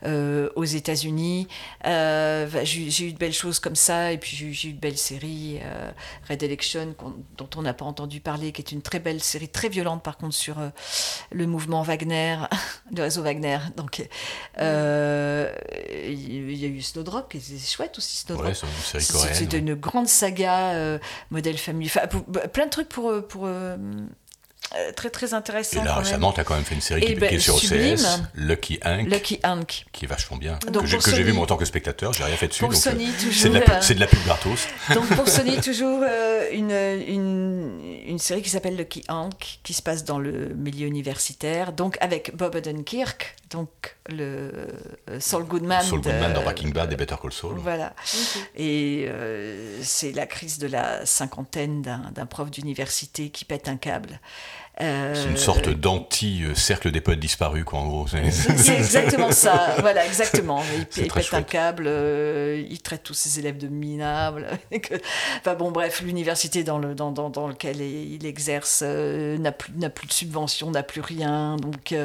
euh, 0.03 0.49
aux 0.55 0.63
États-Unis. 0.63 1.47
Euh, 1.87 2.47
j'ai 2.63 3.07
eu 3.07 3.13
de 3.13 3.17
belles 3.17 3.33
choses 3.33 3.59
comme 3.59 3.75
ça. 3.75 4.11
Et 4.11 4.19
puis, 4.19 4.53
j'ai 4.53 4.69
eu 4.69 4.73
de 4.73 4.79
belles 4.79 4.97
séries. 4.97 5.59
Euh, 5.63 5.91
Red 6.29 6.43
Election, 6.43 6.95
dont 7.35 7.49
on 7.55 7.63
n'a 7.63 7.73
pas 7.73 7.85
entendu 7.85 8.19
parler, 8.19 8.51
qui 8.51 8.61
est 8.61 8.71
une 8.73 8.83
très 8.83 8.99
belle 8.99 9.21
série, 9.21 9.49
très 9.49 9.69
violente 9.69 10.03
par 10.03 10.17
contre, 10.17 10.35
sur 10.35 10.57
le 11.31 11.47
mouvement 11.47 11.81
Wagner, 11.81 12.37
le 12.95 13.01
réseau 13.01 13.23
Wagner. 13.23 13.57
Donc, 13.75 14.07
il 14.57 14.63
y 16.57 16.65
a 16.65 16.67
eu 16.67 16.81
Snowdrop 16.83 17.31
qui 17.31 17.37
était 17.37 17.54
chouette 17.59 17.97
aussi. 17.97 18.17
Snowdrop. 18.17 18.53
c'est 18.53 18.65
une 18.65 19.01
série 19.01 19.05
coréenne. 19.05 19.35
C'était 19.35 19.59
une 19.59 19.75
grande 19.75 20.07
saga, 20.07 20.73
euh, 20.73 20.99
modèle 21.31 21.57
famille. 21.57 21.91
Bah, 22.27 22.47
plein 22.47 22.65
de 22.65 22.71
trucs 22.71 22.89
pour. 22.89 23.09
Euh, 23.09 23.21
pour 23.21 23.45
euh, 23.45 23.77
très 24.95 25.09
très 25.09 25.33
intéressant. 25.33 25.81
Et 25.81 25.85
là 25.85 25.95
récemment, 25.95 26.33
tu 26.33 26.39
as 26.39 26.43
quand 26.43 26.55
même 26.55 26.63
fait 26.63 26.75
une 26.75 26.81
série 26.81 27.01
qui, 27.01 27.15
ben, 27.15 27.31
est 27.31 27.39
sur 27.39 27.55
OCS, 27.55 28.21
Lucky 28.33 28.79
Hank. 28.83 29.09
Lucky 29.09 29.39
Hank. 29.43 29.85
Qui 29.91 30.05
est 30.05 30.07
vachement 30.07 30.37
bien. 30.37 30.57
que 30.57 31.15
j'ai 31.15 31.23
vu 31.23 31.33
moi 31.33 31.43
en 31.43 31.47
tant 31.47 31.57
que 31.57 31.65
spectateur, 31.65 32.13
j'ai 32.13 32.23
rien 32.23 32.35
fait 32.35 32.47
dessus. 32.47 32.61
Pour 32.61 32.73
Sony, 32.73 33.09
toujours. 33.11 33.33
C'est 33.33 33.49
de, 33.49 33.59
la, 33.59 33.79
de 33.79 33.99
la 33.99 34.07
pub 34.07 34.23
gratos. 34.25 34.67
Donc 34.93 35.07
pour 35.15 35.27
Sony, 35.27 35.57
toujours 35.61 36.03
une, 36.51 36.71
une, 36.71 38.01
une, 38.07 38.19
série 38.19 38.41
qui 38.41 38.49
s'appelle 38.49 38.75
Lucky 38.75 39.03
Hank, 39.07 39.59
qui 39.63 39.73
se 39.73 39.81
passe 39.81 40.03
dans 40.03 40.19
le 40.19 40.49
milieu 40.55 40.87
universitaire, 40.87 41.71
donc 41.71 41.97
avec 42.01 42.35
Bob 42.35 42.55
Odenkirk, 42.55 43.35
donc 43.51 43.94
le 44.09 44.51
euh, 45.09 45.19
Saul 45.19 45.45
Goodman. 45.45 45.81
Saul 45.83 46.01
Goodman 46.01 46.33
dans 46.33 46.43
Breaking 46.43 46.69
Bad 46.69 46.91
et 46.93 46.95
Better 46.95 47.15
Call 47.21 47.31
Saul. 47.31 47.55
Voilà. 47.57 47.93
Et 48.55 49.05
euh, 49.07 49.79
c'est 49.81 50.11
la 50.11 50.25
crise 50.25 50.59
de 50.59 50.67
la 50.67 51.05
cinquantaine 51.05 51.81
d'un 51.81 52.25
prof 52.25 52.51
d'université 52.51 53.29
qui 53.29 53.45
pète 53.45 53.67
un 53.67 53.77
câble. 53.77 54.19
Euh, 54.81 55.13
c'est 55.15 55.29
une 55.29 55.37
sorte 55.37 55.69
d'anti-cercle 55.69 56.91
des 56.91 56.99
poètes 56.99 57.19
disparus, 57.19 57.63
quoi, 57.63 57.79
en 57.79 57.87
gros. 57.87 58.07
C'est 58.07 58.75
exactement 58.75 59.31
ça. 59.31 59.75
Voilà, 59.79 60.05
exactement. 60.05 60.61
Il, 60.97 61.07
pète 61.07 61.33
un 61.33 61.43
câble, 61.43 61.87
il 61.87 62.81
traite 62.81 63.03
tous 63.03 63.13
ses 63.13 63.39
élèves 63.39 63.57
de 63.57 63.67
minables. 63.67 64.47
enfin 65.39 65.55
bon, 65.55 65.71
bref, 65.71 66.01
l'université 66.01 66.63
dans, 66.63 66.77
le, 66.77 66.93
dans, 66.95 67.11
dans, 67.11 67.29
dans 67.29 67.47
lequel 67.47 67.81
il 67.81 68.25
exerce 68.25 68.81
n'a 68.81 69.51
plus, 69.51 69.71
plus 69.93 70.07
de 70.07 70.13
subvention, 70.13 70.71
n'a 70.71 70.83
plus 70.83 71.01
rien. 71.01 71.55
Donc, 71.57 71.95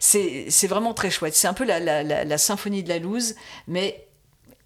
c'est 0.00 0.66
vraiment 0.66 0.94
très 0.94 1.10
chouette 1.10 1.34
c'est 1.34 1.48
un 1.48 1.54
peu 1.54 1.64
la, 1.64 2.38
symphonie 2.38 2.82
de 2.82 2.88
la 2.88 2.98
loose, 2.98 3.34
mais 3.66 4.06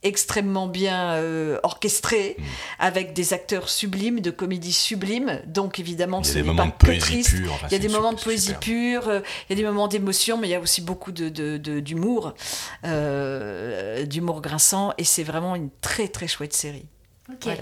extrêmement 0.03 0.67
bien 0.67 1.15
euh, 1.15 1.59
orchestrée, 1.63 2.37
mm. 2.39 2.43
avec 2.79 3.13
des 3.13 3.33
acteurs 3.33 3.69
sublimes, 3.69 4.21
de 4.21 4.31
comédie 4.31 4.73
sublime. 4.73 5.41
Donc 5.47 5.79
évidemment, 5.79 6.23
ce 6.23 6.39
n'est 6.39 6.57
pas 6.57 6.69
que 6.69 6.99
triste. 6.99 7.35
il 7.35 7.73
y 7.73 7.75
a 7.75 7.79
des 7.79 7.89
moments 7.89 8.13
de 8.13 8.21
poésie 8.21 8.55
pure, 8.61 9.09
euh, 9.09 9.21
il 9.49 9.53
y 9.57 9.61
a 9.61 9.63
des 9.63 9.69
moments 9.69 9.89
d'émotion, 9.89 10.39
mais 10.39 10.49
il 10.49 10.51
y 10.51 10.55
a 10.55 10.61
aussi 10.61 10.81
beaucoup 10.81 11.13
d'humour, 11.13 12.35
euh, 12.85 14.05
d'humour 14.07 14.41
grinçant, 14.41 14.93
et 14.99 15.05
c'est 15.05 15.25
vraiment 15.25 15.57
une 15.57 15.71
très 15.81 16.09
très 16.09 16.29
chouette 16.29 16.55
série. 16.55 16.87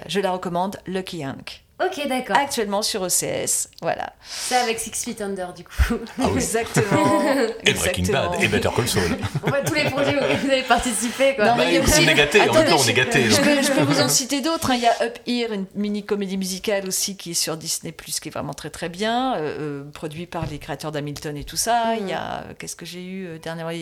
je 0.08 0.20
la 0.20 0.32
recommande, 0.32 0.78
Lucky 0.86 1.24
Hank. 1.24 1.65
Ok, 1.78 2.08
d'accord. 2.08 2.36
Actuellement 2.36 2.80
sur 2.80 3.02
OCS, 3.02 3.68
voilà. 3.82 4.14
C'est 4.26 4.56
avec 4.56 4.78
Six 4.78 4.92
Feet 4.92 5.20
Under, 5.20 5.52
du 5.52 5.62
coup. 5.62 5.98
Ah 6.18 6.28
Exactement. 6.34 7.22
et 7.64 7.74
Breaking 7.74 8.10
Bad, 8.10 8.42
et 8.42 8.48
Better 8.48 8.70
Call 8.74 8.88
Saul. 8.88 9.18
On 9.44 9.48
voit 9.48 9.60
tous 9.60 9.74
les 9.74 9.84
projets 9.84 10.16
auxquels 10.16 10.38
vous 10.38 10.50
avez 10.50 10.62
participé, 10.62 11.34
quoi. 11.34 11.44
Non, 11.44 11.56
mais. 11.56 11.78
On 11.78 12.08
est 12.08 12.14
gâtés, 12.14 12.40
en 12.48 12.54
même 12.54 12.66
temps, 12.66 12.78
on 12.80 12.88
est 12.88 12.94
gâtés. 12.94 13.28
Je, 13.28 13.36
peux, 13.36 13.62
je 13.62 13.72
peux 13.72 13.82
vous 13.82 14.00
en 14.00 14.08
citer 14.08 14.40
d'autres. 14.40 14.70
Hein. 14.70 14.76
Il 14.76 14.82
y 14.82 14.86
a 14.86 15.02
Up 15.02 15.18
Here, 15.26 15.52
une 15.52 15.66
mini-comédie 15.74 16.38
musicale 16.38 16.88
aussi 16.88 17.18
qui 17.18 17.32
est 17.32 17.34
sur 17.34 17.58
Disney+, 17.58 17.92
qui 17.92 18.28
est 18.28 18.32
vraiment 18.32 18.54
très 18.54 18.70
très 18.70 18.88
bien, 18.88 19.36
euh, 19.36 19.58
euh 19.60 19.84
produit 19.92 20.26
par 20.26 20.46
les 20.46 20.58
créateurs 20.58 20.92
d'Hamilton 20.92 21.36
et 21.36 21.44
tout 21.44 21.56
ça. 21.56 21.94
Il 22.00 22.08
y 22.08 22.12
a, 22.12 22.40
euh, 22.40 22.54
qu'est-ce 22.58 22.76
que 22.76 22.86
j'ai 22.86 23.02
eu 23.02 23.26
euh, 23.26 23.38
dernièrement 23.38 23.72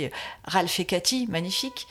Ralph 0.44 0.80
et 0.80 0.84
Cathy, 0.84 1.26
magnifique, 1.28 1.86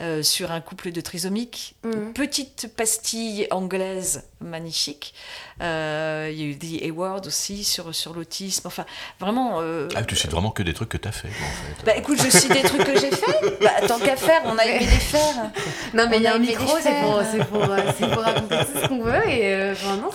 euh, 0.00 0.22
sur 0.22 0.50
un 0.50 0.60
couple 0.60 0.92
de 0.92 1.00
trisomiques. 1.00 1.76
Mm. 1.84 2.12
Petite 2.12 2.70
pastille 2.76 3.46
anglaise, 3.50 4.24
magnifique. 4.40 5.14
Euh, 5.62 6.28
il 6.30 6.38
y 6.38 6.42
a 6.42 6.46
eu 6.46 6.56
The 6.56 6.90
Award 6.90 7.26
aussi 7.26 7.64
sur, 7.64 7.94
sur 7.94 8.12
l'autisme. 8.12 8.66
Enfin, 8.66 8.84
vraiment. 9.18 9.60
Euh, 9.60 9.88
ah, 9.94 10.02
tu 10.02 10.16
cites 10.16 10.30
vraiment 10.30 10.50
que 10.50 10.62
des 10.62 10.74
trucs 10.74 10.90
que 10.90 10.98
tu 10.98 11.08
as 11.08 11.12
fait, 11.12 11.28
en 11.28 11.30
fait. 11.30 11.86
Bah 11.86 11.96
écoute, 11.96 12.18
je 12.22 12.30
cite 12.30 12.52
des 12.52 12.62
trucs 12.62 12.84
que 12.84 12.98
j'ai 12.98 13.10
fait. 13.10 13.58
Bah, 13.62 13.86
tant 13.86 13.98
qu'à 13.98 14.16
faire, 14.16 14.42
on 14.44 14.58
a 14.58 14.64
aimé 14.64 14.80
les 14.80 14.86
faire. 14.86 15.50
Non, 15.94 16.06
mais 16.10 16.18
il 16.18 16.22
y 16.22 16.26
a 16.26 16.34
un 16.34 16.38
micro, 16.38 16.76
c'est 16.80 17.00
pour, 17.00 17.22
pour, 17.46 17.70
euh, 17.70 17.92
pour, 17.92 18.22
raconter 18.22 18.58
tout 18.58 18.80
ce 18.82 18.88
qu'on 18.88 19.02
veut. 19.02 19.28
Et, 19.28 19.50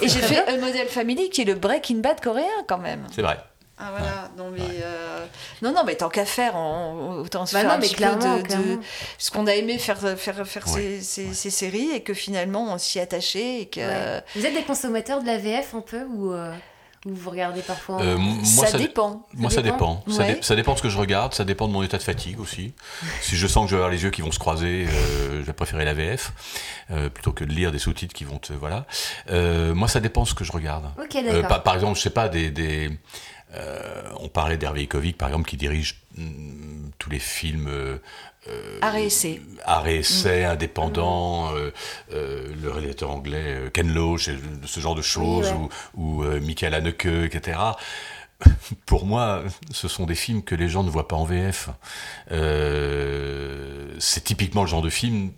et 0.02 0.08
j'ai 0.08 0.22
fait 0.22 0.48
un 0.48 0.58
modèle 0.58 0.88
family 0.88 1.30
qui 1.30 1.42
est 1.42 1.46
le 1.46 1.56
Breaking 1.56 1.98
Bad 1.98 2.22
coréen, 2.22 2.46
quand 2.68 2.78
même. 2.78 3.08
C'est 3.12 3.22
vrai. 3.22 3.38
Ah 3.82 3.90
voilà, 3.92 4.30
non 4.38 4.52
mais 4.52 4.62
non 5.62 5.74
non 5.74 5.84
mais 5.86 5.96
tant 5.96 6.10
qu'à 6.10 6.26
faire, 6.26 6.56
autant 6.56 7.46
se 7.46 7.54
bah 7.54 7.62
faire 7.62 7.72
un 7.72 7.80
petit 7.80 7.96
peu 7.96 8.04
de, 8.06 8.80
ce 9.18 9.32
qu'on 9.32 9.48
a 9.48 9.56
aimé 9.56 9.78
faire 9.78 10.18
faire 10.18 10.48
faire 10.48 10.68
ces, 10.68 11.02
ces, 11.02 11.34
ces, 11.34 11.50
séries 11.50 11.90
et 11.92 12.04
que 12.04 12.14
finalement 12.14 12.74
on 12.74 12.78
s'y 12.78 13.00
attachait 13.00 13.62
et 13.62 13.66
que. 13.68 13.82
Vous 14.36 14.46
êtes 14.46 14.54
des 14.54 14.64
consommateurs 14.64 15.22
de 15.22 15.28
la 15.28 15.38
VF 15.38 15.74
un 15.74 15.82
peu 15.82 16.04
ou 16.04 16.34
vous 17.06 17.32
regardez 17.32 17.62
parfois 17.62 18.00
euh, 18.02 18.16
moi, 18.18 18.68
ça, 18.68 18.78
dépend. 18.78 19.26
Moi, 19.34 19.50
ça 19.50 19.64
dépend. 19.64 20.04
Ça, 20.42 20.56
dépend 20.56 20.74
de 20.74 20.78
ce 20.78 20.84
que 20.84 20.90
je 20.90 20.98
regarde, 20.98 21.34
ça 21.34 21.44
dépend 21.44 21.68
de 21.68 21.74
mon 21.74 21.82
état 21.82 21.98
de 21.98 22.04
fatigue 22.04 22.40
aussi. 22.40 22.74
si 23.22 23.36
je 23.36 23.48
sens 23.48 23.66
que 23.66 23.72
je 23.72 23.76
vais 23.76 23.82
avoir 23.82 23.92
les 23.92 24.04
yeux 24.04 24.12
qui 24.12 24.22
vont 24.22 24.32
se 24.32 24.38
croiser, 24.38 24.86
euh, 24.88 25.40
je 25.40 25.46
vais 25.46 25.54
préférer 25.54 25.84
la 25.84 25.96
VF 25.96 26.32
euh, 26.92 27.10
plutôt 27.10 27.32
que 27.32 27.44
de 27.44 27.52
lire 27.52 27.72
des 27.72 27.80
sous-titres 27.80 28.14
qui 28.14 28.24
vont 28.24 28.38
te. 28.38 28.54
Voilà. 28.54 28.86
moi, 29.74 29.88
ça 29.88 30.00
dépend 30.00 30.24
de 30.24 30.28
ce 30.28 30.36
que 30.36 30.44
je 30.44 30.52
regarde. 30.52 30.86
Par, 31.48 31.64
par, 31.64 31.74
exemple, 31.74 31.98
je 31.98 32.04
sais 32.04 32.12
pas, 32.12 32.30
des, 32.30 32.52
des 32.52 32.92
euh, 33.56 34.02
on 34.20 34.28
parlait 34.28 34.58
d'Hervé 34.58 34.88
Kovic, 34.88 35.18
par 35.18 35.30
exemple, 35.30 35.50
qui 35.50 35.58
dirige 35.58 36.02
mm, 36.16 36.90
tous 36.98 37.10
les 37.10 37.20
films. 37.20 37.68
Euh, 37.68 37.98
euh 38.48 38.80
Arrêt-essai. 38.82 39.42
Mm. 40.46 40.52
indépendant, 40.52 41.52
euh, 41.54 41.72
le 42.10 42.72
réalisateur 42.72 43.12
anglais 43.12 43.70
Ken 43.74 43.94
Loach, 43.94 44.30
ce 44.66 44.80
genre 44.80 44.96
de 44.96 45.02
choses, 45.02 45.54
ou, 45.96 46.24
Michael 46.24 46.74
Haneke, 46.74 47.06
etc. 47.06 47.60
Pour 48.86 49.06
moi, 49.06 49.44
ce 49.72 49.88
sont 49.88 50.06
des 50.06 50.16
films 50.16 50.44
que 50.44 50.56
les 50.56 50.70
gens 50.70 50.84
ne 50.84 50.90
voient 50.90 51.08
pas 51.08 51.16
en 51.16 51.26
VF. 51.26 51.70
c'est 54.00 54.24
typiquement 54.24 54.62
le 54.62 54.68
genre 54.68 54.82
de 54.82 54.90
film 54.90 55.32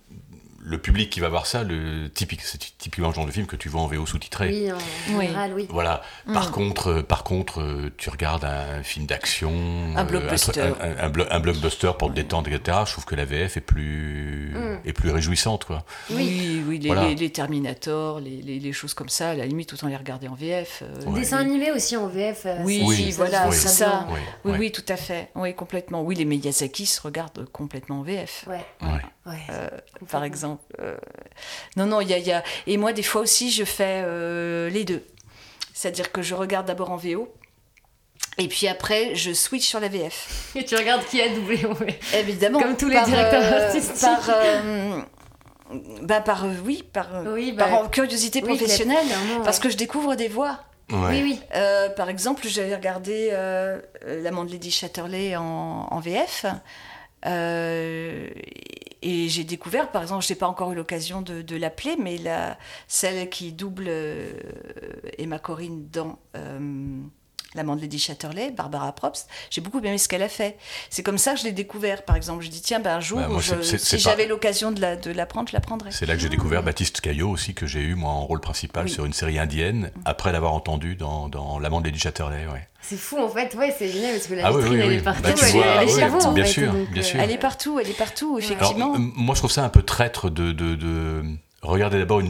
le 0.66 0.78
public 0.78 1.10
qui 1.10 1.20
va 1.20 1.28
voir 1.28 1.46
ça, 1.46 1.62
le 1.62 2.08
typique, 2.08 2.40
c'est 2.42 2.58
typiquement 2.78 3.08
le 3.08 3.14
genre 3.14 3.26
de 3.26 3.30
film 3.30 3.46
que 3.46 3.54
tu 3.54 3.68
vois 3.68 3.82
en 3.82 3.86
VO 3.86 4.06
sous-titré. 4.06 4.48
Oui, 4.48 4.72
en 4.72 5.20
général, 5.20 5.52
oui. 5.54 5.66
Voilà. 5.68 6.00
Par 6.32 6.48
mm. 6.48 6.52
contre, 6.52 6.88
euh, 6.88 7.02
par 7.02 7.22
contre, 7.22 7.60
euh, 7.60 7.92
tu 7.98 8.08
regardes 8.08 8.46
un 8.46 8.82
film 8.82 9.04
d'action, 9.04 9.52
un 9.94 10.00
euh, 10.00 10.04
blockbuster, 10.04 10.72
un, 10.80 11.40
blockbuster 11.40 11.92
pour 11.98 12.08
te 12.08 12.14
détendre, 12.14 12.50
etc. 12.50 12.78
Je 12.86 12.92
trouve 12.92 13.04
que 13.04 13.14
la 13.14 13.26
VF 13.26 13.58
est 13.58 13.60
plus, 13.60 14.54
mm. 14.54 14.88
est 14.88 14.94
plus 14.94 15.10
réjouissante, 15.10 15.66
quoi. 15.66 15.84
Oui, 16.10 16.64
oui, 16.66 16.78
les, 16.78 17.14
les, 17.14 17.30
Terminator, 17.30 18.20
les, 18.20 18.40
les, 18.40 18.72
choses 18.72 18.94
comme 18.94 19.10
ça, 19.10 19.30
à 19.30 19.34
la 19.34 19.44
limite, 19.44 19.74
autant 19.74 19.88
les 19.88 19.96
regarder 19.96 20.28
en 20.28 20.34
VF. 20.34 20.82
Des 21.06 21.12
dessins 21.12 21.38
animés 21.38 21.72
aussi 21.72 21.94
en 21.98 22.06
VF. 22.06 22.46
oui, 22.64 22.82
oui, 22.86 23.10
voilà, 23.10 23.50
c'est 23.52 23.68
ça. 23.68 24.06
Oui, 24.46 24.52
oui, 24.58 24.72
tout 24.72 24.84
à 24.88 24.96
fait. 24.96 25.28
Oui, 25.34 25.54
complètement. 25.54 26.00
Oui, 26.02 26.14
les 26.14 26.24
Miyazaki 26.24 26.86
se 26.86 27.02
regardent 27.02 27.44
complètement 27.52 28.00
en 28.00 28.02
VF. 28.02 28.46
Ouais. 28.48 29.36
par 30.10 30.24
exemple. 30.24 30.53
Euh, 30.80 30.96
non, 31.76 31.86
non, 31.86 32.00
il 32.00 32.08
y 32.08 32.32
a, 32.32 32.42
Et 32.66 32.76
moi, 32.76 32.92
des 32.92 33.02
fois 33.02 33.22
aussi, 33.22 33.50
je 33.50 33.64
fais 33.64 34.02
euh, 34.04 34.68
les 34.70 34.84
deux. 34.84 35.04
C'est-à-dire 35.72 36.12
que 36.12 36.22
je 36.22 36.34
regarde 36.34 36.66
d'abord 36.66 36.90
en 36.90 36.96
VO. 36.96 37.32
Et 38.38 38.48
puis 38.48 38.66
après, 38.66 39.14
je 39.14 39.32
switch 39.32 39.66
sur 39.66 39.80
la 39.80 39.88
VF. 39.88 40.52
Et 40.56 40.64
tu 40.64 40.76
regardes 40.76 41.04
qui 41.06 41.20
a 41.20 41.28
doublé 41.28 41.60
Évidemment. 42.14 42.60
Comme 42.60 42.76
tous 42.76 42.88
les 42.88 43.00
directeurs 43.02 43.42
euh, 43.42 43.66
artistiques. 43.66 44.00
Par, 44.00 44.30
bah 46.02 46.20
par 46.20 46.44
oui, 46.64 46.84
par, 46.92 47.08
bah, 47.22 47.54
par 47.56 47.90
curiosité 47.90 48.42
professionnelle. 48.42 49.06
parce 49.44 49.58
que 49.58 49.70
je 49.70 49.76
découvre 49.76 50.14
des 50.14 50.28
voix. 50.28 50.60
Oui, 50.90 51.22
oui. 51.22 51.40
par 51.96 52.08
exemple, 52.10 52.46
j'avais 52.46 52.74
regardé 52.74 53.30
L'amant 54.06 54.44
de 54.44 54.52
Lady 54.52 54.70
Chatterley 54.70 55.36
en, 55.36 55.88
en 55.90 56.00
VF. 56.00 56.46
Euh, 57.26 58.28
et 59.06 59.28
j'ai 59.28 59.44
découvert, 59.44 59.90
par 59.90 60.00
exemple, 60.00 60.24
je 60.24 60.32
n'ai 60.32 60.38
pas 60.38 60.48
encore 60.48 60.72
eu 60.72 60.74
l'occasion 60.74 61.20
de, 61.20 61.56
l'appeler, 61.56 61.96
mais 62.00 62.16
la, 62.16 62.56
celle 62.88 63.28
qui 63.28 63.52
double 63.52 63.84
euh, 63.86 64.32
Emma 65.18 65.38
Corinne 65.38 65.86
dans 65.90 66.18
euh, 66.36 67.02
l'amant 67.54 67.76
de 67.76 67.80
Lady 67.80 67.98
Chatterley, 67.98 68.50
Barbara 68.50 68.92
Probst. 68.92 69.28
J'ai 69.50 69.60
beaucoup 69.60 69.78
aimé 69.78 69.98
ce 69.98 70.08
qu'elle 70.08 70.22
a 70.22 70.28
fait. 70.28 70.56
C'est 70.90 71.02
comme 71.02 71.18
ça 71.18 71.34
que 71.34 71.40
je 71.40 71.44
l'ai 71.44 71.52
découvert, 71.52 72.02
par 72.04 72.16
exemple. 72.16 72.42
Je 72.44 72.48
dis, 72.50 72.60
tiens, 72.60 72.80
ben, 72.80 72.96
un 72.96 73.00
jour, 73.00 73.18
Bah, 73.20 73.28
moi, 73.28 73.40
je- 73.40 73.54
c'est- 73.54 73.62
c'est- 73.62 73.78
si 73.78 73.86
c'est 73.86 73.96
pas- 73.96 74.10
j'avais 74.10 74.26
l'occasion 74.26 74.72
de 74.72 74.80
la, 74.80 74.96
de 74.96 75.10
la 75.10 75.26
prendre, 75.26 75.48
je 75.48 75.54
la 75.54 75.60
prendrais. 75.60 75.90
C'est 75.92 76.06
là 76.06 76.14
que 76.14 76.20
j'ai 76.20 76.28
découvert 76.28 76.62
Baptiste 76.62 77.00
Caillot 77.00 77.30
aussi, 77.30 77.54
que 77.54 77.66
j'ai 77.66 77.80
eu 77.80 77.94
moi 77.94 78.10
en 78.10 78.24
rôle 78.26 78.40
principal 78.40 78.84
Oui. 78.86 78.90
sur 78.90 79.04
une 79.04 79.12
série 79.12 79.38
indienne, 79.38 79.90
après 80.04 80.32
l'avoir 80.32 80.52
entendu 80.54 80.96
dans, 80.96 81.28
dans 81.28 81.58
L'amant 81.58 81.80
de 81.80 81.86
Lady 81.86 81.98
Chatterley. 81.98 82.46
Ouais. 82.46 82.68
C'est 82.82 82.96
fou 82.98 83.16
en 83.18 83.28
fait, 83.30 83.54
ouais, 83.54 83.74
c'est 83.78 83.88
génial 83.88 84.12
parce 84.12 84.26
que 84.26 84.34
la 84.34 84.46
Ah 84.46 84.52
oui, 84.52 84.60
vitrine 84.60 84.78
oui, 84.80 84.84
elle 84.86 84.92
est 84.92 85.00
partout, 85.02 85.22
Bah, 85.22 85.32
tu 85.32 85.44
elle, 85.46 85.50
vois, 85.52 85.64
est- 85.64 85.68
elle 85.68 85.88
est 85.88 85.92
oui, 85.94 86.00
chez 86.00 86.08
vous, 86.08 86.18
en 86.18 86.32
bien 86.32 86.44
sûr, 86.44 86.72
bien 86.72 87.00
euh, 87.00 87.02
sûr. 87.02 87.20
Elle 87.20 87.30
est 87.30 87.38
partout, 87.38 87.78
elle 87.80 87.88
est 87.88 87.96
partout, 87.96 88.38
effectivement. 88.38 88.94
moi, 88.98 89.34
je 89.34 89.40
trouve 89.40 89.50
ça 89.50 89.64
un 89.64 89.70
peu 89.70 89.82
traître 89.82 90.28
de, 90.28 90.52
de, 90.52 90.74
de 90.74 91.22
regarder 91.64 91.98
d'abord 91.98 92.22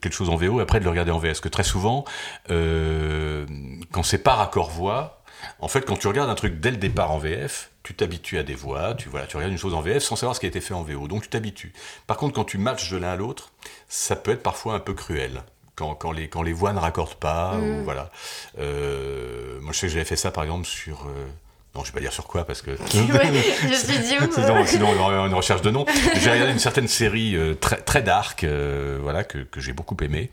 quelque 0.00 0.12
chose 0.12 0.30
en 0.30 0.36
VO 0.36 0.58
et 0.60 0.62
après 0.62 0.78
de 0.80 0.84
le 0.84 0.90
regarder 0.90 1.10
en 1.10 1.18
VS. 1.18 1.28
Parce 1.28 1.40
que 1.40 1.48
très 1.48 1.64
souvent, 1.64 2.04
euh, 2.50 3.46
quand 3.92 4.02
c'est 4.02 4.18
pas 4.22 4.34
raccord 4.34 4.70
voix, 4.70 5.22
en 5.60 5.68
fait, 5.68 5.82
quand 5.82 5.96
tu 5.96 6.06
regardes 6.06 6.30
un 6.30 6.34
truc 6.34 6.60
dès 6.60 6.70
le 6.70 6.76
départ 6.76 7.10
en 7.12 7.18
VF, 7.18 7.70
tu 7.82 7.94
t'habitues 7.94 8.38
à 8.38 8.42
des 8.42 8.54
voix, 8.54 8.94
tu, 8.94 9.08
voilà, 9.08 9.26
tu 9.26 9.36
regardes 9.36 9.52
une 9.52 9.58
chose 9.58 9.74
en 9.74 9.80
VF 9.80 10.02
sans 10.02 10.16
savoir 10.16 10.34
ce 10.34 10.40
qui 10.40 10.46
a 10.46 10.48
été 10.50 10.60
fait 10.60 10.74
en 10.74 10.82
VO. 10.82 11.08
Donc 11.08 11.22
tu 11.22 11.28
t'habitues. 11.28 11.72
Par 12.06 12.16
contre, 12.16 12.34
quand 12.34 12.44
tu 12.44 12.58
matches 12.58 12.90
de 12.90 12.98
l'un 12.98 13.12
à 13.12 13.16
l'autre, 13.16 13.52
ça 13.88 14.16
peut 14.16 14.32
être 14.32 14.42
parfois 14.42 14.74
un 14.74 14.80
peu 14.80 14.94
cruel. 14.94 15.42
Quand, 15.76 15.94
quand 15.94 16.12
les, 16.12 16.28
quand 16.28 16.42
les 16.42 16.52
voix 16.52 16.74
ne 16.74 16.78
raccordent 16.78 17.14
pas, 17.14 17.56
ou 17.56 17.84
voilà. 17.84 18.10
Euh, 18.58 19.58
moi, 19.62 19.72
je 19.72 19.78
sais 19.78 19.86
que 19.86 19.92
j'avais 19.94 20.04
fait 20.04 20.16
ça, 20.16 20.30
par 20.30 20.44
exemple, 20.44 20.66
sur... 20.66 21.06
euh, 21.06 21.26
non, 21.74 21.84
je 21.84 21.92
vais 21.92 21.94
pas 21.94 22.00
dire 22.00 22.12
sur 22.12 22.26
quoi, 22.26 22.44
parce 22.44 22.62
que... 22.62 22.70
Ouais, 22.94 23.30
je 23.62 23.74
suis 23.74 23.98
dit 23.98 24.06
sinon, 24.08 24.66
sinon, 24.66 24.88
on 24.90 25.00
aurait 25.00 25.28
une 25.28 25.34
recherche 25.34 25.62
de 25.62 25.70
nom. 25.70 25.86
J'ai 26.16 26.30
regardé 26.30 26.52
une 26.52 26.58
certaine 26.58 26.88
série 26.88 27.36
euh, 27.36 27.54
très, 27.54 27.76
très 27.76 28.02
dark, 28.02 28.42
euh, 28.42 28.98
voilà, 29.00 29.22
que, 29.22 29.38
que 29.38 29.60
j'ai 29.60 29.72
beaucoup 29.72 29.96
aimé. 30.02 30.30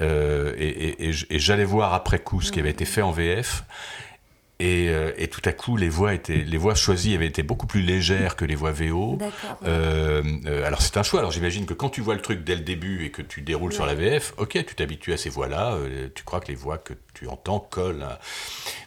Euh, 0.00 0.52
et 0.58 1.12
j'allais 1.12 1.64
voir 1.64 1.94
après 1.94 2.18
coup 2.18 2.40
ce 2.40 2.50
qui 2.50 2.58
avait 2.58 2.70
été 2.70 2.84
fait 2.84 3.02
en 3.02 3.12
VF. 3.12 3.64
Et, 4.64 4.88
euh, 4.90 5.10
et 5.16 5.26
tout 5.26 5.40
à 5.44 5.52
coup, 5.52 5.76
les 5.76 5.88
voix, 5.88 6.14
étaient, 6.14 6.36
les 6.36 6.56
voix 6.56 6.76
choisies 6.76 7.14
avaient 7.16 7.26
été 7.26 7.42
beaucoup 7.42 7.66
plus 7.66 7.82
légères 7.82 8.36
que 8.36 8.44
les 8.44 8.54
voix 8.54 8.70
VO. 8.70 9.18
Euh, 9.64 10.22
euh, 10.46 10.64
alors 10.64 10.80
c'est 10.82 10.96
un 10.98 11.02
choix. 11.02 11.18
Alors 11.18 11.32
j'imagine 11.32 11.66
que 11.66 11.74
quand 11.74 11.88
tu 11.90 12.00
vois 12.00 12.14
le 12.14 12.20
truc 12.22 12.44
dès 12.44 12.54
le 12.54 12.60
début 12.60 13.04
et 13.04 13.10
que 13.10 13.22
tu 13.22 13.40
déroules 13.40 13.72
sur 13.72 13.86
la 13.86 13.94
VF, 13.96 14.34
ok, 14.36 14.52
tu 14.64 14.74
t'habitues 14.76 15.12
à 15.12 15.16
ces 15.16 15.30
voix-là. 15.30 15.72
euh, 15.74 16.08
tu 16.14 16.22
crois 16.22 16.38
que 16.38 16.46
les 16.48 16.54
voix 16.54 16.78
que 16.78 16.94
tu 17.12 17.26
entends 17.26 17.58
collent. 17.58 18.04
à- 18.04 18.20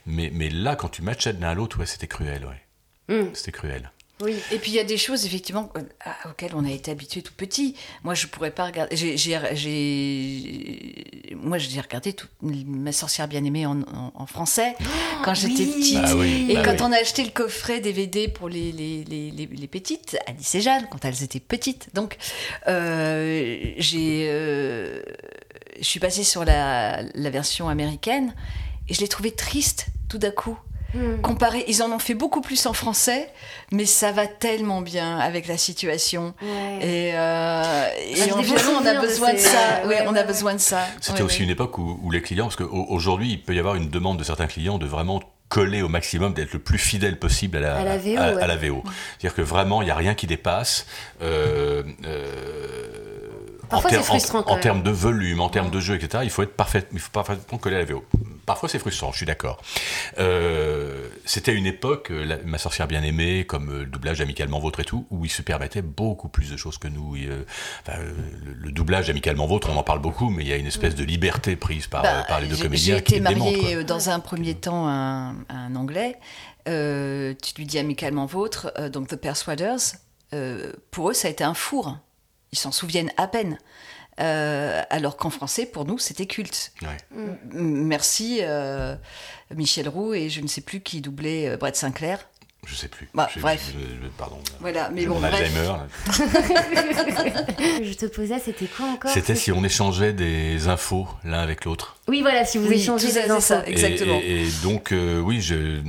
Mais, 0.06 0.30
mais 0.34 0.50
là, 0.50 0.78
quand 0.78 0.88
tu 0.90 1.02
matchais 1.02 1.34
de 1.34 1.42
l'un 1.42 1.50
à 1.50 1.56
l'autre, 1.56 1.78
ouais, 1.80 1.86
c'était 1.86 2.08
cruel. 2.08 2.46
Ouais. 2.46 3.16
Mm. 3.24 3.30
C'était 3.34 3.52
cruel. 3.52 3.92
Oui. 4.22 4.36
Et 4.52 4.60
puis 4.60 4.72
il 4.72 4.76
y 4.76 4.80
a 4.80 4.86
des 4.86 4.98
choses 4.98 5.26
effectivement 5.26 5.70
euh, 5.76 5.82
auxquelles 6.30 6.54
on 6.56 6.64
a 6.64 6.72
été 6.72 6.90
habitué 6.90 7.22
tout 7.22 7.34
petit. 7.36 7.76
Moi 8.04 8.14
je 8.14 8.28
pourrais 8.28 8.52
pas 8.52 8.66
regarder. 8.66 8.96
J'ai, 8.96 9.18
j'ai, 9.18 9.38
j'ai- 9.54 11.36
moi 11.36 11.58
j'ai 11.58 11.82
regardé 11.82 12.14
toute 12.14 12.30
ma 12.42 12.92
sorcière 12.94 13.28
bien 13.28 13.44
aimée 13.44 13.66
en, 13.66 13.82
en- 13.82 14.12
en 14.16 14.26
français 14.26 14.76
quand 15.24 15.34
j'étais 15.34 15.64
oui. 15.64 15.74
petite. 15.80 16.02
Bah 16.02 16.16
oui, 16.16 16.46
Et 16.50 16.54
bah 16.56 16.62
quand 16.64 16.72
oui. 16.72 16.82
on 16.84 16.92
a 16.94 16.98
acheté 16.98 17.24
le 17.26 17.32
coffret 17.32 17.82
DVD 17.82 18.28
pour 18.30 18.48
les, 18.48 18.72
les, 18.72 19.04
les, 19.04 19.32
les, 19.32 19.46
les 19.48 19.68
petites, 19.68 20.18
Alice 20.28 20.56
et 20.56 20.62
Jeanne, 20.62 20.88
quand 20.90 21.04
elles 21.04 21.22
étaient 21.24 21.40
petites, 21.42 21.90
donc 21.94 22.16
euh, 22.68 23.74
j'ai, 23.78 24.28
euh, 24.30 25.02
je 25.78 25.84
suis 25.84 26.00
passée 26.00 26.24
sur 26.24 26.46
la, 26.46 27.04
la 27.14 27.30
version 27.30 27.68
américaine 27.70 28.34
et 28.88 28.94
je 28.94 29.02
l'ai 29.02 29.08
trouvée 29.08 29.32
triste 29.32 29.88
tout 30.10 30.18
d'un 30.18 30.32
coup. 30.32 30.58
Mm. 30.96 31.22
Comparé, 31.22 31.66
ils 31.68 31.84
en 31.84 31.92
ont 31.92 32.00
fait 32.00 32.14
beaucoup 32.14 32.42
plus 32.42 32.66
en 32.66 32.74
français, 32.74 33.30
mais 33.72 33.86
ça 33.86 34.12
va 34.12 34.28
tellement 34.28 34.82
bien 34.82 35.18
avec 35.20 35.48
la 35.48 35.58
situation. 35.58 36.34
Ouais. 36.42 36.80
Et, 36.82 37.12
euh, 37.16 37.88
et 38.16 38.32
en 38.32 38.42
violon, 38.42 38.80
on 38.82 38.86
a 38.86 38.94
de 38.96 39.00
besoin 39.02 39.34
de, 39.34 39.38
ces- 39.38 39.50
ça. 39.50 39.58
ouais, 39.58 39.82
Oui, 39.84 39.90
ouais, 39.96 40.06
on 40.08 40.14
ouais, 40.14 40.20
a 40.20 40.24
besoin 40.24 40.54
de 40.54 40.60
ça. 40.60 40.80
C'était 41.02 41.20
Ouais, 41.20 41.26
aussi 41.26 41.40
ouais. 41.40 41.44
une 41.46 41.50
époque 41.52 41.78
où, 41.78 42.00
où 42.02 42.12
les 42.12 42.22
clients, 42.22 42.46
parce 42.46 42.56
qu'aujourd'hui, 42.56 43.32
il 43.34 43.42
peut 43.44 43.54
y 43.54 43.60
avoir 43.60 43.76
une 43.76 43.90
demande 43.90 44.18
de 44.18 44.24
certains 44.24 44.48
clients 44.48 44.78
de 44.78 44.86
vraiment 44.86 45.22
coller 45.50 45.82
au 45.82 45.88
maximum, 45.90 46.34
d'être 46.34 46.54
le 46.54 46.60
plus 46.60 46.78
fidèle 46.80 47.20
possible 47.20 47.58
à 47.58 47.62
la, 47.62 47.76
À 47.78 47.84
la 47.84 47.98
VO, 47.98 48.18
à- 48.18 48.34
ouais. 48.34 48.42
à 48.42 48.48
la 48.48 48.56
VO. 48.56 48.82
C'est-à-dire 49.20 49.36
que 49.36 49.42
vraiment, 49.42 49.82
il 49.82 49.86
n'y 49.86 49.92
a 49.92 49.96
rien 49.96 50.16
qui 50.16 50.28
dépasse. 50.28 50.86
euh, 51.22 51.84
euh, 52.06 52.88
Parfois, 53.70 53.90
en, 53.90 53.94
ter- 54.18 54.36
en- 54.36 54.52
en 54.54 54.58
termes 54.60 54.84
de 54.84 54.92
volume, 54.92 55.42
en 55.42 55.50
termes 55.50 55.70
de 55.72 55.80
jeu, 55.80 55.96
etc., 55.96 56.24
il 56.24 56.30
faut 56.30 56.44
être 56.44 56.56
parfait, 56.56 56.84
il 56.94 57.00
faut 57.00 57.10
parfaitement 57.12 57.58
coller 57.58 57.76
à 57.78 57.80
la 57.80 57.86
VO. 57.86 58.04
Parfois, 58.46 58.70
c'est 58.70 58.80
frustrant, 58.80 59.12
je 59.12 59.18
suis 59.18 59.26
d'accord. 59.26 59.62
Euh, 60.20 61.08
C'était 61.26 61.54
une 61.54 61.66
époque, 61.66 62.12
euh, 62.12 62.24
la- 62.26 62.38
ma 62.44 62.58
sorcière 62.58 62.88
bien 62.88 63.02
aimée, 63.04 63.46
comme 63.46 63.70
euh, 63.72 63.80
le 63.80 63.86
doublage 63.88 64.22
amicalement 64.22 64.60
vôtre 64.60 64.80
et 64.80 64.84
tout, 64.84 65.08
où 65.10 65.26
ils 65.26 65.30
se 65.32 65.42
permettaient 65.42 65.82
beaucoup 65.82 66.30
plus 66.30 66.52
de 66.52 66.58
choses 66.58 66.78
que 66.78 66.88
nous. 66.88 67.16
Euh, 67.18 67.44
enfin, 67.88 67.98
le, 68.00 68.54
le 68.54 68.72
doublage 68.72 69.10
amicalement 69.10 69.48
vôtre, 69.48 69.70
on 69.72 69.78
en 69.78 69.84
parle 69.84 70.00
beaucoup, 70.00 70.30
mais 70.30 70.44
il 70.44 70.48
y 70.48 70.54
a 70.54 70.58
une 70.58 70.68
espèce 70.68 70.96
de 70.96 71.04
liberté 71.04 71.56
prise 71.56 71.88
par, 71.88 72.04
Bah, 72.04 72.24
par 72.28 72.40
les 72.40 72.48
deux 72.48 72.58
comédiens 72.58 72.98
J'ai 72.98 73.04
qui 73.04 73.16
été 73.16 73.22
mariée 73.22 73.84
dans 73.84 74.10
un 74.10 74.20
premier 74.20 74.54
temps 74.56 74.88
à 74.88 74.92
un, 74.92 75.36
à 75.50 75.56
un 75.56 75.76
anglais. 75.76 76.18
Euh, 76.68 77.34
tu 77.42 77.54
lui 77.56 77.66
dis 77.66 77.80
amicalement 77.80 78.26
vôtre, 78.26 78.72
donc 78.90 79.08
The 79.08 79.16
Persuaders. 79.16 79.80
pour 80.92 81.10
eux, 81.10 81.14
ça 81.14 81.28
a 81.28 81.32
été 81.32 81.44
un 81.44 81.54
four. 81.54 81.98
Ils 82.52 82.58
s'en 82.60 82.72
souviennent 82.72 83.12
à 83.18 83.28
peine. 83.28 83.58
Euh, 84.22 84.82
alors 84.90 85.18
qu'en 85.18 85.30
français, 85.30 85.66
pour 85.66 85.86
nous, 85.86 85.98
c'était 86.00 86.26
culte. 86.26 86.72
Ouais. 86.82 86.98
Merci 87.52 88.40
euh, 88.42 88.96
Michel 89.54 89.90
Roux 89.90 90.14
et 90.14 90.30
je 90.30 90.40
ne 90.42 90.48
sais 90.48 90.62
plus 90.62 90.80
qui 90.82 91.02
doublait 91.02 91.50
euh, 91.50 91.58
Brett 91.58 91.76
Sinclair. 91.76 92.20
Je 92.66 92.74
sais 92.74 92.88
plus. 92.88 93.08
Bah, 93.14 93.30
bref. 93.42 93.74
je- 93.74 93.80
je- 93.80 94.10
pardon. 94.18 94.38
Voilà, 94.60 94.90
mais 94.90 95.06
bon, 95.06 95.20
mon 95.20 95.28
bref. 95.30 95.52
Je 97.84 97.94
te 97.94 98.06
posais, 98.08 98.40
c'était 98.40 98.66
quoi 98.66 98.88
encore 98.88 99.12
C'était 99.12 99.36
si 99.36 99.52
on 99.52 99.64
échangeait 99.64 100.14
des 100.14 100.68
infos 100.68 101.08
l'un 101.24 101.40
avec 101.42 101.66
l'autre. 101.66 101.98
Oui, 102.08 102.22
voilà, 102.22 102.44
si 102.46 102.58
vous 102.58 102.68
Oui, 102.68 102.76
échangez 102.76 103.12
des 103.12 103.30
infos. 103.30 103.40
ça. 103.42 103.64
Et- 103.68 103.72
Exactement. 103.72 104.20
Et, 104.24 104.44
et 104.44 104.48
donc, 104.64 104.92
euh, 104.92 105.20
oui, 105.20 105.42
je, 105.42 105.56
euh, 105.56 105.82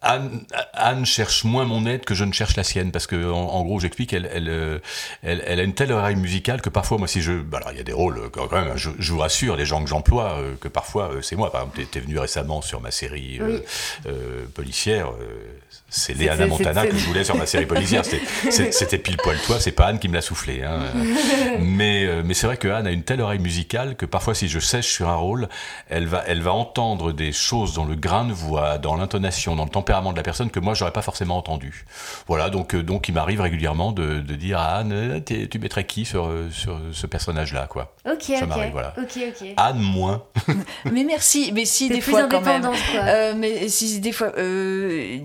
Anne, 0.00 0.42
Anne 0.74 1.04
cherche 1.04 1.42
moins 1.44 1.64
mon 1.64 1.84
aide 1.86 2.04
que 2.04 2.14
je 2.14 2.24
ne 2.24 2.32
cherche 2.32 2.56
la 2.56 2.62
sienne, 2.62 2.92
parce 2.92 3.06
que 3.08 3.30
en, 3.30 3.36
en 3.36 3.64
gros, 3.64 3.80
j'explique, 3.80 4.12
elle, 4.12 4.30
elle, 4.32 4.48
euh, 4.48 4.78
elle, 5.22 5.42
elle 5.46 5.58
a 5.58 5.62
une 5.64 5.74
telle 5.74 5.90
oreille 5.92 6.14
musicale 6.16 6.60
que 6.62 6.68
parfois, 6.70 6.98
moi, 6.98 7.08
si 7.08 7.20
je, 7.20 7.32
bah, 7.32 7.58
alors 7.58 7.72
il 7.72 7.78
y 7.78 7.80
a 7.80 7.84
des 7.84 7.92
rôles 7.92 8.18
euh, 8.18 8.28
quand 8.30 8.50
même, 8.52 8.76
je, 8.76 8.90
je 8.98 9.12
vous 9.12 9.18
rassure, 9.18 9.56
les 9.56 9.66
gens 9.66 9.82
que 9.82 9.88
j'emploie, 9.90 10.34
euh, 10.38 10.54
que 10.60 10.68
parfois 10.68 11.10
c'est 11.22 11.34
moi. 11.36 11.50
Par 11.50 11.62
exemple, 11.62 11.84
t'es- 11.90 11.98
venu 12.00 12.16
récemment 12.18 12.62
sur 12.62 12.80
ma 12.80 12.90
série 12.92 13.40
Oui. 13.42 13.58
euh, 14.06 14.46
policière. 14.54 15.08
euh, 15.10 15.58
C'est- 15.90 16.12
Léana 16.12 16.42
c'est- 16.42 16.46
Montana 16.48 16.82
c'est- 16.82 16.88
que 16.88 16.96
je 16.98 17.06
voulais 17.06 17.24
sur 17.24 17.34
ma 17.36 17.46
série 17.46 17.64
policière. 17.66 18.04
C'était- 18.04 18.98
pile 18.98 19.16
poil 19.16 19.38
toi, 19.46 19.58
c'est 19.58 19.72
pas 19.72 19.86
Anne 19.86 19.98
qui 19.98 20.08
me 20.08 20.14
l'a 20.14 20.20
soufflé. 20.20 20.62
Hein. 20.62 20.80
Mais, 21.60 22.04
euh, 22.04 22.22
mais 22.24 22.34
c'est 22.34 22.46
vrai 22.46 22.56
que 22.56 22.68
Anne 22.68 22.86
a 22.86 22.90
une 22.90 23.02
telle 23.02 23.20
oreille 23.20 23.38
musicale 23.38 23.96
que 23.96 24.04
parfois, 24.06 24.34
si 24.34 24.48
je 24.48 24.58
sèche 24.58 24.86
sur 24.92 25.08
un 25.08 25.14
rôle, 25.16 25.48
elle 25.88 26.06
va, 26.06 26.22
elle 26.26 26.40
va 26.42 26.52
entendre 26.52 27.12
des 27.12 27.32
choses 27.32 27.74
dans 27.74 27.84
le 27.84 27.94
grain 27.94 28.24
de 28.26 28.32
voix, 28.32 28.78
dans 28.78 28.96
l'intonation, 28.96 29.56
dans 29.56 29.64
le 29.64 29.70
tempérament 29.70 30.12
de 30.12 30.16
la 30.16 30.22
personne 30.22 30.50
que 30.50 30.60
moi, 30.60 30.74
j'aurais 30.74 30.92
pas 30.92 31.02
forcément 31.02 31.36
entendu. 31.38 31.84
Voilà, 32.26 32.50
donc, 32.50 32.74
euh, 32.74 32.82
donc 32.82 33.08
il 33.08 33.12
m'arrive 33.14 33.40
régulièrement 33.40 33.92
de, 33.92 34.20
de 34.20 34.34
dire 34.34 34.58
à 34.58 34.76
Anne, 34.76 34.92
euh, 34.92 35.20
tu 35.20 35.58
mettrais 35.58 35.84
qui 35.84 36.04
sur, 36.04 36.30
sur 36.50 36.78
ce 36.92 37.06
personnage-là, 37.06 37.66
quoi. 37.68 37.94
Ok, 38.10 38.22
Ça 38.24 38.42
ok. 38.42 38.48
m'arrive, 38.48 38.72
voilà. 38.72 38.94
Ok, 38.98 39.18
ok. 39.28 39.48
Anne 39.56 39.78
moins. 39.80 40.22
Mais 40.92 41.04
merci, 41.04 41.50
mais 41.54 41.64
si 41.64 41.88
des 41.88 41.98
plus 42.00 42.10
fois 42.12 42.24
quand 42.28 42.40
même. 42.40 42.62
quoi. 42.62 42.74
Euh, 43.04 43.34
mais 43.36 43.68
si 43.68 44.00
des 44.00 44.12
fois, 44.12 44.32
euh, 44.38 45.18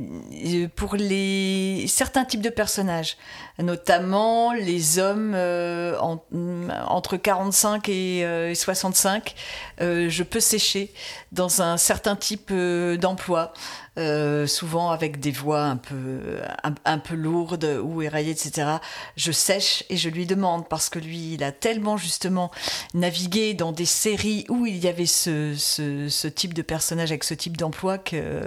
pour 0.76 0.96
les 0.96 1.86
certains 1.88 2.26
types 2.26 2.42
de 2.42 2.50
personnages, 2.50 3.18
notamment 3.60 4.54
les 4.54 5.00
hommes 5.00 5.34
euh, 5.36 5.98
en- 6.00 6.24
entre 6.88 7.18
45 7.18 7.90
et, 7.90 8.22
euh, 8.26 8.50
et 8.52 8.56
65, 8.56 9.36
euh, 9.82 10.10
je 10.10 10.24
peux 10.24 10.40
sécher 10.40 10.92
dans 11.32 11.62
un 11.62 11.78
certain 11.78 12.16
type 12.16 12.50
euh, 12.52 12.98
d'emploi. 12.98 13.54
Euh, 14.00 14.48
souvent 14.48 14.90
avec 14.90 15.20
des 15.20 15.32
voix 15.32 15.62
un 15.64 15.78
peu, 15.78 16.40
un, 16.64 16.74
un 16.86 16.98
peu 16.98 17.14
lourdes 17.16 17.80
ou 17.84 18.02
éraillées, 18.02 18.32
etc. 18.32 18.68
Je 19.18 19.32
sèche 19.32 19.84
et 19.90 19.98
je 19.98 20.10
lui 20.10 20.26
demande 20.26 20.68
parce 20.68 20.90
que 20.90 20.98
lui, 21.00 21.34
il 21.34 21.44
a 21.44 21.52
tellement 21.52 21.96
justement 21.98 22.50
navigué 22.96 23.54
dans 23.54 23.72
des 23.72 23.86
séries 23.86 24.46
où 24.50 24.66
il 24.66 24.78
y 24.78 24.88
avait 24.88 25.06
ce, 25.06 25.54
ce, 25.56 26.10
ce 26.10 26.28
type 26.28 26.54
de 26.56 26.62
personnage 26.64 27.12
avec 27.12 27.24
ce 27.24 27.36
type 27.36 27.56
d'emploi 27.58 28.00
que 28.00 28.42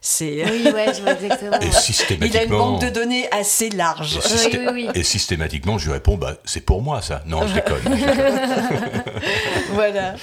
c'est. 0.00 0.44
Oui, 0.50 0.70
ouais, 0.72 0.92
je 0.94 1.02
vois 1.02 1.12
exactement. 1.12 1.58
Et 1.60 2.26
Il 2.26 2.36
a 2.36 2.42
une 2.44 2.50
banque 2.50 2.82
de 2.82 2.88
données 2.90 3.28
assez 3.30 3.70
large. 3.70 4.16
et, 4.16 4.20
systé- 4.20 4.58
Oui, 4.58 4.66
oui, 4.72 4.86
oui. 4.86 4.88
et 4.94 5.02
systématiquement, 5.04 5.78
je 5.78 5.86
lui 5.86 5.92
réponds, 5.92 6.16
bah, 6.16 6.36
c'est 6.44 6.62
pour 6.62 6.82
moi 6.82 7.00
ça. 7.02 7.22
Non, 7.26 7.46
je 7.46 7.54
déconne. 7.54 7.82
voilà. 9.72 10.14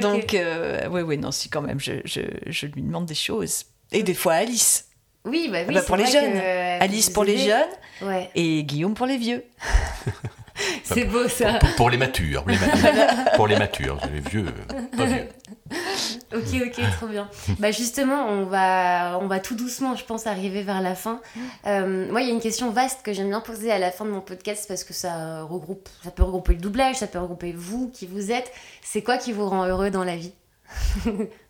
Donc, 0.00 0.34
euh, 0.34 0.86
oui, 0.90 1.00
oui, 1.02 1.18
non, 1.18 1.30
si 1.32 1.48
quand 1.48 1.62
même, 1.62 1.80
je, 1.80 1.92
je, 2.04 2.20
je 2.46 2.66
lui 2.66 2.82
demande 2.82 3.06
des 3.06 3.14
choses. 3.14 3.64
Et 3.94 4.02
des 4.02 4.14
fois 4.14 4.34
Alice. 4.34 4.88
oui, 5.24 5.48
bah 5.50 5.58
oui. 5.66 5.72
Bah, 5.74 5.80
c'est 5.80 5.86
pour 5.86 5.96
les 5.96 6.06
jeunes. 6.06 6.32
que, 6.32 6.38
euh, 6.38 6.78
Alice 6.80 7.10
pour 7.10 7.24
les 7.24 7.38
jeunes 7.38 7.68
Ouais, 8.02 8.28
et 8.34 8.64
Guillaume 8.64 8.94
pour 8.94 9.06
les 9.06 9.16
vieux. 9.16 9.44
c'est 10.82 11.04
beau 11.04 11.28
ça. 11.28 11.54
pour, 11.60 11.68
pour 11.76 11.90
les 11.90 11.96
matures. 11.96 12.44
les 12.46 12.58
matures. 12.58 13.24
pour 13.36 13.46
les 13.46 13.56
matures. 13.56 13.98
Les 14.12 14.20
vieux, 14.20 14.46
pas 14.96 15.04
vieux. 15.04 15.28
Ok, 16.34 16.66
ok, 16.66 16.84
trop 16.96 17.06
bien. 17.06 17.30
Bah 17.60 17.70
justement, 17.70 18.26
on 18.28 18.44
va, 18.46 19.18
on 19.22 19.28
va 19.28 19.38
tout 19.38 19.54
doucement, 19.54 19.94
je 19.94 20.04
pense, 20.04 20.26
arriver 20.26 20.62
vers 20.62 20.82
la 20.82 20.96
fin. 20.96 21.20
Euh, 21.66 22.10
moi, 22.10 22.20
il 22.20 22.26
y 22.26 22.30
a 22.30 22.34
une 22.34 22.40
question 22.40 22.70
vaste 22.70 23.02
que 23.04 23.12
j'aime 23.12 23.28
bien 23.28 23.40
poser 23.40 23.70
à 23.70 23.78
la 23.78 23.92
fin 23.92 24.04
de 24.04 24.10
mon 24.10 24.20
podcast 24.20 24.66
parce 24.66 24.82
que 24.82 24.92
ça 24.92 25.42
regroupe, 25.42 25.88
ça 26.02 26.10
peut 26.10 26.24
regrouper 26.24 26.54
le 26.54 26.60
doublage, 26.60 26.96
ça 26.96 27.06
peut 27.06 27.20
regrouper 27.20 27.52
vous, 27.52 27.90
qui 27.90 28.06
vous 28.06 28.32
êtes. 28.32 28.50
C'est 28.82 29.02
quoi 29.02 29.16
qui 29.18 29.32
vous 29.32 29.48
rend 29.48 29.64
heureux 29.66 29.90
dans 29.90 30.04
la 30.04 30.16
vie? 30.16 30.32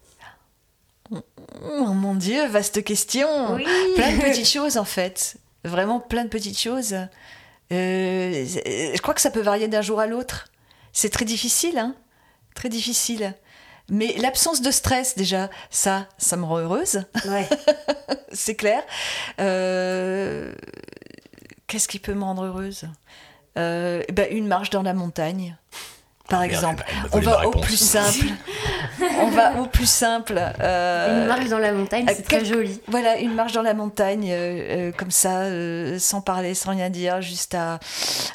Oh 1.65 1.87
mon 1.87 2.15
Dieu, 2.15 2.47
vaste 2.47 2.83
question. 2.85 3.57
Plein 3.57 4.17
de 4.17 4.21
petites 4.23 4.49
choses 4.49 4.77
en 4.79 4.85
fait. 4.85 5.37
Vraiment 5.65 6.01
plein 6.01 6.25
de 6.25 6.29
petites 6.29 6.59
choses. 6.59 6.95
Euh, 7.73 8.47
je 8.47 9.01
crois 9.01 9.15
que 9.15 9.21
ça 9.21 9.31
peut 9.31 9.41
varier 9.41 9.69
d'un 9.69 9.83
jour 9.83 10.01
à 10.01 10.07
l'autre. 10.07 10.49
C'est 10.93 11.11
très 11.11 11.25
difficile, 11.25 11.79
hein 11.79 11.95
Très 12.55 12.69
difficile. 12.69 13.35
Mais 13.91 14.15
l'absence 14.19 14.63
de 14.63 14.71
stress, 14.71 15.17
déjà, 15.17 15.51
ça, 15.71 16.09
ça 16.19 16.37
me 16.37 16.45
rend 16.45 16.59
heureuse. 16.59 17.03
Ouais. 17.27 17.49
c'est 18.33 18.55
clair. 18.55 18.83
Euh, 19.41 20.55
qu'est-ce 21.67 21.89
qui 21.89 21.99
peut 21.99 22.15
me 22.15 22.23
rendre 22.23 22.45
heureuse? 22.45 22.85
Euh, 23.59 24.03
ben, 24.13 24.27
Une 24.31 24.47
marche 24.47 24.71
dans 24.71 24.83
la 24.83 24.95
montagne 24.95 25.57
par 26.29 26.43
exemple. 26.43 26.85
On 27.13 27.21
va 27.21 27.47
au 27.47 27.51
plus 27.51 27.77
simple. 27.77 28.27
on 29.21 29.29
va 29.29 29.61
au 29.61 29.67
plus 29.67 29.89
simple. 29.89 30.39
une 30.39 31.27
marche 31.27 31.49
dans 31.49 31.59
la 31.59 31.73
montagne, 31.73 32.07
c'est 32.09 32.23
très 32.23 32.45
joli. 32.45 32.81
Voilà, 32.89 33.19
une 33.19 33.35
marche 33.35 33.53
dans 33.53 33.63
la 33.63 33.75
montagne, 33.75 34.29
euh, 34.31 34.89
euh, 34.89 34.93
comme 34.93 35.11
ça, 35.11 35.43
euh, 35.43 35.99
sans 35.99 36.21
parler, 36.21 36.55
sans 36.55 36.71
rien 36.71 36.91
dire, 36.91 37.21
juste 37.21 37.55
à, 37.55 37.79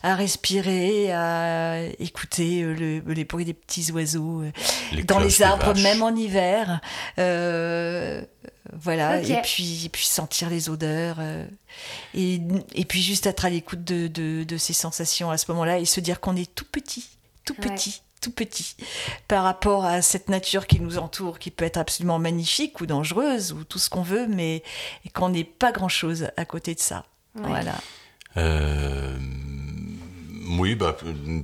à 0.03 0.15
respirer, 0.15 1.11
à 1.11 1.81
écouter 1.99 2.65
les 3.07 3.25
bruits 3.25 3.45
des 3.45 3.53
petits 3.53 3.91
oiseaux 3.91 4.43
dans 5.05 5.19
les 5.19 5.41
arbres, 5.41 5.73
même 5.79 6.03
en 6.03 6.15
hiver. 6.15 6.81
voilà, 7.17 9.21
et, 9.21 9.41
puis, 9.41 9.89
puis 9.91 10.05
sentir 10.05 10.49
les 10.49 10.69
odeurs. 10.69 11.17
et, 12.13 12.41
et 12.75 12.85
puis 12.85 13.01
juste 13.01 13.25
être 13.25 13.45
à 13.45 13.49
l'écoute 13.49 13.83
de, 13.83 14.07
de, 14.07 14.43
de 14.43 14.57
ces 14.57 14.73
sensations 14.73 15.31
à 15.31 15.37
ce 15.37 15.51
moment-là 15.51 15.79
et 15.79 15.85
se 15.85 15.99
dire 15.99 16.19
qu'on 16.19 16.35
est 16.35 16.53
tout 16.53 16.65
petit 16.65 17.18
tout 17.53 17.61
petit, 17.61 18.01
tout 18.21 18.31
petit, 18.31 18.75
par 19.27 19.43
rapport 19.43 19.85
à 19.85 20.01
cette 20.01 20.29
nature 20.29 20.67
qui 20.67 20.79
nous 20.79 20.97
entoure, 20.97 21.39
qui 21.39 21.51
peut 21.51 21.65
être 21.65 21.77
absolument 21.77 22.19
magnifique 22.19 22.79
ou 22.81 22.85
dangereuse 22.85 23.53
ou 23.53 23.63
tout 23.63 23.79
ce 23.79 23.89
qu'on 23.89 24.03
veut, 24.03 24.27
mais 24.27 24.63
qu'on 25.13 25.29
n'est 25.29 25.43
pas 25.43 25.71
grand-chose 25.71 26.29
à 26.37 26.45
côté 26.45 26.75
de 26.75 26.79
ça. 26.79 27.05
Voilà. 27.35 27.73
Euh, 28.37 29.17
oui, 30.59 30.75
bah, 30.75 30.95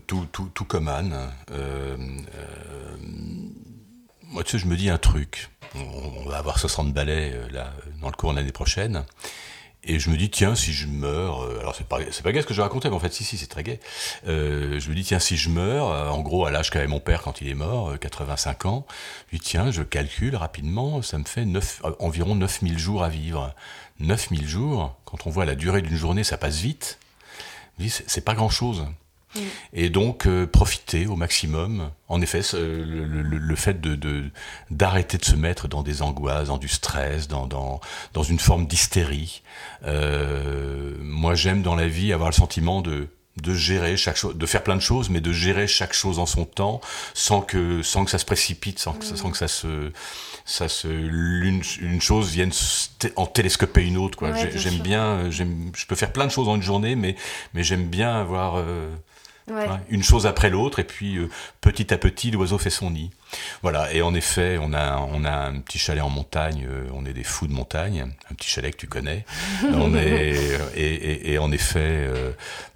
tout, 0.05 0.27
tout, 0.31 0.49
tout 0.53 0.65
comme 0.65 0.87
Anne. 0.87 1.15
Euh, 1.51 1.97
euh, 1.97 2.97
moi, 4.23 4.43
tu 4.43 4.51
sais, 4.51 4.57
je 4.59 4.67
me 4.67 4.75
dis 4.75 4.89
un 4.89 4.97
truc. 4.97 5.49
On, 5.75 6.29
va 6.29 6.37
avoir 6.37 6.59
60 6.59 6.93
ballets 6.93 7.33
là, 7.51 7.73
dans 8.01 8.09
le 8.09 8.15
cours 8.15 8.31
de 8.31 8.37
l'année 8.37 8.51
prochaine. 8.51 9.05
Et 9.87 9.99
je 9.99 10.09
me 10.09 10.17
dis, 10.17 10.31
tiens, 10.31 10.55
si 10.55 10.73
je 10.73 10.87
meurs, 10.87 11.43
euh, 11.43 11.59
alors 11.59 11.75
c'est 11.75 11.87
pas, 11.87 11.99
pas 11.99 12.31
gay 12.31 12.41
ce 12.41 12.47
que 12.47 12.55
je 12.55 12.61
racontais, 12.61 12.89
mais 12.89 12.95
en 12.95 12.99
fait, 12.99 13.13
si, 13.13 13.23
si, 13.23 13.37
c'est 13.37 13.47
très 13.47 13.63
gay. 13.63 13.79
Euh, 14.27 14.79
je 14.79 14.89
me 14.89 14.95
dis, 14.95 15.03
tiens, 15.03 15.19
si 15.19 15.37
je 15.37 15.49
meurs, 15.49 15.91
euh, 15.91 16.09
en 16.09 16.21
gros, 16.21 16.45
à 16.45 16.51
l'âge 16.51 16.71
qu'avait 16.71 16.87
mon 16.87 16.99
père 16.99 17.21
quand 17.21 17.39
il 17.41 17.47
est 17.47 17.55
mort, 17.55 17.97
85 17.99 18.65
ans, 18.65 18.85
je 19.31 19.37
dis, 19.37 19.43
tiens, 19.43 19.69
je 19.69 19.83
calcule 19.83 20.35
rapidement, 20.35 21.03
ça 21.03 21.19
me 21.19 21.23
fait 21.23 21.45
9, 21.45 21.83
environ 21.99 22.35
9000 22.35 22.79
jours 22.79 23.03
à 23.03 23.09
vivre. 23.09 23.53
9000 23.99 24.47
jours, 24.47 24.97
quand 25.05 25.27
on 25.27 25.29
voit 25.29 25.45
la 25.45 25.55
durée 25.55 25.83
d'une 25.83 25.95
journée, 25.95 26.23
ça 26.23 26.37
passe 26.37 26.57
vite. 26.57 26.97
C'est 27.89 28.25
pas 28.25 28.33
grand 28.33 28.49
chose. 28.49 28.85
Mm. 29.35 29.39
Et 29.73 29.89
donc, 29.89 30.27
euh, 30.27 30.45
profiter 30.47 31.07
au 31.07 31.15
maximum. 31.15 31.89
En 32.07 32.21
effet, 32.21 32.41
le, 32.53 33.55
fait 33.55 33.81
de, 33.81 34.25
d'arrêter 34.69 35.17
de, 35.17 35.25
se 35.25 35.35
mettre 35.35 35.67
dans 35.67 35.83
des 35.83 36.01
angoisses, 36.01 36.47
dans 36.47 36.57
du 36.57 36.67
stress, 36.67 37.27
dans, 37.27 37.47
dans, 37.47 37.81
dans 38.13 38.23
une 38.23 38.39
forme 38.39 38.67
d'hystérie. 38.67 39.41
Euh, 39.85 40.95
moi, 41.01 41.35
j'aime 41.35 41.61
dans 41.61 41.75
la 41.75 41.87
vie 41.87 42.13
avoir 42.13 42.29
le 42.29 42.35
sentiment 42.35 42.81
de, 42.81 43.07
de 43.41 43.53
gérer 43.53 43.97
chaque 43.97 44.15
chose, 44.15 44.35
de 44.35 44.45
faire 44.45 44.63
plein 44.63 44.75
de 44.75 44.81
choses, 44.81 45.09
mais 45.09 45.19
de 45.19 45.31
gérer 45.31 45.67
chaque 45.67 45.93
chose 45.93 46.19
en 46.19 46.25
son 46.25 46.45
temps, 46.45 46.79
sans 47.13 47.41
que, 47.41 47.81
sans 47.81 48.05
que 48.05 48.11
ça 48.11 48.17
se 48.17 48.25
précipite, 48.25 48.79
sans, 48.79 48.93
que, 48.93 49.05
sans 49.05 49.29
que 49.29 49.37
ça 49.37 49.47
se, 49.47 49.91
ça 50.45 50.69
se, 50.69 50.87
une, 50.87 51.61
une 51.81 52.01
chose 52.01 52.31
vienne 52.31 52.51
en 53.15 53.25
télescoper 53.25 53.83
une 53.85 53.97
autre, 53.97 54.17
quoi. 54.17 54.33
j'aime 54.55 54.79
bien, 54.79 55.29
j'aime, 55.31 55.71
je 55.75 55.85
peux 55.85 55.95
faire 55.95 56.13
plein 56.13 56.25
de 56.25 56.31
choses 56.31 56.47
en 56.47 56.55
une 56.55 56.61
journée, 56.61 56.95
mais, 56.95 57.15
mais 57.53 57.63
j'aime 57.63 57.87
bien 57.87 58.15
avoir, 58.15 58.55
euh, 58.55 58.89
une 59.89 60.03
chose 60.03 60.25
après 60.25 60.49
l'autre, 60.49 60.79
et 60.79 60.83
puis 60.83 61.17
euh, 61.17 61.29
petit 61.61 61.93
à 61.93 61.97
petit, 61.97 62.31
l'oiseau 62.31 62.57
fait 62.57 62.69
son 62.69 62.91
nid. 62.91 63.11
Voilà, 63.61 63.93
et 63.93 64.01
en 64.01 64.15
effet, 64.15 64.57
on 64.59 64.73
a, 64.73 64.97
on 64.97 65.23
a 65.23 65.31
un 65.31 65.59
petit 65.59 65.77
chalet 65.77 66.03
en 66.03 66.09
montagne, 66.09 66.65
euh, 66.67 66.87
on 66.93 67.05
est 67.05 67.13
des 67.13 67.23
fous 67.23 67.47
de 67.47 67.53
montagne, 67.53 68.13
un 68.31 68.33
petit 68.33 68.49
chalet 68.49 68.71
que 68.71 68.77
tu 68.77 68.87
connais. 68.87 69.25
on 69.73 69.93
est, 69.95 70.35
et, 70.75 71.33
et, 71.33 71.37
en 71.37 71.51
effet, 71.51 72.07
euh, 72.07 72.31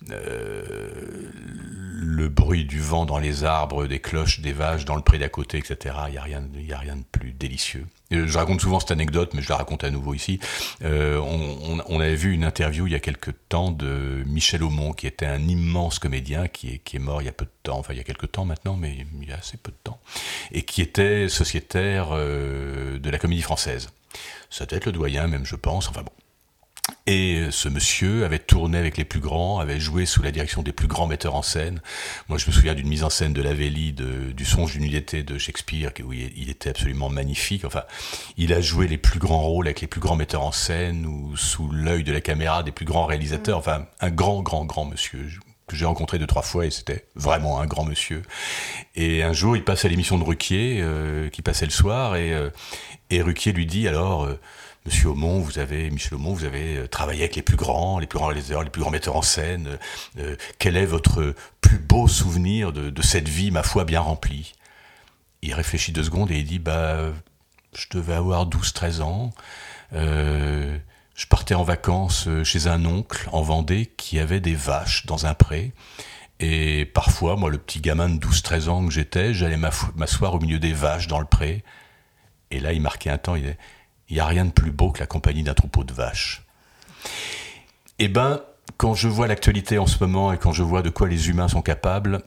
le 0.09 2.27
bruit 2.27 2.65
du 2.65 2.79
vent 2.79 3.05
dans 3.05 3.19
les 3.19 3.43
arbres, 3.43 3.87
des 3.87 3.99
cloches, 3.99 4.41
des 4.41 4.53
vaches 4.53 4.85
dans 4.85 4.95
le 4.95 5.01
pré 5.01 5.17
d'à 5.17 5.29
côté, 5.29 5.57
etc., 5.57 5.95
il 6.07 6.11
n'y 6.11 6.17
a, 6.17 6.23
rien, 6.23 6.43
y 6.55 6.73
a 6.73 6.77
rien 6.77 6.97
de 6.97 7.03
plus 7.11 7.31
délicieux. 7.31 7.85
Je 8.11 8.37
raconte 8.37 8.61
souvent 8.61 8.79
cette 8.79 8.91
anecdote, 8.91 9.33
mais 9.35 9.41
je 9.41 9.49
la 9.49 9.57
raconte 9.57 9.83
à 9.83 9.91
nouveau 9.91 10.15
ici. 10.15 10.39
Euh, 10.83 11.19
on, 11.19 11.79
on, 11.87 11.99
avait 11.99 12.15
vu 12.15 12.33
une 12.33 12.43
interview 12.43 12.87
il 12.87 12.93
y 12.93 12.95
a 12.95 12.99
quelque 12.99 13.29
temps 13.29 13.71
de 13.71 14.23
Michel 14.25 14.63
Aumont, 14.63 14.93
qui 14.93 15.05
était 15.05 15.27
un 15.27 15.47
immense 15.47 15.99
comédien, 15.99 16.47
qui 16.47 16.73
est, 16.73 16.77
qui 16.79 16.95
est 16.95 16.99
mort 16.99 17.21
il 17.21 17.25
y 17.25 17.29
a 17.29 17.33
peu 17.33 17.45
de 17.45 17.51
temps, 17.61 17.77
enfin 17.77 17.93
il 17.93 17.97
y 17.97 17.99
a 17.99 18.03
quelques 18.03 18.31
temps 18.31 18.45
maintenant, 18.45 18.75
mais 18.75 19.05
il 19.21 19.29
y 19.29 19.31
a 19.31 19.37
assez 19.37 19.57
peu 19.57 19.71
de 19.71 19.77
temps, 19.83 19.99
et 20.51 20.63
qui 20.63 20.81
était 20.81 21.29
sociétaire 21.29 22.09
euh, 22.11 22.97
de 22.97 23.09
la 23.09 23.19
comédie 23.19 23.43
française. 23.43 23.89
Ça 24.49 24.65
doit 24.65 24.77
être 24.77 24.87
le 24.87 24.91
doyen 24.91 25.27
même, 25.27 25.45
je 25.45 25.55
pense. 25.55 25.87
Enfin 25.89 26.01
bon. 26.01 26.11
Et 27.07 27.47
ce 27.51 27.69
monsieur 27.69 28.25
avait 28.25 28.39
tourné 28.39 28.77
avec 28.77 28.97
les 28.97 29.05
plus 29.05 29.19
grands, 29.19 29.59
avait 29.59 29.79
joué 29.79 30.05
sous 30.05 30.21
la 30.21 30.31
direction 30.31 30.61
des 30.61 30.71
plus 30.71 30.87
grands 30.87 31.07
metteurs 31.07 31.35
en 31.35 31.41
scène. 31.41 31.81
Moi, 32.27 32.37
je 32.37 32.47
me 32.47 32.51
souviens 32.51 32.75
d'une 32.75 32.87
mise 32.87 33.03
en 33.03 33.09
scène 33.09 33.33
de 33.33 33.41
Lavelli, 33.41 33.93
du 33.93 34.45
songe 34.45 34.73
d'une 34.73 34.89
d'été 34.89 35.23
de 35.23 35.37
Shakespeare, 35.37 35.91
où 36.03 36.13
il, 36.13 36.49
était 36.49 36.69
absolument 36.69 37.09
magnifique. 37.09 37.65
Enfin, 37.65 37.83
il 38.37 38.53
a 38.53 38.61
joué 38.61 38.87
les 38.87 38.97
plus 38.97 39.19
grands 39.19 39.41
rôles 39.41 39.67
avec 39.67 39.81
les 39.81 39.87
plus 39.87 40.01
grands 40.01 40.15
metteurs 40.15 40.43
en 40.43 40.51
scène 40.51 41.05
ou 41.05 41.35
sous 41.37 41.69
l'œil 41.71 42.03
de 42.03 42.11
la 42.11 42.21
caméra 42.21 42.63
des 42.63 42.71
plus 42.71 42.85
grands 42.85 43.05
réalisateurs. 43.05 43.57
Enfin, 43.57 43.85
un 44.01 44.09
grand, 44.09 44.41
grand, 44.41 44.65
grand 44.65 44.85
monsieur 44.85 45.27
que 45.69 45.75
j'ai 45.75 45.85
rencontré 45.85 46.17
deux 46.17 46.27
trois 46.27 46.41
fois 46.41 46.65
et 46.65 46.71
c'était 46.71 47.05
vraiment 47.15 47.61
un 47.61 47.65
grand 47.65 47.85
monsieur. 47.85 48.23
Et 48.95 49.23
un 49.23 49.33
jour, 49.33 49.55
il 49.55 49.63
passe 49.63 49.85
à 49.85 49.87
l'émission 49.87 50.17
de 50.17 50.23
Ruquier, 50.23 50.79
euh, 50.81 51.29
qui 51.29 51.41
passait 51.41 51.65
le 51.65 51.71
soir, 51.71 52.15
et, 52.17 52.33
euh, 52.33 52.49
Ruquier 53.11 53.53
lui 53.53 53.65
dit 53.65 53.87
alors. 53.87 54.25
Euh, 54.25 54.39
Monsieur 54.89 55.09
Aumont, 55.09 55.39
vous 55.39 55.59
avez, 55.59 55.91
Michel 55.91 56.15
Aumont, 56.15 56.33
vous 56.33 56.45
avez 56.45 56.77
euh, 56.77 56.87
travaillé 56.87 57.21
avec 57.21 57.35
les 57.35 57.43
plus 57.43 57.57
grands, 57.57 57.99
les 57.99 58.07
plus 58.07 58.17
grands 58.17 58.25
réalisateurs, 58.25 58.63
les 58.63 58.71
plus 58.71 58.81
grands 58.81 58.89
metteurs 58.89 59.15
en 59.15 59.21
scène. 59.21 59.67
Euh, 59.67 59.77
euh, 60.17 60.35
quel 60.57 60.75
est 60.77 60.87
votre 60.87 61.35
plus 61.61 61.77
beau 61.77 62.07
souvenir 62.07 62.73
de, 62.73 63.01
cette 63.03 63.29
vie, 63.29 63.51
ma 63.51 63.61
foi, 63.61 63.85
bien 63.85 63.99
remplie? 63.99 64.55
Il 65.43 65.53
réfléchit 65.53 65.91
deux 65.91 66.05
secondes 66.05 66.31
et 66.31 66.39
il 66.39 66.45
dit, 66.45 66.57
bah, 66.57 67.11
je 67.75 67.85
devais 67.91 68.15
avoir 68.15 68.49
12-13 68.49 69.01
ans. 69.03 69.31
je 69.93 71.25
partais 71.29 71.53
en 71.53 71.63
vacances 71.63 72.27
chez 72.43 72.65
un 72.65 72.83
oncle 72.85 73.29
en 73.31 73.43
Vendée 73.43 73.93
qui 73.95 74.17
avait 74.17 74.39
des 74.39 74.55
vaches 74.55 75.05
dans 75.05 75.27
un 75.27 75.35
pré. 75.35 75.71
Et 76.39 76.85
parfois, 76.85 77.35
moi, 77.35 77.51
le 77.51 77.59
petit 77.59 77.79
gamin 77.79 78.09
de 78.09 78.17
12-13 78.17 78.69
ans 78.69 78.87
que 78.87 78.91
j'étais, 78.91 79.35
j'allais 79.35 79.57
m'asseoir 79.57 80.33
au 80.33 80.39
milieu 80.39 80.57
des 80.57 80.73
vaches 80.73 81.05
dans 81.05 81.19
le 81.19 81.25
pré. 81.25 81.63
Et 82.49 82.59
là, 82.59 82.73
il 82.73 82.81
marquait 82.81 83.11
un 83.11 83.19
temps, 83.19 83.35
il 83.35 83.43
disait, 83.43 83.57
il 84.09 84.15
n'y 84.15 84.19
a 84.19 84.25
rien 84.25 84.45
de 84.45 84.51
plus 84.51 84.71
beau 84.71 84.91
que 84.91 84.99
la 84.99 85.05
compagnie 85.05 85.43
d'un 85.43 85.53
troupeau 85.53 85.83
de 85.83 85.93
vaches. 85.93 86.43
Eh 87.99 88.07
ben, 88.07 88.41
quand 88.77 88.93
je 88.93 89.07
vois 89.07 89.27
l'actualité 89.27 89.77
en 89.77 89.87
ce 89.87 89.97
moment 90.03 90.33
et 90.33 90.37
quand 90.37 90.51
je 90.51 90.63
vois 90.63 90.81
de 90.81 90.89
quoi 90.89 91.07
les 91.07 91.29
humains 91.29 91.47
sont 91.47 91.61
capables, 91.61 92.21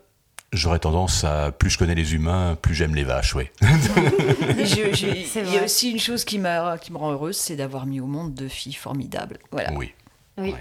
j'aurais 0.52 0.78
tendance 0.78 1.24
à 1.24 1.50
plus 1.50 1.70
je 1.70 1.78
connais 1.78 1.94
les 1.94 2.14
humains, 2.14 2.56
plus 2.60 2.74
j'aime 2.74 2.94
les 2.94 3.04
vaches, 3.04 3.34
oui. 3.34 3.44
il 3.62 5.52
y 5.52 5.59
a 5.59 5.64
aussi 5.64 5.90
une 5.90 5.98
chose 5.98 6.24
qui, 6.24 6.36
qui 6.36 6.92
me 6.92 6.98
rend 6.98 7.12
heureuse, 7.12 7.36
c'est 7.36 7.56
d'avoir 7.56 7.86
mis 7.86 8.00
au 8.00 8.06
monde 8.06 8.34
deux 8.34 8.48
filles 8.48 8.74
formidables. 8.74 9.38
Voilà. 9.50 9.72
Oui. 9.74 9.92
Oui. 10.38 10.54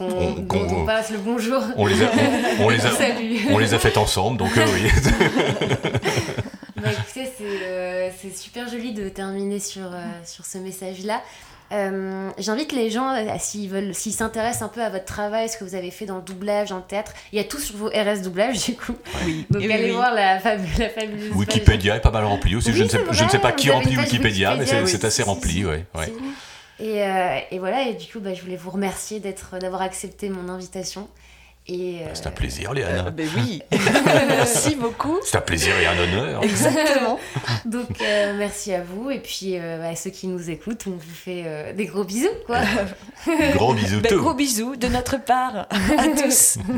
On, 0.00 0.84
passe 0.84 1.10
le 1.12 1.18
bonjour. 1.18 1.62
On 1.76 1.86
les 1.86 2.02
a, 2.02 2.10
on, 2.58 2.68
les 2.68 2.84
a, 2.84 2.90
on 3.50 3.58
les 3.58 3.74
a 3.74 3.78
faites 3.78 3.96
ensemble, 3.96 4.38
donc 4.38 4.56
euh, 4.58 4.66
oui. 4.74 4.90
Bah, 6.82 6.88
euh, 7.40 8.10
c'est 8.20 8.36
super 8.36 8.68
joli 8.68 8.92
de 8.92 9.08
terminer 9.08 9.60
sur, 9.60 9.86
euh, 9.86 10.04
sur 10.24 10.44
ce 10.44 10.58
message-là. 10.58 11.22
Euh, 11.70 12.30
j'invite 12.36 12.72
les 12.72 12.90
gens, 12.90 13.14
s'ils 13.38 13.70
veulent, 13.70 13.94
s'ils 13.94 14.12
s'intéressent 14.12 14.62
un 14.62 14.68
peu 14.68 14.82
à 14.82 14.90
votre 14.90 15.06
travail, 15.06 15.48
ce 15.48 15.56
que 15.56 15.64
vous 15.64 15.74
avez 15.74 15.90
fait 15.90 16.04
dans 16.04 16.16
le 16.16 16.22
doublage, 16.22 16.68
dans 16.68 16.76
le 16.76 16.82
théâtre, 16.82 17.12
il 17.32 17.36
y 17.36 17.40
a 17.40 17.44
tout 17.44 17.58
sur 17.58 17.76
vos 17.76 17.88
RS 17.88 18.20
doublage 18.22 18.66
du 18.66 18.74
coup. 18.74 18.94
Oui. 19.24 19.46
Donc 19.48 19.62
allez 19.62 19.90
voir 19.90 20.12
la, 20.12 20.34
la, 20.34 20.40
fabuleuse. 20.40 21.32
Wikipédia 21.34 21.96
est 21.96 22.00
pas 22.00 22.10
mal 22.10 22.24
rempli 22.24 22.56
aussi. 22.56 22.74
je, 22.74 22.82
ne 22.82 22.88
sais, 22.88 23.00
je 23.10 23.24
ne 23.24 23.28
sais 23.30 23.38
pas 23.38 23.52
qui 23.52 23.70
remplit 23.70 23.96
Wikipédia, 23.96 24.56
mais 24.56 24.66
c'est 24.66 25.04
assez 25.04 25.22
rempli, 25.22 25.64
ouais. 25.64 25.86
ouais. 25.94 26.12
Et, 26.78 26.98
et, 27.54 27.58
voilà, 27.58 27.88
et 27.88 27.94
du 27.94 28.06
coup, 28.06 28.20
bah, 28.20 28.34
je 28.34 28.42
voulais 28.42 28.56
vous 28.56 28.70
remercier 28.70 29.20
d'avoir 29.20 29.82
accepté 29.82 30.28
mon 30.28 30.50
invitation. 30.50 31.08
Euh, 31.70 32.08
c'est 32.14 32.26
un 32.26 32.32
plaisir, 32.32 32.72
Léana. 32.74 33.06
Euh, 33.06 33.10
ben 33.10 33.28
oui, 33.36 33.62
merci 34.28 34.74
beaucoup. 34.74 35.18
C'est 35.24 35.36
un 35.36 35.42
plaisir 35.42 35.78
et 35.78 35.86
un 35.86 35.96
honneur. 35.96 36.42
Exactement. 36.42 37.20
Donc, 37.64 38.00
euh, 38.00 38.34
merci 38.36 38.74
à 38.74 38.82
vous. 38.82 39.10
Et 39.10 39.20
puis, 39.20 39.56
à 39.56 39.94
ceux 39.94 40.10
qui 40.10 40.26
nous 40.26 40.50
écoutent, 40.50 40.84
on 40.88 40.92
vous 40.92 41.14
fait 41.14 41.72
des 41.74 41.86
gros 41.86 42.04
bisous. 42.04 42.28
Quoi. 42.46 42.58
gros 43.54 43.74
bisous, 43.74 44.00
ben, 44.00 44.16
Gros 44.16 44.34
bisous 44.34 44.76
de 44.76 44.88
notre 44.88 45.22
part 45.22 45.68
à 45.70 46.08
tous. 46.20 46.58